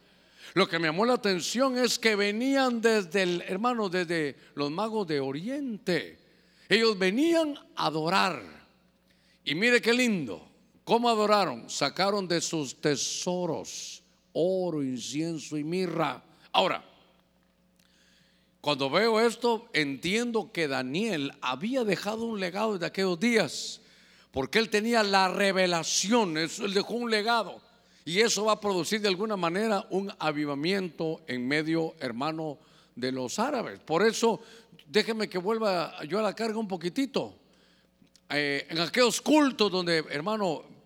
Lo 0.54 0.68
que 0.68 0.80
me 0.80 0.88
llamó 0.88 1.06
la 1.06 1.16
atención 1.16 1.78
es 1.78 2.00
que 2.00 2.16
venían 2.16 2.82
desde 2.82 3.24
el 3.24 3.42
hermano, 3.42 3.90
desde 3.90 4.36
los 4.56 4.72
magos 4.72 5.06
de 5.06 5.20
Oriente. 5.20 6.18
Ellos 6.70 6.98
venían 6.98 7.56
a 7.76 7.88
adorar. 7.88 8.42
Y 9.44 9.56
mire 9.56 9.82
qué 9.82 9.94
lindo. 9.94 10.47
¿Cómo 10.88 11.10
adoraron? 11.10 11.70
Sacaron 11.70 12.30
de 12.30 12.40
sus 12.40 12.80
tesoros 12.80 14.02
oro, 14.32 14.82
incienso 14.82 15.58
y 15.58 15.64
mirra. 15.66 16.24
Ahora, 16.54 16.82
cuando 18.62 18.90
veo 18.90 19.20
esto, 19.20 19.68
entiendo 19.74 20.50
que 20.54 20.70
Daniel 20.70 21.34
había 21.42 21.84
dejado 21.84 22.24
un 22.24 22.40
legado 22.40 22.78
de 22.78 22.86
aquellos 22.86 23.20
días, 23.20 23.82
porque 24.32 24.60
él 24.60 24.70
tenía 24.70 25.04
la 25.04 25.28
revelación, 25.28 26.38
él 26.38 26.74
dejó 26.74 26.94
un 26.94 27.12
legado. 27.12 27.60
Y 28.06 28.22
eso 28.22 28.46
va 28.46 28.54
a 28.54 28.62
producir 28.62 29.02
de 29.02 29.10
alguna 29.10 29.36
manera 29.36 29.86
un 29.90 30.10
avivamiento 30.20 31.20
en 31.28 31.46
medio, 31.46 31.96
hermano, 32.00 32.60
de 32.96 33.12
los 33.12 33.40
árabes. 33.40 33.78
Por 33.80 34.06
eso, 34.06 34.40
déjeme 34.88 35.28
que 35.28 35.38
vuelva 35.38 36.02
yo 36.06 36.20
a 36.20 36.22
la 36.22 36.34
carga 36.34 36.58
un 36.58 36.68
poquitito. 36.70 37.36
Eh, 38.30 38.68
en 38.70 38.80
aquellos 38.80 39.22
cultos 39.22 39.70
donde, 39.70 40.06
hermano, 40.10 40.77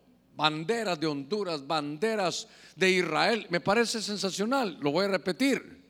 banderas 0.42 1.00
de 1.00 1.06
Honduras, 1.06 1.68
banderas 1.68 2.48
de 2.76 2.90
Israel, 2.90 3.46
me 3.50 3.60
parece 3.60 4.02
sensacional, 4.02 4.80
lo 4.82 4.92
voy 4.92 5.06
a 5.06 5.10
repetir. 5.10 5.84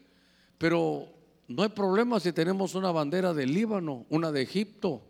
Pero 0.57 1.07
no 1.47 1.63
hay 1.63 1.69
problema 1.69 2.19
si 2.19 2.33
tenemos 2.33 2.75
una 2.75 2.91
bandera 2.91 3.33
de 3.33 3.45
Líbano, 3.45 4.05
una 4.09 4.29
de 4.29 4.41
Egipto, 4.41 5.01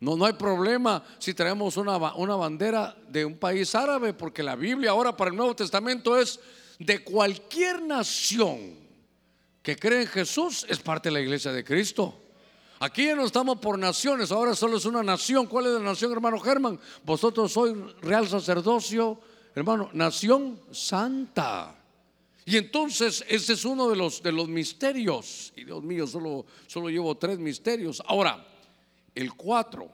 no, 0.00 0.16
no 0.16 0.24
hay 0.24 0.32
problema 0.32 1.04
si 1.20 1.32
traemos 1.32 1.76
una, 1.76 1.96
una 2.14 2.34
bandera 2.34 2.96
de 3.08 3.24
un 3.24 3.38
país 3.38 3.72
árabe, 3.76 4.12
porque 4.12 4.42
la 4.42 4.56
Biblia 4.56 4.90
ahora 4.90 5.16
para 5.16 5.30
el 5.30 5.36
Nuevo 5.36 5.54
Testamento 5.54 6.18
es 6.18 6.40
de 6.80 7.04
cualquier 7.04 7.80
nación 7.80 8.74
que 9.62 9.76
cree 9.76 10.00
en 10.00 10.08
Jesús, 10.08 10.66
es 10.68 10.80
parte 10.80 11.08
de 11.08 11.12
la 11.12 11.20
iglesia 11.20 11.52
de 11.52 11.62
Cristo. 11.62 12.20
Aquí 12.82 13.06
ya 13.06 13.14
no 13.14 13.24
estamos 13.24 13.58
por 13.58 13.78
naciones, 13.78 14.32
ahora 14.32 14.56
solo 14.56 14.76
es 14.76 14.84
una 14.86 15.04
nación. 15.04 15.46
¿Cuál 15.46 15.66
es 15.66 15.72
la 15.74 15.78
nación, 15.78 16.10
hermano 16.10 16.40
Germán? 16.40 16.80
Vosotros 17.04 17.52
sois 17.52 17.76
real 18.00 18.26
sacerdocio, 18.26 19.20
hermano, 19.54 19.88
nación 19.92 20.58
santa. 20.72 21.76
Y 22.44 22.56
entonces 22.56 23.24
ese 23.28 23.52
es 23.52 23.64
uno 23.64 23.88
de 23.88 23.94
los, 23.94 24.20
de 24.20 24.32
los 24.32 24.48
misterios. 24.48 25.52
Y 25.54 25.62
Dios 25.62 25.80
mío, 25.80 26.08
solo, 26.08 26.44
solo 26.66 26.88
llevo 26.88 27.16
tres 27.16 27.38
misterios. 27.38 28.02
Ahora, 28.04 28.44
el 29.14 29.32
4, 29.32 29.88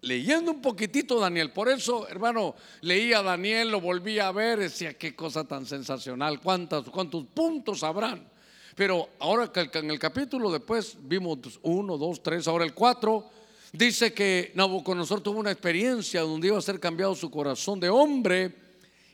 leyendo 0.00 0.50
un 0.50 0.60
poquitito 0.60 1.20
Daniel, 1.20 1.52
por 1.52 1.68
eso, 1.68 2.08
hermano, 2.08 2.56
leía 2.80 3.22
Daniel, 3.22 3.70
lo 3.70 3.80
volví 3.80 4.18
a 4.18 4.32
ver, 4.32 4.58
decía, 4.58 4.98
qué 4.98 5.14
cosa 5.14 5.44
tan 5.44 5.64
sensacional, 5.64 6.40
cuántos 6.40 6.90
puntos 7.32 7.84
habrán. 7.84 8.31
Pero 8.74 9.10
ahora 9.18 9.50
en 9.54 9.90
el 9.90 9.98
capítulo 9.98 10.50
después 10.50 10.96
vimos 11.02 11.38
uno, 11.62 11.98
dos, 11.98 12.22
tres, 12.22 12.48
ahora 12.48 12.64
el 12.64 12.72
4, 12.72 13.30
dice 13.72 14.12
que 14.12 14.52
Nabucodonosor 14.54 15.20
tuvo 15.20 15.40
una 15.40 15.50
experiencia 15.50 16.22
donde 16.22 16.48
iba 16.48 16.58
a 16.58 16.62
ser 16.62 16.80
cambiado 16.80 17.14
su 17.14 17.30
corazón 17.30 17.80
de 17.80 17.90
hombre 17.90 18.54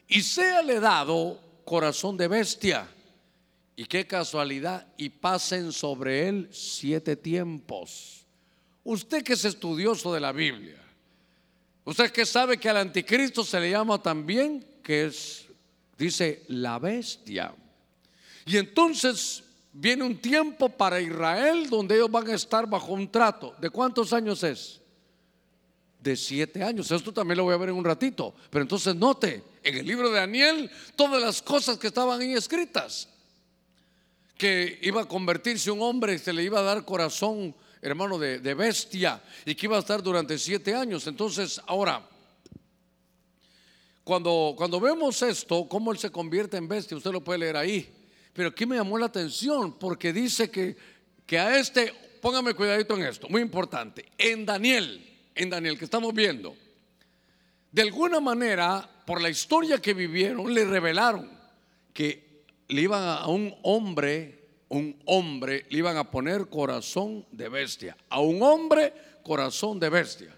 y 0.07 0.23
sea 0.23 0.63
le 0.63 0.81
dado 0.81 1.41
corazón 1.65 2.17
de 2.17 2.29
bestia. 2.29 2.89
Y 3.75 3.85
qué 3.85 4.09
casualidad, 4.09 4.89
y 4.97 5.09
pasen 5.09 5.73
sobre 5.73 6.29
él 6.29 6.49
siete 6.51 7.15
tiempos. 7.15 8.27
Usted 8.83 9.23
que 9.23 9.35
es 9.35 9.45
estudioso 9.45 10.13
de 10.13 10.19
la 10.19 10.33
Biblia, 10.33 10.83
usted 11.85 12.11
que 12.11 12.27
sabe 12.27 12.59
que 12.59 12.69
al 12.69 12.79
anticristo 12.79 13.45
se 13.45 13.61
le 13.61 13.71
llama 13.71 14.03
también, 14.03 14.67
que 14.83 15.07
es, 15.07 15.47
dice, 15.97 16.43
la 16.49 16.81
bestia. 16.81 17.55
Y 18.47 18.57
entonces 18.57 19.45
viene 19.81 20.03
un 20.03 20.19
tiempo 20.19 20.69
para 20.69 21.01
Israel 21.01 21.71
donde 21.71 21.95
ellos 21.95 22.11
van 22.11 22.29
a 22.29 22.35
estar 22.35 22.69
bajo 22.69 22.93
un 22.93 23.11
trato. 23.11 23.55
¿De 23.61 23.71
cuántos 23.71 24.13
años 24.13 24.43
es? 24.43 24.81
De 26.01 26.17
siete 26.17 26.63
años. 26.65 26.91
Esto 26.91 27.13
también 27.13 27.39
lo 27.39 27.45
voy 27.45 27.55
a 27.55 27.59
ver 27.59 27.69
en 27.69 27.77
un 27.77 27.85
ratito. 27.85 28.35
Pero 28.51 28.63
entonces 28.63 28.97
note, 28.97 29.43
en 29.63 29.77
el 29.77 29.87
libro 29.87 30.11
de 30.11 30.19
Daniel, 30.19 30.71
todas 30.97 31.23
las 31.23 31.41
cosas 31.41 31.79
que 31.79 31.87
estaban 31.87 32.21
ahí 32.21 32.33
escritas. 32.33 33.09
Que 34.37 34.81
iba 34.83 35.03
a 35.03 35.09
convertirse 35.09 35.71
un 35.71 35.81
hombre 35.81 36.15
y 36.15 36.19
se 36.19 36.33
le 36.33 36.43
iba 36.43 36.59
a 36.59 36.63
dar 36.63 36.85
corazón 36.85 37.55
hermano, 37.81 38.19
de, 38.19 38.55
bestia 38.55 39.23
y 39.45 39.55
que 39.55 39.67
iba 39.67 39.77
a 39.77 39.81
estar 39.81 40.03
durante 40.03 40.37
siete 40.39 40.75
años. 40.75 41.07
Entonces, 41.07 41.61
ahora, 41.67 42.05
cuando, 44.03 44.55
cuando 44.57 44.81
vemos 44.81 45.23
esto, 45.23 45.69
cómo 45.69 45.93
él 45.93 45.99
se 45.99 46.11
convierte 46.11 46.57
en 46.57 46.67
bestia, 46.67 46.97
usted 46.97 47.13
lo 47.13 47.23
puede 47.23 47.39
leer 47.39 47.57
ahí. 47.57 47.98
Pero 48.39 48.51
aquí 48.51 48.67
me 48.67 48.77
llamó 48.77 48.97
la 48.99 49.07
atención 49.07 49.81
porque 49.81 50.13
dice 50.13 50.49
que, 50.49 50.77
que 51.27 51.41
a 51.41 51.59
este, 51.59 51.93
póngame 52.23 52.55
cuidadito 52.55 52.95
en 52.95 53.03
esto, 53.03 53.29
muy 53.29 53.43
importante, 53.43 54.05
en 54.17 54.47
Daniel, 54.47 55.05
en 55.35 55.51
Daniel 55.51 55.77
que 55.77 55.85
estamos 55.85 56.15
viendo, 56.15 56.55
de 57.73 57.83
alguna 57.83 58.21
manera, 58.21 58.89
por 59.05 59.21
la 59.21 59.29
historia 59.29 59.83
que 59.83 59.93
vivieron, 59.93 60.55
le 60.55 60.65
revelaron 60.65 61.29
que 61.93 62.45
le 62.69 62.83
iban 62.83 63.03
a 63.03 63.27
un 63.27 63.53
hombre 63.65 64.39
un 64.69 64.97
hombre 65.07 65.67
le 65.71 65.79
iban 65.79 65.97
a 65.97 66.09
poner 66.09 66.47
corazón 66.47 67.27
de 67.33 67.49
bestia. 67.49 67.97
A 68.09 68.21
un 68.21 68.41
hombre, 68.41 68.93
corazón 69.25 69.81
de 69.81 69.89
bestia. 69.89 70.33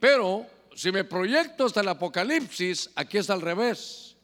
Pero 0.00 0.44
si 0.74 0.90
me 0.90 1.04
proyecto 1.04 1.66
hasta 1.66 1.82
el 1.82 1.88
Apocalipsis, 1.88 2.90
aquí 2.96 3.18
es 3.18 3.30
al 3.30 3.42
revés. 3.42 4.16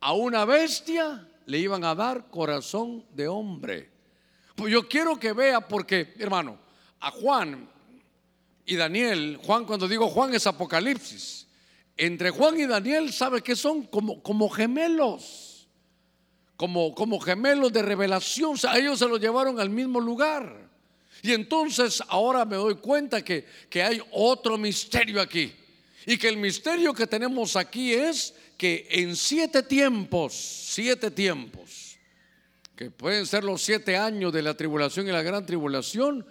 A 0.00 0.14
una 0.14 0.46
bestia 0.46 1.28
le 1.46 1.58
iban 1.58 1.84
a 1.84 1.94
dar 1.94 2.28
corazón 2.30 3.04
de 3.14 3.28
hombre. 3.28 3.90
Pues 4.54 4.72
yo 4.72 4.88
quiero 4.88 5.18
que 5.18 5.32
vea 5.32 5.60
porque, 5.60 6.14
hermano, 6.18 6.58
a 7.00 7.10
Juan 7.10 7.68
y 8.66 8.76
Daniel, 8.76 9.38
Juan 9.42 9.64
cuando 9.64 9.88
digo 9.88 10.08
Juan 10.08 10.34
es 10.34 10.46
Apocalipsis. 10.46 11.46
Entre 11.96 12.30
Juan 12.30 12.58
y 12.58 12.66
Daniel, 12.66 13.12
¿sabe 13.12 13.42
que 13.42 13.56
son? 13.56 13.84
Como, 13.84 14.22
como 14.22 14.48
gemelos 14.48 15.54
como, 16.56 16.94
como 16.94 17.20
gemelos 17.20 17.72
de 17.72 17.82
revelación. 17.82 18.56
A 18.68 18.78
ellos 18.78 18.98
se 18.98 19.08
los 19.08 19.20
llevaron 19.20 19.60
al 19.60 19.70
mismo 19.70 20.00
lugar. 20.00 20.70
Y 21.22 21.32
entonces 21.32 22.02
ahora 22.08 22.44
me 22.44 22.56
doy 22.56 22.76
cuenta 22.76 23.22
que, 23.22 23.46
que 23.68 23.82
hay 23.82 24.00
otro 24.12 24.58
misterio 24.58 25.20
aquí. 25.20 25.52
Y 26.06 26.18
que 26.18 26.28
el 26.28 26.36
misterio 26.36 26.92
que 26.92 27.06
tenemos 27.06 27.56
aquí 27.56 27.92
es 27.92 28.34
que 28.56 28.86
en 28.90 29.16
siete 29.16 29.62
tiempos, 29.62 30.34
siete 30.34 31.10
tiempos, 31.10 31.98
que 32.76 32.90
pueden 32.90 33.26
ser 33.26 33.44
los 33.44 33.62
siete 33.62 33.96
años 33.96 34.32
de 34.32 34.42
la 34.42 34.54
tribulación 34.54 35.08
y 35.08 35.12
la 35.12 35.22
gran 35.22 35.46
tribulación, 35.46 36.26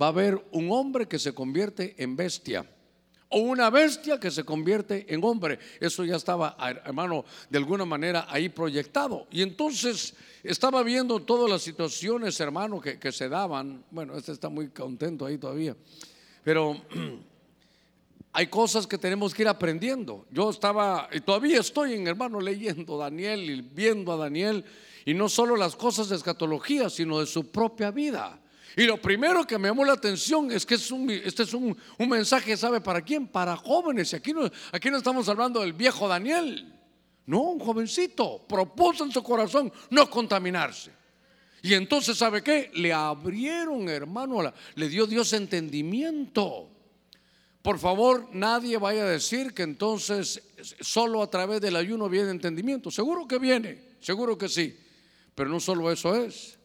va 0.00 0.06
a 0.06 0.08
haber 0.10 0.44
un 0.50 0.70
hombre 0.72 1.06
que 1.06 1.18
se 1.18 1.32
convierte 1.32 1.94
en 1.98 2.16
bestia 2.16 2.66
o 3.28 3.38
una 3.38 3.68
bestia 3.68 4.20
que 4.20 4.30
se 4.30 4.44
convierte 4.44 5.12
en 5.12 5.24
hombre. 5.24 5.58
Eso 5.80 6.04
ya 6.04 6.16
estaba, 6.16 6.56
hermano, 6.84 7.24
de 7.50 7.58
alguna 7.58 7.84
manera 7.84 8.26
ahí 8.28 8.48
proyectado. 8.48 9.26
Y 9.30 9.42
entonces 9.42 10.14
estaba 10.42 10.82
viendo 10.84 11.20
todas 11.20 11.50
las 11.50 11.62
situaciones, 11.62 12.38
hermano, 12.38 12.80
que, 12.80 12.98
que 12.98 13.10
se 13.10 13.28
daban. 13.28 13.84
Bueno, 13.90 14.16
este 14.16 14.32
está 14.32 14.48
muy 14.48 14.68
contento 14.68 15.26
ahí 15.26 15.38
todavía. 15.38 15.76
Pero 16.44 16.80
hay 18.36 18.48
cosas 18.48 18.88
que 18.88 18.98
tenemos 18.98 19.32
que 19.32 19.42
ir 19.42 19.48
aprendiendo. 19.48 20.26
Yo 20.28 20.50
estaba, 20.50 21.08
y 21.12 21.20
todavía 21.20 21.60
estoy 21.60 21.94
en, 21.94 22.08
hermano, 22.08 22.40
leyendo 22.40 22.98
Daniel 22.98 23.48
y 23.48 23.60
viendo 23.62 24.12
a 24.12 24.16
Daniel, 24.16 24.64
y 25.04 25.14
no 25.14 25.28
solo 25.28 25.54
las 25.54 25.76
cosas 25.76 26.08
de 26.08 26.16
escatología, 26.16 26.90
sino 26.90 27.20
de 27.20 27.26
su 27.26 27.52
propia 27.52 27.92
vida. 27.92 28.40
Y 28.76 28.82
lo 28.86 29.00
primero 29.00 29.46
que 29.46 29.56
me 29.56 29.68
llamó 29.68 29.84
la 29.84 29.92
atención 29.92 30.50
es 30.50 30.66
que 30.66 30.74
este 30.74 31.44
es 31.44 31.54
un, 31.54 31.78
mensaje, 32.08 32.56
¿sabe 32.56 32.80
para 32.80 33.02
quién? 33.02 33.28
Para 33.28 33.56
jóvenes. 33.56 34.12
Y 34.12 34.16
aquí 34.16 34.32
no, 34.32 34.50
aquí 34.72 34.90
no 34.90 34.96
estamos 34.96 35.28
hablando 35.28 35.60
del 35.60 35.72
viejo 35.72 36.08
Daniel. 36.08 36.74
No, 37.26 37.40
un 37.42 37.60
jovencito 37.60 38.44
propuso 38.48 39.04
en 39.04 39.12
su 39.12 39.22
corazón 39.22 39.72
no 39.90 40.10
contaminarse. 40.10 40.90
Y 41.62 41.72
entonces, 41.74 42.18
¿sabe 42.18 42.42
qué? 42.42 42.72
Le 42.74 42.92
abrieron, 42.92 43.88
hermano, 43.88 44.52
le 44.74 44.88
dio 44.88 45.06
Dios 45.06 45.32
entendimiento. 45.34 46.73
Por 47.64 47.78
favor, 47.78 48.28
nadie 48.30 48.76
vaya 48.76 49.04
a 49.04 49.08
decir 49.08 49.54
que 49.54 49.62
entonces 49.62 50.42
solo 50.82 51.22
a 51.22 51.30
través 51.30 51.62
del 51.62 51.76
ayuno 51.76 52.10
viene 52.10 52.30
entendimiento. 52.30 52.90
Seguro 52.90 53.26
que 53.26 53.38
viene, 53.38 53.96
seguro 54.00 54.36
que 54.36 54.50
sí. 54.50 54.78
Pero 55.34 55.48
no 55.48 55.58
solo 55.58 55.90
eso 55.90 56.14
es. 56.14 56.58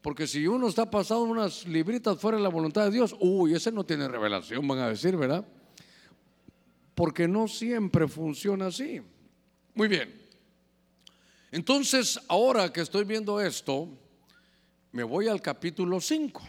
Porque 0.00 0.28
si 0.28 0.46
uno 0.46 0.68
está 0.68 0.88
pasando 0.88 1.24
unas 1.24 1.66
libritas 1.66 2.20
fuera 2.20 2.36
de 2.36 2.44
la 2.44 2.50
voluntad 2.50 2.84
de 2.84 2.92
Dios, 2.92 3.16
uy, 3.18 3.54
ese 3.54 3.72
no 3.72 3.82
tiene 3.82 4.06
revelación, 4.06 4.68
van 4.68 4.78
a 4.78 4.90
decir, 4.90 5.16
¿verdad? 5.16 5.44
Porque 6.94 7.26
no 7.26 7.48
siempre 7.48 8.06
funciona 8.06 8.66
así. 8.66 9.02
Muy 9.74 9.88
bien. 9.88 10.22
Entonces, 11.50 12.20
ahora 12.28 12.72
que 12.72 12.82
estoy 12.82 13.02
viendo 13.02 13.40
esto, 13.40 13.88
me 14.92 15.02
voy 15.02 15.26
al 15.26 15.42
capítulo 15.42 16.00
5. 16.00 16.42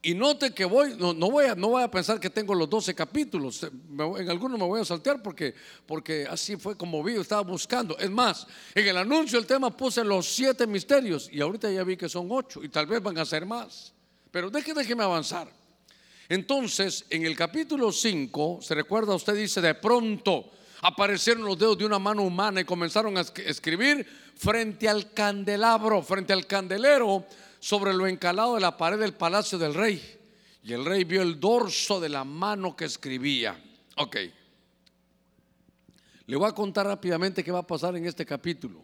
Y 0.00 0.14
note 0.14 0.52
que 0.52 0.64
voy, 0.64 0.94
no, 0.96 1.12
voy 1.14 1.46
a, 1.46 1.56
no 1.56 1.70
voy 1.70 1.82
a 1.82 1.90
pensar 1.90 2.20
que 2.20 2.30
tengo 2.30 2.54
los 2.54 2.70
12 2.70 2.94
capítulos, 2.94 3.64
en 3.64 4.30
algunos 4.30 4.56
me 4.56 4.64
voy 4.64 4.80
a 4.80 4.84
saltear 4.84 5.20
porque, 5.20 5.54
porque 5.86 6.24
así 6.30 6.56
fue 6.56 6.76
como 6.76 7.02
vi, 7.02 7.14
estaba 7.14 7.42
buscando. 7.42 7.98
Es 7.98 8.08
más, 8.08 8.46
en 8.76 8.86
el 8.86 8.96
anuncio 8.96 9.38
del 9.38 9.48
tema 9.48 9.76
puse 9.76 10.04
los 10.04 10.26
siete 10.32 10.68
misterios 10.68 11.28
y 11.32 11.40
ahorita 11.40 11.68
ya 11.72 11.82
vi 11.82 11.96
que 11.96 12.08
son 12.08 12.28
ocho 12.30 12.62
y 12.62 12.68
tal 12.68 12.86
vez 12.86 13.02
van 13.02 13.18
a 13.18 13.24
ser 13.24 13.44
más. 13.44 13.92
Pero 14.30 14.50
déjeme, 14.50 14.82
déjeme 14.82 15.02
avanzar. 15.02 15.48
Entonces, 16.28 17.04
en 17.10 17.24
el 17.24 17.34
capítulo 17.34 17.90
5, 17.90 18.60
se 18.62 18.74
recuerda, 18.76 19.16
usted 19.16 19.34
dice, 19.34 19.60
de 19.60 19.74
pronto 19.74 20.52
aparecieron 20.82 21.44
los 21.44 21.58
dedos 21.58 21.76
de 21.76 21.86
una 21.86 21.98
mano 21.98 22.22
humana 22.22 22.60
y 22.60 22.64
comenzaron 22.64 23.18
a 23.18 23.22
escribir 23.22 24.06
frente 24.36 24.88
al 24.88 25.12
candelabro, 25.12 26.02
frente 26.02 26.32
al 26.32 26.46
candelero 26.46 27.26
sobre 27.68 27.92
lo 27.92 28.06
encalado 28.06 28.54
de 28.54 28.62
la 28.62 28.78
pared 28.78 28.98
del 28.98 29.12
palacio 29.12 29.58
del 29.58 29.74
rey. 29.74 30.00
Y 30.62 30.72
el 30.72 30.86
rey 30.86 31.04
vio 31.04 31.20
el 31.20 31.38
dorso 31.38 32.00
de 32.00 32.08
la 32.08 32.24
mano 32.24 32.74
que 32.74 32.86
escribía. 32.86 33.62
Ok. 33.98 34.16
Le 36.24 36.36
voy 36.36 36.48
a 36.48 36.52
contar 36.52 36.86
rápidamente 36.86 37.44
qué 37.44 37.52
va 37.52 37.58
a 37.58 37.66
pasar 37.66 37.94
en 37.94 38.06
este 38.06 38.24
capítulo. 38.24 38.82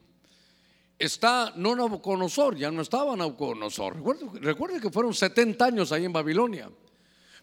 Está 0.99 1.55
no 1.57 1.74
Nabucodonosor, 1.74 2.57
ya 2.57 2.70
no 2.70 2.82
estaba 2.82 3.16
Nabucodonosor. 3.16 4.03
Recuerde, 4.43 4.78
que 4.78 4.91
fueron 4.91 5.14
70 5.14 5.64
años 5.64 5.91
ahí 5.91 6.05
en 6.05 6.12
Babilonia. 6.12 6.70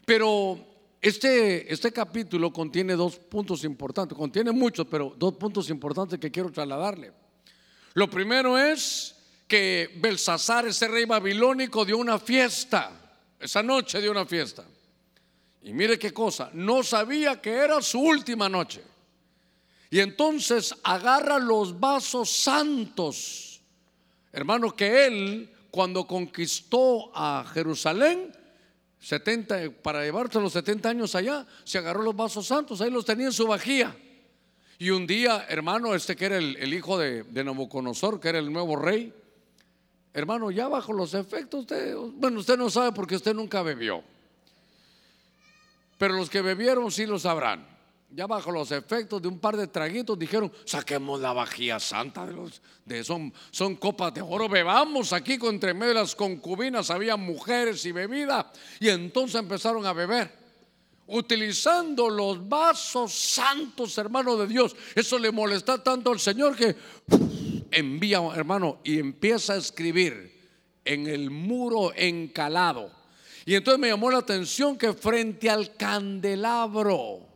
Pero 0.06 0.64
este, 1.00 1.72
este 1.72 1.90
capítulo 1.90 2.52
contiene 2.52 2.94
dos 2.94 3.16
puntos 3.16 3.64
importantes, 3.64 4.16
contiene 4.16 4.52
muchos, 4.52 4.86
pero 4.88 5.12
dos 5.18 5.34
puntos 5.34 5.68
importantes 5.70 6.20
que 6.20 6.30
quiero 6.30 6.52
trasladarle. 6.52 7.12
Lo 7.94 8.08
primero 8.08 8.56
es 8.56 9.16
que 9.52 9.90
Belsasar, 9.96 10.66
ese 10.66 10.88
rey 10.88 11.04
babilónico, 11.04 11.84
dio 11.84 11.98
una 11.98 12.18
fiesta, 12.18 12.90
esa 13.38 13.62
noche 13.62 14.00
dio 14.00 14.10
una 14.10 14.24
fiesta. 14.24 14.64
Y 15.60 15.74
mire 15.74 15.98
qué 15.98 16.10
cosa, 16.10 16.48
no 16.54 16.82
sabía 16.82 17.38
que 17.38 17.50
era 17.50 17.82
su 17.82 18.00
última 18.00 18.48
noche. 18.48 18.82
Y 19.90 20.00
entonces 20.00 20.74
agarra 20.82 21.38
los 21.38 21.78
vasos 21.78 22.30
santos, 22.30 23.60
hermano, 24.32 24.74
que 24.74 25.04
él 25.04 25.54
cuando 25.70 26.06
conquistó 26.06 27.12
a 27.14 27.44
Jerusalén, 27.52 28.34
70, 29.00 29.82
para 29.82 30.02
llevarse 30.02 30.40
los 30.40 30.54
70 30.54 30.88
años 30.88 31.14
allá, 31.14 31.46
se 31.64 31.76
agarró 31.76 32.00
los 32.00 32.16
vasos 32.16 32.46
santos, 32.46 32.80
ahí 32.80 32.90
los 32.90 33.04
tenía 33.04 33.26
en 33.26 33.32
su 33.34 33.46
vajilla. 33.46 33.94
Y 34.78 34.88
un 34.88 35.06
día, 35.06 35.44
hermano, 35.46 35.94
este 35.94 36.16
que 36.16 36.24
era 36.24 36.38
el, 36.38 36.72
hijo 36.72 36.96
de, 36.96 37.24
de 37.24 37.44
Nabucodonosor, 37.44 38.18
que 38.18 38.30
era 38.30 38.38
el 38.38 38.50
nuevo 38.50 38.76
rey, 38.76 39.12
hermano, 40.12 40.50
ya 40.50 40.68
bajo 40.68 40.92
los 40.92 41.14
efectos, 41.14 41.60
usted, 41.60 41.96
bueno, 42.14 42.40
usted 42.40 42.56
no 42.56 42.70
sabe 42.70 42.92
porque 42.92 43.16
usted 43.16 43.34
nunca 43.34 43.62
bebió. 43.62 44.02
Pero 45.98 46.14
los 46.14 46.28
que 46.28 46.42
bebieron 46.42 46.90
sí 46.90 47.06
lo 47.06 47.18
sabrán. 47.18 47.66
Ya 48.14 48.26
bajo 48.26 48.50
los 48.50 48.70
efectos 48.72 49.22
de 49.22 49.28
un 49.28 49.38
par 49.38 49.56
de 49.56 49.66
traguitos 49.68 50.18
dijeron, 50.18 50.52
saquemos 50.66 51.20
la 51.20 51.32
vajilla 51.32 51.80
santa 51.80 52.26
de 52.26 52.34
los 52.34 52.60
de 52.84 53.02
son, 53.02 53.32
son 53.50 53.76
copas 53.76 54.12
de 54.12 54.20
oro, 54.20 54.48
bebamos 54.48 55.14
aquí 55.14 55.38
con 55.38 55.54
entre 55.54 55.72
medio 55.72 55.94
de 55.94 56.00
las 56.00 56.14
concubinas, 56.14 56.90
había 56.90 57.16
mujeres 57.16 57.86
y 57.86 57.92
bebida, 57.92 58.52
y 58.80 58.90
entonces 58.90 59.36
empezaron 59.36 59.86
a 59.86 59.94
beber 59.94 60.41
utilizando 61.12 62.08
los 62.08 62.48
vasos 62.48 63.12
santos, 63.12 63.96
hermano 63.98 64.36
de 64.36 64.46
Dios. 64.46 64.74
Eso 64.94 65.18
le 65.18 65.30
molesta 65.30 65.82
tanto 65.82 66.10
al 66.10 66.18
Señor 66.18 66.56
que 66.56 66.74
envía, 67.70 68.20
hermano, 68.34 68.80
y 68.82 68.98
empieza 68.98 69.52
a 69.52 69.56
escribir 69.56 70.40
en 70.84 71.06
el 71.06 71.30
muro 71.30 71.92
encalado. 71.94 72.90
Y 73.44 73.54
entonces 73.54 73.78
me 73.78 73.88
llamó 73.88 74.10
la 74.10 74.18
atención 74.18 74.78
que 74.78 74.94
frente 74.94 75.50
al 75.50 75.76
candelabro, 75.76 77.26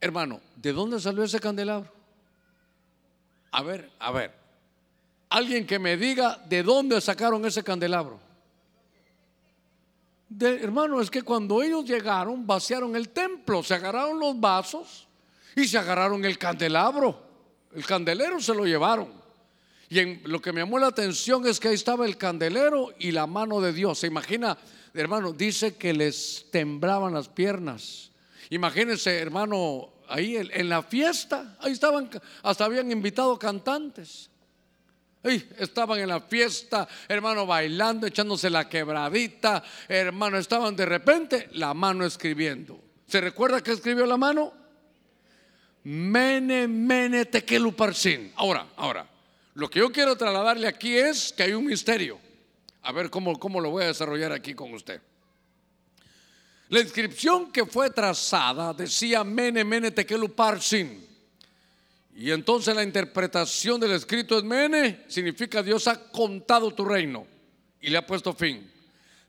hermano, 0.00 0.40
¿de 0.56 0.72
dónde 0.72 1.00
salió 1.00 1.24
ese 1.24 1.40
candelabro? 1.40 1.92
A 3.50 3.62
ver, 3.62 3.90
a 3.98 4.12
ver, 4.12 4.32
alguien 5.30 5.66
que 5.66 5.80
me 5.80 5.96
diga 5.96 6.40
de 6.48 6.62
dónde 6.62 7.00
sacaron 7.00 7.44
ese 7.44 7.64
candelabro 7.64 8.29
hermano, 10.38 11.00
es 11.00 11.10
que 11.10 11.22
cuando 11.22 11.62
ellos 11.62 11.84
llegaron, 11.84 12.46
vaciaron 12.46 12.94
el 12.96 13.08
templo, 13.08 13.62
se 13.62 13.74
agarraron 13.74 14.18
los 14.20 14.38
vasos 14.38 15.08
y 15.56 15.66
se 15.66 15.78
agarraron 15.78 16.24
el 16.24 16.38
candelabro. 16.38 17.28
El 17.74 17.84
candelero 17.84 18.40
se 18.40 18.54
lo 18.54 18.64
llevaron. 18.64 19.12
Y 19.88 19.98
en, 19.98 20.22
lo 20.24 20.40
que 20.40 20.52
me 20.52 20.60
llamó 20.60 20.78
la 20.78 20.86
atención 20.88 21.46
es 21.46 21.58
que 21.58 21.68
ahí 21.68 21.74
estaba 21.74 22.06
el 22.06 22.16
candelero 22.16 22.94
y 22.98 23.10
la 23.10 23.26
mano 23.26 23.60
de 23.60 23.72
Dios. 23.72 23.98
Se 23.98 24.06
imagina, 24.06 24.56
hermano, 24.94 25.32
dice 25.32 25.76
que 25.76 25.92
les 25.92 26.46
temblaban 26.50 27.14
las 27.14 27.28
piernas. 27.28 28.10
Imagínense, 28.50 29.18
hermano, 29.18 29.90
ahí 30.08 30.36
en 30.36 30.68
la 30.68 30.82
fiesta, 30.82 31.56
ahí 31.60 31.72
estaban, 31.72 32.08
hasta 32.42 32.64
habían 32.64 32.90
invitado 32.90 33.38
cantantes 33.38 34.30
estaban 35.22 36.00
en 36.00 36.08
la 36.08 36.20
fiesta, 36.20 36.88
hermano, 37.08 37.46
bailando, 37.46 38.06
echándose 38.06 38.48
la 38.48 38.68
quebradita, 38.68 39.62
hermano, 39.88 40.38
estaban 40.38 40.74
de 40.74 40.86
repente 40.86 41.48
la 41.52 41.74
mano 41.74 42.06
escribiendo. 42.06 42.80
¿Se 43.06 43.20
recuerda 43.20 43.62
que 43.62 43.72
escribió 43.72 44.06
la 44.06 44.16
mano? 44.16 44.52
Mene, 45.84 46.68
mene, 46.68 47.26
tekeluparsin. 47.26 48.32
Ahora, 48.36 48.66
ahora, 48.76 49.06
lo 49.54 49.68
que 49.68 49.80
yo 49.80 49.90
quiero 49.90 50.16
trasladarle 50.16 50.66
aquí 50.66 50.96
es 50.96 51.32
que 51.32 51.42
hay 51.42 51.52
un 51.52 51.66
misterio. 51.66 52.18
A 52.82 52.92
ver 52.92 53.10
cómo, 53.10 53.38
cómo 53.38 53.60
lo 53.60 53.70
voy 53.70 53.84
a 53.84 53.88
desarrollar 53.88 54.32
aquí 54.32 54.54
con 54.54 54.72
usted. 54.72 55.02
La 56.70 56.80
inscripción 56.80 57.50
que 57.50 57.66
fue 57.66 57.90
trazada 57.90 58.72
decía 58.72 59.24
Mene, 59.24 59.64
mene, 59.64 59.90
tekeluparsin. 59.90 61.09
Y 62.20 62.32
entonces 62.32 62.76
la 62.76 62.82
interpretación 62.82 63.80
del 63.80 63.92
escrito 63.92 64.36
es 64.36 64.44
Mene, 64.44 65.04
significa 65.08 65.62
Dios 65.62 65.88
ha 65.88 66.10
contado 66.10 66.70
tu 66.74 66.84
reino 66.84 67.26
y 67.80 67.88
le 67.88 67.96
ha 67.96 68.06
puesto 68.06 68.34
fin. 68.34 68.70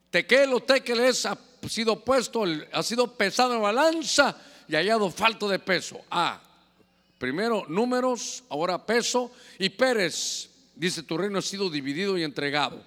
Tekel 0.09 0.51
o 0.51 0.59
Tekeles 0.59 1.25
ha 1.25 1.37
sido 1.69 2.03
puesto, 2.03 2.43
ha 2.73 2.83
sido 2.83 3.15
pesado 3.15 3.55
en 3.55 3.61
balanza 3.61 4.37
y 4.67 4.75
hallado 4.75 5.09
falto 5.09 5.47
de 5.47 5.57
peso. 5.57 6.01
Ah, 6.11 6.41
primero 7.17 7.63
números, 7.69 8.43
ahora 8.49 8.85
peso. 8.85 9.31
Y 9.57 9.69
Pérez 9.69 10.49
dice: 10.75 11.01
Tu 11.01 11.17
reino 11.17 11.39
ha 11.39 11.41
sido 11.41 11.69
dividido 11.69 12.17
y 12.17 12.23
entregado. 12.23 12.83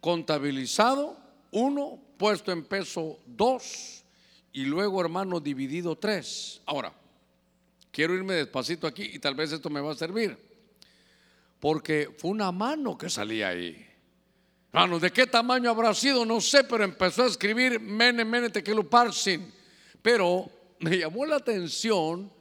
Contabilizado, 0.00 1.16
uno, 1.50 1.98
puesto 2.18 2.52
en 2.52 2.62
peso, 2.62 3.18
dos, 3.26 4.04
y 4.52 4.64
luego, 4.64 5.00
hermano, 5.00 5.40
dividido 5.40 5.96
tres. 5.96 6.60
Ahora, 6.66 6.92
Quiero 7.90 8.14
irme 8.14 8.34
despacito 8.34 8.86
aquí 8.86 9.10
y 9.14 9.18
tal 9.18 9.34
vez 9.34 9.52
esto 9.52 9.68
me 9.68 9.80
va 9.80 9.92
a 9.92 9.96
servir. 9.96 10.36
Porque 11.58 12.14
fue 12.16 12.30
una 12.30 12.52
mano 12.52 12.96
que 12.96 13.10
salía 13.10 13.48
ahí. 13.48 13.86
Hermanos, 14.72 15.00
¿de 15.02 15.10
qué 15.10 15.26
tamaño 15.26 15.70
habrá 15.70 15.92
sido? 15.94 16.24
No 16.24 16.40
sé, 16.40 16.62
pero 16.64 16.84
empezó 16.84 17.24
a 17.24 17.26
escribir 17.26 17.80
Mene, 17.80 18.24
Mene, 18.24 18.50
Parsin. 18.88 19.52
Pero 20.00 20.48
me 20.78 20.98
llamó 20.98 21.26
la 21.26 21.36
atención 21.36 22.32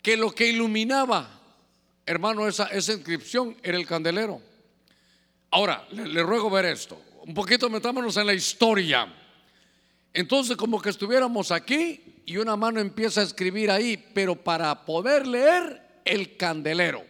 que 0.00 0.16
lo 0.16 0.30
que 0.30 0.48
iluminaba, 0.48 1.40
hermano, 2.06 2.46
esa, 2.46 2.66
esa 2.66 2.92
inscripción 2.92 3.56
era 3.62 3.76
el 3.76 3.86
candelero. 3.86 4.40
Ahora, 5.50 5.86
le, 5.90 6.06
le 6.06 6.22
ruego 6.22 6.48
ver 6.48 6.66
esto. 6.66 7.00
Un 7.26 7.34
poquito 7.34 7.68
metámonos 7.68 8.16
en 8.16 8.26
la 8.26 8.34
historia. 8.34 9.12
Entonces, 10.12 10.56
como 10.56 10.80
que 10.80 10.90
estuviéramos 10.90 11.50
aquí 11.50 12.13
y 12.26 12.36
una 12.36 12.56
mano 12.56 12.80
empieza 12.80 13.20
a 13.20 13.24
escribir 13.24 13.70
ahí, 13.70 13.96
pero 14.14 14.34
para 14.34 14.84
poder 14.84 15.26
leer 15.26 15.82
el 16.04 16.36
candelero. 16.36 17.04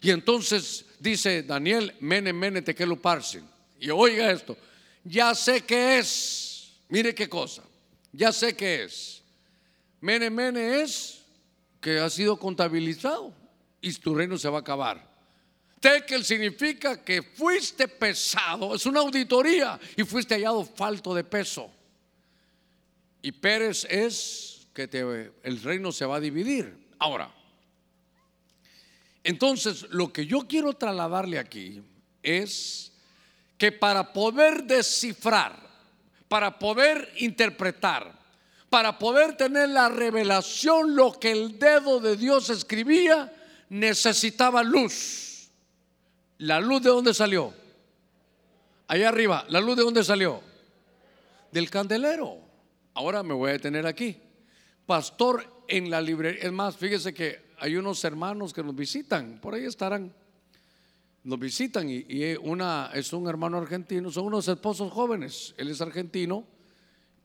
Y 0.00 0.10
entonces 0.10 0.84
dice 0.98 1.42
Daniel, 1.42 1.94
mene, 2.00 2.32
mene, 2.32 2.62
te 2.62 2.86
lo 2.86 3.00
parsen. 3.00 3.48
Y 3.80 3.90
oiga 3.90 4.30
esto, 4.30 4.56
ya 5.04 5.34
sé 5.34 5.62
qué 5.62 5.98
es. 5.98 6.72
Mire 6.88 7.14
qué 7.14 7.28
cosa, 7.28 7.62
ya 8.12 8.32
sé 8.32 8.56
qué 8.56 8.84
es. 8.84 9.22
Mene, 10.00 10.30
mene 10.30 10.80
es 10.80 11.22
que 11.80 11.98
ha 11.98 12.08
sido 12.10 12.38
contabilizado 12.38 13.32
y 13.80 13.92
tu 13.94 14.14
reino 14.14 14.38
se 14.38 14.48
va 14.48 14.58
a 14.58 14.60
acabar. 14.60 15.08
Tekel 15.80 16.24
significa 16.24 17.02
que 17.04 17.22
fuiste 17.22 17.86
pesado, 17.86 18.74
es 18.74 18.84
una 18.86 19.00
auditoría 19.00 19.78
y 19.96 20.02
fuiste 20.02 20.34
hallado 20.34 20.64
falto 20.64 21.14
de 21.14 21.24
peso. 21.24 21.70
Y 23.22 23.32
Pérez 23.32 23.86
es 23.88 24.57
que 24.86 25.32
el 25.42 25.62
reino 25.62 25.90
se 25.90 26.06
va 26.06 26.16
a 26.16 26.20
dividir. 26.20 26.76
Ahora, 27.00 27.34
entonces 29.24 29.86
lo 29.90 30.12
que 30.12 30.26
yo 30.26 30.46
quiero 30.46 30.74
trasladarle 30.74 31.38
aquí 31.38 31.82
es 32.22 32.92
que 33.56 33.72
para 33.72 34.12
poder 34.12 34.64
descifrar, 34.64 35.58
para 36.28 36.60
poder 36.60 37.12
interpretar, 37.16 38.16
para 38.70 38.98
poder 38.98 39.36
tener 39.36 39.70
la 39.70 39.88
revelación, 39.88 40.94
lo 40.94 41.12
que 41.12 41.32
el 41.32 41.58
dedo 41.58 41.98
de 41.98 42.16
Dios 42.16 42.50
escribía, 42.50 43.32
necesitaba 43.70 44.62
luz. 44.62 45.50
¿La 46.38 46.60
luz 46.60 46.82
de 46.82 46.90
dónde 46.90 47.14
salió? 47.14 47.52
Allá 48.86 49.08
arriba, 49.08 49.44
¿la 49.48 49.60
luz 49.60 49.76
de 49.76 49.82
dónde 49.82 50.04
salió? 50.04 50.40
Del 51.50 51.68
candelero. 51.68 52.38
Ahora 52.94 53.24
me 53.24 53.34
voy 53.34 53.50
a 53.50 53.52
detener 53.54 53.86
aquí 53.86 54.20
pastor 54.88 55.44
en 55.68 55.90
la 55.90 56.00
librería. 56.00 56.40
Es 56.40 56.50
más, 56.50 56.78
fíjese 56.78 57.12
que 57.12 57.52
hay 57.58 57.76
unos 57.76 58.02
hermanos 58.04 58.54
que 58.54 58.62
nos 58.62 58.74
visitan, 58.74 59.38
por 59.38 59.52
ahí 59.52 59.66
estarán. 59.66 60.14
Nos 61.24 61.38
visitan 61.38 61.90
y, 61.90 62.04
una 62.40 62.90
es 62.94 63.12
un 63.12 63.28
hermano 63.28 63.58
argentino, 63.58 64.10
son 64.10 64.24
unos 64.24 64.48
esposos 64.48 64.90
jóvenes. 64.90 65.54
Él 65.58 65.68
es 65.68 65.82
argentino 65.82 66.42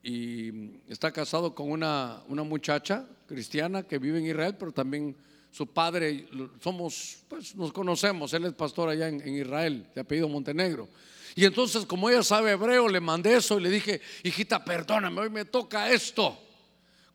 y 0.04 0.74
está 0.90 1.14
casado 1.14 1.56
con 1.56 1.72
una, 1.72 2.22
una 2.28 2.44
muchacha 2.44 3.08
cristiana 3.28 3.84
que 3.84 3.98
vive 3.98 4.20
en 4.20 4.26
Israel, 4.26 4.58
pero 4.60 4.74
también 4.74 5.16
su 5.50 5.68
padre, 5.68 6.28
somos, 6.62 7.24
pues 7.30 7.56
nos 7.56 7.72
conocemos, 7.72 8.34
él 8.34 8.44
es 8.44 8.54
pastor 8.54 8.90
allá 8.90 9.08
en, 9.08 9.22
en, 9.22 9.36
Israel, 9.36 9.88
de 9.96 10.02
apellido 10.02 10.28
Montenegro. 10.28 10.90
Y 11.34 11.46
entonces, 11.46 11.86
como 11.86 12.10
ella 12.10 12.24
sabe 12.24 12.52
hebreo, 12.52 12.90
le 12.90 13.00
mandé 13.00 13.38
eso 13.38 13.58
y 13.58 13.64
le 13.64 13.70
dije, 13.70 14.02
hijita, 14.24 14.66
perdóname, 14.66 15.22
hoy 15.22 15.30
me 15.30 15.46
toca 15.46 15.90
esto. 15.90 16.38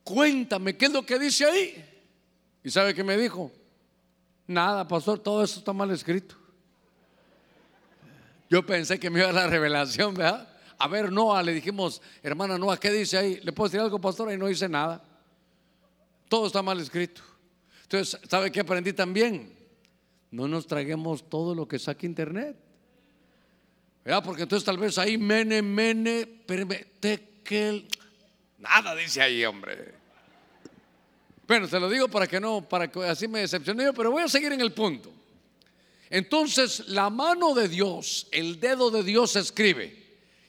Cuéntame, 0.09 0.75
¿qué 0.75 0.87
es 0.87 0.91
lo 0.91 1.05
que 1.05 1.19
dice 1.19 1.45
ahí? 1.45 1.85
¿Y 2.63 2.71
sabe 2.71 2.95
qué 2.95 3.03
me 3.03 3.15
dijo? 3.15 3.51
Nada, 4.47 4.87
pastor, 4.87 5.19
todo 5.19 5.43
eso 5.43 5.59
está 5.59 5.71
mal 5.71 5.91
escrito. 5.91 6.35
Yo 8.49 8.65
pensé 8.65 8.99
que 8.99 9.11
me 9.11 9.19
iba 9.19 9.29
a 9.29 9.33
la 9.33 9.45
revelación, 9.45 10.15
¿verdad? 10.15 10.49
A 10.79 10.87
ver, 10.87 11.11
Noah, 11.11 11.43
le 11.43 11.53
dijimos, 11.53 12.01
hermana 12.23 12.57
Noah, 12.57 12.79
¿qué 12.79 12.91
dice 12.91 13.19
ahí? 13.19 13.39
¿Le 13.43 13.51
puedo 13.51 13.69
decir 13.69 13.81
algo, 13.81 14.01
pastor? 14.01 14.33
Y 14.33 14.37
no 14.37 14.47
dice 14.47 14.67
nada. 14.67 14.99
Todo 16.27 16.47
está 16.47 16.63
mal 16.63 16.79
escrito. 16.79 17.21
Entonces, 17.83 18.19
¿sabe 18.27 18.51
qué 18.51 18.61
aprendí 18.61 18.93
también? 18.93 19.55
No 20.31 20.47
nos 20.47 20.65
traguemos 20.65 21.29
todo 21.29 21.53
lo 21.53 21.67
que 21.67 21.77
saque 21.77 22.07
internet. 22.07 22.57
¿Verdad? 24.03 24.23
Porque 24.23 24.41
entonces 24.41 24.65
tal 24.65 24.79
vez 24.79 24.97
ahí 24.97 25.19
mene, 25.19 25.61
mene, 25.61 26.25
tekel. 26.99 27.87
Nada 28.57 28.95
dice 28.95 29.21
ahí, 29.21 29.45
hombre. 29.45 29.98
Bueno, 31.49 31.67
se 31.67 31.79
lo 31.79 31.89
digo 31.89 32.07
para 32.07 32.27
que 32.27 32.39
no, 32.39 32.61
para 32.61 32.91
que 32.91 33.03
así 33.05 33.27
me 33.27 33.39
decepcione 33.39 33.91
pero 33.93 34.11
voy 34.11 34.21
a 34.21 34.27
seguir 34.27 34.51
en 34.51 34.61
el 34.61 34.71
punto. 34.71 35.11
Entonces, 36.11 36.87
la 36.89 37.09
mano 37.09 37.55
de 37.55 37.67
Dios, 37.67 38.27
el 38.29 38.59
dedo 38.59 38.91
de 38.91 39.01
Dios 39.01 39.35
escribe 39.35 39.97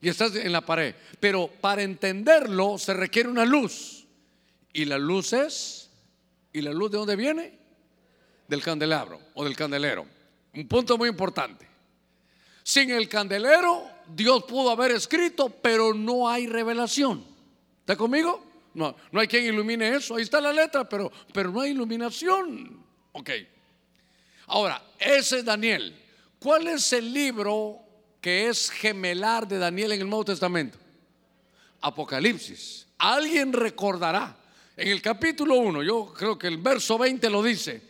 y 0.03 0.11
está 0.11 0.27
en 0.27 0.53
la 0.53 0.61
pared. 0.61 0.95
Pero 1.19 1.49
para 1.49 1.83
entenderlo 1.83 2.77
se 2.77 2.93
requiere 2.93 3.31
una 3.31 3.47
luz. 3.47 4.05
Y 4.75 4.85
la 4.85 4.99
luz 4.99 5.33
es, 5.33 5.89
¿y 6.53 6.61
la 6.61 6.71
luz 6.71 6.91
de 6.91 6.99
dónde 6.99 7.17
viene? 7.17 7.59
Del 8.47 8.63
candelabro 8.63 9.23
o 9.33 9.45
del 9.45 9.57
candelero. 9.57 10.07
Un 10.53 10.69
punto 10.69 10.99
muy 10.99 11.09
importante. 11.09 11.67
Sin 12.63 12.91
el 12.91 13.09
candelero, 13.09 13.89
Dios 14.07 14.45
pudo 14.45 14.69
haber 14.69 14.91
escrito, 14.91 15.49
pero 15.49 15.95
no 15.95 16.29
hay 16.29 16.47
revelación. 16.47 17.25
¿Está 17.81 17.97
conmigo? 17.97 18.50
No, 18.75 18.97
no 19.11 19.21
hay 19.21 19.27
quien 19.27 19.45
ilumine 19.45 19.97
eso. 19.97 20.17
Ahí 20.17 20.23
está 20.23 20.41
la 20.41 20.53
letra, 20.53 20.89
pero, 20.89 21.11
pero 21.33 21.51
no 21.51 21.61
hay 21.61 21.71
iluminación. 21.71 22.85
Ok. 23.13 23.31
Ahora, 24.47 24.83
ese 24.99 25.39
es 25.39 25.45
Daniel. 25.45 25.97
¿Cuál 26.39 26.69
es 26.69 26.93
el 26.93 27.13
libro 27.13 27.81
que 28.21 28.49
es 28.49 28.71
gemelar 28.71 29.47
de 29.47 29.59
Daniel 29.59 29.93
en 29.93 30.01
el 30.03 30.09
Nuevo 30.09 30.25
Testamento? 30.25 30.79
Apocalipsis. 31.81 32.87
Alguien 32.99 33.53
recordará. 33.53 34.37
En 34.77 34.89
el 34.89 35.03
capítulo 35.03 35.57
1, 35.57 35.83
yo 35.83 36.13
creo 36.17 36.39
que 36.39 36.47
el 36.47 36.57
verso 36.57 36.97
20 36.97 37.29
lo 37.29 37.43
dice, 37.43 37.83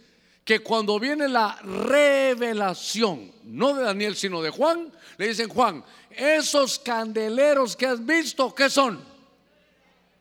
que 0.44 0.58
cuando 0.58 0.98
viene 0.98 1.28
la 1.28 1.56
revelación, 1.62 3.32
no 3.44 3.74
de 3.74 3.84
Daniel, 3.84 4.16
sino 4.16 4.42
de 4.42 4.50
Juan, 4.50 4.90
le 5.16 5.28
dicen, 5.28 5.48
Juan, 5.48 5.84
esos 6.10 6.80
candeleros 6.80 7.76
que 7.76 7.86
has 7.86 8.04
visto, 8.04 8.52
¿qué 8.54 8.68
son? 8.68 9.09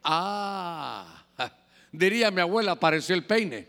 Ah, 0.04 1.26
diría 1.91 2.32
mi 2.32 2.41
abuela, 2.41 2.74
apareció 2.74 3.16
el 3.16 3.26
peine. 3.26 3.68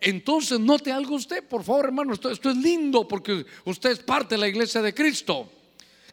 Entonces, 0.00 0.60
note 0.60 0.92
algo 0.92 1.16
usted, 1.16 1.42
por 1.42 1.64
favor, 1.64 1.86
hermano, 1.86 2.14
esto, 2.14 2.30
esto, 2.30 2.50
es 2.50 2.56
lindo 2.56 3.08
porque 3.08 3.44
usted 3.64 3.90
es 3.90 3.98
parte 3.98 4.36
de 4.36 4.40
la 4.40 4.48
iglesia 4.48 4.80
de 4.80 4.94
Cristo. 4.94 5.50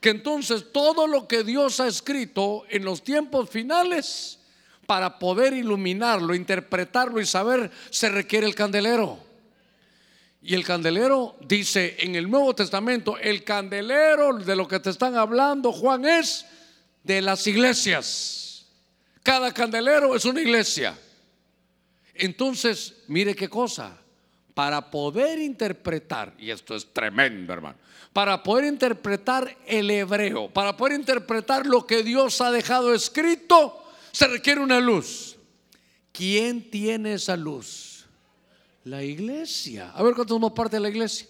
Que 0.02 0.10
entonces 0.10 0.72
todo 0.72 1.08
lo 1.08 1.28
que 1.28 1.44
Dios 1.44 1.80
ha 1.80 1.88
escrito 1.88 2.64
en 2.70 2.84
los 2.84 3.04
tiempos 3.04 3.50
finales, 3.50 4.40
para 4.86 5.20
poder 5.20 5.54
iluminarlo, 5.54 6.36
interpretarlo 6.36 7.20
y 7.20 7.26
saber, 7.26 7.72
se 7.90 8.10
requiere 8.10 8.46
el 8.46 8.56
candelero. 8.56 9.18
Y 10.42 10.54
el 10.54 10.64
candelero 10.64 11.36
dice 11.42 11.96
en 12.00 12.16
el 12.16 12.30
Nuevo 12.30 12.54
Testamento, 12.54 13.18
el 13.18 13.44
candelero 13.44 14.38
de 14.38 14.56
lo 14.56 14.68
que 14.68 14.80
te 14.80 14.92
están 14.92 15.16
hablando, 15.16 15.72
Juan, 15.72 16.06
es 16.06 16.46
de 17.04 17.22
las 17.22 17.48
iglesias. 17.48 18.45
Cada 19.26 19.52
candelero 19.52 20.16
es 20.16 20.24
una 20.26 20.40
iglesia. 20.40 20.96
Entonces, 22.14 22.94
mire 23.08 23.36
qué 23.36 23.50
cosa, 23.50 23.98
para 24.54 24.92
poder 24.92 25.40
interpretar, 25.40 26.36
y 26.38 26.52
esto 26.52 26.76
es 26.76 26.94
tremendo 26.94 27.52
hermano, 27.52 27.76
para 28.14 28.44
poder 28.44 28.66
interpretar 28.66 29.58
el 29.66 29.90
hebreo, 29.90 30.48
para 30.54 30.78
poder 30.78 31.00
interpretar 31.00 31.66
lo 31.66 31.88
que 31.88 32.04
Dios 32.04 32.40
ha 32.40 32.52
dejado 32.52 32.94
escrito, 32.94 33.84
se 34.12 34.28
requiere 34.28 34.62
una 34.62 34.80
luz. 34.80 35.38
¿Quién 36.12 36.70
tiene 36.70 37.16
esa 37.16 37.36
luz? 37.36 38.06
La 38.84 39.04
iglesia. 39.04 39.90
A 39.96 40.04
ver 40.04 40.14
cuántos 40.14 40.36
somos 40.36 40.54
parte 40.54 40.76
de 40.76 40.82
la 40.82 40.90
iglesia. 40.90 41.28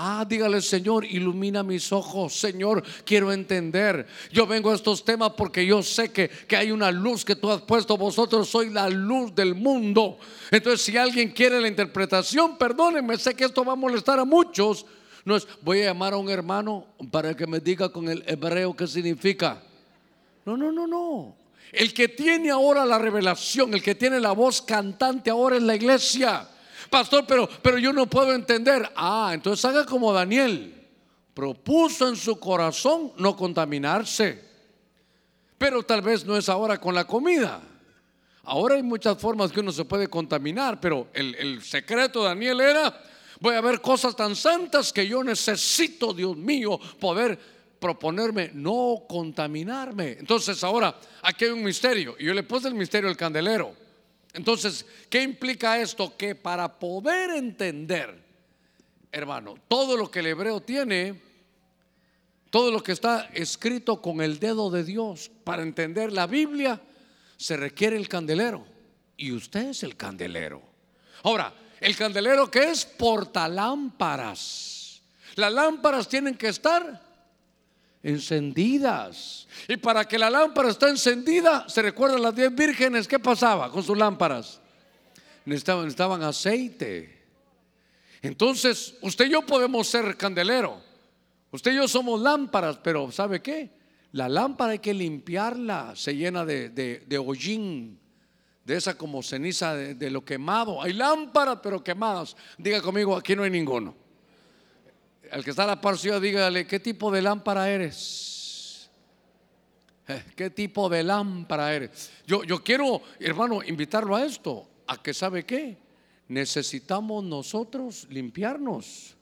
Ah, 0.00 0.24
dígale, 0.24 0.62
Señor, 0.62 1.04
ilumina 1.04 1.64
mis 1.64 1.90
ojos. 1.90 2.32
Señor, 2.32 2.84
quiero 3.04 3.32
entender. 3.32 4.06
Yo 4.30 4.46
vengo 4.46 4.70
a 4.70 4.76
estos 4.76 5.04
temas 5.04 5.32
porque 5.36 5.66
yo 5.66 5.82
sé 5.82 6.12
que, 6.12 6.28
que 6.28 6.56
hay 6.56 6.70
una 6.70 6.92
luz 6.92 7.24
que 7.24 7.34
tú 7.34 7.50
has 7.50 7.62
puesto. 7.62 7.96
Vosotros 7.96 8.48
sois 8.48 8.70
la 8.70 8.88
luz 8.88 9.34
del 9.34 9.56
mundo. 9.56 10.18
Entonces, 10.52 10.82
si 10.82 10.96
alguien 10.96 11.30
quiere 11.32 11.60
la 11.60 11.66
interpretación, 11.66 12.56
perdónenme, 12.56 13.18
sé 13.18 13.34
que 13.34 13.46
esto 13.46 13.64
va 13.64 13.72
a 13.72 13.76
molestar 13.76 14.20
a 14.20 14.24
muchos. 14.24 14.86
No 15.24 15.34
es, 15.34 15.48
voy 15.62 15.80
a 15.80 15.86
llamar 15.86 16.12
a 16.12 16.18
un 16.18 16.30
hermano 16.30 16.86
para 17.10 17.36
que 17.36 17.48
me 17.48 17.58
diga 17.58 17.88
con 17.88 18.08
el 18.08 18.22
hebreo 18.28 18.76
qué 18.76 18.86
significa. 18.86 19.60
No, 20.44 20.56
no, 20.56 20.70
no, 20.70 20.86
no. 20.86 21.34
El 21.72 21.92
que 21.92 22.06
tiene 22.06 22.50
ahora 22.50 22.86
la 22.86 22.98
revelación, 22.98 23.74
el 23.74 23.82
que 23.82 23.96
tiene 23.96 24.20
la 24.20 24.30
voz 24.30 24.62
cantante 24.62 25.28
ahora 25.28 25.56
en 25.56 25.66
la 25.66 25.74
iglesia 25.74 26.48
pastor, 26.88 27.24
pero, 27.26 27.48
pero 27.62 27.78
yo 27.78 27.92
no 27.92 28.06
puedo 28.06 28.32
entender. 28.32 28.90
Ah, 28.96 29.30
entonces 29.34 29.64
haga 29.64 29.86
como 29.86 30.12
Daniel. 30.12 30.74
Propuso 31.34 32.08
en 32.08 32.16
su 32.16 32.38
corazón 32.38 33.12
no 33.16 33.36
contaminarse. 33.36 34.44
Pero 35.56 35.82
tal 35.82 36.02
vez 36.02 36.24
no 36.24 36.36
es 36.36 36.48
ahora 36.48 36.78
con 36.80 36.94
la 36.94 37.06
comida. 37.06 37.60
Ahora 38.44 38.76
hay 38.76 38.82
muchas 38.82 39.18
formas 39.18 39.52
que 39.52 39.60
uno 39.60 39.72
se 39.72 39.84
puede 39.84 40.08
contaminar, 40.08 40.80
pero 40.80 41.08
el, 41.12 41.34
el 41.34 41.62
secreto 41.62 42.22
de 42.22 42.28
Daniel 42.28 42.60
era, 42.60 43.02
voy 43.40 43.54
a 43.54 43.60
ver 43.60 43.80
cosas 43.80 44.16
tan 44.16 44.34
santas 44.34 44.92
que 44.92 45.06
yo 45.06 45.22
necesito, 45.22 46.14
Dios 46.14 46.36
mío, 46.36 46.80
poder 46.98 47.38
proponerme 47.78 48.50
no 48.54 49.04
contaminarme. 49.08 50.16
Entonces 50.18 50.62
ahora 50.64 50.94
aquí 51.22 51.44
hay 51.44 51.50
un 51.50 51.62
misterio. 51.62 52.16
Y 52.18 52.26
yo 52.26 52.34
le 52.34 52.42
puse 52.42 52.68
el 52.68 52.74
misterio 52.74 53.08
del 53.08 53.16
candelero. 53.16 53.87
Entonces, 54.38 54.86
¿qué 55.10 55.20
implica 55.20 55.78
esto? 55.80 56.16
Que 56.16 56.36
para 56.36 56.78
poder 56.78 57.30
entender, 57.30 58.22
hermano, 59.10 59.56
todo 59.66 59.96
lo 59.96 60.12
que 60.12 60.20
el 60.20 60.26
hebreo 60.26 60.60
tiene, 60.60 61.20
todo 62.48 62.70
lo 62.70 62.80
que 62.80 62.92
está 62.92 63.30
escrito 63.34 64.00
con 64.00 64.20
el 64.20 64.38
dedo 64.38 64.70
de 64.70 64.84
Dios, 64.84 65.28
para 65.42 65.64
entender 65.64 66.12
la 66.12 66.28
Biblia, 66.28 66.80
se 67.36 67.56
requiere 67.56 67.96
el 67.96 68.08
candelero. 68.08 68.64
Y 69.16 69.32
usted 69.32 69.70
es 69.70 69.82
el 69.82 69.96
candelero. 69.96 70.62
Ahora, 71.24 71.52
el 71.80 71.96
candelero 71.96 72.48
que 72.48 72.70
es 72.70 72.86
portalámparas. 72.86 75.02
Las 75.34 75.52
lámparas 75.52 76.08
tienen 76.08 76.36
que 76.36 76.46
estar 76.46 77.07
encendidas. 78.02 79.48
Y 79.66 79.76
para 79.76 80.06
que 80.06 80.18
la 80.18 80.30
lámpara 80.30 80.70
esté 80.70 80.88
encendida, 80.88 81.68
se 81.68 81.82
recuerdan 81.82 82.22
las 82.22 82.34
diez 82.34 82.54
vírgenes, 82.54 83.08
¿qué 83.08 83.18
pasaba 83.18 83.70
con 83.70 83.82
sus 83.82 83.96
lámparas? 83.96 84.60
Necesitaban, 85.44 85.84
necesitaban 85.84 86.22
aceite. 86.22 87.18
Entonces, 88.22 88.96
usted 89.02 89.26
y 89.26 89.30
yo 89.30 89.42
podemos 89.42 89.86
ser 89.86 90.16
candelero. 90.16 90.80
Usted 91.50 91.72
y 91.72 91.76
yo 91.76 91.88
somos 91.88 92.20
lámparas, 92.20 92.78
pero 92.82 93.10
¿sabe 93.10 93.40
qué? 93.40 93.70
La 94.12 94.28
lámpara 94.28 94.72
hay 94.72 94.78
que 94.78 94.94
limpiarla, 94.94 95.94
se 95.94 96.16
llena 96.16 96.44
de, 96.44 96.70
de, 96.70 97.18
hollín, 97.18 97.98
de 98.64 98.76
esa 98.76 98.96
como 98.96 99.22
ceniza 99.22 99.74
de, 99.74 99.94
de 99.94 100.10
lo 100.10 100.24
quemado. 100.24 100.82
Hay 100.82 100.92
lámparas, 100.92 101.60
pero 101.62 101.82
quemadas. 101.82 102.36
Diga 102.56 102.80
conmigo, 102.82 103.16
aquí 103.16 103.34
no 103.36 103.42
hay 103.42 103.50
ninguno 103.50 104.07
al 105.30 105.44
que 105.44 105.50
está 105.50 105.64
a 105.64 105.66
la 105.66 105.80
par 105.80 105.96
dígale, 105.98 106.66
¿qué 106.66 106.80
tipo 106.80 107.10
de 107.10 107.22
lámpara 107.22 107.68
eres? 107.70 108.90
Eh, 110.06 110.24
¿Qué 110.34 110.50
tipo 110.50 110.88
de 110.88 111.02
lámpara 111.02 111.74
eres? 111.74 112.10
Yo, 112.26 112.42
yo 112.44 112.62
quiero, 112.62 113.02
hermano, 113.20 113.62
invitarlo 113.62 114.16
a 114.16 114.24
esto, 114.24 114.68
a 114.86 115.02
que 115.02 115.12
sabe 115.12 115.44
qué, 115.44 115.76
necesitamos 116.28 117.24
nosotros 117.24 118.06
limpiarnos. 118.10 119.14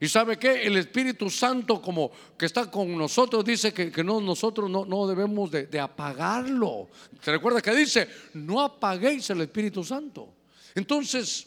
Y 0.00 0.08
sabe 0.08 0.36
qué, 0.36 0.62
el 0.64 0.76
Espíritu 0.76 1.30
Santo 1.30 1.80
como 1.80 2.10
que 2.36 2.46
está 2.46 2.68
con 2.68 2.96
nosotros 2.96 3.44
dice 3.44 3.72
que, 3.72 4.02
no, 4.02 4.20
nosotros 4.20 4.68
no, 4.68 4.84
no 4.84 5.06
debemos 5.06 5.50
de, 5.50 5.66
de 5.66 5.78
apagarlo. 5.78 6.88
¿Se 7.20 7.30
recuerda 7.30 7.60
que 7.60 7.72
dice, 7.72 8.08
no 8.34 8.60
apaguéis 8.60 9.30
el 9.30 9.42
Espíritu 9.42 9.84
Santo? 9.84 10.34
Entonces, 10.74 11.46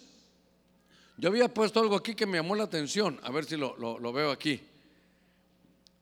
yo 1.17 1.29
había 1.29 1.53
puesto 1.53 1.79
algo 1.79 1.95
aquí 1.95 2.13
que 2.13 2.25
me 2.25 2.37
llamó 2.37 2.55
la 2.55 2.65
atención, 2.65 3.19
a 3.23 3.31
ver 3.31 3.45
si 3.45 3.55
lo, 3.55 4.13
veo 4.13 4.31
aquí. 4.31 4.61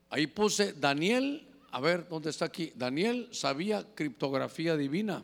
Ahí 0.09 0.27
puse 0.27 0.73
Daniel, 0.73 1.47
a 1.71 1.79
ver 1.79 2.07
dónde 2.07 2.31
está 2.31 2.45
aquí. 2.45 2.71
Daniel 2.75 3.29
sabía 3.31 3.85
criptografía 3.93 4.75
divina, 4.75 5.23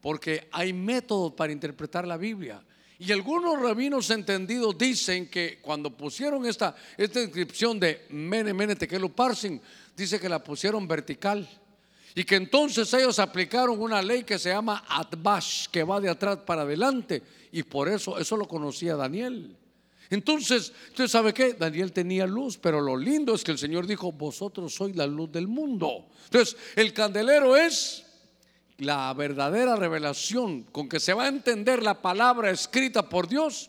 porque 0.00 0.48
hay 0.52 0.72
métodos 0.72 1.32
para 1.32 1.52
interpretar 1.52 2.06
la 2.06 2.16
Biblia. 2.16 2.62
Y 2.98 3.12
algunos 3.12 3.60
rabinos 3.60 4.08
entendidos 4.10 4.78
dicen 4.78 5.28
que 5.28 5.58
cuando 5.60 5.90
pusieron 5.90 6.46
esta, 6.46 6.74
esta 6.96 7.20
inscripción 7.20 7.78
de 7.78 8.06
Mene 8.10 8.54
Mene 8.54 8.76
Tekelu 8.76 9.12
Parsing, 9.12 9.60
dice 9.96 10.18
que 10.18 10.28
la 10.28 10.42
pusieron 10.42 10.88
vertical. 10.88 11.46
Y 12.18 12.24
que 12.24 12.36
entonces 12.36 12.92
ellos 12.94 13.18
aplicaron 13.18 13.78
una 13.78 14.00
ley 14.00 14.24
que 14.24 14.38
se 14.38 14.48
llama 14.48 14.82
Atbash, 14.88 15.66
que 15.66 15.84
va 15.84 16.00
de 16.00 16.08
atrás 16.08 16.38
para 16.46 16.62
adelante. 16.62 17.22
Y 17.52 17.62
por 17.62 17.90
eso, 17.90 18.18
eso 18.18 18.38
lo 18.38 18.48
conocía 18.48 18.96
Daniel. 18.96 19.54
Entonces, 20.08 20.72
¿usted 20.88 21.08
sabe 21.08 21.34
qué? 21.34 21.52
Daniel 21.52 21.92
tenía 21.92 22.26
luz, 22.26 22.56
pero 22.56 22.80
lo 22.80 22.96
lindo 22.96 23.34
es 23.34 23.44
que 23.44 23.52
el 23.52 23.58
Señor 23.58 23.86
dijo, 23.86 24.12
vosotros 24.12 24.72
sois 24.72 24.96
la 24.96 25.06
luz 25.06 25.30
del 25.30 25.46
mundo. 25.46 26.08
Entonces, 26.24 26.56
el 26.74 26.94
candelero 26.94 27.54
es 27.54 28.06
la 28.78 29.12
verdadera 29.12 29.76
revelación 29.76 30.62
con 30.64 30.88
que 30.88 31.00
se 31.00 31.12
va 31.12 31.24
a 31.24 31.28
entender 31.28 31.82
la 31.82 32.00
palabra 32.00 32.50
escrita 32.50 33.06
por 33.10 33.28
Dios. 33.28 33.68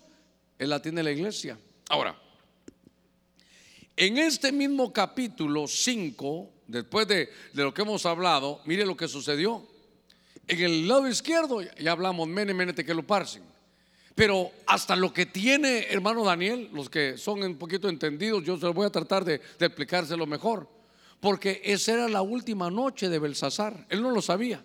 Él 0.58 0.70
la 0.70 0.82
tiene 0.82 1.04
la 1.04 1.12
iglesia. 1.12 1.60
Ahora, 1.90 2.18
en 3.98 4.18
este 4.18 4.54
mismo 4.54 4.94
capítulo 4.94 5.68
5, 5.68 6.54
después 6.68 7.08
de, 7.08 7.30
lo 7.54 7.74
que 7.74 7.82
hemos 7.82 8.06
hablado, 8.06 8.62
mire 8.66 8.86
lo 8.86 8.96
que 8.96 9.08
sucedió. 9.08 9.66
En 10.48 10.62
el 10.62 10.88
lado 10.88 11.08
izquierdo 11.08 11.62
ya 11.62 11.92
hablamos 11.92 12.28
Mene, 12.28 12.54
Mene, 12.54 12.74
lo 12.74 13.04
Parsin. 13.04 13.44
Pero 14.16 14.52
hasta 14.66 14.96
lo 14.96 15.14
que 15.14 15.28
tiene, 15.28 15.88
hermano 15.90 16.24
Daniel, 16.24 16.70
los 16.74 16.90
que 16.90 17.18
son 17.18 17.44
un 17.44 17.58
poquito 17.58 17.88
entendidos, 17.88 18.44
yo 18.44 18.58
se 18.58 18.66
lo 18.66 18.74
voy 18.74 18.88
a 18.88 18.90
tratar 18.90 19.24
de, 19.24 19.40
de 19.60 19.66
explicárselo 19.66 20.26
mejor. 20.26 20.68
Porque 21.20 21.62
esa 21.64 21.94
era 21.94 22.08
la 22.08 22.22
última 22.22 22.70
noche 22.70 23.10
de 23.10 23.20
Belsasar. 23.20 23.86
Él 23.90 24.02
no 24.02 24.12
lo 24.12 24.22
sabía. 24.22 24.64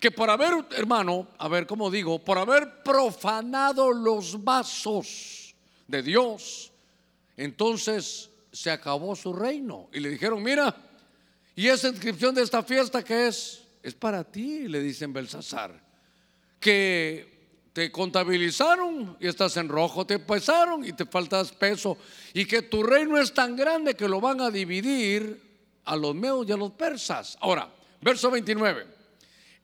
Que 0.00 0.10
por 0.10 0.30
haber, 0.30 0.52
hermano, 0.76 1.28
a 1.38 1.48
ver, 1.48 1.66
¿cómo 1.66 1.90
digo? 1.90 2.18
Por 2.18 2.38
haber 2.38 2.82
profanado 2.82 3.92
los 3.92 4.42
vasos 4.44 5.54
de 5.86 6.02
Dios, 6.02 6.72
entonces 7.36 8.30
se 8.52 8.70
acabó 8.70 9.16
su 9.16 9.32
reino. 9.32 9.88
Y 9.92 10.00
le 10.00 10.10
dijeron, 10.10 10.42
mira, 10.42 10.74
¿y 11.56 11.66
esa 11.66 11.88
inscripción 11.88 12.34
de 12.34 12.42
esta 12.42 12.62
fiesta 12.62 13.02
que 13.02 13.26
es? 13.26 13.62
Es 13.82 13.94
para 13.94 14.22
ti, 14.22 14.68
le 14.68 14.80
dicen 14.80 15.12
Belsasar. 15.12 15.84
Que 16.60 17.36
te 17.72 17.92
contabilizaron 17.92 19.16
y 19.20 19.26
estás 19.26 19.56
en 19.56 19.68
rojo, 19.68 20.06
te 20.06 20.18
pesaron 20.18 20.84
y 20.84 20.92
te 20.92 21.04
faltas 21.04 21.52
peso. 21.52 21.98
Y 22.32 22.44
que 22.44 22.62
tu 22.62 22.82
reino 22.82 23.18
es 23.18 23.34
tan 23.34 23.56
grande 23.56 23.94
que 23.94 24.08
lo 24.08 24.20
van 24.20 24.40
a 24.40 24.50
dividir 24.50 25.42
a 25.84 25.96
los 25.96 26.14
medos 26.14 26.48
y 26.48 26.52
a 26.52 26.56
los 26.56 26.72
persas. 26.72 27.36
Ahora, 27.40 27.70
verso 28.00 28.30
29. 28.30 28.86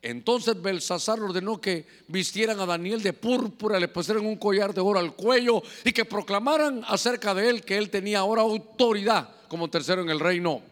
Entonces 0.02 0.60
Belsasar 0.60 1.20
ordenó 1.20 1.60
que 1.60 1.86
vistieran 2.08 2.58
a 2.58 2.66
Daniel 2.66 3.02
de 3.02 3.12
púrpura, 3.12 3.78
le 3.78 3.86
pusieran 3.88 4.26
un 4.26 4.36
collar 4.36 4.74
de 4.74 4.80
oro 4.80 4.98
al 4.98 5.14
cuello 5.14 5.62
y 5.84 5.92
que 5.92 6.04
proclamaran 6.04 6.82
acerca 6.86 7.34
de 7.34 7.48
él 7.48 7.64
que 7.64 7.78
él 7.78 7.88
tenía 7.88 8.18
ahora 8.18 8.42
autoridad 8.42 9.30
como 9.46 9.70
tercero 9.70 10.02
en 10.02 10.10
el 10.10 10.18
reino. 10.18 10.71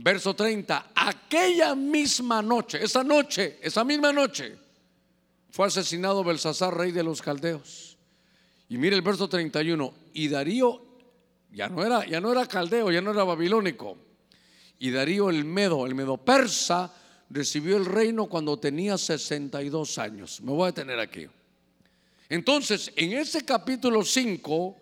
Verso 0.00 0.32
30, 0.32 0.92
aquella 0.94 1.74
misma 1.74 2.40
noche, 2.40 2.78
esa 2.80 3.02
noche, 3.02 3.58
esa 3.60 3.82
misma 3.82 4.12
noche, 4.12 4.56
fue 5.50 5.66
asesinado 5.66 6.22
Belsasar, 6.22 6.76
rey 6.76 6.92
de 6.92 7.02
los 7.02 7.20
caldeos. 7.20 7.98
Y 8.68 8.78
mire 8.78 8.94
el 8.94 9.02
verso 9.02 9.28
31, 9.28 9.92
y 10.12 10.28
Darío 10.28 10.84
ya 11.50 11.68
no 11.68 11.84
era, 11.84 12.06
ya 12.06 12.20
no 12.20 12.30
era 12.30 12.46
caldeo, 12.46 12.92
ya 12.92 13.00
no 13.00 13.10
era 13.10 13.24
babilónico. 13.24 13.98
Y 14.78 14.92
Darío 14.92 15.30
el 15.30 15.44
medo, 15.44 15.84
el 15.84 15.96
medo 15.96 16.16
persa, 16.16 16.94
recibió 17.28 17.76
el 17.76 17.84
reino 17.84 18.26
cuando 18.26 18.56
tenía 18.56 18.96
62 18.96 19.98
años. 19.98 20.40
Me 20.42 20.52
voy 20.52 20.62
a 20.62 20.66
detener 20.66 21.00
aquí. 21.00 21.26
Entonces, 22.28 22.92
en 22.94 23.14
ese 23.14 23.44
capítulo 23.44 24.04
5 24.04 24.76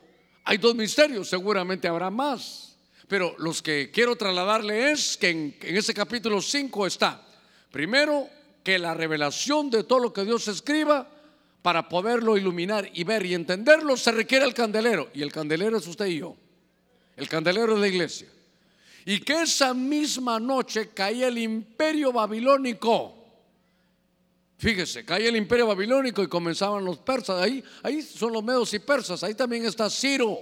hay 0.45 0.59
dos 0.59 0.75
misterios, 0.75 1.27
seguramente 1.27 1.89
habrá 1.89 2.11
más. 2.11 2.76
Pero 3.09 3.35
los 3.39 3.63
que 3.63 3.91
quiero 3.93 4.17
trasladarle 4.17 4.91
es 4.93 5.17
que 5.17 5.31
en, 5.31 5.57
ese 5.63 5.95
capítulo 5.95 6.41
5 6.41 6.87
está, 6.87 7.25
primero, 7.71 8.29
que 8.65 8.79
la 8.79 8.95
revelación 8.95 9.71
de 9.71 9.85
todo 9.85 10.01
lo 10.01 10.13
que 10.13 10.25
Dios 10.25 10.49
escriba, 10.49 11.09
para 11.63 11.89
poderlo 11.89 12.37
iluminar 12.37 12.89
y 12.93 13.05
ver 13.05 13.27
y 13.27 13.35
entenderlo, 13.35 13.97
se 13.97 14.13
requiere 14.13 14.45
el 14.45 14.55
candelero. 14.55 15.11
Y 15.15 15.23
el 15.23 15.33
candelero 15.33 15.79
es 15.79 15.87
usted 15.87 16.07
y 16.07 16.19
yo. 16.19 16.37
El 17.17 17.29
candelero 17.29 17.75
es 17.75 17.81
la 17.81 17.89
iglesia 17.89 18.29
y 19.09 19.21
que 19.21 19.43
esa 19.43 19.73
misma 19.73 20.41
noche 20.41 20.89
caía 20.89 21.29
el 21.29 21.39
imperio 21.39 22.13
babilónico. 22.13 23.15
Fíjese, 24.59 25.05
caía 25.05 25.29
el 25.29 25.37
imperio 25.37 25.69
babilónico 25.69 26.25
y 26.25 26.29
comenzaban 26.29 26.85
los 26.85 26.99
persas. 26.99 27.41
Ahí, 27.41 27.63
ahí 27.85 28.03
son 28.03 28.33
los 28.33 28.43
medos 28.43 28.75
y 28.75 28.81
persas. 28.81 29.23
Ahí 29.23 29.35
también 29.35 29.65
está 29.65 29.89
Ciro. 29.89 30.41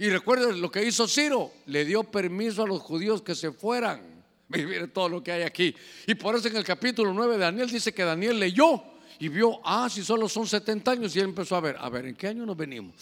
Y 0.00 0.08
recuerden 0.08 0.62
lo 0.62 0.70
que 0.70 0.82
hizo 0.82 1.06
Ciro. 1.06 1.52
Le 1.66 1.84
dio 1.84 2.04
permiso 2.04 2.62
a 2.62 2.66
los 2.66 2.80
judíos 2.80 3.20
que 3.20 3.34
se 3.34 3.52
fueran. 3.52 4.00
Mire 4.48 4.88
todo 4.88 5.10
lo 5.10 5.22
que 5.22 5.30
hay 5.30 5.42
aquí. 5.42 5.76
Y 6.06 6.14
por 6.14 6.34
eso 6.34 6.48
en 6.48 6.56
el 6.56 6.64
capítulo 6.64 7.12
9 7.12 7.34
de 7.34 7.40
Daniel 7.40 7.70
dice 7.70 7.92
que 7.92 8.02
Daniel 8.02 8.40
leyó 8.40 8.82
y 9.18 9.28
vio, 9.28 9.60
ah, 9.62 9.90
si 9.90 10.02
solo 10.02 10.26
son 10.26 10.46
70 10.46 10.90
años. 10.90 11.14
Y 11.14 11.18
él 11.18 11.26
empezó 11.26 11.54
a 11.54 11.60
ver, 11.60 11.76
a 11.78 11.90
ver, 11.90 12.06
¿en 12.06 12.14
qué 12.14 12.28
año 12.28 12.46
nos 12.46 12.56
venimos? 12.56 12.94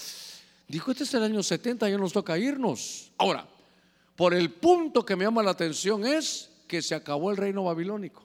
Dijo, 0.66 0.90
este 0.90 1.04
es 1.04 1.14
el 1.14 1.22
año 1.22 1.40
70, 1.40 1.88
ya 1.88 1.96
nos 1.96 2.12
toca 2.12 2.36
irnos. 2.36 3.12
Ahora, 3.16 3.46
por 4.16 4.34
el 4.34 4.50
punto 4.50 5.06
que 5.06 5.14
me 5.14 5.24
llama 5.24 5.44
la 5.44 5.52
atención 5.52 6.04
es 6.04 6.50
que 6.66 6.82
se 6.82 6.96
acabó 6.96 7.30
el 7.30 7.36
reino 7.36 7.62
babilónico. 7.62 8.24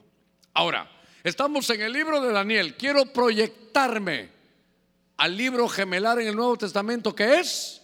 Ahora, 0.52 0.90
estamos 1.22 1.70
en 1.70 1.80
el 1.80 1.92
libro 1.92 2.20
de 2.20 2.32
Daniel. 2.32 2.74
Quiero 2.76 3.06
proyectarme 3.06 4.30
al 5.16 5.36
libro 5.36 5.68
gemelar 5.68 6.18
en 6.20 6.26
el 6.26 6.34
Nuevo 6.34 6.56
Testamento 6.56 7.14
que 7.14 7.38
es 7.38 7.82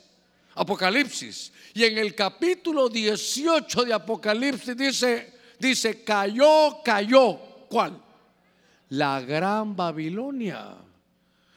Apocalipsis. 0.54 1.52
Y 1.74 1.84
en 1.84 1.98
el 1.98 2.14
capítulo 2.14 2.88
18 2.88 3.84
de 3.84 3.92
Apocalipsis 3.92 4.76
dice, 4.76 5.32
dice, 5.58 6.02
cayó, 6.02 6.82
cayó. 6.84 7.38
¿Cuál? 7.68 8.02
La 8.90 9.20
gran 9.20 9.76
Babilonia. 9.76 10.76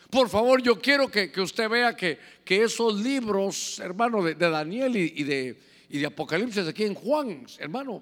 Por 0.09 0.29
favor, 0.29 0.61
yo 0.61 0.79
quiero 0.79 1.09
que, 1.09 1.31
usted 1.37 1.67
vea 1.67 1.95
que, 1.95 2.19
que, 2.45 2.63
esos 2.63 3.01
libros, 3.01 3.79
hermano, 3.79 4.23
de, 4.23 4.35
Daniel 4.35 4.95
y 4.95 5.23
de 5.23 5.73
y 5.93 5.99
de 5.99 6.07
Apocalipsis 6.07 6.67
aquí 6.67 6.85
en 6.85 6.95
Juan, 6.95 7.45
hermano. 7.59 8.01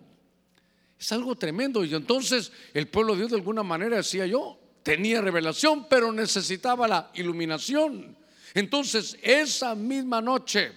Es 0.98 1.12
algo 1.12 1.36
tremendo. 1.36 1.84
Y 1.84 1.94
entonces 1.94 2.50
el 2.74 2.88
pueblo 2.88 3.14
de 3.14 3.20
Dios 3.20 3.32
de 3.32 3.38
alguna 3.38 3.64
manera 3.64 3.98
decía 3.98 4.26
yo, 4.26 4.58
tenía 4.82 5.20
revelación, 5.20 5.90
pero 5.90 6.14
necesitaba 6.14 6.88
la 6.88 7.12
iluminación. 7.16 8.16
Entonces 8.54 9.18
esa 9.22 9.76
misma 9.76 10.22
noche, 10.22 10.74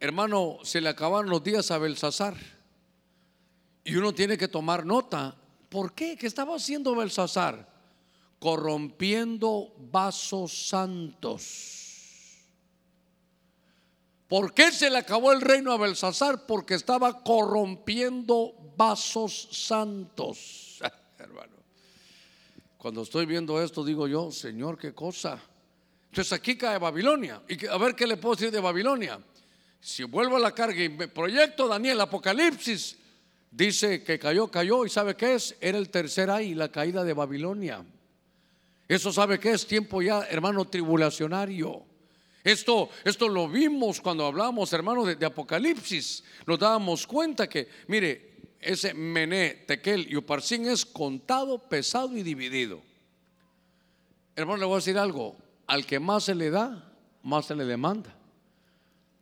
hermano, 0.00 0.58
se 0.62 0.80
le 0.80 0.88
acabaron 0.88 1.30
los 1.30 1.42
días 1.42 1.70
a 1.70 1.78
Belsasar. 1.78 2.36
Y 3.84 3.96
uno 3.96 4.14
tiene 4.14 4.38
que 4.38 4.48
tomar 4.48 4.86
nota. 4.86 5.34
¿Por 5.68 5.94
qué? 5.94 6.16
¿Qué 6.16 6.26
estaba 6.26 6.56
haciendo 6.56 6.94
Belsasar? 6.94 7.68
Corrompiendo 8.38 9.74
vasos 9.90 10.68
santos. 10.68 11.82
¿Por 14.28 14.54
qué 14.54 14.72
se 14.72 14.88
le 14.88 14.98
acabó 14.98 15.32
el 15.32 15.40
reino 15.40 15.72
a 15.72 15.78
Belsasar? 15.78 16.46
Porque 16.46 16.74
estaba 16.74 17.22
corrompiendo 17.22 18.54
vasos 18.76 19.48
santos. 19.52 20.80
Hermano, 21.18 21.56
cuando 22.78 23.02
estoy 23.02 23.26
viendo 23.26 23.60
esto, 23.62 23.84
digo 23.84 24.08
yo, 24.08 24.30
Señor, 24.30 24.78
qué 24.78 24.94
cosa. 24.94 25.40
Entonces 26.12 26.34
aquí 26.34 26.56
cae 26.56 26.76
Babilonia. 26.76 27.40
Y 27.48 27.66
a 27.66 27.78
ver 27.78 27.94
qué 27.94 28.06
le 28.06 28.18
puedo 28.18 28.34
decir 28.34 28.50
de 28.50 28.60
Babilonia. 28.60 29.18
Si 29.80 30.04
vuelvo 30.04 30.36
a 30.36 30.40
la 30.40 30.54
carga 30.54 30.84
y 30.84 30.90
me 30.90 31.08
proyecto 31.08 31.66
Daniel, 31.66 32.02
Apocalipsis, 32.02 32.98
dice 33.50 34.04
que 34.04 34.18
cayó, 34.18 34.46
cayó. 34.48 34.84
¿Y 34.84 34.90
sabe 34.90 35.16
qué 35.16 35.36
es? 35.36 35.56
Era 35.58 35.78
el 35.78 35.88
tercer 35.88 36.30
ay, 36.30 36.54
la 36.54 36.70
caída 36.70 37.02
de 37.02 37.14
Babilonia. 37.14 37.82
Eso 38.86 39.10
sabe 39.10 39.40
qué 39.40 39.52
es 39.52 39.66
tiempo 39.66 40.02
ya, 40.02 40.26
hermano, 40.28 40.66
tribulacionario. 40.66 41.82
Esto, 42.44 42.90
esto 43.04 43.26
lo 43.26 43.48
vimos 43.48 43.98
cuando 44.02 44.26
hablamos, 44.26 44.70
hermanos, 44.74 45.18
de, 45.18 45.24
Apocalipsis. 45.24 46.24
Nos 46.46 46.58
dábamos 46.58 47.06
cuenta 47.06 47.48
que, 47.48 47.70
mire, 47.86 48.34
ese 48.60 48.92
Mené, 48.92 49.64
Tekel 49.66 50.12
y 50.12 50.16
Uparsin 50.16 50.68
es 50.68 50.84
contado, 50.84 51.56
pesado 51.56 52.14
y 52.18 52.22
dividido. 52.22 52.82
Hermano, 54.36 54.58
le 54.58 54.66
voy 54.66 54.74
a 54.74 54.76
decir 54.76 54.98
algo. 54.98 55.41
Al 55.72 55.86
que 55.86 55.98
más 55.98 56.24
se 56.24 56.34
le 56.34 56.50
da, 56.50 56.84
más 57.22 57.46
se 57.46 57.54
le 57.54 57.64
demanda. 57.64 58.14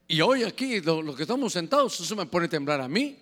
Y 0.08 0.20
hoy 0.20 0.42
aquí, 0.42 0.80
los 0.80 1.14
que 1.14 1.22
estamos 1.22 1.52
sentados, 1.52 2.00
eso 2.00 2.16
me 2.16 2.26
pone 2.26 2.46
a 2.46 2.48
temblar 2.48 2.80
a 2.80 2.88
mí. 2.88 3.16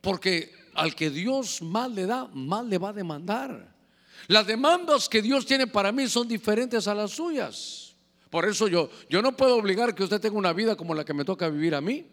Porque 0.00 0.54
al 0.74 0.94
que 0.94 1.10
Dios 1.10 1.60
más 1.60 1.90
le 1.90 2.06
da, 2.06 2.28
más 2.32 2.66
le 2.66 2.78
va 2.78 2.90
a 2.90 2.92
demandar. 2.92 3.74
Las 4.28 4.46
demandas 4.46 5.08
que 5.08 5.22
Dios 5.22 5.44
tiene 5.44 5.66
para 5.66 5.90
mí 5.90 6.06
son 6.06 6.28
diferentes 6.28 6.86
a 6.86 6.94
las 6.94 7.10
suyas. 7.10 7.96
Por 8.30 8.44
eso 8.44 8.68
yo, 8.68 8.90
yo 9.10 9.20
no 9.20 9.36
puedo 9.36 9.56
obligar 9.56 9.92
que 9.92 10.04
usted 10.04 10.20
tenga 10.20 10.38
una 10.38 10.52
vida 10.52 10.76
como 10.76 10.94
la 10.94 11.04
que 11.04 11.14
me 11.14 11.24
toca 11.24 11.48
vivir 11.48 11.74
a 11.74 11.80
mí. 11.80 12.06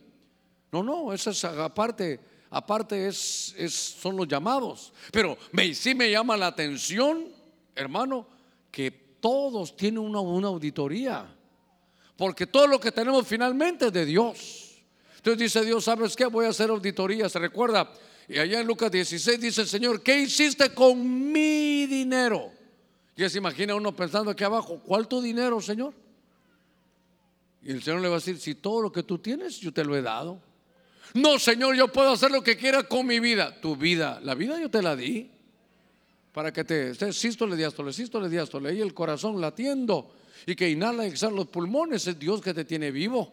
No, 0.71 0.81
no, 0.81 1.13
eso 1.13 1.29
es 1.29 1.45
aparte, 1.45 2.19
aparte 2.49 3.07
es, 3.07 3.53
es, 3.55 3.75
son 3.75 4.17
los 4.17 4.27
llamados. 4.27 4.93
Pero 5.11 5.37
me, 5.51 5.75
sí 5.75 5.93
me 5.93 6.09
llama 6.09 6.37
la 6.37 6.47
atención, 6.47 7.27
hermano, 7.75 8.25
que 8.71 9.00
todos 9.21 9.75
tienen 9.77 9.99
una, 9.99 10.19
una 10.19 10.49
auditoría. 10.49 11.33
Porque 12.17 12.45
todo 12.45 12.67
lo 12.67 12.79
que 12.79 12.91
tenemos 12.91 13.25
finalmente 13.25 13.87
es 13.87 13.93
de 13.93 14.05
Dios. 14.05 14.83
Entonces 15.15 15.39
dice 15.39 15.65
Dios, 15.65 15.83
¿sabes 15.83 16.15
qué? 16.15 16.25
Voy 16.25 16.45
a 16.45 16.49
hacer 16.49 16.69
auditoría. 16.69 17.29
Se 17.29 17.39
recuerda 17.39 17.91
Y 18.27 18.37
allá 18.37 18.59
en 18.59 18.67
Lucas 18.67 18.91
16 18.91 19.39
dice 19.39 19.61
el 19.61 19.67
Señor, 19.67 20.01
¿qué 20.03 20.19
hiciste 20.19 20.73
con 20.73 21.31
mi 21.31 21.85
dinero? 21.85 22.51
Ya 23.15 23.29
se 23.29 23.37
imagina 23.37 23.75
uno 23.75 23.95
pensando 23.95 24.31
aquí 24.31 24.43
abajo, 24.43 24.81
¿cuál 24.85 25.07
tu 25.07 25.21
dinero, 25.21 25.61
Señor? 25.61 25.93
Y 27.61 27.71
el 27.71 27.83
Señor 27.83 28.01
le 28.01 28.07
va 28.07 28.15
a 28.15 28.19
decir, 28.19 28.39
si 28.39 28.55
todo 28.55 28.81
lo 28.81 28.91
que 28.91 29.03
tú 29.03 29.19
tienes, 29.19 29.59
yo 29.59 29.71
te 29.71 29.83
lo 29.83 29.95
he 29.95 30.01
dado. 30.01 30.41
No, 31.13 31.39
Señor, 31.39 31.75
yo 31.75 31.87
puedo 31.89 32.11
hacer 32.11 32.31
lo 32.31 32.43
que 32.43 32.57
quiera 32.57 32.83
con 32.83 33.05
mi 33.05 33.19
vida. 33.19 33.59
Tu 33.59 33.75
vida, 33.75 34.19
la 34.23 34.35
vida 34.35 34.59
yo 34.59 34.69
te 34.69 34.81
la 34.81 34.95
di. 34.95 35.30
Para 36.31 36.53
que 36.53 36.63
te 36.63 36.91
estés 36.91 37.17
sístole, 37.17 37.55
diástole, 37.55 37.91
sístole, 37.91 38.29
diástole, 38.29 38.73
y 38.73 38.81
el 38.81 38.93
corazón 38.93 39.41
latiendo 39.41 40.13
y 40.45 40.55
que 40.55 40.69
inhala 40.69 41.05
y 41.05 41.09
exhala 41.09 41.35
los 41.35 41.47
pulmones, 41.47 42.07
es 42.07 42.17
Dios 42.17 42.41
que 42.41 42.53
te 42.53 42.65
tiene 42.65 42.91
vivo. 42.91 43.31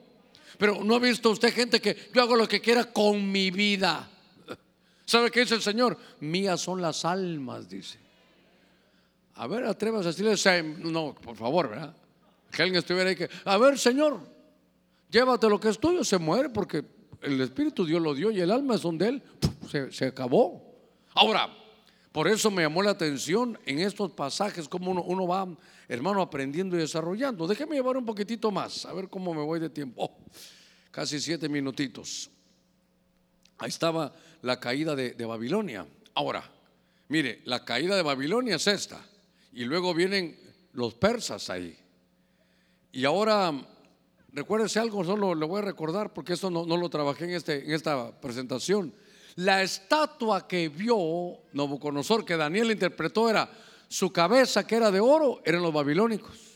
Pero 0.59 0.82
no 0.82 0.96
ha 0.96 0.99
visto 0.99 1.30
usted 1.30 1.53
gente 1.53 1.80
que 1.80 2.11
yo 2.12 2.22
hago 2.22 2.36
lo 2.36 2.49
que 2.49 2.61
quiera 2.61 2.84
con 2.92 3.30
mi 3.30 3.51
vida. 3.51 4.11
¿Sabe 5.05 5.30
qué 5.30 5.40
dice 5.40 5.55
el 5.55 5.62
Señor? 5.62 5.96
Mías 6.20 6.61
son 6.61 6.82
las 6.82 7.05
almas, 7.05 7.68
dice. 7.68 7.99
A 9.36 9.46
ver, 9.46 9.64
atrevas 9.64 10.05
a 10.05 10.09
decirle, 10.09 10.34
no, 10.78 11.14
por 11.14 11.36
favor, 11.36 11.70
¿verdad? 11.70 11.94
Que 12.51 12.62
alguien 12.62 12.78
estuviera 12.78 13.11
ahí 13.11 13.14
que, 13.14 13.30
a 13.44 13.57
ver, 13.59 13.78
Señor, 13.78 14.18
llévate 15.09 15.49
lo 15.49 15.61
que 15.61 15.68
es 15.68 15.78
tuyo, 15.78 16.03
se 16.03 16.18
muere 16.18 16.49
porque 16.49 16.84
el 17.22 17.40
Espíritu 17.40 17.84
Dios 17.84 18.03
lo 18.03 18.14
dio 18.14 18.32
y 18.32 18.40
el 18.40 18.51
alma 18.51 18.78
son 18.78 18.99
de 18.99 19.09
Él, 19.09 19.22
se, 19.70 19.92
se 19.92 20.07
acabó. 20.07 20.61
Ahora, 21.14 21.49
por 22.19 22.27
eso 22.27 22.51
me 22.51 22.62
llamó 22.62 22.83
la 22.83 22.91
atención 22.91 23.57
en 23.64 23.79
estos 23.79 24.11
pasajes, 24.11 24.69
cómo 24.69 24.91
uno, 24.91 25.25
va, 25.29 25.47
hermano, 25.87 26.21
aprendiendo 26.21 26.75
y 26.75 26.81
desarrollando. 26.81 27.47
Déjeme 27.47 27.77
llevar 27.77 27.97
un 27.97 28.05
poquitito 28.05 28.51
más, 28.51 28.85
a 28.87 28.93
ver 28.93 29.09
cómo 29.09 29.33
me 29.33 29.41
voy 29.41 29.61
de 29.61 29.71
tiempo. 29.71 30.03
Oh, 30.03 30.19
casi 30.91 31.21
siete 31.21 31.49
minutitos. 31.49 32.29
Ahí 33.57 33.69
estaba 33.69 34.12
la 34.43 34.59
caída 34.59 34.97
de, 34.97 35.25
Babilonia. 35.25 35.87
Ahora, 36.14 36.43
mire, 37.07 37.41
la 37.45 37.64
caída 37.64 37.95
de 37.95 38.03
Babilonia 38.03 38.57
es 38.57 38.66
esta. 38.66 39.01
Y 39.53 39.62
luego 39.62 39.95
vienen 39.95 40.37
los 40.73 40.95
persas 40.95 41.49
ahí. 41.51 41.79
Y 42.91 43.05
ahora, 43.05 43.53
recuérdese 44.33 44.81
algo, 44.81 45.05
solo 45.05 45.37
le 45.37 45.47
voy 45.47 45.61
a 45.61 45.66
recordar 45.66 46.12
porque 46.12 46.33
eso 46.33 46.51
no, 46.51 46.66
lo 46.66 46.91
trabajé 46.91 47.27
en, 47.27 47.31
este, 47.31 47.64
en 47.64 47.71
esta 47.71 48.21
presentación. 48.21 48.93
La 49.39 49.62
estatua 49.62 50.47
que 50.47 50.68
vio 50.68 51.39
Nabucodonosor, 51.53 52.24
que 52.24 52.36
Daniel 52.36 52.70
interpretó, 52.70 53.30
era 53.30 53.49
su 53.89 54.12
cabeza 54.12 54.66
que 54.66 54.76
era 54.76 54.91
de 54.91 55.01
oro, 55.01 55.41
eran 55.45 55.62
los 55.62 55.72
babilónicos 55.72 56.49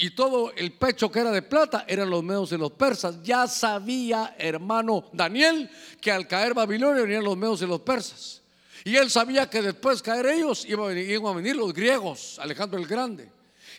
y 0.00 0.10
todo 0.10 0.52
el 0.54 0.72
pecho 0.74 1.10
que 1.10 1.18
era 1.18 1.32
de 1.32 1.42
plata 1.42 1.84
eran 1.88 2.08
los 2.08 2.22
medos 2.22 2.52
y 2.52 2.56
los 2.56 2.70
persas. 2.70 3.20
Ya 3.24 3.48
sabía, 3.48 4.36
hermano 4.38 5.10
Daniel, 5.12 5.68
que 6.00 6.12
al 6.12 6.28
caer 6.28 6.54
Babilonia 6.54 7.02
venían 7.02 7.24
los 7.24 7.36
medos 7.36 7.62
y 7.62 7.66
los 7.66 7.80
persas. 7.80 8.40
Y 8.84 8.94
él 8.94 9.10
sabía 9.10 9.50
que 9.50 9.60
después 9.60 10.00
caer 10.00 10.26
ellos 10.26 10.64
iban 10.66 11.26
a 11.26 11.32
venir, 11.32 11.56
los 11.56 11.74
griegos, 11.74 12.38
Alejandro 12.38 12.78
el 12.78 12.86
Grande. 12.86 13.28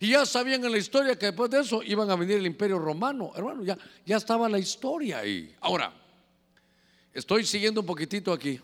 Y 0.02 0.10
ya 0.10 0.26
sabían 0.26 0.64
en 0.66 0.74
la 0.74 0.78
historia 0.78 1.18
que 1.18 1.28
después 1.28 1.50
de 1.52 1.62
eso 1.62 1.82
iban 1.84 2.12
a 2.12 2.18
venir 2.18 2.36
el 2.36 2.46
imperio 2.46 2.80
romano. 2.80 3.32
Hermano, 3.34 3.64
ya, 3.64 3.78
ya 4.06 4.18
estaba 4.18 4.50
la 4.50 4.60
historia 4.60 5.20
ahí. 5.20 5.56
Ahora, 5.62 5.94
estoy 7.20 7.46
siguiendo 7.46 7.82
un 7.82 7.88
poquitito 7.88 8.34
aquí. 8.34 8.60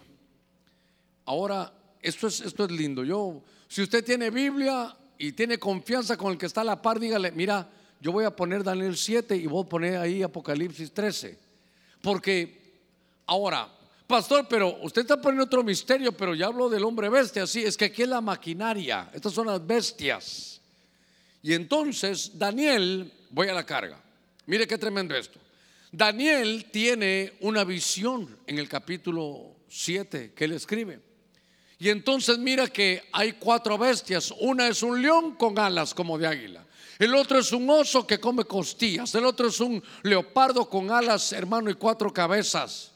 Ahora, 1.26 1.72
esto 2.02 2.28
es, 2.28 2.42
esto 2.42 2.66
es 2.66 2.72
lindo. 2.72 3.04
Yo, 3.04 3.42
si 3.68 3.82
usted 3.82 4.04
tiene 4.04 4.30
Biblia, 4.30 4.96
y 5.18 5.32
tiene 5.32 5.58
confianza 5.58 6.18
con 6.18 6.34
el 6.34 6.38
que 6.38 6.46
está 6.46 6.62
a 6.62 6.66
la 6.66 6.82
par, 6.82 7.00
dígale, 7.00 7.32
mira, 7.32 7.68
yo 8.02 8.12
voy 8.12 8.26
a 8.26 8.36
poner 8.36 8.64
Daniel 8.64 8.98
7 8.98 9.36
y 9.36 9.48
voy 9.48 9.64
a 9.64 9.70
poner 9.70 9.98
ahí 9.98 10.22
Apocalipsis 10.22 10.92
13. 10.92 11.38
Porque 12.02 12.82
ahora, 13.26 13.70
pastor, 14.06 14.48
pero 14.48 14.78
usted 14.82 15.02
está 15.02 15.20
poniendo 15.20 15.46
otro 15.46 15.64
misterio, 15.64 16.12
pero 16.12 16.36
ya 16.36 16.48
hablo 16.48 16.70
del 16.70 16.84
hombre 16.84 17.10
bestia, 17.10 17.44
así 17.44 17.64
es 17.64 17.78
que 17.78 17.86
aquí 17.86 18.04
es 18.04 18.10
la 18.10 18.22
maquinaria, 18.22 19.10
estas 19.14 19.34
son 19.34 19.48
las 19.48 19.66
bestias. 19.66 20.62
Y 21.42 21.54
entonces 21.54 22.38
Daniel, 22.38 23.12
voy 23.30 23.48
a 23.48 23.54
la 23.54 23.66
carga. 23.66 24.02
Mire 24.46 24.68
qué 24.68 24.78
tremendo 24.78 25.16
esto. 25.16 25.40
Daniel 25.96 26.66
tiene 26.72 27.36
una 27.40 27.64
visión 27.64 28.38
en 28.48 28.60
el 28.60 28.68
capítulo 28.68 29.56
7 29.70 30.34
que 30.36 30.44
él 30.44 30.52
escribe. 30.52 31.00
Y 31.80 31.88
entonces 31.88 32.38
mira 32.38 32.68
que 32.68 33.04
hay 33.14 33.34
cuatro 33.34 33.78
bestias. 33.78 34.34
Una 34.42 34.68
es 34.68 34.84
un 34.84 35.02
león 35.02 35.36
con 35.36 35.58
alas 35.58 35.94
como 35.94 36.18
de 36.18 36.28
águila. 36.28 36.66
El 37.00 37.16
otro 37.16 37.40
es 37.40 37.54
un 37.54 37.70
oso 37.70 38.06
que 38.06 38.20
come 38.20 38.44
costillas. 38.44 39.16
El 39.16 39.24
otro 39.24 39.48
es 39.48 39.62
un 39.62 39.82
leopardo 40.04 40.70
con 40.70 40.92
alas, 40.92 41.32
hermano, 41.32 41.70
y 41.70 41.76
cuatro 41.76 42.12
cabezas. 42.12 42.92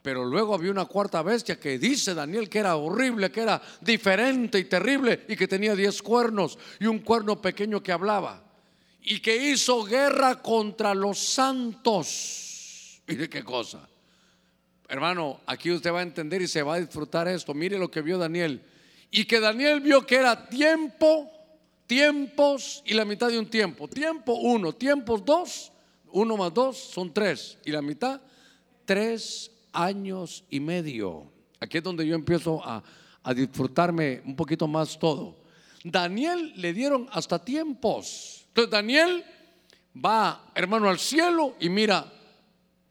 Pero 0.00 0.24
luego 0.24 0.54
había 0.54 0.70
una 0.70 0.86
cuarta 0.86 1.20
bestia 1.22 1.60
que 1.60 1.78
dice 1.78 2.14
Daniel 2.14 2.48
que 2.48 2.60
era 2.60 2.76
horrible, 2.76 3.30
que 3.30 3.42
era 3.42 3.60
diferente 3.82 4.58
y 4.58 4.64
terrible 4.64 5.26
y 5.28 5.36
que 5.36 5.46
tenía 5.46 5.74
diez 5.74 6.00
cuernos 6.00 6.58
y 6.78 6.86
un 6.86 7.00
cuerno 7.00 7.42
pequeño 7.42 7.82
que 7.82 7.92
hablaba. 7.92 8.49
Y 9.02 9.20
que 9.20 9.36
hizo 9.36 9.84
guerra 9.84 10.42
contra 10.42 10.94
los 10.94 11.18
santos. 11.18 13.02
Mire 13.06 13.28
qué 13.28 13.42
cosa. 13.42 13.88
Hermano, 14.88 15.40
aquí 15.46 15.70
usted 15.70 15.92
va 15.92 16.00
a 16.00 16.02
entender 16.02 16.42
y 16.42 16.48
se 16.48 16.62
va 16.62 16.74
a 16.74 16.80
disfrutar 16.80 17.28
esto. 17.28 17.54
Mire 17.54 17.78
lo 17.78 17.90
que 17.90 18.02
vio 18.02 18.18
Daniel. 18.18 18.60
Y 19.10 19.24
que 19.24 19.40
Daniel 19.40 19.80
vio 19.80 20.06
que 20.06 20.16
era 20.16 20.48
tiempo, 20.48 21.30
tiempos 21.86 22.82
y 22.84 22.94
la 22.94 23.04
mitad 23.04 23.28
de 23.28 23.38
un 23.38 23.46
tiempo. 23.46 23.88
Tiempo 23.88 24.34
uno, 24.34 24.72
tiempos 24.72 25.24
dos, 25.24 25.72
uno 26.12 26.36
más 26.36 26.52
dos 26.52 26.76
son 26.76 27.12
tres. 27.12 27.58
Y 27.64 27.70
la 27.70 27.82
mitad, 27.82 28.20
tres 28.84 29.50
años 29.72 30.44
y 30.50 30.60
medio. 30.60 31.30
Aquí 31.60 31.78
es 31.78 31.84
donde 31.84 32.06
yo 32.06 32.14
empiezo 32.14 32.60
a, 32.64 32.82
a 33.22 33.34
disfrutarme 33.34 34.22
un 34.24 34.36
poquito 34.36 34.66
más 34.66 34.98
todo. 34.98 35.36
Daniel 35.84 36.52
le 36.56 36.72
dieron 36.72 37.08
hasta 37.12 37.44
tiempos. 37.44 38.39
Entonces 38.50 38.70
Daniel 38.70 39.24
va, 40.04 40.50
hermano, 40.54 40.88
al 40.88 40.98
cielo 40.98 41.54
y 41.60 41.68
mira 41.68 42.04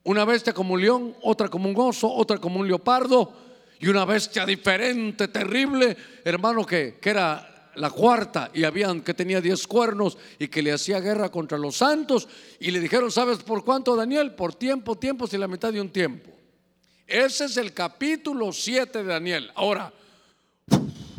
una 0.03 0.23
bestia 0.23 0.53
como 0.53 0.75
un 0.75 0.81
león, 0.81 1.15
otra 1.21 1.49
como 1.49 1.69
un 1.69 1.75
oso, 1.77 2.09
otra 2.11 2.37
como 2.37 2.61
un 2.61 2.67
leopardo 2.67 3.33
y 3.79 3.87
una 3.87 4.05
bestia 4.05 4.45
diferente, 4.45 5.27
terrible, 5.27 5.95
hermano, 6.23 6.65
que, 6.65 6.97
que 7.01 7.09
era 7.09 7.71
la 7.75 7.89
cuarta 7.89 8.49
y 8.53 8.63
habían 8.63 9.01
que 9.01 9.13
tenía 9.13 9.41
diez 9.41 9.67
cuernos 9.67 10.17
y 10.37 10.47
que 10.47 10.61
le 10.61 10.71
hacía 10.71 10.99
guerra 11.01 11.29
contra 11.29 11.57
los 11.57 11.75
santos 11.75 12.27
y 12.59 12.71
le 12.71 12.79
dijeron, 12.79 13.11
¿sabes 13.11 13.39
por 13.39 13.63
cuánto, 13.65 13.95
Daniel? 13.95 14.33
Por 14.35 14.55
tiempo, 14.55 14.97
tiempos 14.97 15.33
y 15.33 15.37
la 15.37 15.47
mitad 15.47 15.73
de 15.73 15.81
un 15.81 15.89
tiempo. 15.89 16.31
Ese 17.05 17.45
es 17.45 17.57
el 17.57 17.73
capítulo 17.73 18.53
7 18.53 18.99
de 18.99 19.03
Daniel. 19.03 19.51
Ahora, 19.55 19.91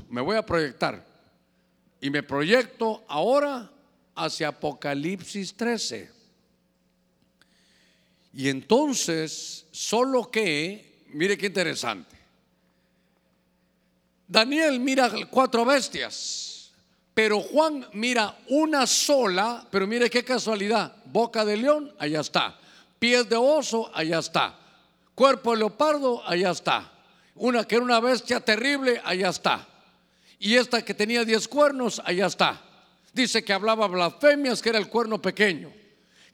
me 0.08 0.20
voy 0.20 0.36
a 0.36 0.46
proyectar 0.46 1.04
y 2.00 2.10
me 2.10 2.22
proyecto 2.22 3.04
ahora 3.08 3.70
hacia 4.24 4.48
Apocalipsis 4.48 5.54
13. 5.54 6.10
Y 8.32 8.48
entonces, 8.48 9.66
solo 9.70 10.30
que, 10.30 11.04
mire 11.08 11.36
qué 11.36 11.46
interesante. 11.46 12.16
Daniel 14.28 14.78
mira 14.78 15.10
cuatro 15.28 15.64
bestias, 15.64 16.70
pero 17.12 17.40
Juan 17.40 17.86
mira 17.94 18.38
una 18.48 18.86
sola, 18.86 19.66
pero 19.70 19.86
mire 19.86 20.08
qué 20.08 20.22
casualidad, 20.22 20.94
boca 21.06 21.44
de 21.44 21.56
león, 21.56 21.92
allá 21.98 22.20
está, 22.20 22.56
pies 23.00 23.28
de 23.28 23.36
oso, 23.36 23.90
allá 23.92 24.20
está, 24.20 24.56
cuerpo 25.16 25.50
de 25.50 25.58
leopardo, 25.58 26.22
allá 26.24 26.50
está, 26.50 26.92
una 27.34 27.66
que 27.66 27.74
era 27.74 27.84
una 27.84 27.98
bestia 27.98 28.38
terrible, 28.38 29.00
allá 29.04 29.30
está, 29.30 29.66
y 30.38 30.54
esta 30.54 30.82
que 30.82 30.94
tenía 30.94 31.24
diez 31.24 31.48
cuernos, 31.48 32.00
allá 32.04 32.26
está. 32.26 32.69
Dice 33.12 33.44
que 33.44 33.52
hablaba 33.52 33.88
blasfemias, 33.88 34.62
que 34.62 34.70
era 34.70 34.78
el 34.78 34.88
cuerno 34.88 35.20
pequeño 35.20 35.70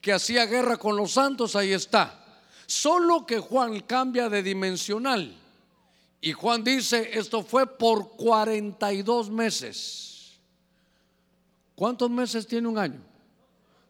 que 0.07 0.13
hacía 0.13 0.47
guerra 0.47 0.77
con 0.77 0.97
los 0.97 1.11
santos, 1.11 1.57
ahí 1.57 1.73
está. 1.73 2.23
Solo 2.67 3.27
que 3.27 3.41
Juan 3.41 3.81
cambia 3.81 4.29
de 4.29 4.41
dimensional. 4.41 5.37
Y 6.21 6.33
Juan 6.33 6.63
dice, 6.63 7.19
esto 7.19 7.43
fue 7.43 7.67
por 7.67 8.11
42 8.11 9.31
meses. 9.31 10.39
¿Cuántos 11.75 12.09
meses 12.09 12.47
tiene 12.47 12.69
un 12.69 12.79
año? 12.79 13.01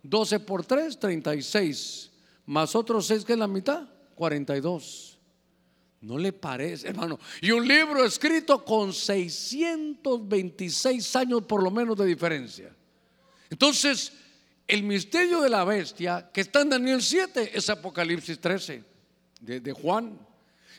12 0.02 0.40
por 0.40 0.64
3, 0.64 0.98
36. 0.98 2.10
Más 2.46 2.74
otros 2.74 3.06
6 3.06 3.22
que 3.24 3.34
es 3.34 3.38
la 3.38 3.46
mitad, 3.46 3.86
42. 4.14 5.18
¿No 6.00 6.18
le 6.18 6.32
parece, 6.32 6.88
hermano? 6.88 7.18
Y 7.40 7.50
un 7.50 7.66
libro 7.66 8.04
escrito 8.04 8.62
con 8.64 8.92
626 8.92 11.16
años 11.16 11.42
por 11.44 11.62
lo 11.62 11.70
menos 11.70 11.96
de 11.96 12.04
diferencia. 12.06 12.75
Entonces, 13.50 14.12
el 14.66 14.82
misterio 14.82 15.40
de 15.40 15.48
la 15.48 15.64
bestia 15.64 16.30
que 16.32 16.40
está 16.40 16.62
en 16.62 16.70
Daniel 16.70 17.02
7 17.02 17.52
es 17.54 17.70
Apocalipsis 17.70 18.40
13 18.40 18.82
de, 19.40 19.72
Juan. 19.72 20.18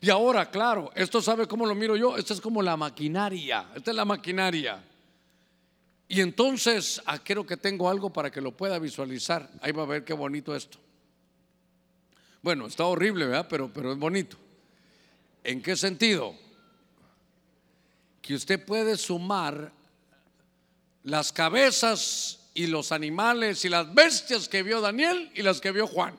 Y 0.02 0.10
ahora, 0.10 0.50
claro, 0.50 0.92
esto 0.94 1.22
sabe 1.22 1.48
cómo 1.48 1.66
lo 1.66 1.74
miro 1.74 1.96
yo, 1.96 2.18
esto 2.18 2.34
es 2.34 2.42
como 2.42 2.62
la 2.62 2.76
maquinaria, 2.76 3.70
esta 3.76 3.92
es 3.92 3.98
la 3.98 4.06
maquinaria. 4.06 4.84
Y 6.10 6.22
entonces, 6.22 7.02
ah, 7.06 7.20
que 7.20 7.58
tengo 7.58 7.90
algo 7.90 8.12
para 8.12 8.32
que 8.32 8.42
lo 8.42 8.56
pueda 8.56 8.80
visualizar. 8.80 9.50
Ahí 9.62 9.72
va 9.72 9.84
a 9.84 9.88
ver 9.88 10.06
qué 10.06 10.14
bonito 10.14 10.56
esto. 10.56 10.78
Bueno, 12.42 12.68
está 12.68 12.86
horrible, 12.86 13.26
¿verdad? 13.26 13.48
Pero, 13.50 13.72
pero 13.74 13.92
es 13.92 13.98
bonito. 13.98 14.38
¿En 15.44 15.62
qué 15.62 15.76
sentido? 15.76 16.36
Que 18.22 18.36
usted 18.36 18.64
puede 18.64 18.98
sumar 18.98 19.72
las 21.04 21.32
cabezas 21.32 22.37
y 22.58 22.66
los 22.66 22.92
animales 22.92 23.64
y 23.66 23.70
las 23.70 23.94
bestias 23.94 24.50
que 24.50 24.64
vio 24.64 24.82
Daniel 24.82 25.32
y 25.36 25.44
las 25.44 25.62
que 25.62 25.72
vio 25.72 25.86
Juan. 25.86 26.16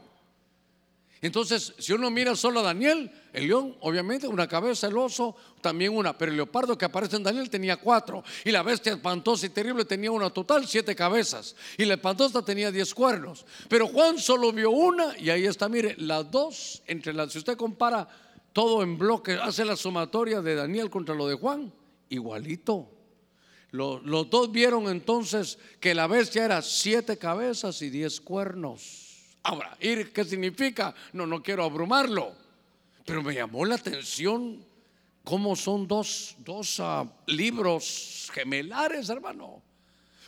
Entonces, 1.20 1.74
si 1.78 1.92
uno 1.92 2.12
mira 2.12 2.36
solo 2.36 2.60
a 2.60 2.62
Daniel, 2.62 3.10
el 3.32 3.48
león, 3.48 3.76
obviamente, 3.80 4.28
una 4.28 4.46
cabeza, 4.46 4.86
el 4.86 4.96
oso, 4.96 5.34
también 5.60 5.96
una, 5.96 6.16
pero 6.16 6.30
el 6.30 6.36
leopardo 6.36 6.78
que 6.78 6.84
aparece 6.84 7.16
en 7.16 7.24
Daniel 7.24 7.50
tenía 7.50 7.76
cuatro, 7.76 8.22
y 8.44 8.52
la 8.52 8.62
bestia 8.62 8.92
espantosa 8.92 9.46
y 9.46 9.48
terrible 9.48 9.84
tenía 9.84 10.12
una 10.12 10.30
total, 10.30 10.68
siete 10.68 10.94
cabezas, 10.94 11.56
y 11.76 11.84
la 11.84 11.94
espantosa 11.94 12.44
tenía 12.44 12.70
diez 12.70 12.94
cuernos. 12.94 13.44
Pero 13.68 13.88
Juan 13.88 14.20
solo 14.20 14.52
vio 14.52 14.70
una, 14.70 15.18
y 15.18 15.30
ahí 15.30 15.44
está, 15.44 15.68
mire, 15.68 15.96
las 15.98 16.30
dos, 16.30 16.84
entre 16.86 17.12
las, 17.12 17.32
si 17.32 17.38
usted 17.38 17.56
compara 17.56 18.08
todo 18.52 18.84
en 18.84 18.96
bloque, 18.96 19.32
hace 19.42 19.64
la 19.64 19.74
sumatoria 19.74 20.40
de 20.40 20.54
Daniel 20.54 20.88
contra 20.88 21.16
lo 21.16 21.26
de 21.26 21.34
Juan, 21.34 21.72
igualito. 22.10 22.97
Los, 23.70 24.30
dos 24.30 24.50
vieron 24.50 24.88
entonces 24.88 25.58
que 25.78 25.94
la 25.94 26.06
bestia 26.06 26.44
era 26.44 26.62
siete 26.62 27.18
cabezas 27.18 27.82
y 27.82 27.90
diez 27.90 28.20
cuernos. 28.20 29.36
Ahora, 29.42 29.76
¿qué 29.78 30.24
significa? 30.24 30.94
No, 31.12 31.26
no 31.26 31.42
quiero 31.42 31.64
abrumarlo, 31.64 32.34
pero 33.04 33.22
me 33.22 33.34
llamó 33.34 33.64
la 33.64 33.74
atención 33.74 34.64
cómo 35.22 35.54
son 35.54 35.86
dos, 35.86 36.34
dos 36.38 36.80
ah, 36.80 37.06
libros 37.26 38.30
gemelares, 38.32 39.08
hermano. 39.10 39.62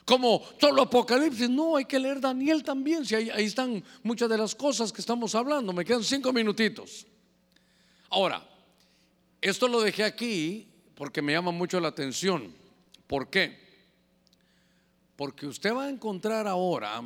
Como 0.05 0.43
solo 0.61 0.83
Apocalipsis, 0.83 1.49
no, 1.49 1.77
hay 1.77 1.85
que 1.85 1.99
leer 1.99 2.21
Daniel 2.21 2.63
también, 2.63 3.07
si 3.07 3.15
ahí 3.15 3.45
están 3.45 3.83
muchas 4.03 4.29
de 4.29 4.37
las 4.37 4.55
cosas 4.55 4.93
que 4.93 5.01
estamos 5.01 5.35
hablando. 5.35 5.73
Me 5.73 5.85
quedan 5.85 6.05
cinco 6.05 6.33
minutitos. 6.33 7.07
Ahora, 8.11 8.47
esto 9.41 9.69
lo 9.69 9.81
dejé 9.81 10.05
aquí 10.05 10.69
porque 10.95 11.23
me 11.23 11.33
llama 11.33 11.53
mucho 11.53 11.81
la 11.81 11.89
atención. 11.89 12.60
¿Por 13.11 13.29
qué? 13.29 13.59
Porque 15.17 15.45
usted 15.45 15.75
va 15.75 15.87
a 15.87 15.91
encontrar 15.91 16.47
ahora 16.47 17.03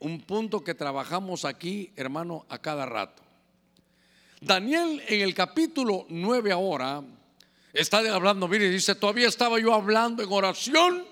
un 0.00 0.20
punto 0.20 0.62
que 0.62 0.74
trabajamos 0.74 1.46
aquí, 1.46 1.94
hermano, 1.96 2.44
a 2.50 2.58
cada 2.58 2.84
rato. 2.84 3.22
Daniel 4.38 5.02
en 5.08 5.22
el 5.22 5.32
capítulo 5.32 6.04
9 6.10 6.52
ahora 6.52 7.02
está 7.72 8.00
hablando, 8.14 8.46
mire, 8.48 8.68
dice, 8.68 8.94
todavía 8.94 9.28
estaba 9.28 9.58
yo 9.58 9.72
hablando 9.72 10.22
en 10.22 10.30
oración 10.30 11.06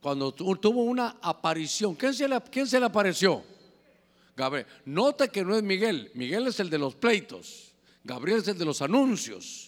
cuando 0.00 0.32
tuvo 0.32 0.82
una 0.82 1.18
aparición. 1.22 1.94
¿Quién 1.94 2.12
se 2.12 2.26
le, 2.26 2.40
quién 2.50 2.66
se 2.66 2.80
le 2.80 2.86
apareció? 2.86 3.44
Gabriel. 4.36 4.66
Note 4.84 5.28
que 5.28 5.44
no 5.44 5.56
es 5.56 5.62
Miguel, 5.62 6.10
Miguel 6.14 6.48
es 6.48 6.58
el 6.58 6.70
de 6.70 6.78
los 6.78 6.96
pleitos, 6.96 7.72
Gabriel 8.02 8.40
es 8.40 8.48
el 8.48 8.58
de 8.58 8.64
los 8.64 8.82
anuncios. 8.82 9.67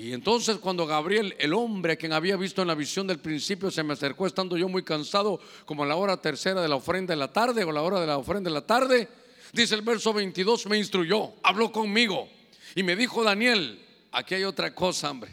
Y 0.00 0.12
entonces 0.12 0.58
cuando 0.58 0.86
Gabriel, 0.86 1.34
el 1.40 1.52
hombre 1.52 1.96
quien 1.96 2.12
había 2.12 2.36
visto 2.36 2.62
en 2.62 2.68
la 2.68 2.76
visión 2.76 3.08
del 3.08 3.18
principio, 3.18 3.68
se 3.68 3.82
me 3.82 3.94
acercó 3.94 4.28
estando 4.28 4.56
yo 4.56 4.68
muy 4.68 4.84
cansado, 4.84 5.40
como 5.64 5.82
a 5.82 5.86
la 5.86 5.96
hora 5.96 6.16
tercera 6.16 6.62
de 6.62 6.68
la 6.68 6.76
ofrenda 6.76 7.12
de 7.12 7.18
la 7.18 7.32
tarde 7.32 7.64
o 7.64 7.72
la 7.72 7.82
hora 7.82 8.00
de 8.00 8.06
la 8.06 8.16
ofrenda 8.16 8.48
de 8.48 8.54
la 8.54 8.64
tarde, 8.64 9.08
dice 9.52 9.74
el 9.74 9.82
verso 9.82 10.12
22, 10.12 10.66
me 10.66 10.78
instruyó, 10.78 11.32
habló 11.42 11.72
conmigo 11.72 12.28
y 12.76 12.84
me 12.84 12.94
dijo 12.94 13.24
Daniel, 13.24 13.84
aquí 14.12 14.36
hay 14.36 14.44
otra 14.44 14.72
cosa, 14.72 15.10
hombre. 15.10 15.32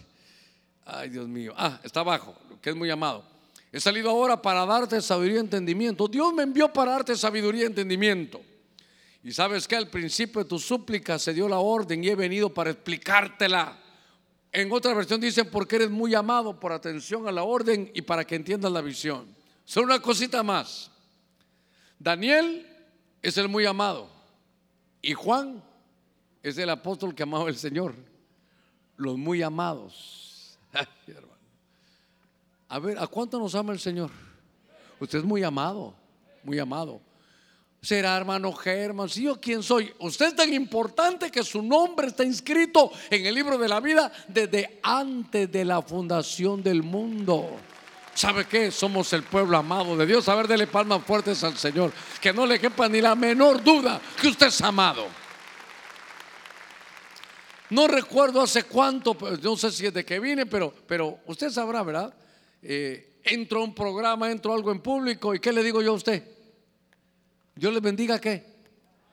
Ay, 0.83 1.09
Dios 1.09 1.27
mío. 1.27 1.53
Ah, 1.55 1.79
está 1.83 1.99
abajo, 1.99 2.35
que 2.59 2.71
es 2.71 2.75
muy 2.75 2.89
amado. 2.89 3.23
He 3.71 3.79
salido 3.79 4.09
ahora 4.09 4.41
para 4.41 4.65
darte 4.65 4.99
sabiduría 4.99 5.37
y 5.37 5.41
entendimiento. 5.41 6.07
Dios 6.07 6.33
me 6.33 6.41
envió 6.41 6.73
para 6.73 6.93
darte 6.93 7.15
sabiduría 7.15 7.63
y 7.63 7.65
entendimiento. 7.67 8.41
Y 9.23 9.31
sabes 9.31 9.67
que 9.67 9.75
al 9.75 9.89
principio 9.89 10.41
de 10.41 10.49
tu 10.49 10.57
súplica 10.57 11.19
se 11.19 11.35
dio 11.35 11.47
la 11.47 11.59
orden 11.59 12.03
y 12.03 12.09
he 12.09 12.15
venido 12.15 12.51
para 12.51 12.71
explicártela. 12.71 13.84
En 14.55 14.71
otra 14.71 14.93
versión 14.93 15.19
dice, 15.19 15.43
porque 15.43 15.75
eres 15.75 15.89
muy 15.89 16.15
amado 16.15 16.57
por 16.57 16.71
atención 16.71 17.27
a 17.27 17.31
la 17.33 17.43
orden 17.43 17.91
y 17.93 18.01
para 18.01 18.25
que 18.25 18.35
entiendas 18.35 18.71
la 18.71 18.79
visión. 18.79 19.27
Solo 19.65 19.87
una 19.87 20.01
cosita 20.01 20.43
más. 20.43 20.89
Daniel 21.99 22.65
es 23.21 23.37
el 23.37 23.49
muy 23.49 23.65
amado 23.65 24.09
y 25.01 25.13
Juan 25.13 25.61
es 26.41 26.57
el 26.57 26.69
apóstol 26.69 27.13
que 27.13 27.23
amaba 27.23 27.49
al 27.49 27.57
Señor. 27.57 27.95
Los 28.95 29.17
muy 29.17 29.41
amados. 29.41 30.57
A 32.69 32.79
ver, 32.79 32.97
¿a 32.97 33.07
cuánto 33.07 33.37
nos 33.37 33.55
ama 33.55 33.73
el 33.73 33.79
Señor? 33.79 34.09
Usted 35.01 35.19
es 35.19 35.25
muy 35.25 35.43
amado, 35.43 35.93
muy 36.43 36.59
amado 36.59 37.01
será 37.85 38.17
hermano 38.17 38.51
Germán, 38.51 39.07
si 39.09 39.23
yo 39.23 39.39
quién 39.39 39.61
soy. 39.61 39.93
Usted 39.99 40.27
es 40.27 40.35
tan 40.35 40.51
importante 40.51 41.29
que 41.29 41.43
su 41.43 41.61
nombre 41.61 42.07
está 42.07 42.23
inscrito 42.23 42.91
en 43.11 43.25
el 43.27 43.35
libro 43.35 43.59
de 43.59 43.67
la 43.67 43.79
vida 43.79 44.11
desde 44.27 44.79
antes 44.81 45.51
de 45.51 45.63
la 45.63 45.83
fundación 45.83 46.63
del 46.63 46.81
mundo. 46.81 47.57
¿Sabe 48.15 48.45
qué? 48.45 48.71
Somos 48.71 49.13
el 49.13 49.21
pueblo 49.23 49.57
amado 49.57 49.95
de 49.95 50.07
Dios. 50.07 50.27
A 50.29 50.35
ver, 50.35 50.47
dele 50.47 50.65
palmas 50.65 51.03
fuertes 51.03 51.43
al 51.43 51.57
Señor. 51.57 51.91
Que 52.19 52.33
no 52.33 52.47
le 52.47 52.59
quepa 52.59 52.89
ni 52.89 53.01
la 53.01 53.13
menor 53.13 53.63
duda 53.63 54.01
que 54.19 54.29
usted 54.29 54.47
es 54.47 54.61
amado. 54.61 55.05
No 57.69 57.87
recuerdo 57.87 58.41
hace 58.41 58.63
cuánto, 58.63 59.15
no 59.43 59.57
sé 59.57 59.71
si 59.71 59.85
es 59.85 59.93
de 59.93 60.03
que 60.03 60.19
vine, 60.19 60.45
pero, 60.45 60.73
pero 60.87 61.19
usted 61.25 61.51
sabrá, 61.51 61.83
¿verdad? 61.83 62.13
Eh, 62.63 63.19
entro 63.23 63.59
a 63.59 63.63
un 63.63 63.75
programa, 63.75 64.31
entro 64.31 64.53
a 64.53 64.55
algo 64.55 64.71
en 64.71 64.79
público 64.79 65.35
y 65.35 65.39
¿qué 65.39 65.51
le 65.51 65.61
digo 65.61 65.81
yo 65.83 65.91
a 65.91 65.95
usted? 65.95 66.34
Dios 67.55 67.73
les 67.73 67.81
bendiga 67.81 68.19
qué? 68.19 68.43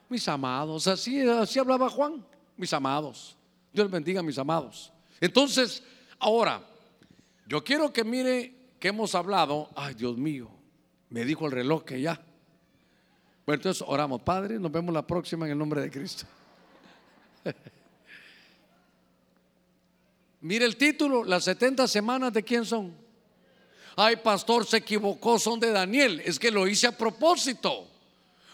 Mis 0.09 0.26
amados. 0.28 0.86
Así, 0.88 1.20
así 1.20 1.59
hablaba 1.59 1.88
Juan. 1.88 2.24
Mis 2.57 2.72
amados. 2.72 3.36
Dios 3.72 3.86
les 3.86 3.93
bendiga 3.93 4.22
mis 4.22 4.36
amados. 4.36 4.93
Entonces, 5.20 5.82
ahora, 6.18 6.62
yo 7.47 7.62
quiero 7.62 7.93
que 7.93 8.03
mire 8.05 8.55
que 8.80 8.88
hemos 8.88 9.14
hablado. 9.14 9.70
Ay, 9.76 9.95
Dios 9.95 10.18
mío, 10.18 10.51
me 11.09 11.24
dijo 11.24 11.47
el 11.47 11.53
reloj 11.53 11.84
que 11.84 12.01
ya. 12.01 12.20
Bueno, 13.47 13.61
entonces 13.61 13.84
oramos, 13.86 14.20
Padre, 14.22 14.59
nos 14.59 14.70
vemos 14.70 14.93
la 14.93 15.07
próxima 15.07 15.47
en 15.47 15.53
el 15.53 15.59
nombre 15.59 15.80
de 15.80 15.90
Cristo. 15.90 16.26
Mire 20.43 20.64
el 20.64 20.76
título, 20.76 21.22
las 21.24 21.45
70 21.45 21.86
semanas 21.86 22.32
de 22.32 22.43
quién 22.43 22.64
son. 22.64 22.93
Ay, 23.97 24.16
pastor, 24.16 24.66
se 24.66 24.78
equivocó, 24.78 25.38
son 25.38 25.61
de 25.61 25.70
Daniel. 25.70 26.20
Es 26.24 26.38
que 26.38 26.51
lo 26.51 26.66
hice 26.66 26.88
a 26.88 26.97
propósito 26.97 27.91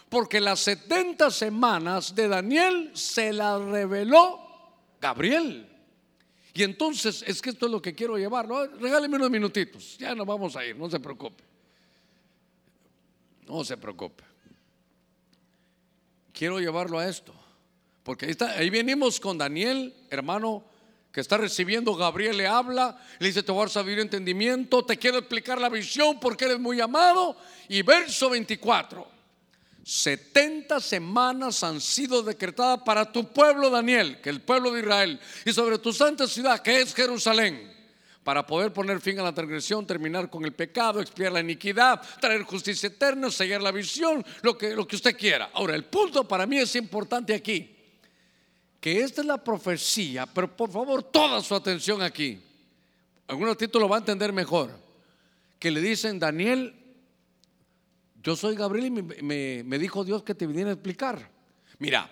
porque 0.09 0.41
las 0.41 0.59
70 0.61 1.29
semanas 1.29 2.15
de 2.15 2.27
Daniel 2.27 2.91
se 2.93 3.31
las 3.31 3.61
reveló 3.61 4.39
Gabriel. 4.99 5.67
Y 6.53 6.63
entonces, 6.63 7.23
es 7.25 7.41
que 7.41 7.51
esto 7.51 7.67
es 7.67 7.71
lo 7.71 7.81
que 7.81 7.93
quiero 7.93 8.17
llevar. 8.17 8.47
Regáleme 8.79 9.17
unos 9.17 9.29
minutitos, 9.29 9.97
ya 9.97 10.15
nos 10.15 10.25
vamos 10.25 10.55
a 10.55 10.65
ir, 10.65 10.75
no 10.75 10.89
se 10.89 10.99
preocupe. 10.99 11.43
No 13.47 13.63
se 13.63 13.77
preocupe. 13.77 14.23
Quiero 16.33 16.59
llevarlo 16.59 16.97
a 16.97 17.07
esto, 17.07 17.33
porque 18.03 18.25
ahí, 18.25 18.31
está, 18.31 18.51
ahí 18.51 18.69
venimos 18.69 19.19
con 19.19 19.37
Daniel, 19.37 19.93
hermano, 20.09 20.63
que 21.11 21.21
está 21.21 21.37
recibiendo, 21.37 21.95
Gabriel 21.95 22.37
le 22.37 22.47
habla, 22.47 22.99
le 23.19 23.27
dice, 23.27 23.43
te 23.43 23.51
voy 23.51 23.65
a 23.65 23.67
saber 23.67 23.99
entendimiento, 23.99 24.85
te 24.85 24.97
quiero 24.97 25.17
explicar 25.17 25.59
la 25.59 25.69
visión 25.69 26.19
porque 26.19 26.45
eres 26.45 26.59
muy 26.59 26.79
amado. 26.79 27.35
Y 27.67 27.81
verso 27.81 28.29
24. 28.29 29.18
70 29.89 30.79
semanas 30.81 31.63
han 31.63 31.81
sido 31.81 32.21
decretadas 32.21 32.83
para 32.83 33.11
tu 33.11 33.33
pueblo 33.33 33.71
Daniel, 33.71 34.21
que 34.21 34.29
el 34.29 34.39
pueblo 34.39 34.71
de 34.71 34.81
Israel, 34.81 35.19
y 35.43 35.51
sobre 35.51 35.79
tu 35.79 35.91
santa 35.91 36.27
ciudad, 36.27 36.61
que 36.61 36.79
es 36.79 36.93
Jerusalén, 36.93 37.73
para 38.23 38.45
poder 38.45 38.71
poner 38.71 39.01
fin 39.01 39.17
a 39.19 39.23
la 39.23 39.33
transgresión, 39.33 39.87
terminar 39.87 40.29
con 40.29 40.45
el 40.45 40.53
pecado, 40.53 41.01
expiar 41.01 41.31
la 41.31 41.39
iniquidad, 41.39 41.99
traer 42.21 42.43
justicia 42.43 42.85
eterna, 42.85 43.31
sellar 43.31 43.63
la 43.63 43.71
visión, 43.71 44.23
lo 44.43 44.55
que, 44.55 44.75
lo 44.75 44.87
que 44.87 44.95
usted 44.95 45.17
quiera. 45.17 45.49
Ahora, 45.55 45.73
el 45.73 45.85
punto 45.85 46.27
para 46.27 46.45
mí 46.45 46.59
es 46.59 46.75
importante 46.75 47.33
aquí, 47.33 47.75
que 48.79 49.01
esta 49.01 49.21
es 49.21 49.27
la 49.27 49.43
profecía, 49.43 50.27
pero 50.27 50.55
por 50.55 50.71
favor, 50.71 51.01
toda 51.01 51.41
su 51.41 51.55
atención 51.55 52.03
aquí. 52.03 52.39
Algún 53.25 53.55
título 53.55 53.85
lo 53.85 53.89
va 53.89 53.95
a 53.95 53.99
entender 53.99 54.31
mejor. 54.33 54.69
Que 55.57 55.71
le 55.71 55.81
dicen, 55.81 56.19
Daniel, 56.19 56.78
yo 58.21 58.35
soy 58.35 58.55
Gabriel 58.55 58.85
y 58.87 59.23
me, 59.23 59.79
dijo 59.79 60.03
Dios 60.03 60.23
que 60.23 60.35
te 60.35 60.45
viniera 60.45 60.71
a 60.71 60.73
explicar. 60.73 61.29
Mira, 61.77 62.09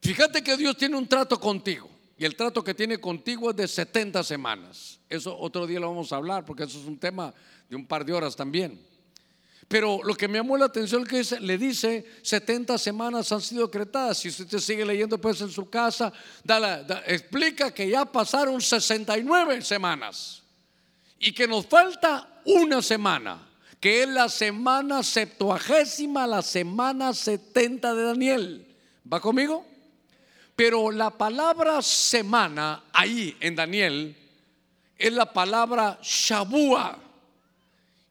fíjate 0.00 0.42
que 0.42 0.56
Dios 0.56 0.76
tiene 0.76 0.96
un 0.96 1.08
trato 1.08 1.40
contigo. 1.40 1.90
Y 2.16 2.24
el 2.24 2.36
trato 2.36 2.62
que 2.62 2.72
tiene 2.72 2.98
contigo 2.98 3.50
es 3.50 3.56
de 3.56 3.66
70 3.66 4.22
semanas. 4.22 5.00
Eso 5.08 5.36
otro 5.36 5.66
día 5.66 5.80
lo 5.80 5.88
vamos 5.88 6.12
a 6.12 6.16
hablar 6.16 6.44
porque 6.44 6.64
eso 6.64 6.78
es 6.78 6.86
un 6.86 6.98
tema 6.98 7.34
de 7.68 7.74
un 7.74 7.84
par 7.84 8.04
de 8.04 8.12
horas 8.12 8.36
también. 8.36 8.80
Pero 9.66 10.00
lo 10.04 10.14
que 10.14 10.28
me 10.28 10.38
llamó 10.38 10.56
la 10.56 10.66
atención 10.66 11.02
es 11.10 11.30
que 11.30 11.40
le 11.40 11.58
dice 11.58 12.04
70 12.22 12.78
semanas 12.78 13.32
han 13.32 13.40
sido 13.40 13.66
decretadas. 13.66 14.18
Si 14.18 14.28
usted 14.28 14.58
sigue 14.58 14.84
leyendo 14.84 15.18
pues 15.18 15.40
en 15.40 15.50
su 15.50 15.68
casa, 15.68 16.12
explica 17.06 17.72
que 17.72 17.88
ya 17.88 18.04
pasaron 18.04 18.60
69 18.60 19.62
semanas 19.62 20.42
y 21.18 21.32
que 21.32 21.48
nos 21.48 21.66
falta 21.66 22.40
una 22.44 22.82
semana 22.82 23.51
que 23.82 24.04
es 24.04 24.08
la 24.08 24.28
semana 24.28 25.02
septuagésima, 25.02 26.24
la 26.28 26.40
semana 26.40 27.12
70 27.12 27.94
de 27.94 28.02
Daniel. 28.04 28.76
¿Va 29.12 29.18
conmigo? 29.18 29.66
Pero 30.54 30.92
la 30.92 31.10
palabra 31.10 31.82
semana 31.82 32.84
ahí 32.92 33.36
en 33.40 33.56
Daniel 33.56 34.16
es 34.96 35.12
la 35.12 35.32
palabra 35.32 35.98
Shabua. 36.00 36.96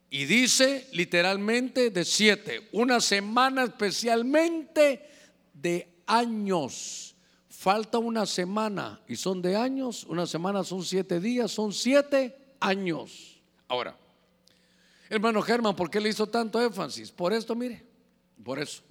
Y 0.10 0.26
dice 0.26 0.90
literalmente 0.92 1.90
de 1.90 2.04
siete, 2.04 2.68
una 2.74 3.00
semana 3.00 3.64
especialmente 3.64 5.10
de 5.54 5.88
años. 6.06 7.16
Falta 7.48 7.98
una 7.98 8.26
semana 8.26 9.00
y 9.08 9.16
son 9.16 9.42
de 9.42 9.56
años, 9.56 10.04
una 10.04 10.28
semana 10.28 10.66
son 10.66 10.84
siete 10.84 11.22
días, 11.22 11.50
son 11.50 11.72
siete 11.72 12.36
años. 12.60 13.42
Ahora, 13.70 14.01
hermano 15.12 15.42
Germán, 15.42 15.76
¿por 15.76 15.90
qué 15.90 16.00
le 16.00 16.10
hizo 16.10 16.26
tanto 16.28 16.62
énfasis? 16.62 17.12
Por 17.12 17.34
esto, 17.34 17.54
mire, 17.54 17.86
por 18.44 18.58
eso. 18.60 18.82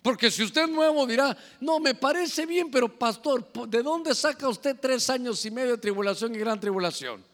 Porque 0.00 0.30
si 0.30 0.44
usted 0.44 0.68
nuevo 0.68 1.04
dirá, 1.04 1.36
no, 1.60 1.80
me 1.80 1.92
parece 1.92 2.46
bien, 2.46 2.70
pero 2.70 2.88
pastor, 2.96 3.52
¿de 3.68 3.82
dónde 3.82 4.14
saca 4.14 4.48
usted 4.48 4.76
tres 4.80 5.10
años 5.10 5.44
y 5.44 5.50
medio 5.50 5.72
de 5.72 5.78
tribulación 5.78 6.32
y 6.36 6.38
gran 6.38 6.60
tribulación? 6.60 7.24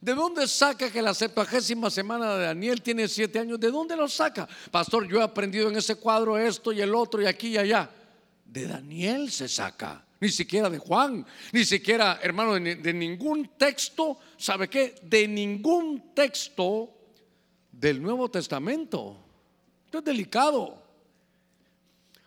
¿De 0.00 0.14
dónde 0.14 0.46
saca 0.46 0.92
que 0.92 1.02
la 1.02 1.12
septuagésima 1.12 1.90
semana 1.90 2.36
de 2.36 2.44
Daniel 2.44 2.80
tiene 2.80 3.08
siete 3.08 3.40
años? 3.40 3.58
¿De 3.58 3.72
dónde 3.72 3.96
lo 3.96 4.06
saca? 4.06 4.48
Pastor, 4.70 5.08
yo 5.08 5.18
he 5.18 5.24
aprendido 5.24 5.68
en 5.68 5.76
ese 5.76 5.96
cuadro 5.96 6.38
esto 6.38 6.72
y 6.72 6.80
el 6.80 6.94
otro 6.94 7.20
y 7.20 7.26
aquí 7.26 7.48
y 7.48 7.58
allá. 7.58 7.90
De 8.44 8.68
Daniel 8.68 9.32
se 9.32 9.48
saca, 9.48 10.06
ni 10.20 10.28
siquiera 10.28 10.70
de 10.70 10.78
Juan, 10.78 11.26
ni 11.50 11.64
siquiera, 11.64 12.20
hermano, 12.22 12.54
de, 12.54 12.76
de 12.76 12.94
ningún 12.94 13.50
texto, 13.58 14.18
¿sabe 14.38 14.68
qué? 14.68 14.94
De 15.02 15.26
ningún 15.26 16.14
texto 16.14 16.99
del 17.72 18.02
Nuevo 18.02 18.30
Testamento. 18.30 19.16
Esto 19.86 19.98
es 19.98 20.04
delicado. 20.04 20.80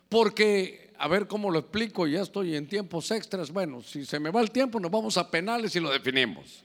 Porque, 0.09 0.93
a 0.97 1.07
ver 1.07 1.27
cómo 1.27 1.49
lo 1.49 1.59
explico, 1.59 2.05
ya 2.05 2.21
estoy 2.21 2.55
en 2.55 2.67
tiempos 2.67 3.09
extras. 3.11 3.51
Bueno, 3.51 3.81
si 3.81 4.05
se 4.05 4.19
me 4.19 4.29
va 4.29 4.41
el 4.41 4.51
tiempo, 4.51 4.79
nos 4.79 4.91
vamos 4.91 5.17
a 5.17 5.29
penales 5.29 5.75
y 5.75 5.79
lo 5.79 5.89
definimos. 5.89 6.63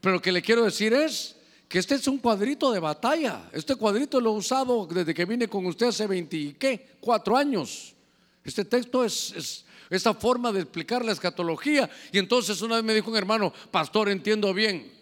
Pero 0.00 0.14
lo 0.14 0.22
que 0.22 0.32
le 0.32 0.42
quiero 0.42 0.64
decir 0.64 0.92
es 0.92 1.36
que 1.68 1.78
este 1.78 1.94
es 1.94 2.08
un 2.08 2.18
cuadrito 2.18 2.72
de 2.72 2.80
batalla. 2.80 3.48
Este 3.52 3.76
cuadrito 3.76 4.20
lo 4.20 4.30
he 4.30 4.36
usado 4.38 4.86
desde 4.86 5.14
que 5.14 5.24
vine 5.24 5.46
con 5.46 5.66
usted 5.66 5.86
hace 5.86 6.06
20 6.06 6.56
¿qué? 6.58 6.96
Cuatro 7.00 7.36
años. 7.36 7.94
Este 8.42 8.64
texto 8.64 9.04
es, 9.04 9.32
es 9.36 9.64
esta 9.90 10.14
forma 10.14 10.50
de 10.52 10.60
explicar 10.62 11.04
la 11.04 11.12
escatología. 11.12 11.90
Y 12.12 12.18
entonces 12.18 12.62
una 12.62 12.76
vez 12.76 12.84
me 12.84 12.94
dijo 12.94 13.10
un 13.10 13.16
hermano, 13.16 13.52
pastor, 13.70 14.08
entiendo 14.08 14.54
bien. 14.54 14.99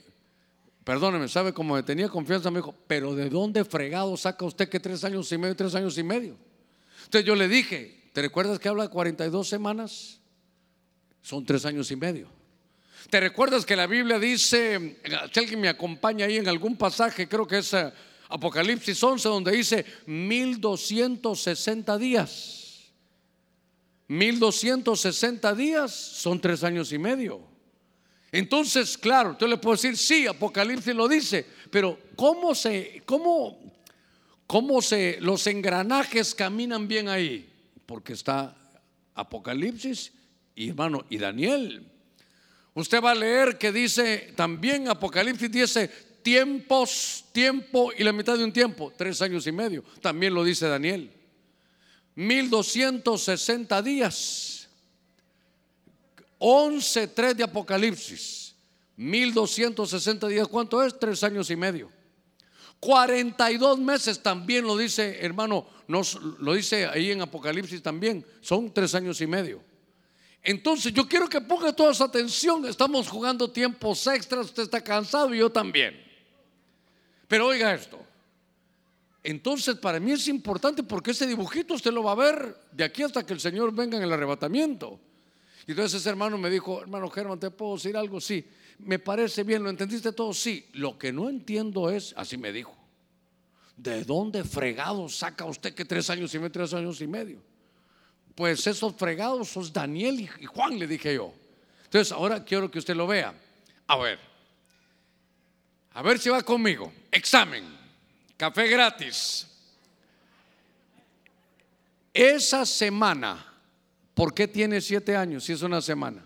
Perdóneme, 0.88 1.28
¿sabe 1.28 1.52
cómo 1.52 1.74
me 1.74 1.82
tenía 1.82 2.08
confianza? 2.08 2.50
Me 2.50 2.60
dijo, 2.60 2.74
pero 2.86 3.14
¿de 3.14 3.28
dónde 3.28 3.62
fregado 3.62 4.16
saca 4.16 4.46
usted 4.46 4.70
que 4.70 4.80
tres 4.80 5.04
años 5.04 5.30
y 5.30 5.36
medio, 5.36 5.54
tres 5.54 5.74
años 5.74 5.98
y 5.98 6.02
medio? 6.02 6.34
Entonces 7.04 7.26
yo 7.26 7.34
le 7.34 7.46
dije, 7.46 8.08
¿te 8.14 8.22
recuerdas 8.22 8.58
que 8.58 8.70
habla 8.70 8.84
de 8.84 8.88
42 8.88 9.46
semanas? 9.46 10.18
Son 11.20 11.44
tres 11.44 11.66
años 11.66 11.90
y 11.90 11.96
medio. 11.96 12.30
¿Te 13.10 13.20
recuerdas 13.20 13.66
que 13.66 13.76
la 13.76 13.86
Biblia 13.86 14.18
dice, 14.18 14.98
si 15.30 15.38
alguien 15.38 15.60
me 15.60 15.68
acompaña 15.68 16.24
ahí 16.24 16.38
en 16.38 16.48
algún 16.48 16.74
pasaje, 16.74 17.28
creo 17.28 17.46
que 17.46 17.58
es 17.58 17.74
eh, 17.74 17.92
Apocalipsis 18.30 19.04
11, 19.04 19.28
donde 19.28 19.52
dice 19.52 19.84
1260 20.06 21.98
días. 21.98 22.94
1260 24.06 25.54
días 25.54 25.92
son 25.92 26.40
tres 26.40 26.64
años 26.64 26.90
y 26.94 26.98
medio. 26.98 27.47
Entonces, 28.30 28.98
claro, 28.98 29.36
yo 29.38 29.46
le 29.46 29.56
puedo 29.56 29.76
decir, 29.76 29.96
sí, 29.96 30.26
Apocalipsis 30.26 30.94
lo 30.94 31.08
dice, 31.08 31.46
pero 31.70 31.98
¿cómo 32.14 32.54
se, 32.54 33.02
cómo, 33.06 33.68
¿Cómo 34.48 34.80
se, 34.80 35.18
los 35.20 35.46
engranajes 35.46 36.34
caminan 36.34 36.88
bien 36.88 37.10
ahí? 37.10 37.46
Porque 37.84 38.14
está 38.14 38.56
Apocalipsis 39.14 40.10
y 40.54 40.70
hermano, 40.70 41.04
y 41.10 41.18
Daniel. 41.18 41.86
Usted 42.72 43.02
va 43.02 43.10
a 43.10 43.14
leer 43.14 43.58
que 43.58 43.70
dice, 43.72 44.32
también 44.34 44.88
Apocalipsis 44.88 45.52
dice 45.52 45.88
tiempos, 46.22 47.26
tiempo 47.30 47.90
y 47.94 48.02
la 48.02 48.12
mitad 48.12 48.38
de 48.38 48.44
un 48.44 48.52
tiempo, 48.52 48.90
tres 48.96 49.20
años 49.20 49.46
y 49.46 49.52
medio. 49.52 49.84
También 50.00 50.32
lo 50.32 50.42
dice 50.42 50.66
Daniel. 50.66 51.12
1260 52.14 53.82
días. 53.82 54.57
11, 56.38 57.08
3 57.08 57.36
de 57.36 57.44
Apocalipsis. 57.44 58.54
1260 58.96 60.28
días. 60.28 60.48
¿Cuánto 60.48 60.82
es? 60.82 60.98
Tres 60.98 61.22
años 61.22 61.50
y 61.50 61.56
medio. 61.56 61.90
42 62.80 63.78
meses 63.78 64.22
también 64.22 64.64
lo 64.64 64.76
dice, 64.76 65.18
hermano, 65.20 65.66
nos, 65.88 66.14
lo 66.14 66.54
dice 66.54 66.86
ahí 66.86 67.10
en 67.10 67.22
Apocalipsis 67.22 67.82
también, 67.82 68.24
son 68.40 68.72
tres 68.72 68.94
años 68.94 69.20
y 69.20 69.26
medio. 69.26 69.62
Entonces 70.42 70.92
yo 70.92 71.08
quiero 71.08 71.28
que 71.28 71.40
ponga 71.40 71.72
toda 71.72 71.92
su 71.92 72.04
atención, 72.04 72.64
estamos 72.66 73.08
jugando 73.08 73.50
tiempos 73.50 74.06
extras, 74.06 74.46
usted 74.46 74.64
está 74.64 74.80
cansado 74.82 75.34
y 75.34 75.38
yo 75.38 75.50
también. 75.50 76.00
Pero 77.26 77.48
oiga 77.48 77.74
esto, 77.74 77.98
entonces 79.24 79.74
para 79.74 79.98
mí 79.98 80.12
es 80.12 80.28
importante 80.28 80.82
porque 80.82 81.10
ese 81.10 81.26
dibujito 81.26 81.74
usted 81.74 81.92
lo 81.92 82.04
va 82.04 82.12
a 82.12 82.14
ver 82.14 82.56
de 82.70 82.84
aquí 82.84 83.02
hasta 83.02 83.26
que 83.26 83.32
el 83.32 83.40
Señor 83.40 83.74
venga 83.74 83.96
en 83.96 84.04
el 84.04 84.12
arrebatamiento. 84.12 85.00
Y 85.68 85.72
entonces 85.72 86.00
ese 86.00 86.10
hermano 86.10 86.36
me 86.36 86.50
dijo, 86.50 86.80
hermano 86.80 87.08
Germán, 87.08 87.38
¿te 87.38 87.50
puedo 87.52 87.76
decir 87.76 87.96
algo? 87.96 88.20
Sí 88.20 88.44
me 88.78 88.98
parece 88.98 89.42
bien, 89.42 89.62
¿lo 89.62 89.70
entendiste 89.70 90.12
todo? 90.12 90.32
Sí, 90.32 90.68
lo 90.72 90.98
que 90.98 91.12
no 91.12 91.28
entiendo 91.28 91.90
es, 91.90 92.14
así 92.16 92.36
me 92.36 92.52
dijo, 92.52 92.76
¿de 93.76 94.04
dónde 94.04 94.44
fregado 94.44 95.08
saca 95.08 95.44
usted 95.44 95.74
que 95.74 95.84
tres 95.84 96.08
años 96.10 96.32
y 96.34 96.38
medio, 96.38 96.52
tres 96.52 96.74
años 96.74 97.00
y 97.00 97.06
medio? 97.06 97.42
Pues 98.34 98.66
esos 98.66 98.94
fregados 98.94 99.48
son 99.48 99.72
Daniel 99.72 100.20
y 100.20 100.46
Juan, 100.46 100.78
le 100.78 100.86
dije 100.86 101.14
yo. 101.14 101.34
Entonces 101.84 102.12
ahora 102.12 102.44
quiero 102.44 102.70
que 102.70 102.78
usted 102.78 102.94
lo 102.94 103.06
vea. 103.06 103.34
A 103.88 103.96
ver, 103.96 104.18
a 105.92 106.02
ver 106.02 106.18
si 106.18 106.28
va 106.28 106.42
conmigo. 106.42 106.92
Examen, 107.10 107.64
café 108.36 108.68
gratis. 108.68 109.46
Esa 112.14 112.64
semana, 112.64 113.47
¿por 114.18 114.34
qué 114.34 114.48
tiene 114.48 114.80
siete 114.80 115.14
años 115.14 115.44
si 115.44 115.52
es 115.52 115.62
una 115.62 115.80
semana? 115.80 116.24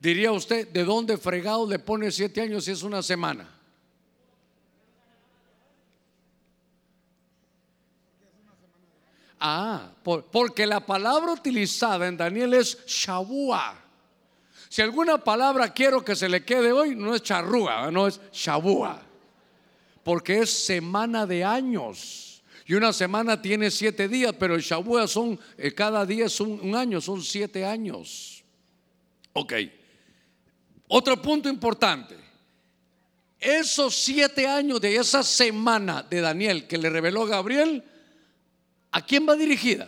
Diría 0.00 0.32
usted, 0.32 0.66
¿de 0.66 0.82
dónde 0.82 1.16
fregado 1.16 1.64
le 1.70 1.78
pone 1.78 2.10
siete 2.10 2.40
años 2.40 2.64
si 2.64 2.72
es 2.72 2.82
una 2.82 3.04
semana? 3.04 3.48
Ah, 9.38 9.92
porque 10.02 10.66
la 10.66 10.84
palabra 10.84 11.30
utilizada 11.30 12.08
en 12.08 12.16
Daniel 12.16 12.54
es 12.54 12.84
shabua. 12.84 13.76
Si 14.68 14.82
alguna 14.82 15.18
palabra 15.18 15.72
quiero 15.72 16.04
que 16.04 16.16
se 16.16 16.28
le 16.28 16.44
quede 16.44 16.72
hoy, 16.72 16.96
no 16.96 17.14
es 17.14 17.22
charrúa, 17.22 17.92
no 17.92 18.08
es 18.08 18.20
shabua. 18.32 19.00
Porque 20.02 20.40
es 20.40 20.50
semana 20.50 21.26
de 21.26 21.44
años. 21.44 22.33
Y 22.66 22.74
una 22.74 22.92
semana 22.92 23.40
tiene 23.40 23.70
siete 23.70 24.08
días, 24.08 24.34
pero 24.38 24.54
el 24.54 24.62
shabua 24.62 25.06
son, 25.06 25.38
eh, 25.58 25.72
cada 25.72 26.06
día 26.06 26.26
es 26.26 26.40
un, 26.40 26.58
un 26.60 26.74
año, 26.74 27.00
son 27.00 27.22
siete 27.22 27.64
años. 27.64 28.42
Ok. 29.34 29.52
Otro 30.88 31.20
punto 31.20 31.48
importante. 31.48 32.16
Esos 33.38 33.94
siete 33.94 34.46
años 34.46 34.80
de 34.80 34.96
esa 34.96 35.22
semana 35.22 36.02
de 36.02 36.20
Daniel 36.22 36.66
que 36.66 36.78
le 36.78 36.88
reveló 36.88 37.26
Gabriel, 37.26 37.84
¿a 38.90 39.04
quién 39.04 39.28
va 39.28 39.36
dirigida? 39.36 39.86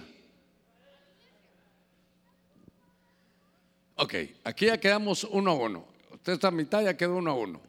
Ok, 3.97 4.15
aquí 4.45 4.67
ya 4.67 4.79
quedamos 4.79 5.25
uno 5.25 5.53
a 5.53 5.55
uno. 5.55 5.87
Usted 6.13 6.35
está 6.35 6.49
a 6.49 6.51
mitad, 6.51 6.83
ya 6.83 6.97
quedó 6.97 7.17
uno 7.17 7.31
a 7.31 7.35
uno. 7.35 7.61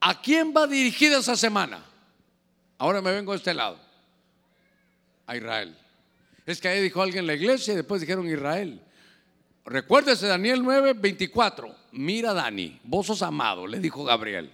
¿A 0.00 0.22
quién 0.22 0.54
va 0.56 0.66
dirigida 0.66 1.18
esa 1.18 1.36
semana? 1.36 1.84
Ahora 2.78 3.02
me 3.02 3.12
vengo 3.12 3.32
de 3.32 3.38
este 3.38 3.52
lado. 3.52 3.87
A 5.28 5.36
Israel. 5.36 5.76
Es 6.44 6.60
que 6.60 6.68
ahí 6.68 6.82
dijo 6.82 7.00
alguien 7.02 7.26
la 7.26 7.34
iglesia 7.34 7.74
y 7.74 7.76
después 7.76 8.00
dijeron 8.00 8.26
Israel. 8.28 8.80
Recuérdese 9.66 10.26
Daniel 10.26 10.62
9, 10.64 10.94
24. 10.94 11.74
Mira 11.92 12.32
Dani, 12.32 12.80
vos 12.84 13.06
sos 13.06 13.20
amado, 13.20 13.66
le 13.66 13.78
dijo 13.78 14.02
Gabriel. 14.02 14.50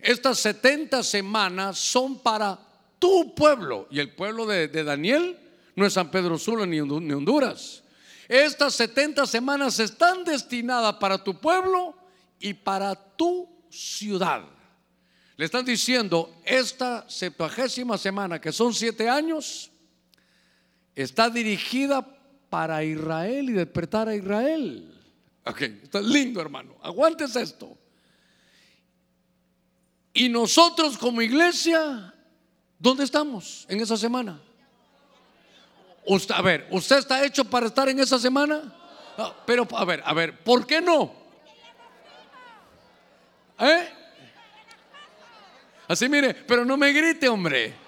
Estas 0.00 0.40
70 0.40 1.04
semanas 1.04 1.78
son 1.78 2.18
para 2.18 2.58
tu 2.98 3.32
pueblo. 3.34 3.86
Y 3.90 4.00
el 4.00 4.12
pueblo 4.12 4.44
de, 4.44 4.68
Daniel 4.68 5.38
no 5.76 5.86
es 5.86 5.92
San 5.92 6.10
Pedro 6.10 6.36
Sula 6.36 6.66
ni, 6.66 6.80
Honduras. 6.80 7.84
Estas 8.28 8.74
70 8.74 9.26
semanas 9.26 9.78
están 9.78 10.24
destinadas 10.24 10.96
para 10.96 11.22
tu 11.22 11.40
pueblo 11.40 11.94
y 12.40 12.54
para 12.54 12.94
tu 12.94 13.48
ciudad. 13.70 14.42
Le 15.36 15.44
están 15.44 15.64
diciendo, 15.64 16.34
esta 16.44 17.08
septuagésima 17.08 17.96
semana, 17.96 18.40
que 18.40 18.50
son 18.50 18.74
siete 18.74 19.08
años, 19.08 19.70
está 20.94 21.30
dirigida 21.30 22.06
para 22.50 22.84
Israel 22.84 23.50
y 23.50 23.52
despertar 23.52 24.08
a 24.08 24.14
Israel. 24.14 24.94
Ok, 25.44 25.60
está 25.60 26.00
lindo 26.00 26.40
hermano, 26.40 26.76
aguantes 26.82 27.36
esto. 27.36 27.76
Y 30.12 30.28
nosotros 30.28 30.96
como 30.96 31.20
iglesia, 31.20 32.14
¿dónde 32.78 33.04
estamos 33.04 33.66
en 33.68 33.80
esa 33.80 33.96
semana? 33.96 34.40
Usted, 36.06 36.34
a 36.34 36.42
ver, 36.42 36.68
¿usted 36.70 36.98
está 36.98 37.24
hecho 37.24 37.44
para 37.44 37.66
estar 37.66 37.88
en 37.88 37.98
esa 37.98 38.18
semana? 38.18 38.72
Ah, 39.18 39.34
pero, 39.46 39.66
a 39.72 39.84
ver, 39.84 40.02
a 40.04 40.14
ver, 40.14 40.42
¿por 40.44 40.66
qué 40.66 40.80
no? 40.80 41.12
¿Eh? 43.58 43.88
Así 45.88 46.08
mire, 46.08 46.34
pero 46.34 46.64
no 46.64 46.76
me 46.76 46.92
grite, 46.92 47.28
hombre. 47.28 47.83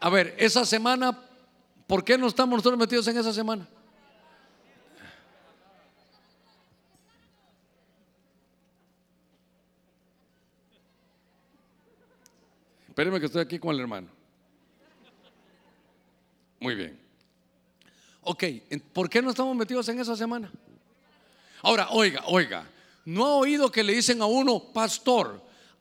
A 0.00 0.10
ver, 0.10 0.34
esa 0.38 0.64
semana, 0.64 1.18
¿por 1.86 2.04
qué 2.04 2.16
no 2.16 2.28
estamos 2.28 2.58
nosotros 2.58 2.78
metidos 2.78 3.08
en 3.08 3.18
esa 3.18 3.32
semana? 3.32 3.68
Espéreme 12.88 13.20
que 13.20 13.26
estoy 13.26 13.42
aquí 13.42 13.58
con 13.58 13.74
el 13.74 13.80
hermano. 13.80 14.08
Muy 16.60 16.74
bien. 16.74 16.98
Ok, 18.22 18.44
¿por 18.92 19.08
qué 19.08 19.22
no 19.22 19.30
estamos 19.30 19.56
metidos 19.56 19.88
en 19.88 20.00
esa 20.00 20.16
semana? 20.16 20.50
Ahora, 21.62 21.88
oiga, 21.90 22.22
oiga, 22.26 22.68
¿no 23.04 23.24
ha 23.24 23.36
oído 23.36 23.70
que 23.70 23.82
le 23.82 23.94
dicen 23.94 24.20
a 24.20 24.26
uno, 24.26 24.60
pastor, 24.72 25.40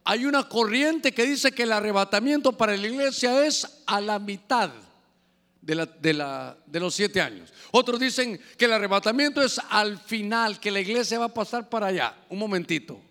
hay 0.10 0.26
una 0.26 0.48
corriente 0.48 1.12
que 1.12 1.26
dice 1.26 1.52
que 1.52 1.64
el 1.64 1.74
arrebatamiento 1.74 2.54
para 2.54 2.78
la 2.78 2.88
iglesia 2.88 3.46
es 3.46 3.82
a 3.86 4.00
la 4.00 4.20
mitad 4.20 4.72
de, 5.60 6.80
los 6.80 6.96
siete 6.96 7.20
años. 7.20 7.52
Otros 7.72 8.00
dicen 8.00 8.40
que 8.58 8.66
el 8.66 8.72
arrebatamiento 8.72 9.42
es 9.42 9.60
al 9.70 10.00
final, 10.00 10.62
que 10.62 10.72
la 10.72 10.80
iglesia 10.80 11.20
va 11.20 11.26
a 11.26 11.34
pasar 11.34 11.68
para 11.68 11.88
allá. 11.88 12.16
Un 12.30 12.40
momentito. 12.40 13.02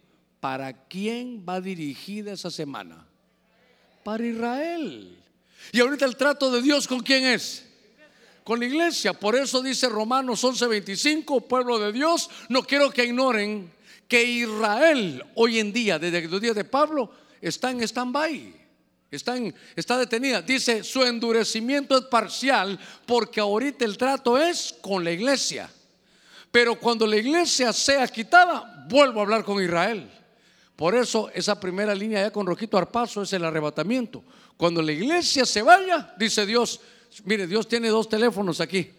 ¿Para 0.41 0.73
quién 0.73 1.45
va 1.47 1.61
dirigida 1.61 2.33
esa 2.33 2.51
semana? 2.51 3.07
Para 4.03 4.25
Israel. 4.25 5.19
Y 5.73 5.81
ahorita 5.81 6.07
el 6.07 6.17
trato 6.17 6.51
de 6.51 6.63
Dios 6.63 6.89
con 6.89 7.01
quién 7.01 7.27
es? 7.27 7.67
Con 8.43 8.59
la 8.59 8.65
iglesia. 8.65 9.13
Por 9.13 9.37
eso 9.37 9.61
dice 9.61 9.91
Romanos 9.91 10.43
11:25, 10.43 11.47
pueblo 11.47 11.79
de 11.79 11.93
Dios, 11.93 12.31
no 12.49 12.63
quiero 12.63 12.91
que 12.91 13.05
ignoren 13.05 13.76
que 14.09 14.23
Israel 14.23 15.25
hoy 15.35 15.59
en 15.59 15.73
día, 15.73 15.99
desde 15.99 16.29
los 16.29 16.41
días 16.41 16.55
de 16.55 16.65
Pablo, 16.65 17.11
está 17.41 17.71
en 17.71 17.83
stand-by. 17.83 18.67
Está, 19.11 19.99
detenida. 19.99 20.43
Dice, 20.43 20.83
su 20.83 21.03
endurecimiento 21.03 21.97
es 21.97 22.05
parcial 22.07 22.79
porque 23.07 23.41
ahorita 23.41 23.85
el 23.85 23.97
trato 23.97 24.37
es 24.37 24.75
con 24.81 25.05
la 25.05 25.13
iglesia. 25.13 25.71
Pero 26.51 26.79
cuando 26.79 27.07
la 27.07 27.17
iglesia 27.17 27.73
sea 27.73 28.07
quitada, 28.09 28.87
vuelvo 28.89 29.21
a 29.21 29.23
hablar 29.23 29.45
con 29.45 29.63
Israel. 29.63 30.11
Por 30.75 30.95
eso 30.95 31.31
esa 31.35 31.59
primera 31.59 31.95
línea 31.95 32.23
ya 32.23 32.31
con 32.31 32.47
rojito 32.47 32.77
arpazo 32.77 33.23
es 33.23 33.33
el 33.33 33.45
arrebatamiento. 33.45 34.23
Cuando 34.57 34.83
la 34.83 34.93
iglesia 34.93 35.47
se 35.47 35.63
vaya, 35.63 36.15
dice 36.19 36.45
Dios, 36.45 36.81
mire, 37.25 37.47
Dios 37.47 37.69
tiene 37.69 37.89
dos 37.89 38.09
teléfonos 38.09 38.61
aquí. 38.61 38.91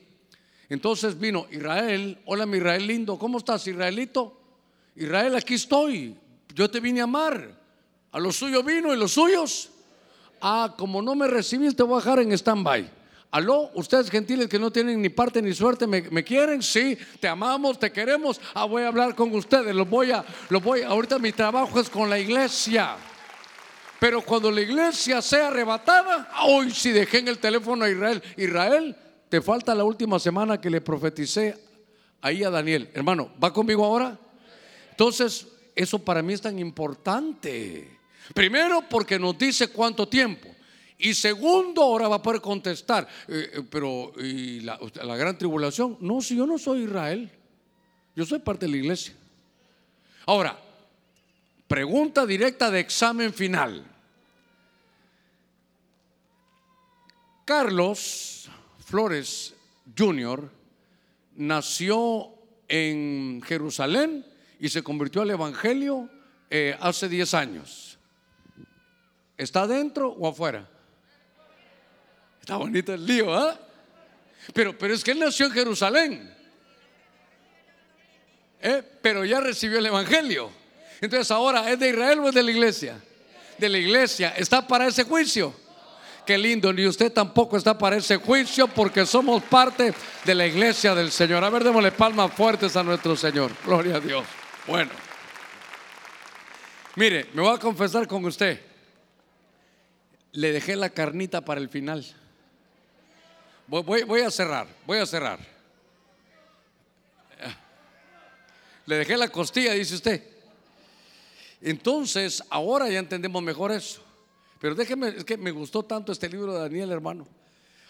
Entonces 0.70 1.18
vino 1.20 1.48
Israel, 1.52 2.20
hola 2.26 2.46
mi 2.46 2.58
Israel 2.58 2.86
lindo, 2.86 3.18
¿cómo 3.20 3.38
estás 3.38 3.68
Israelito? 3.68 4.47
Israel, 4.98 5.36
aquí 5.36 5.54
estoy. 5.54 6.18
Yo 6.54 6.70
te 6.70 6.80
vine 6.80 7.02
a 7.02 7.04
amar. 7.04 7.56
A 8.12 8.20
los 8.20 8.36
suyos 8.36 8.66
vino 8.66 8.94
y 8.94 8.98
los 8.98 9.12
suyos. 9.12 9.70
Ah, 10.42 10.74
como 10.78 11.02
no 11.02 11.16
me 11.16 11.28
recibiste, 11.28 11.78
te 11.78 11.84
voy 11.84 12.00
a 12.00 12.04
dejar 12.04 12.20
en 12.20 12.32
stand-by. 12.32 12.92
Aló, 13.30 13.70
ustedes 13.76 14.10
gentiles 14.10 14.48
que 14.48 14.58
no 14.58 14.72
tienen 14.72 15.02
ni 15.02 15.10
parte 15.10 15.42
ni 15.42 15.54
suerte, 15.54 15.86
¿me, 15.86 16.24
quieren? 16.24 16.64
Sí, 16.64 16.98
te 17.20 17.28
amamos, 17.28 17.78
te 17.78 17.92
queremos. 17.92 18.40
Ah, 18.54 18.66
voy 18.66 18.84
a 18.84 18.88
hablar 18.88 19.14
con 19.16 19.34
ustedes. 19.36 19.76
Los 19.76 19.88
voy 19.88 20.12
a, 20.12 20.26
los 20.50 20.64
voy. 20.64 20.82
Ahorita 20.82 21.20
mi 21.20 21.32
trabajo 21.32 21.80
es 21.80 21.90
con 21.90 22.10
la 22.10 22.18
iglesia. 22.18 22.96
Pero 24.00 24.22
cuando 24.22 24.50
la 24.50 24.62
iglesia 24.62 25.22
sea 25.22 25.48
arrebatada, 25.48 26.30
hoy 26.46 26.72
si 26.72 26.92
dejé 26.92 27.20
en 27.20 27.28
el 27.28 27.40
teléfono 27.40 27.84
a 27.84 27.90
Israel, 27.90 28.24
Israel, 28.38 28.96
te 29.30 29.42
falta 29.42 29.76
la 29.76 29.84
última 29.84 30.20
semana 30.20 30.62
que 30.62 30.70
le 30.70 30.82
profeticé 30.82 31.58
ahí 32.22 32.44
a 32.44 32.50
Daniel. 32.50 32.90
Hermano, 32.94 33.32
¿va 33.44 33.52
conmigo 33.52 33.84
ahora? 33.84 34.18
Entonces, 34.98 35.48
eso 35.76 36.00
para 36.00 36.24
mí 36.24 36.34
es 36.34 36.42
tan 36.42 36.58
importante. 36.58 38.00
Primero, 38.34 38.84
porque 38.90 39.20
nos 39.20 39.38
dice 39.38 39.68
cuánto 39.68 40.08
tiempo. 40.08 40.50
Y 40.98 41.14
segundo, 41.14 41.84
ahora 41.84 42.08
va 42.08 42.16
a 42.16 42.22
poder 42.24 42.42
contestar, 42.42 43.08
eh, 43.28 43.52
eh, 43.54 43.64
pero 43.70 44.12
¿y 44.20 44.62
la, 44.62 44.80
la, 45.04 45.16
gran 45.16 45.38
tribulación? 45.38 45.98
No, 46.02 46.20
si 46.20 46.36
yo 46.36 46.48
no 46.48 46.58
soy 46.58 46.86
Israel, 46.86 47.30
yo 48.16 48.26
soy 48.26 48.40
parte 48.40 48.66
de 48.66 48.72
la 48.72 48.78
iglesia. 48.78 49.14
Ahora, 50.26 50.60
pregunta 51.68 52.26
directa 52.26 52.72
de 52.72 52.80
examen 52.80 53.32
final. 53.32 53.86
Carlos 57.46 58.50
Flores 58.84 59.54
Jr. 59.96 60.50
nació 61.36 62.34
en 62.68 63.44
Jerusalén 63.46 64.26
y 64.60 64.70
se 64.70 64.84
convirtió 64.84 65.22
al 65.22 65.30
Evangelio 65.30 66.10
eh, 66.50 66.76
hace 66.80 67.08
10 67.08 67.34
años. 67.34 67.98
¿Está 69.38 69.68
dentro 69.68 70.10
o 70.10 70.28
afuera? 70.28 70.68
Está 72.40 72.58
bonito 72.58 72.94
el 72.94 73.06
lío, 73.06 73.36
¿ah? 73.36 73.60
Pero, 74.54 74.78
pero 74.78 74.94
es 74.94 75.04
que 75.04 75.12
él 75.12 75.20
nació 75.20 75.48
en 75.48 75.52
Jerusalén. 75.52 76.36
¿eh? 78.62 78.84
Pero 79.02 79.26
ya 79.26 79.40
recibió 79.40 79.80
el 79.80 79.86
Evangelio. 79.86 80.50
Entonces 81.02 81.30
ahora, 81.30 81.70
¿es 81.72 81.80
de 81.80 81.90
Israel 81.90 82.20
o 82.20 82.30
es 82.30 82.36
de 82.36 82.44
la 82.44 82.52
iglesia? 82.52 83.02
De 83.58 83.70
la 83.70 83.78
iglesia. 83.78 84.34
¿Está 84.38 84.66
para 84.66 84.88
ese 84.88 85.04
juicio? 85.04 85.54
Qué 86.26 86.38
lindo, 86.38 86.74
ni 86.74 86.86
usted 86.86 87.12
tampoco 87.12 87.56
está 87.56 87.78
para 87.78 87.98
ese 87.98 88.18
juicio 88.18 88.68
porque 88.68 89.06
somos 89.06 89.44
parte 89.44 89.94
de 90.26 90.36
la 90.36 90.46
iglesia 90.46 90.94
del 90.94 91.12
Señor. 91.12 91.44
A 91.44 91.50
ver, 91.50 91.64
démosle 91.64 91.92
palmas 91.92 92.34
fuertes 92.34 92.76
a 92.76 92.84
nuestro 92.84 93.16
Señor. 93.16 93.52
Gloria 93.66 93.96
a 93.96 94.00
Dios. 94.00 94.26
Bueno, 94.68 94.92
mire, 96.98 97.26
me 97.34 97.42
voy 97.42 97.56
a 97.56 97.58
confesar 97.58 98.06
con 98.06 98.26
usted. 98.26 98.60
Le 100.34 100.52
dejé 100.52 100.76
la 100.76 100.90
carnita 100.90 101.40
para 101.40 101.62
el 101.62 101.70
final. 101.70 102.06
Voy, 103.68 104.22
a 104.22 104.30
cerrar, 104.30 104.68
voy 104.86 105.00
a 105.00 105.06
cerrar. 105.06 105.40
Le 108.86 108.98
dejé 108.98 109.16
la 109.16 109.30
costilla, 109.30 109.72
dice 109.72 109.96
usted. 109.96 110.22
Entonces, 111.62 112.44
ahora 112.50 112.90
ya 112.90 113.00
entendemos 113.00 113.42
mejor 113.42 113.72
eso. 113.72 114.04
Pero 114.60 114.76
déjeme, 114.76 115.10
es 115.10 115.24
que 115.24 115.38
me 115.38 115.52
gustó 115.52 115.84
tanto 115.84 116.12
este 116.12 116.28
libro 116.28 116.54
de 116.54 116.60
Daniel, 116.60 116.92
hermano. 116.92 117.26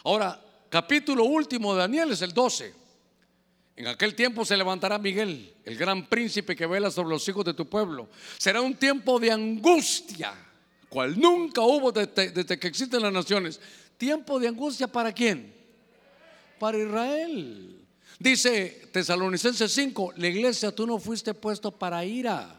Ahora, 0.03 0.39
capítulo 0.69 1.23
último 1.23 1.73
de 1.73 1.81
Daniel 1.81 2.11
es 2.11 2.21
el 2.21 2.33
12. 2.33 2.86
En 3.77 3.85
aquel 3.87 4.15
tiempo 4.15 4.43
se 4.43 4.57
levantará 4.57 4.97
Miguel, 4.97 5.53
el 5.63 5.77
gran 5.77 6.07
príncipe 6.07 6.55
que 6.55 6.65
vela 6.65 6.89
sobre 6.89 7.09
los 7.09 7.27
hijos 7.29 7.45
de 7.45 7.53
tu 7.53 7.69
pueblo. 7.69 8.09
Será 8.39 8.59
un 8.59 8.73
tiempo 8.73 9.19
de 9.19 9.31
angustia, 9.31 10.33
cual 10.89 11.19
nunca 11.19 11.61
hubo 11.61 11.91
desde, 11.91 12.59
que 12.59 12.67
existen 12.67 13.03
las 13.03 13.13
naciones. 13.13 13.61
¿Tiempo 13.95 14.39
de 14.39 14.47
angustia 14.47 14.87
para 14.87 15.13
quién? 15.13 15.53
Para 16.57 16.79
Israel. 16.79 17.85
Dice 18.17 18.89
Tesalonicenses 18.91 19.71
5, 19.71 20.13
la 20.17 20.27
iglesia 20.27 20.71
tú 20.71 20.87
no 20.87 20.97
fuiste 20.97 21.35
puesto 21.35 21.69
para 21.69 22.03
ira 22.03 22.56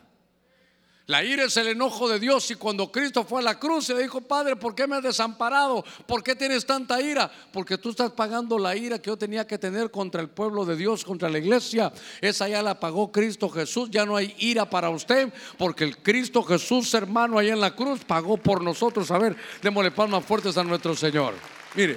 la 1.09 1.25
ira 1.25 1.45
es 1.45 1.57
el 1.57 1.69
enojo 1.69 2.07
de 2.07 2.21
Dios 2.21 2.51
y 2.51 2.55
cuando 2.55 2.93
Cristo 2.93 3.25
fue 3.25 3.41
a 3.41 3.43
la 3.43 3.59
cruz 3.59 3.89
le 3.89 4.03
dijo, 4.03 4.21
Padre, 4.21 4.57
¿por 4.57 4.75
qué 4.75 4.87
me 4.87 4.97
has 4.97 5.03
desamparado? 5.03 5.83
¿Por 6.07 6.23
qué 6.23 6.37
tienes 6.37 6.67
tanta 6.67 7.01
ira? 7.01 7.31
Porque 7.51 7.79
tú 7.79 7.89
estás 7.89 8.13
pagando 8.13 8.59
la 8.59 8.77
ira 8.77 8.99
que 8.99 9.09
yo 9.09 9.17
tenía 9.17 9.47
que 9.47 9.57
tener 9.57 9.91
contra 9.91 10.21
el 10.21 10.29
pueblo 10.29 10.67
de 10.67 10.77
Dios, 10.77 11.07
contra 11.07 11.31
la 11.31 11.39
iglesia. 11.39 11.91
Esa 12.21 12.47
ya 12.47 12.63
la 12.63 12.79
pagó 12.79 13.11
Cristo 13.11 13.49
Jesús, 13.49 13.89
ya 13.91 14.05
no 14.05 14.17
hay 14.17 14.35
ira 14.39 14.69
para 14.69 14.91
usted, 14.91 15.33
porque 15.57 15.85
el 15.85 15.97
Cristo 15.97 16.43
Jesús, 16.43 16.93
hermano, 16.93 17.39
allá 17.39 17.55
en 17.55 17.61
la 17.63 17.75
cruz, 17.75 18.05
pagó 18.05 18.37
por 18.37 18.63
nosotros. 18.63 19.11
A 19.11 19.17
ver, 19.17 19.35
démosle 19.63 19.91
palmas 19.91 20.23
fuertes 20.27 20.59
a 20.59 20.63
nuestro 20.63 20.95
Señor. 20.95 21.33
Mire. 21.75 21.97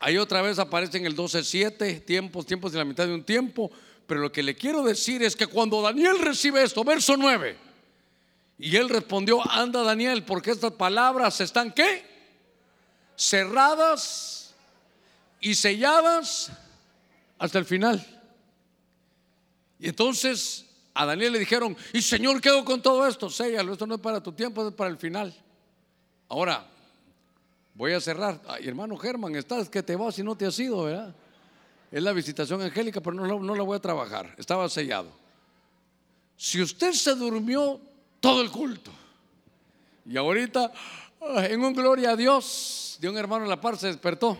Ahí 0.00 0.16
otra 0.16 0.42
vez 0.42 0.58
aparece 0.58 0.98
en 0.98 1.06
el 1.06 1.14
12.7, 1.14 2.04
tiempos, 2.04 2.46
tiempos 2.46 2.72
de 2.72 2.78
la 2.78 2.84
mitad 2.84 3.06
de 3.06 3.14
un 3.14 3.22
tiempo. 3.22 3.70
Pero 4.10 4.22
lo 4.22 4.32
que 4.32 4.42
le 4.42 4.56
quiero 4.56 4.82
decir 4.82 5.22
es 5.22 5.36
que 5.36 5.46
cuando 5.46 5.80
Daniel 5.80 6.18
recibe 6.18 6.64
esto, 6.64 6.82
verso 6.82 7.16
9, 7.16 7.56
y 8.58 8.74
él 8.74 8.88
respondió, 8.88 9.40
anda 9.48 9.84
Daniel, 9.84 10.24
porque 10.24 10.50
estas 10.50 10.72
palabras 10.72 11.40
están 11.40 11.70
qué? 11.70 12.04
Cerradas 13.16 14.52
y 15.40 15.54
selladas 15.54 16.50
hasta 17.38 17.60
el 17.60 17.64
final. 17.64 18.04
Y 19.78 19.90
entonces 19.90 20.66
a 20.92 21.06
Daniel 21.06 21.34
le 21.34 21.38
dijeron, 21.38 21.76
y 21.92 22.02
Señor, 22.02 22.40
¿qué 22.40 22.48
hago 22.48 22.64
con 22.64 22.82
todo 22.82 23.06
esto? 23.06 23.30
Séllalo, 23.30 23.74
esto 23.74 23.86
no 23.86 23.94
es 23.94 24.00
para 24.00 24.20
tu 24.20 24.32
tiempo, 24.32 24.66
es 24.66 24.74
para 24.74 24.90
el 24.90 24.96
final. 24.96 25.32
Ahora, 26.28 26.66
voy 27.74 27.92
a 27.92 28.00
cerrar. 28.00 28.42
Ay, 28.48 28.66
hermano 28.66 28.96
Germán, 28.96 29.36
estás 29.36 29.68
que 29.68 29.84
te 29.84 29.94
vas 29.94 30.18
y 30.18 30.24
no 30.24 30.34
te 30.34 30.46
has 30.46 30.58
ido, 30.58 30.82
¿verdad? 30.82 31.14
Es 31.90 32.02
la 32.02 32.12
visitación 32.12 32.62
angélica, 32.62 33.00
pero 33.00 33.16
no, 33.16 33.40
no 33.40 33.54
la 33.54 33.62
voy 33.62 33.76
a 33.76 33.80
trabajar. 33.80 34.34
Estaba 34.38 34.68
sellado. 34.68 35.10
Si 36.36 36.62
usted 36.62 36.92
se 36.92 37.14
durmió 37.14 37.80
todo 38.20 38.40
el 38.42 38.50
culto 38.50 38.92
y 40.06 40.16
ahorita, 40.16 40.72
Ah, 41.20 41.46
En 41.46 41.62
un 41.62 41.74
gloria 41.74 42.12
a 42.12 42.16
Dios, 42.16 42.96
de 43.00 43.08
un 43.08 43.18
hermano 43.18 43.44
en 43.44 43.50
la 43.50 43.60
par 43.60 43.76
se 43.76 43.88
despertó. 43.88 44.38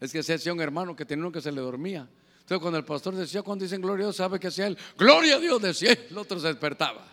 Es 0.00 0.10
que 0.10 0.22
se 0.22 0.34
hacía 0.34 0.52
un 0.52 0.60
hermano 0.60 0.96
que 0.96 1.04
tenía 1.04 1.24
uno 1.24 1.32
que 1.32 1.42
se 1.42 1.52
le 1.52 1.60
dormía. 1.60 2.08
Entonces 2.40 2.60
cuando 2.60 2.78
el 2.78 2.84
pastor 2.84 3.14
decía, 3.14 3.42
cuando 3.42 3.64
dicen 3.64 3.80
gloria 3.80 4.04
a 4.04 4.06
Dios, 4.08 4.16
¿sabe 4.16 4.40
qué 4.40 4.48
hacía 4.48 4.66
él? 4.66 4.78
Gloria 4.98 5.36
a 5.36 5.38
Dios, 5.38 5.60
decía, 5.60 5.92
el 5.92 6.16
otro 6.16 6.38
se 6.40 6.48
despertaba. 6.48 7.06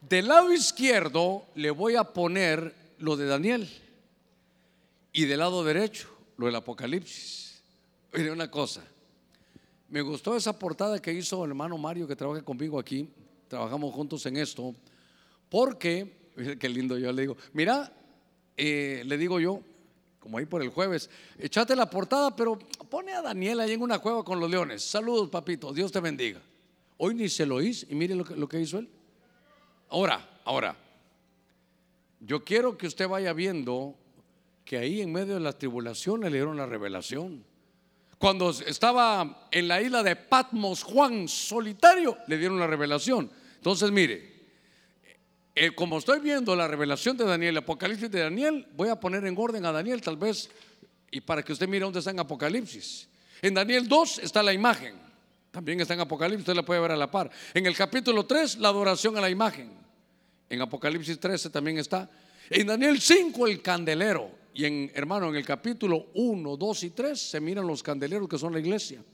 Del 0.00 0.28
lado 0.28 0.52
izquierdo 0.52 1.44
le 1.54 1.70
voy 1.70 1.96
a 1.96 2.04
poner 2.04 2.74
lo 2.98 3.16
de 3.16 3.26
Daniel 3.26 3.68
y 5.12 5.24
del 5.24 5.38
lado 5.38 5.64
derecho 5.64 6.08
lo 6.36 6.46
del 6.46 6.54
Apocalipsis. 6.54 7.62
Mire 8.12 8.30
una 8.30 8.50
cosa, 8.50 8.82
me 9.88 10.00
gustó 10.00 10.36
esa 10.36 10.58
portada 10.58 11.00
que 11.00 11.12
hizo 11.12 11.44
el 11.44 11.50
hermano 11.50 11.78
Mario 11.78 12.06
que 12.06 12.16
trabaja 12.16 12.42
conmigo 12.42 12.78
aquí, 12.78 13.08
trabajamos 13.48 13.94
juntos 13.94 14.24
en 14.26 14.36
esto, 14.36 14.74
porque, 15.48 16.30
mire 16.36 16.58
qué 16.58 16.68
lindo 16.68 16.98
yo 16.98 17.12
le 17.12 17.22
digo, 17.22 17.36
mira, 17.52 17.92
eh, 18.56 19.02
le 19.06 19.18
digo 19.18 19.38
yo, 19.38 19.60
como 20.18 20.38
ahí 20.38 20.46
por 20.46 20.62
el 20.62 20.70
jueves, 20.70 21.08
echate 21.38 21.76
la 21.76 21.88
portada, 21.88 22.34
pero 22.34 22.58
pone 22.90 23.12
a 23.12 23.22
Daniel 23.22 23.60
ahí 23.60 23.72
en 23.72 23.82
una 23.82 24.00
cueva 24.00 24.24
con 24.24 24.40
los 24.40 24.50
leones. 24.50 24.82
Saludos, 24.82 25.28
papito, 25.30 25.72
Dios 25.72 25.92
te 25.92 26.00
bendiga. 26.00 26.40
Hoy 26.96 27.14
ni 27.14 27.28
se 27.28 27.46
lo 27.46 27.62
hice 27.62 27.86
y 27.88 27.94
mire 27.94 28.14
lo 28.16 28.24
que, 28.24 28.34
lo 28.34 28.48
que 28.48 28.60
hizo 28.60 28.78
él. 28.78 28.88
Ahora, 29.88 30.40
ahora, 30.44 30.76
yo 32.18 32.42
quiero 32.42 32.76
que 32.76 32.88
usted 32.88 33.06
vaya 33.08 33.32
viendo 33.32 33.94
que 34.66 34.76
ahí 34.76 35.00
en 35.00 35.12
medio 35.12 35.34
de 35.34 35.40
la 35.40 35.52
tribulación 35.52 36.22
le 36.22 36.30
dieron 36.30 36.56
la 36.56 36.66
revelación. 36.66 37.44
Cuando 38.18 38.50
estaba 38.50 39.46
en 39.52 39.68
la 39.68 39.80
isla 39.80 40.02
de 40.02 40.16
Patmos, 40.16 40.82
Juan 40.82 41.28
solitario, 41.28 42.18
le 42.26 42.36
dieron 42.36 42.58
la 42.58 42.66
revelación. 42.66 43.30
Entonces, 43.54 43.92
mire, 43.92 44.36
eh, 45.54 45.70
como 45.70 45.98
estoy 45.98 46.18
viendo 46.18 46.56
la 46.56 46.66
revelación 46.66 47.16
de 47.16 47.24
Daniel, 47.24 47.50
el 47.50 47.58
Apocalipsis 47.58 48.10
de 48.10 48.20
Daniel, 48.20 48.66
voy 48.74 48.88
a 48.88 48.98
poner 48.98 49.24
en 49.24 49.36
orden 49.38 49.64
a 49.64 49.72
Daniel 49.72 50.02
tal 50.02 50.16
vez, 50.16 50.50
y 51.12 51.20
para 51.20 51.44
que 51.44 51.52
usted 51.52 51.68
mire 51.68 51.84
dónde 51.84 52.00
está 52.00 52.10
en 52.10 52.18
Apocalipsis. 52.18 53.08
En 53.42 53.54
Daniel 53.54 53.86
2 53.86 54.18
está 54.18 54.42
la 54.42 54.52
imagen, 54.52 54.96
también 55.52 55.80
está 55.80 55.94
en 55.94 56.00
Apocalipsis, 56.00 56.40
usted 56.40 56.56
la 56.56 56.64
puede 56.64 56.80
ver 56.80 56.90
a 56.90 56.96
la 56.96 57.08
par. 57.08 57.30
En 57.54 57.64
el 57.66 57.76
capítulo 57.76 58.26
3, 58.26 58.56
la 58.56 58.68
adoración 58.68 59.16
a 59.16 59.20
la 59.20 59.30
imagen. 59.30 59.70
En 60.50 60.60
Apocalipsis 60.60 61.20
13 61.20 61.50
también 61.50 61.78
está. 61.78 62.10
En 62.50 62.66
Daniel 62.66 63.00
5, 63.00 63.46
el 63.46 63.62
candelero. 63.62 64.45
Y 64.56 64.64
en, 64.64 64.90
hermano, 64.94 65.28
en 65.28 65.36
el 65.36 65.44
capítulo 65.44 66.06
1, 66.14 66.56
2 66.56 66.82
y 66.84 66.90
3 66.90 67.20
se 67.20 67.40
miran 67.40 67.66
los 67.66 67.82
candeleros 67.82 68.26
que 68.26 68.38
son 68.38 68.54
la 68.54 68.58
iglesia. 68.58 69.04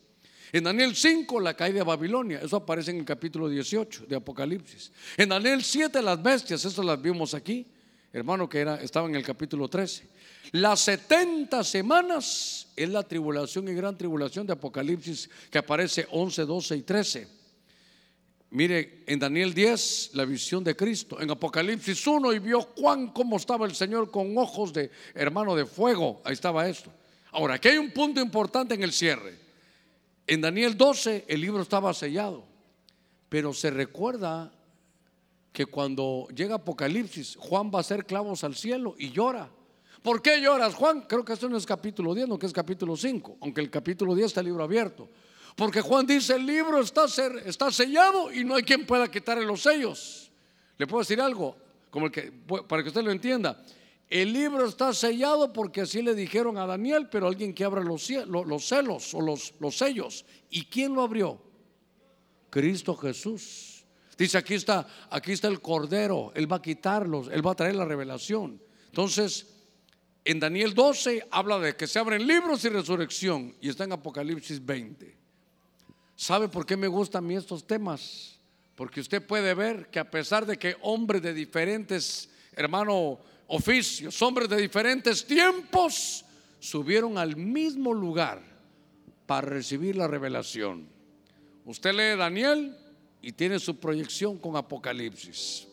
En 0.52 0.62
Daniel 0.62 0.94
5, 0.94 1.40
la 1.40 1.54
caída 1.54 1.78
de 1.78 1.84
Babilonia, 1.84 2.40
eso 2.40 2.56
aparece 2.56 2.92
en 2.92 2.98
el 2.98 3.04
capítulo 3.04 3.48
18 3.48 4.06
de 4.06 4.14
Apocalipsis. 4.14 4.92
En 5.16 5.30
Daniel 5.30 5.64
7, 5.64 6.00
las 6.00 6.22
bestias, 6.22 6.64
eso 6.64 6.80
las 6.84 7.02
vimos 7.02 7.34
aquí, 7.34 7.66
hermano, 8.12 8.48
que 8.48 8.60
era, 8.60 8.80
estaba 8.80 9.08
en 9.08 9.16
el 9.16 9.24
capítulo 9.24 9.66
13. 9.66 10.06
Las 10.52 10.78
70 10.80 11.64
semanas 11.64 12.68
es 12.76 12.88
la 12.88 13.02
tribulación 13.02 13.66
y 13.66 13.74
gran 13.74 13.98
tribulación 13.98 14.46
de 14.46 14.52
Apocalipsis 14.52 15.28
que 15.50 15.58
aparece 15.58 16.06
11, 16.12 16.44
12 16.44 16.76
y 16.76 16.82
13. 16.82 17.41
Mire, 18.52 19.02
en 19.06 19.18
Daniel 19.18 19.54
10, 19.54 20.10
la 20.12 20.26
visión 20.26 20.62
de 20.62 20.76
Cristo. 20.76 21.18
En 21.18 21.30
Apocalipsis 21.30 22.06
1, 22.06 22.34
y 22.34 22.38
vio 22.38 22.60
Juan 22.60 23.06
cómo 23.08 23.38
estaba 23.38 23.64
el 23.64 23.74
Señor 23.74 24.10
con 24.10 24.36
ojos 24.36 24.74
de 24.74 24.90
hermano 25.14 25.56
de 25.56 25.64
fuego. 25.64 26.20
Ahí 26.22 26.34
estaba 26.34 26.68
esto. 26.68 26.92
Ahora, 27.30 27.54
aquí 27.54 27.68
hay 27.68 27.78
un 27.78 27.90
punto 27.92 28.20
importante 28.20 28.74
en 28.74 28.82
el 28.82 28.92
cierre. 28.92 29.38
En 30.26 30.42
Daniel 30.42 30.76
12, 30.76 31.24
el 31.28 31.40
libro 31.40 31.62
estaba 31.62 31.94
sellado. 31.94 32.44
Pero 33.30 33.54
se 33.54 33.70
recuerda 33.70 34.52
que 35.50 35.64
cuando 35.64 36.28
llega 36.36 36.56
Apocalipsis, 36.56 37.36
Juan 37.36 37.70
va 37.72 37.78
a 37.78 37.80
hacer 37.80 38.04
clavos 38.04 38.44
al 38.44 38.54
cielo 38.54 38.94
y 38.98 39.12
llora. 39.12 39.48
¿Por 40.02 40.20
qué 40.20 40.42
lloras, 40.42 40.74
Juan? 40.74 41.06
Creo 41.08 41.24
que 41.24 41.32
esto 41.32 41.48
no 41.48 41.56
es 41.56 41.64
capítulo 41.64 42.14
10, 42.14 42.28
no 42.28 42.38
que 42.38 42.44
es 42.44 42.52
capítulo 42.52 42.98
5, 42.98 43.38
aunque 43.40 43.62
el 43.62 43.70
capítulo 43.70 44.14
10 44.14 44.26
está 44.26 44.40
el 44.40 44.46
libro 44.48 44.62
abierto. 44.62 45.08
Porque 45.56 45.80
Juan 45.80 46.06
dice, 46.06 46.34
el 46.34 46.46
libro 46.46 46.80
está, 46.80 47.04
está 47.44 47.70
sellado 47.70 48.32
y 48.32 48.44
no 48.44 48.54
hay 48.54 48.62
quien 48.62 48.86
pueda 48.86 49.10
quitarle 49.10 49.44
los 49.44 49.62
sellos. 49.62 50.30
¿Le 50.78 50.86
puedo 50.86 51.00
decir 51.00 51.20
algo? 51.20 51.56
Como 51.90 52.06
el 52.06 52.12
que, 52.12 52.32
para 52.68 52.82
que 52.82 52.88
usted 52.88 53.02
lo 53.02 53.10
entienda. 53.10 53.62
El 54.08 54.32
libro 54.32 54.66
está 54.66 54.92
sellado 54.92 55.52
porque 55.52 55.82
así 55.82 56.02
le 56.02 56.14
dijeron 56.14 56.58
a 56.58 56.66
Daniel, 56.66 57.08
pero 57.10 57.26
alguien 57.26 57.54
que 57.54 57.64
abra 57.64 57.82
los, 57.82 58.08
los 58.10 58.64
celos 58.66 59.14
o 59.14 59.20
los, 59.20 59.54
los 59.58 59.76
sellos. 59.76 60.24
¿Y 60.50 60.64
quién 60.66 60.94
lo 60.94 61.02
abrió? 61.02 61.40
Cristo 62.50 62.94
Jesús. 62.94 63.84
Dice, 64.16 64.36
aquí 64.36 64.54
está, 64.54 64.86
aquí 65.10 65.32
está 65.32 65.48
el 65.48 65.60
Cordero, 65.60 66.32
Él 66.34 66.50
va 66.50 66.56
a 66.56 66.62
quitarlos, 66.62 67.28
Él 67.32 67.46
va 67.46 67.52
a 67.52 67.56
traer 67.56 67.74
la 67.74 67.86
revelación. 67.86 68.62
Entonces, 68.86 69.46
en 70.24 70.38
Daniel 70.38 70.74
12 70.74 71.28
habla 71.30 71.58
de 71.58 71.74
que 71.74 71.86
se 71.86 71.98
abren 71.98 72.26
libros 72.26 72.64
y 72.64 72.68
resurrección 72.68 73.56
y 73.60 73.70
está 73.70 73.84
en 73.84 73.92
Apocalipsis 73.92 74.64
20. 74.64 75.21
¿Sabe 76.16 76.48
por 76.48 76.66
qué 76.66 76.76
me 76.76 76.86
gustan 76.86 77.24
a 77.24 77.28
mí 77.28 77.36
estos 77.36 77.66
temas? 77.66 78.38
Porque 78.74 79.00
usted 79.00 79.26
puede 79.26 79.54
ver 79.54 79.88
que 79.90 79.98
a 79.98 80.10
pesar 80.10 80.46
de 80.46 80.58
que 80.58 80.76
hombres 80.82 81.22
de 81.22 81.34
diferentes, 81.34 82.28
hermano, 82.54 83.18
oficios, 83.48 84.20
hombres 84.22 84.48
de 84.48 84.56
diferentes 84.56 85.26
tiempos, 85.26 86.24
subieron 86.58 87.18
al 87.18 87.36
mismo 87.36 87.92
lugar 87.92 88.40
para 89.26 89.48
recibir 89.48 89.96
la 89.96 90.06
revelación. 90.06 90.86
Usted 91.64 91.92
lee 91.92 92.18
Daniel 92.18 92.76
y 93.20 93.32
tiene 93.32 93.58
su 93.58 93.78
proyección 93.78 94.38
con 94.38 94.56
Apocalipsis. 94.56 95.68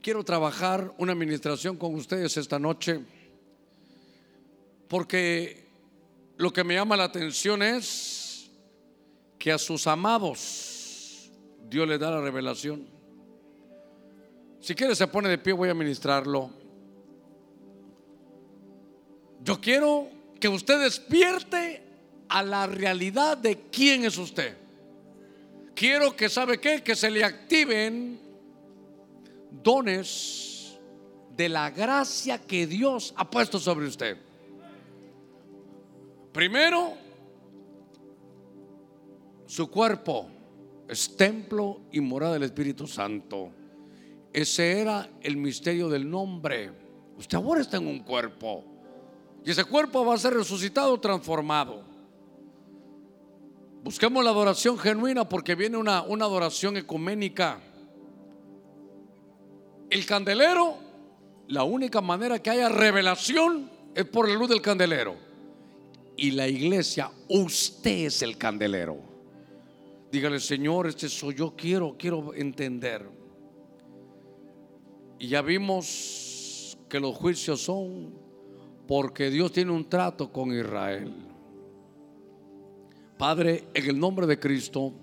Quiero 0.00 0.24
trabajar 0.24 0.92
una 0.96 1.12
administración 1.12 1.76
con 1.76 1.94
ustedes 1.94 2.36
esta 2.36 2.58
noche 2.58 3.00
porque 4.88 5.66
lo 6.36 6.52
que 6.52 6.64
me 6.64 6.74
llama 6.74 6.96
la 6.96 7.04
atención 7.04 7.62
es 7.62 8.17
que 9.38 9.52
a 9.52 9.58
sus 9.58 9.86
amados 9.86 11.30
Dios 11.68 11.86
les 11.88 12.00
da 12.00 12.10
la 12.10 12.20
revelación. 12.20 12.86
Si 14.60 14.74
quiere 14.74 14.94
se 14.94 15.06
pone 15.06 15.28
de 15.28 15.38
pie, 15.38 15.52
voy 15.52 15.68
a 15.68 15.74
ministrarlo. 15.74 16.50
Yo 19.42 19.60
quiero 19.60 20.08
que 20.40 20.48
usted 20.48 20.80
despierte 20.80 21.82
a 22.28 22.42
la 22.42 22.66
realidad 22.66 23.38
de 23.38 23.60
quién 23.70 24.04
es 24.04 24.18
usted. 24.18 24.56
Quiero 25.74 26.16
que 26.16 26.28
sabe 26.28 26.58
qué, 26.58 26.82
que 26.82 26.96
se 26.96 27.10
le 27.10 27.22
activen 27.22 28.20
dones 29.50 30.76
de 31.36 31.48
la 31.48 31.70
gracia 31.70 32.38
que 32.38 32.66
Dios 32.66 33.14
ha 33.16 33.30
puesto 33.30 33.60
sobre 33.60 33.86
usted. 33.86 34.16
Primero, 36.32 36.94
su 39.48 39.70
cuerpo 39.70 40.28
es 40.86 41.16
templo 41.16 41.80
y 41.90 42.00
morada 42.02 42.34
del 42.34 42.42
Espíritu 42.42 42.86
Santo. 42.86 43.50
Ese 44.30 44.78
era 44.78 45.08
el 45.22 45.38
misterio 45.38 45.88
del 45.88 46.08
nombre. 46.08 46.70
Usted 47.16 47.38
ahora 47.38 47.62
está 47.62 47.78
en 47.78 47.86
un 47.86 48.00
cuerpo. 48.00 48.62
Y 49.42 49.50
ese 49.50 49.64
cuerpo 49.64 50.04
va 50.04 50.14
a 50.14 50.18
ser 50.18 50.34
resucitado, 50.34 51.00
transformado. 51.00 51.82
Busquemos 53.82 54.22
la 54.22 54.32
adoración 54.32 54.78
genuina 54.78 55.26
porque 55.26 55.54
viene 55.54 55.78
una, 55.78 56.02
una 56.02 56.26
adoración 56.26 56.76
ecuménica. 56.76 57.58
El 59.88 60.04
candelero, 60.04 60.76
la 61.48 61.64
única 61.64 62.02
manera 62.02 62.38
que 62.38 62.50
haya 62.50 62.68
revelación 62.68 63.70
es 63.94 64.04
por 64.04 64.28
la 64.28 64.34
luz 64.34 64.50
del 64.50 64.60
candelero. 64.60 65.16
Y 66.18 66.32
la 66.32 66.46
iglesia, 66.46 67.10
usted 67.30 68.04
es 68.08 68.20
el 68.20 68.36
candelero. 68.36 69.08
Dígale, 70.10 70.40
Señor, 70.40 70.86
este 70.86 71.08
soy 71.08 71.34
yo, 71.34 71.54
quiero, 71.54 71.96
quiero 71.98 72.32
entender. 72.34 73.08
Y 75.18 75.28
ya 75.28 75.42
vimos 75.42 76.78
que 76.88 76.98
los 76.98 77.14
juicios 77.16 77.60
son 77.60 78.14
porque 78.86 79.28
Dios 79.28 79.52
tiene 79.52 79.70
un 79.70 79.88
trato 79.88 80.32
con 80.32 80.50
Israel. 80.52 81.12
Padre, 83.18 83.68
en 83.74 83.90
el 83.90 83.98
nombre 83.98 84.26
de 84.26 84.38
Cristo, 84.38 84.94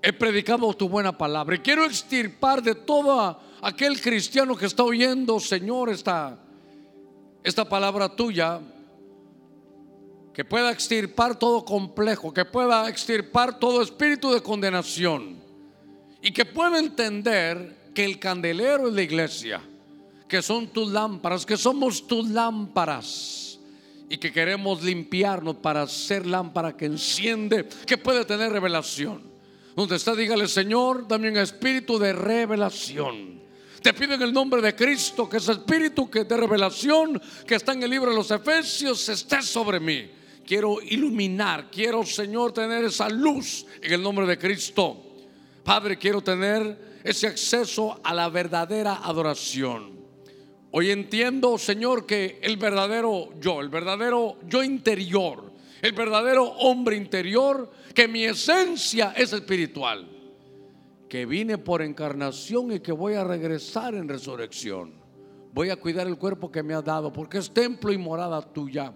he 0.00 0.12
predicado 0.12 0.72
tu 0.72 0.88
buena 0.88 1.16
palabra 1.18 1.56
y 1.56 1.58
quiero 1.58 1.84
extirpar 1.84 2.62
de 2.62 2.74
todo 2.74 3.38
aquel 3.60 4.00
cristiano 4.00 4.56
que 4.56 4.66
está 4.66 4.84
oyendo, 4.84 5.40
Señor, 5.40 5.90
esta, 5.90 6.38
esta 7.42 7.68
palabra 7.68 8.14
tuya, 8.14 8.60
que 10.36 10.44
pueda 10.44 10.70
extirpar 10.70 11.38
todo 11.38 11.64
complejo, 11.64 12.30
que 12.30 12.44
pueda 12.44 12.90
extirpar 12.90 13.58
todo 13.58 13.80
espíritu 13.80 14.30
de 14.34 14.42
condenación 14.42 15.42
y 16.20 16.30
que 16.30 16.44
pueda 16.44 16.78
entender 16.78 17.90
que 17.94 18.04
el 18.04 18.18
candelero 18.18 18.88
es 18.88 18.92
la 18.92 19.00
iglesia, 19.00 19.62
que 20.28 20.42
son 20.42 20.66
tus 20.66 20.92
lámparas, 20.92 21.46
que 21.46 21.56
somos 21.56 22.06
tus 22.06 22.28
lámparas 22.28 23.58
y 24.10 24.18
que 24.18 24.30
queremos 24.30 24.82
limpiarnos 24.82 25.56
para 25.56 25.86
ser 25.86 26.26
lámpara 26.26 26.76
que 26.76 26.84
enciende, 26.84 27.66
que 27.86 27.96
puede 27.96 28.26
tener 28.26 28.52
revelación. 28.52 29.22
Donde 29.74 29.96
está, 29.96 30.14
dígale, 30.14 30.48
Señor, 30.48 31.08
dame 31.08 31.30
un 31.30 31.38
espíritu 31.38 31.98
de 31.98 32.12
revelación. 32.12 33.40
Te 33.80 33.94
pido 33.94 34.12
en 34.12 34.20
el 34.20 34.34
nombre 34.34 34.60
de 34.60 34.76
Cristo 34.76 35.30
que 35.30 35.38
ese 35.38 35.52
espíritu 35.52 36.10
que 36.10 36.24
de 36.24 36.36
revelación 36.36 37.18
que 37.46 37.54
está 37.54 37.72
en 37.72 37.84
el 37.84 37.90
libro 37.90 38.10
de 38.10 38.16
los 38.16 38.30
Efesios 38.30 39.08
esté 39.08 39.40
sobre 39.40 39.80
mí. 39.80 40.15
Quiero 40.46 40.80
iluminar, 40.80 41.70
quiero 41.70 42.04
Señor 42.04 42.52
tener 42.52 42.84
esa 42.84 43.08
luz 43.08 43.66
en 43.82 43.92
el 43.92 44.02
nombre 44.02 44.26
de 44.26 44.38
Cristo. 44.38 45.02
Padre, 45.64 45.98
quiero 45.98 46.22
tener 46.22 47.00
ese 47.02 47.26
acceso 47.26 48.00
a 48.02 48.14
la 48.14 48.28
verdadera 48.28 49.00
adoración. 49.02 49.96
Hoy 50.70 50.90
entiendo, 50.90 51.58
Señor, 51.58 52.06
que 52.06 52.38
el 52.42 52.56
verdadero 52.56 53.30
yo, 53.40 53.60
el 53.60 53.68
verdadero 53.68 54.36
yo 54.46 54.62
interior, 54.62 55.52
el 55.82 55.92
verdadero 55.92 56.44
hombre 56.44 56.96
interior, 56.96 57.70
que 57.94 58.06
mi 58.06 58.24
esencia 58.24 59.12
es 59.16 59.32
espiritual 59.32 60.16
que 61.08 61.26
vine 61.26 61.58
por 61.58 61.82
encarnación 61.82 62.72
y 62.72 62.80
que 62.80 62.92
voy 62.92 63.14
a 63.14 63.24
regresar 63.24 63.94
en 63.94 64.08
resurrección. 64.08 64.94
Voy 65.52 65.70
a 65.70 65.76
cuidar 65.76 66.06
el 66.06 66.18
cuerpo 66.18 66.50
que 66.50 66.62
me 66.62 66.74
has 66.74 66.84
dado 66.84 67.12
porque 67.12 67.38
es 67.38 67.50
templo 67.52 67.92
y 67.92 67.98
morada 67.98 68.42
tuya. 68.42 68.92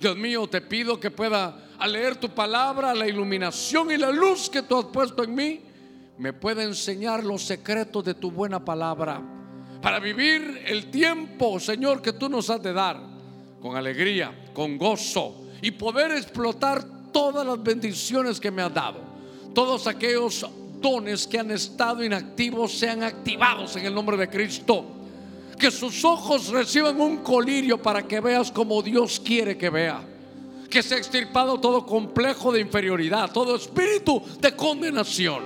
Dios 0.00 0.16
mío, 0.16 0.46
te 0.46 0.62
pido 0.62 0.98
que 0.98 1.10
pueda, 1.10 1.68
al 1.78 1.92
leer 1.92 2.16
tu 2.16 2.30
palabra, 2.30 2.94
la 2.94 3.06
iluminación 3.06 3.90
y 3.90 3.98
la 3.98 4.10
luz 4.10 4.48
que 4.48 4.62
tú 4.62 4.78
has 4.78 4.86
puesto 4.86 5.22
en 5.22 5.34
mí, 5.34 5.60
me 6.16 6.32
pueda 6.32 6.62
enseñar 6.62 7.22
los 7.22 7.42
secretos 7.42 8.02
de 8.04 8.14
tu 8.14 8.30
buena 8.30 8.64
palabra. 8.64 9.20
Para 9.82 10.00
vivir 10.00 10.62
el 10.66 10.90
tiempo, 10.90 11.60
Señor, 11.60 12.00
que 12.00 12.14
tú 12.14 12.30
nos 12.30 12.48
has 12.48 12.62
de 12.62 12.72
dar, 12.72 12.98
con 13.60 13.76
alegría, 13.76 14.50
con 14.54 14.78
gozo, 14.78 15.48
y 15.60 15.70
poder 15.72 16.12
explotar 16.12 16.82
todas 17.12 17.46
las 17.46 17.62
bendiciones 17.62 18.40
que 18.40 18.50
me 18.50 18.62
has 18.62 18.72
dado. 18.72 19.00
Todos 19.54 19.86
aquellos 19.86 20.46
dones 20.80 21.26
que 21.26 21.38
han 21.38 21.50
estado 21.50 22.02
inactivos 22.02 22.72
sean 22.72 23.02
activados 23.02 23.76
en 23.76 23.84
el 23.84 23.94
nombre 23.94 24.16
de 24.16 24.30
Cristo. 24.30 24.99
Que 25.60 25.70
sus 25.70 26.02
ojos 26.06 26.48
reciban 26.48 26.98
un 26.98 27.18
colirio 27.18 27.80
para 27.80 28.02
que 28.02 28.18
veas 28.20 28.50
como 28.50 28.80
Dios 28.82 29.20
quiere 29.20 29.58
que 29.58 29.68
vea. 29.68 30.00
Que 30.70 30.82
se 30.82 30.94
ha 30.94 30.98
extirpado 30.98 31.60
todo 31.60 31.84
complejo 31.84 32.50
de 32.50 32.60
inferioridad, 32.60 33.30
todo 33.30 33.56
espíritu 33.56 34.22
de 34.40 34.56
condenación. 34.56 35.42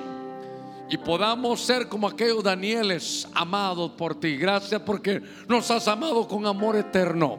Y 0.88 0.98
podamos 0.98 1.60
ser 1.60 1.88
como 1.88 2.06
aquellos 2.06 2.44
Danieles 2.44 3.26
amados 3.34 3.90
por 3.92 4.14
ti. 4.20 4.36
Gracias 4.36 4.80
porque 4.82 5.20
nos 5.48 5.68
has 5.72 5.88
amado 5.88 6.28
con 6.28 6.46
amor 6.46 6.76
eterno. 6.76 7.36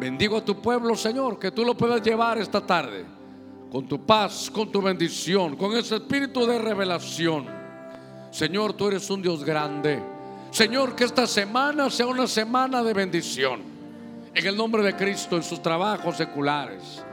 Bendigo 0.00 0.38
a 0.38 0.44
tu 0.44 0.60
pueblo, 0.60 0.96
Señor, 0.96 1.38
que 1.38 1.52
tú 1.52 1.64
lo 1.64 1.76
puedas 1.76 2.02
llevar 2.02 2.38
esta 2.38 2.66
tarde 2.66 3.04
con 3.70 3.86
tu 3.86 4.04
paz, 4.04 4.50
con 4.50 4.72
tu 4.72 4.82
bendición, 4.82 5.56
con 5.56 5.76
ese 5.76 5.96
espíritu 5.96 6.44
de 6.44 6.58
revelación. 6.58 7.46
Señor, 8.32 8.72
tú 8.72 8.88
eres 8.88 9.08
un 9.10 9.22
Dios 9.22 9.44
grande. 9.44 10.15
Señor, 10.56 10.96
que 10.96 11.04
esta 11.04 11.26
semana 11.26 11.90
sea 11.90 12.06
una 12.06 12.26
semana 12.26 12.82
de 12.82 12.94
bendición. 12.94 13.60
En 14.34 14.46
el 14.46 14.56
nombre 14.56 14.82
de 14.82 14.96
Cristo, 14.96 15.36
en 15.36 15.42
sus 15.42 15.60
trabajos 15.60 16.16
seculares. 16.16 17.04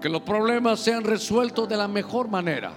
Que 0.00 0.08
los 0.08 0.22
problemas 0.22 0.78
sean 0.78 1.02
resueltos 1.02 1.68
de 1.68 1.76
la 1.76 1.88
mejor 1.88 2.28
manera. 2.28 2.72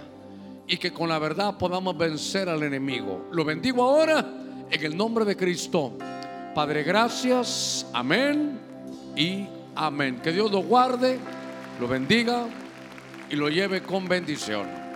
Y 0.65 0.77
que 0.77 0.91
con 0.91 1.07
la 1.07 1.19
verdad 1.19 1.59
podamos 1.59 1.95
vencer 1.95 2.49
al 2.49 2.63
enemigo. 2.63 3.27
Lo 3.31 3.45
bendigo 3.45 3.83
ahora 3.83 4.25
en 4.71 4.83
el 4.83 4.97
nombre 4.97 5.23
de 5.23 5.37
Cristo. 5.37 5.93
Padre, 6.55 6.81
gracias. 6.81 7.85
Amén 7.93 8.59
y 9.15 9.45
amén. 9.75 10.19
Que 10.23 10.31
Dios 10.31 10.51
lo 10.51 10.63
guarde, 10.63 11.19
lo 11.79 11.87
bendiga 11.87 12.47
y 13.29 13.35
lo 13.35 13.49
lleve 13.49 13.83
con 13.83 14.07
bendición. 14.07 14.86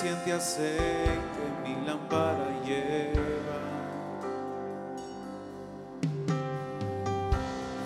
Suficiente 0.00 0.32
aceite 0.32 1.42
mi 1.62 1.86
lámpara 1.86 2.48
lleva. 2.64 3.60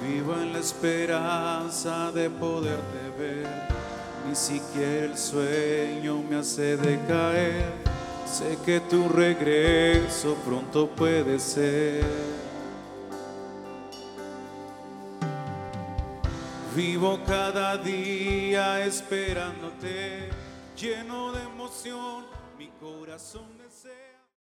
Vivo 0.01 0.35
en 0.35 0.53
la 0.53 0.61
esperanza 0.61 2.13
de 2.13 2.31
poderte 2.31 3.11
ver, 3.19 3.49
ni 4.29 4.35
siquiera 4.37 5.07
el 5.07 5.19
sueño 5.19 6.23
me 6.29 6.37
hace 6.37 6.77
decaer. 6.77 7.73
Sé 8.27 8.59
que 8.65 8.79
tu 8.81 9.09
regreso 9.09 10.37
pronto 10.45 10.89
puede 10.89 11.41
ser. 11.41 12.05
Vivo 16.77 17.19
cada 17.27 17.77
día 17.77 18.85
esperándote, 18.85 20.29
lleno 20.77 21.33
de 21.33 21.43
emoción, 21.43 22.27
mi 22.59 22.69
corazón. 22.81 23.64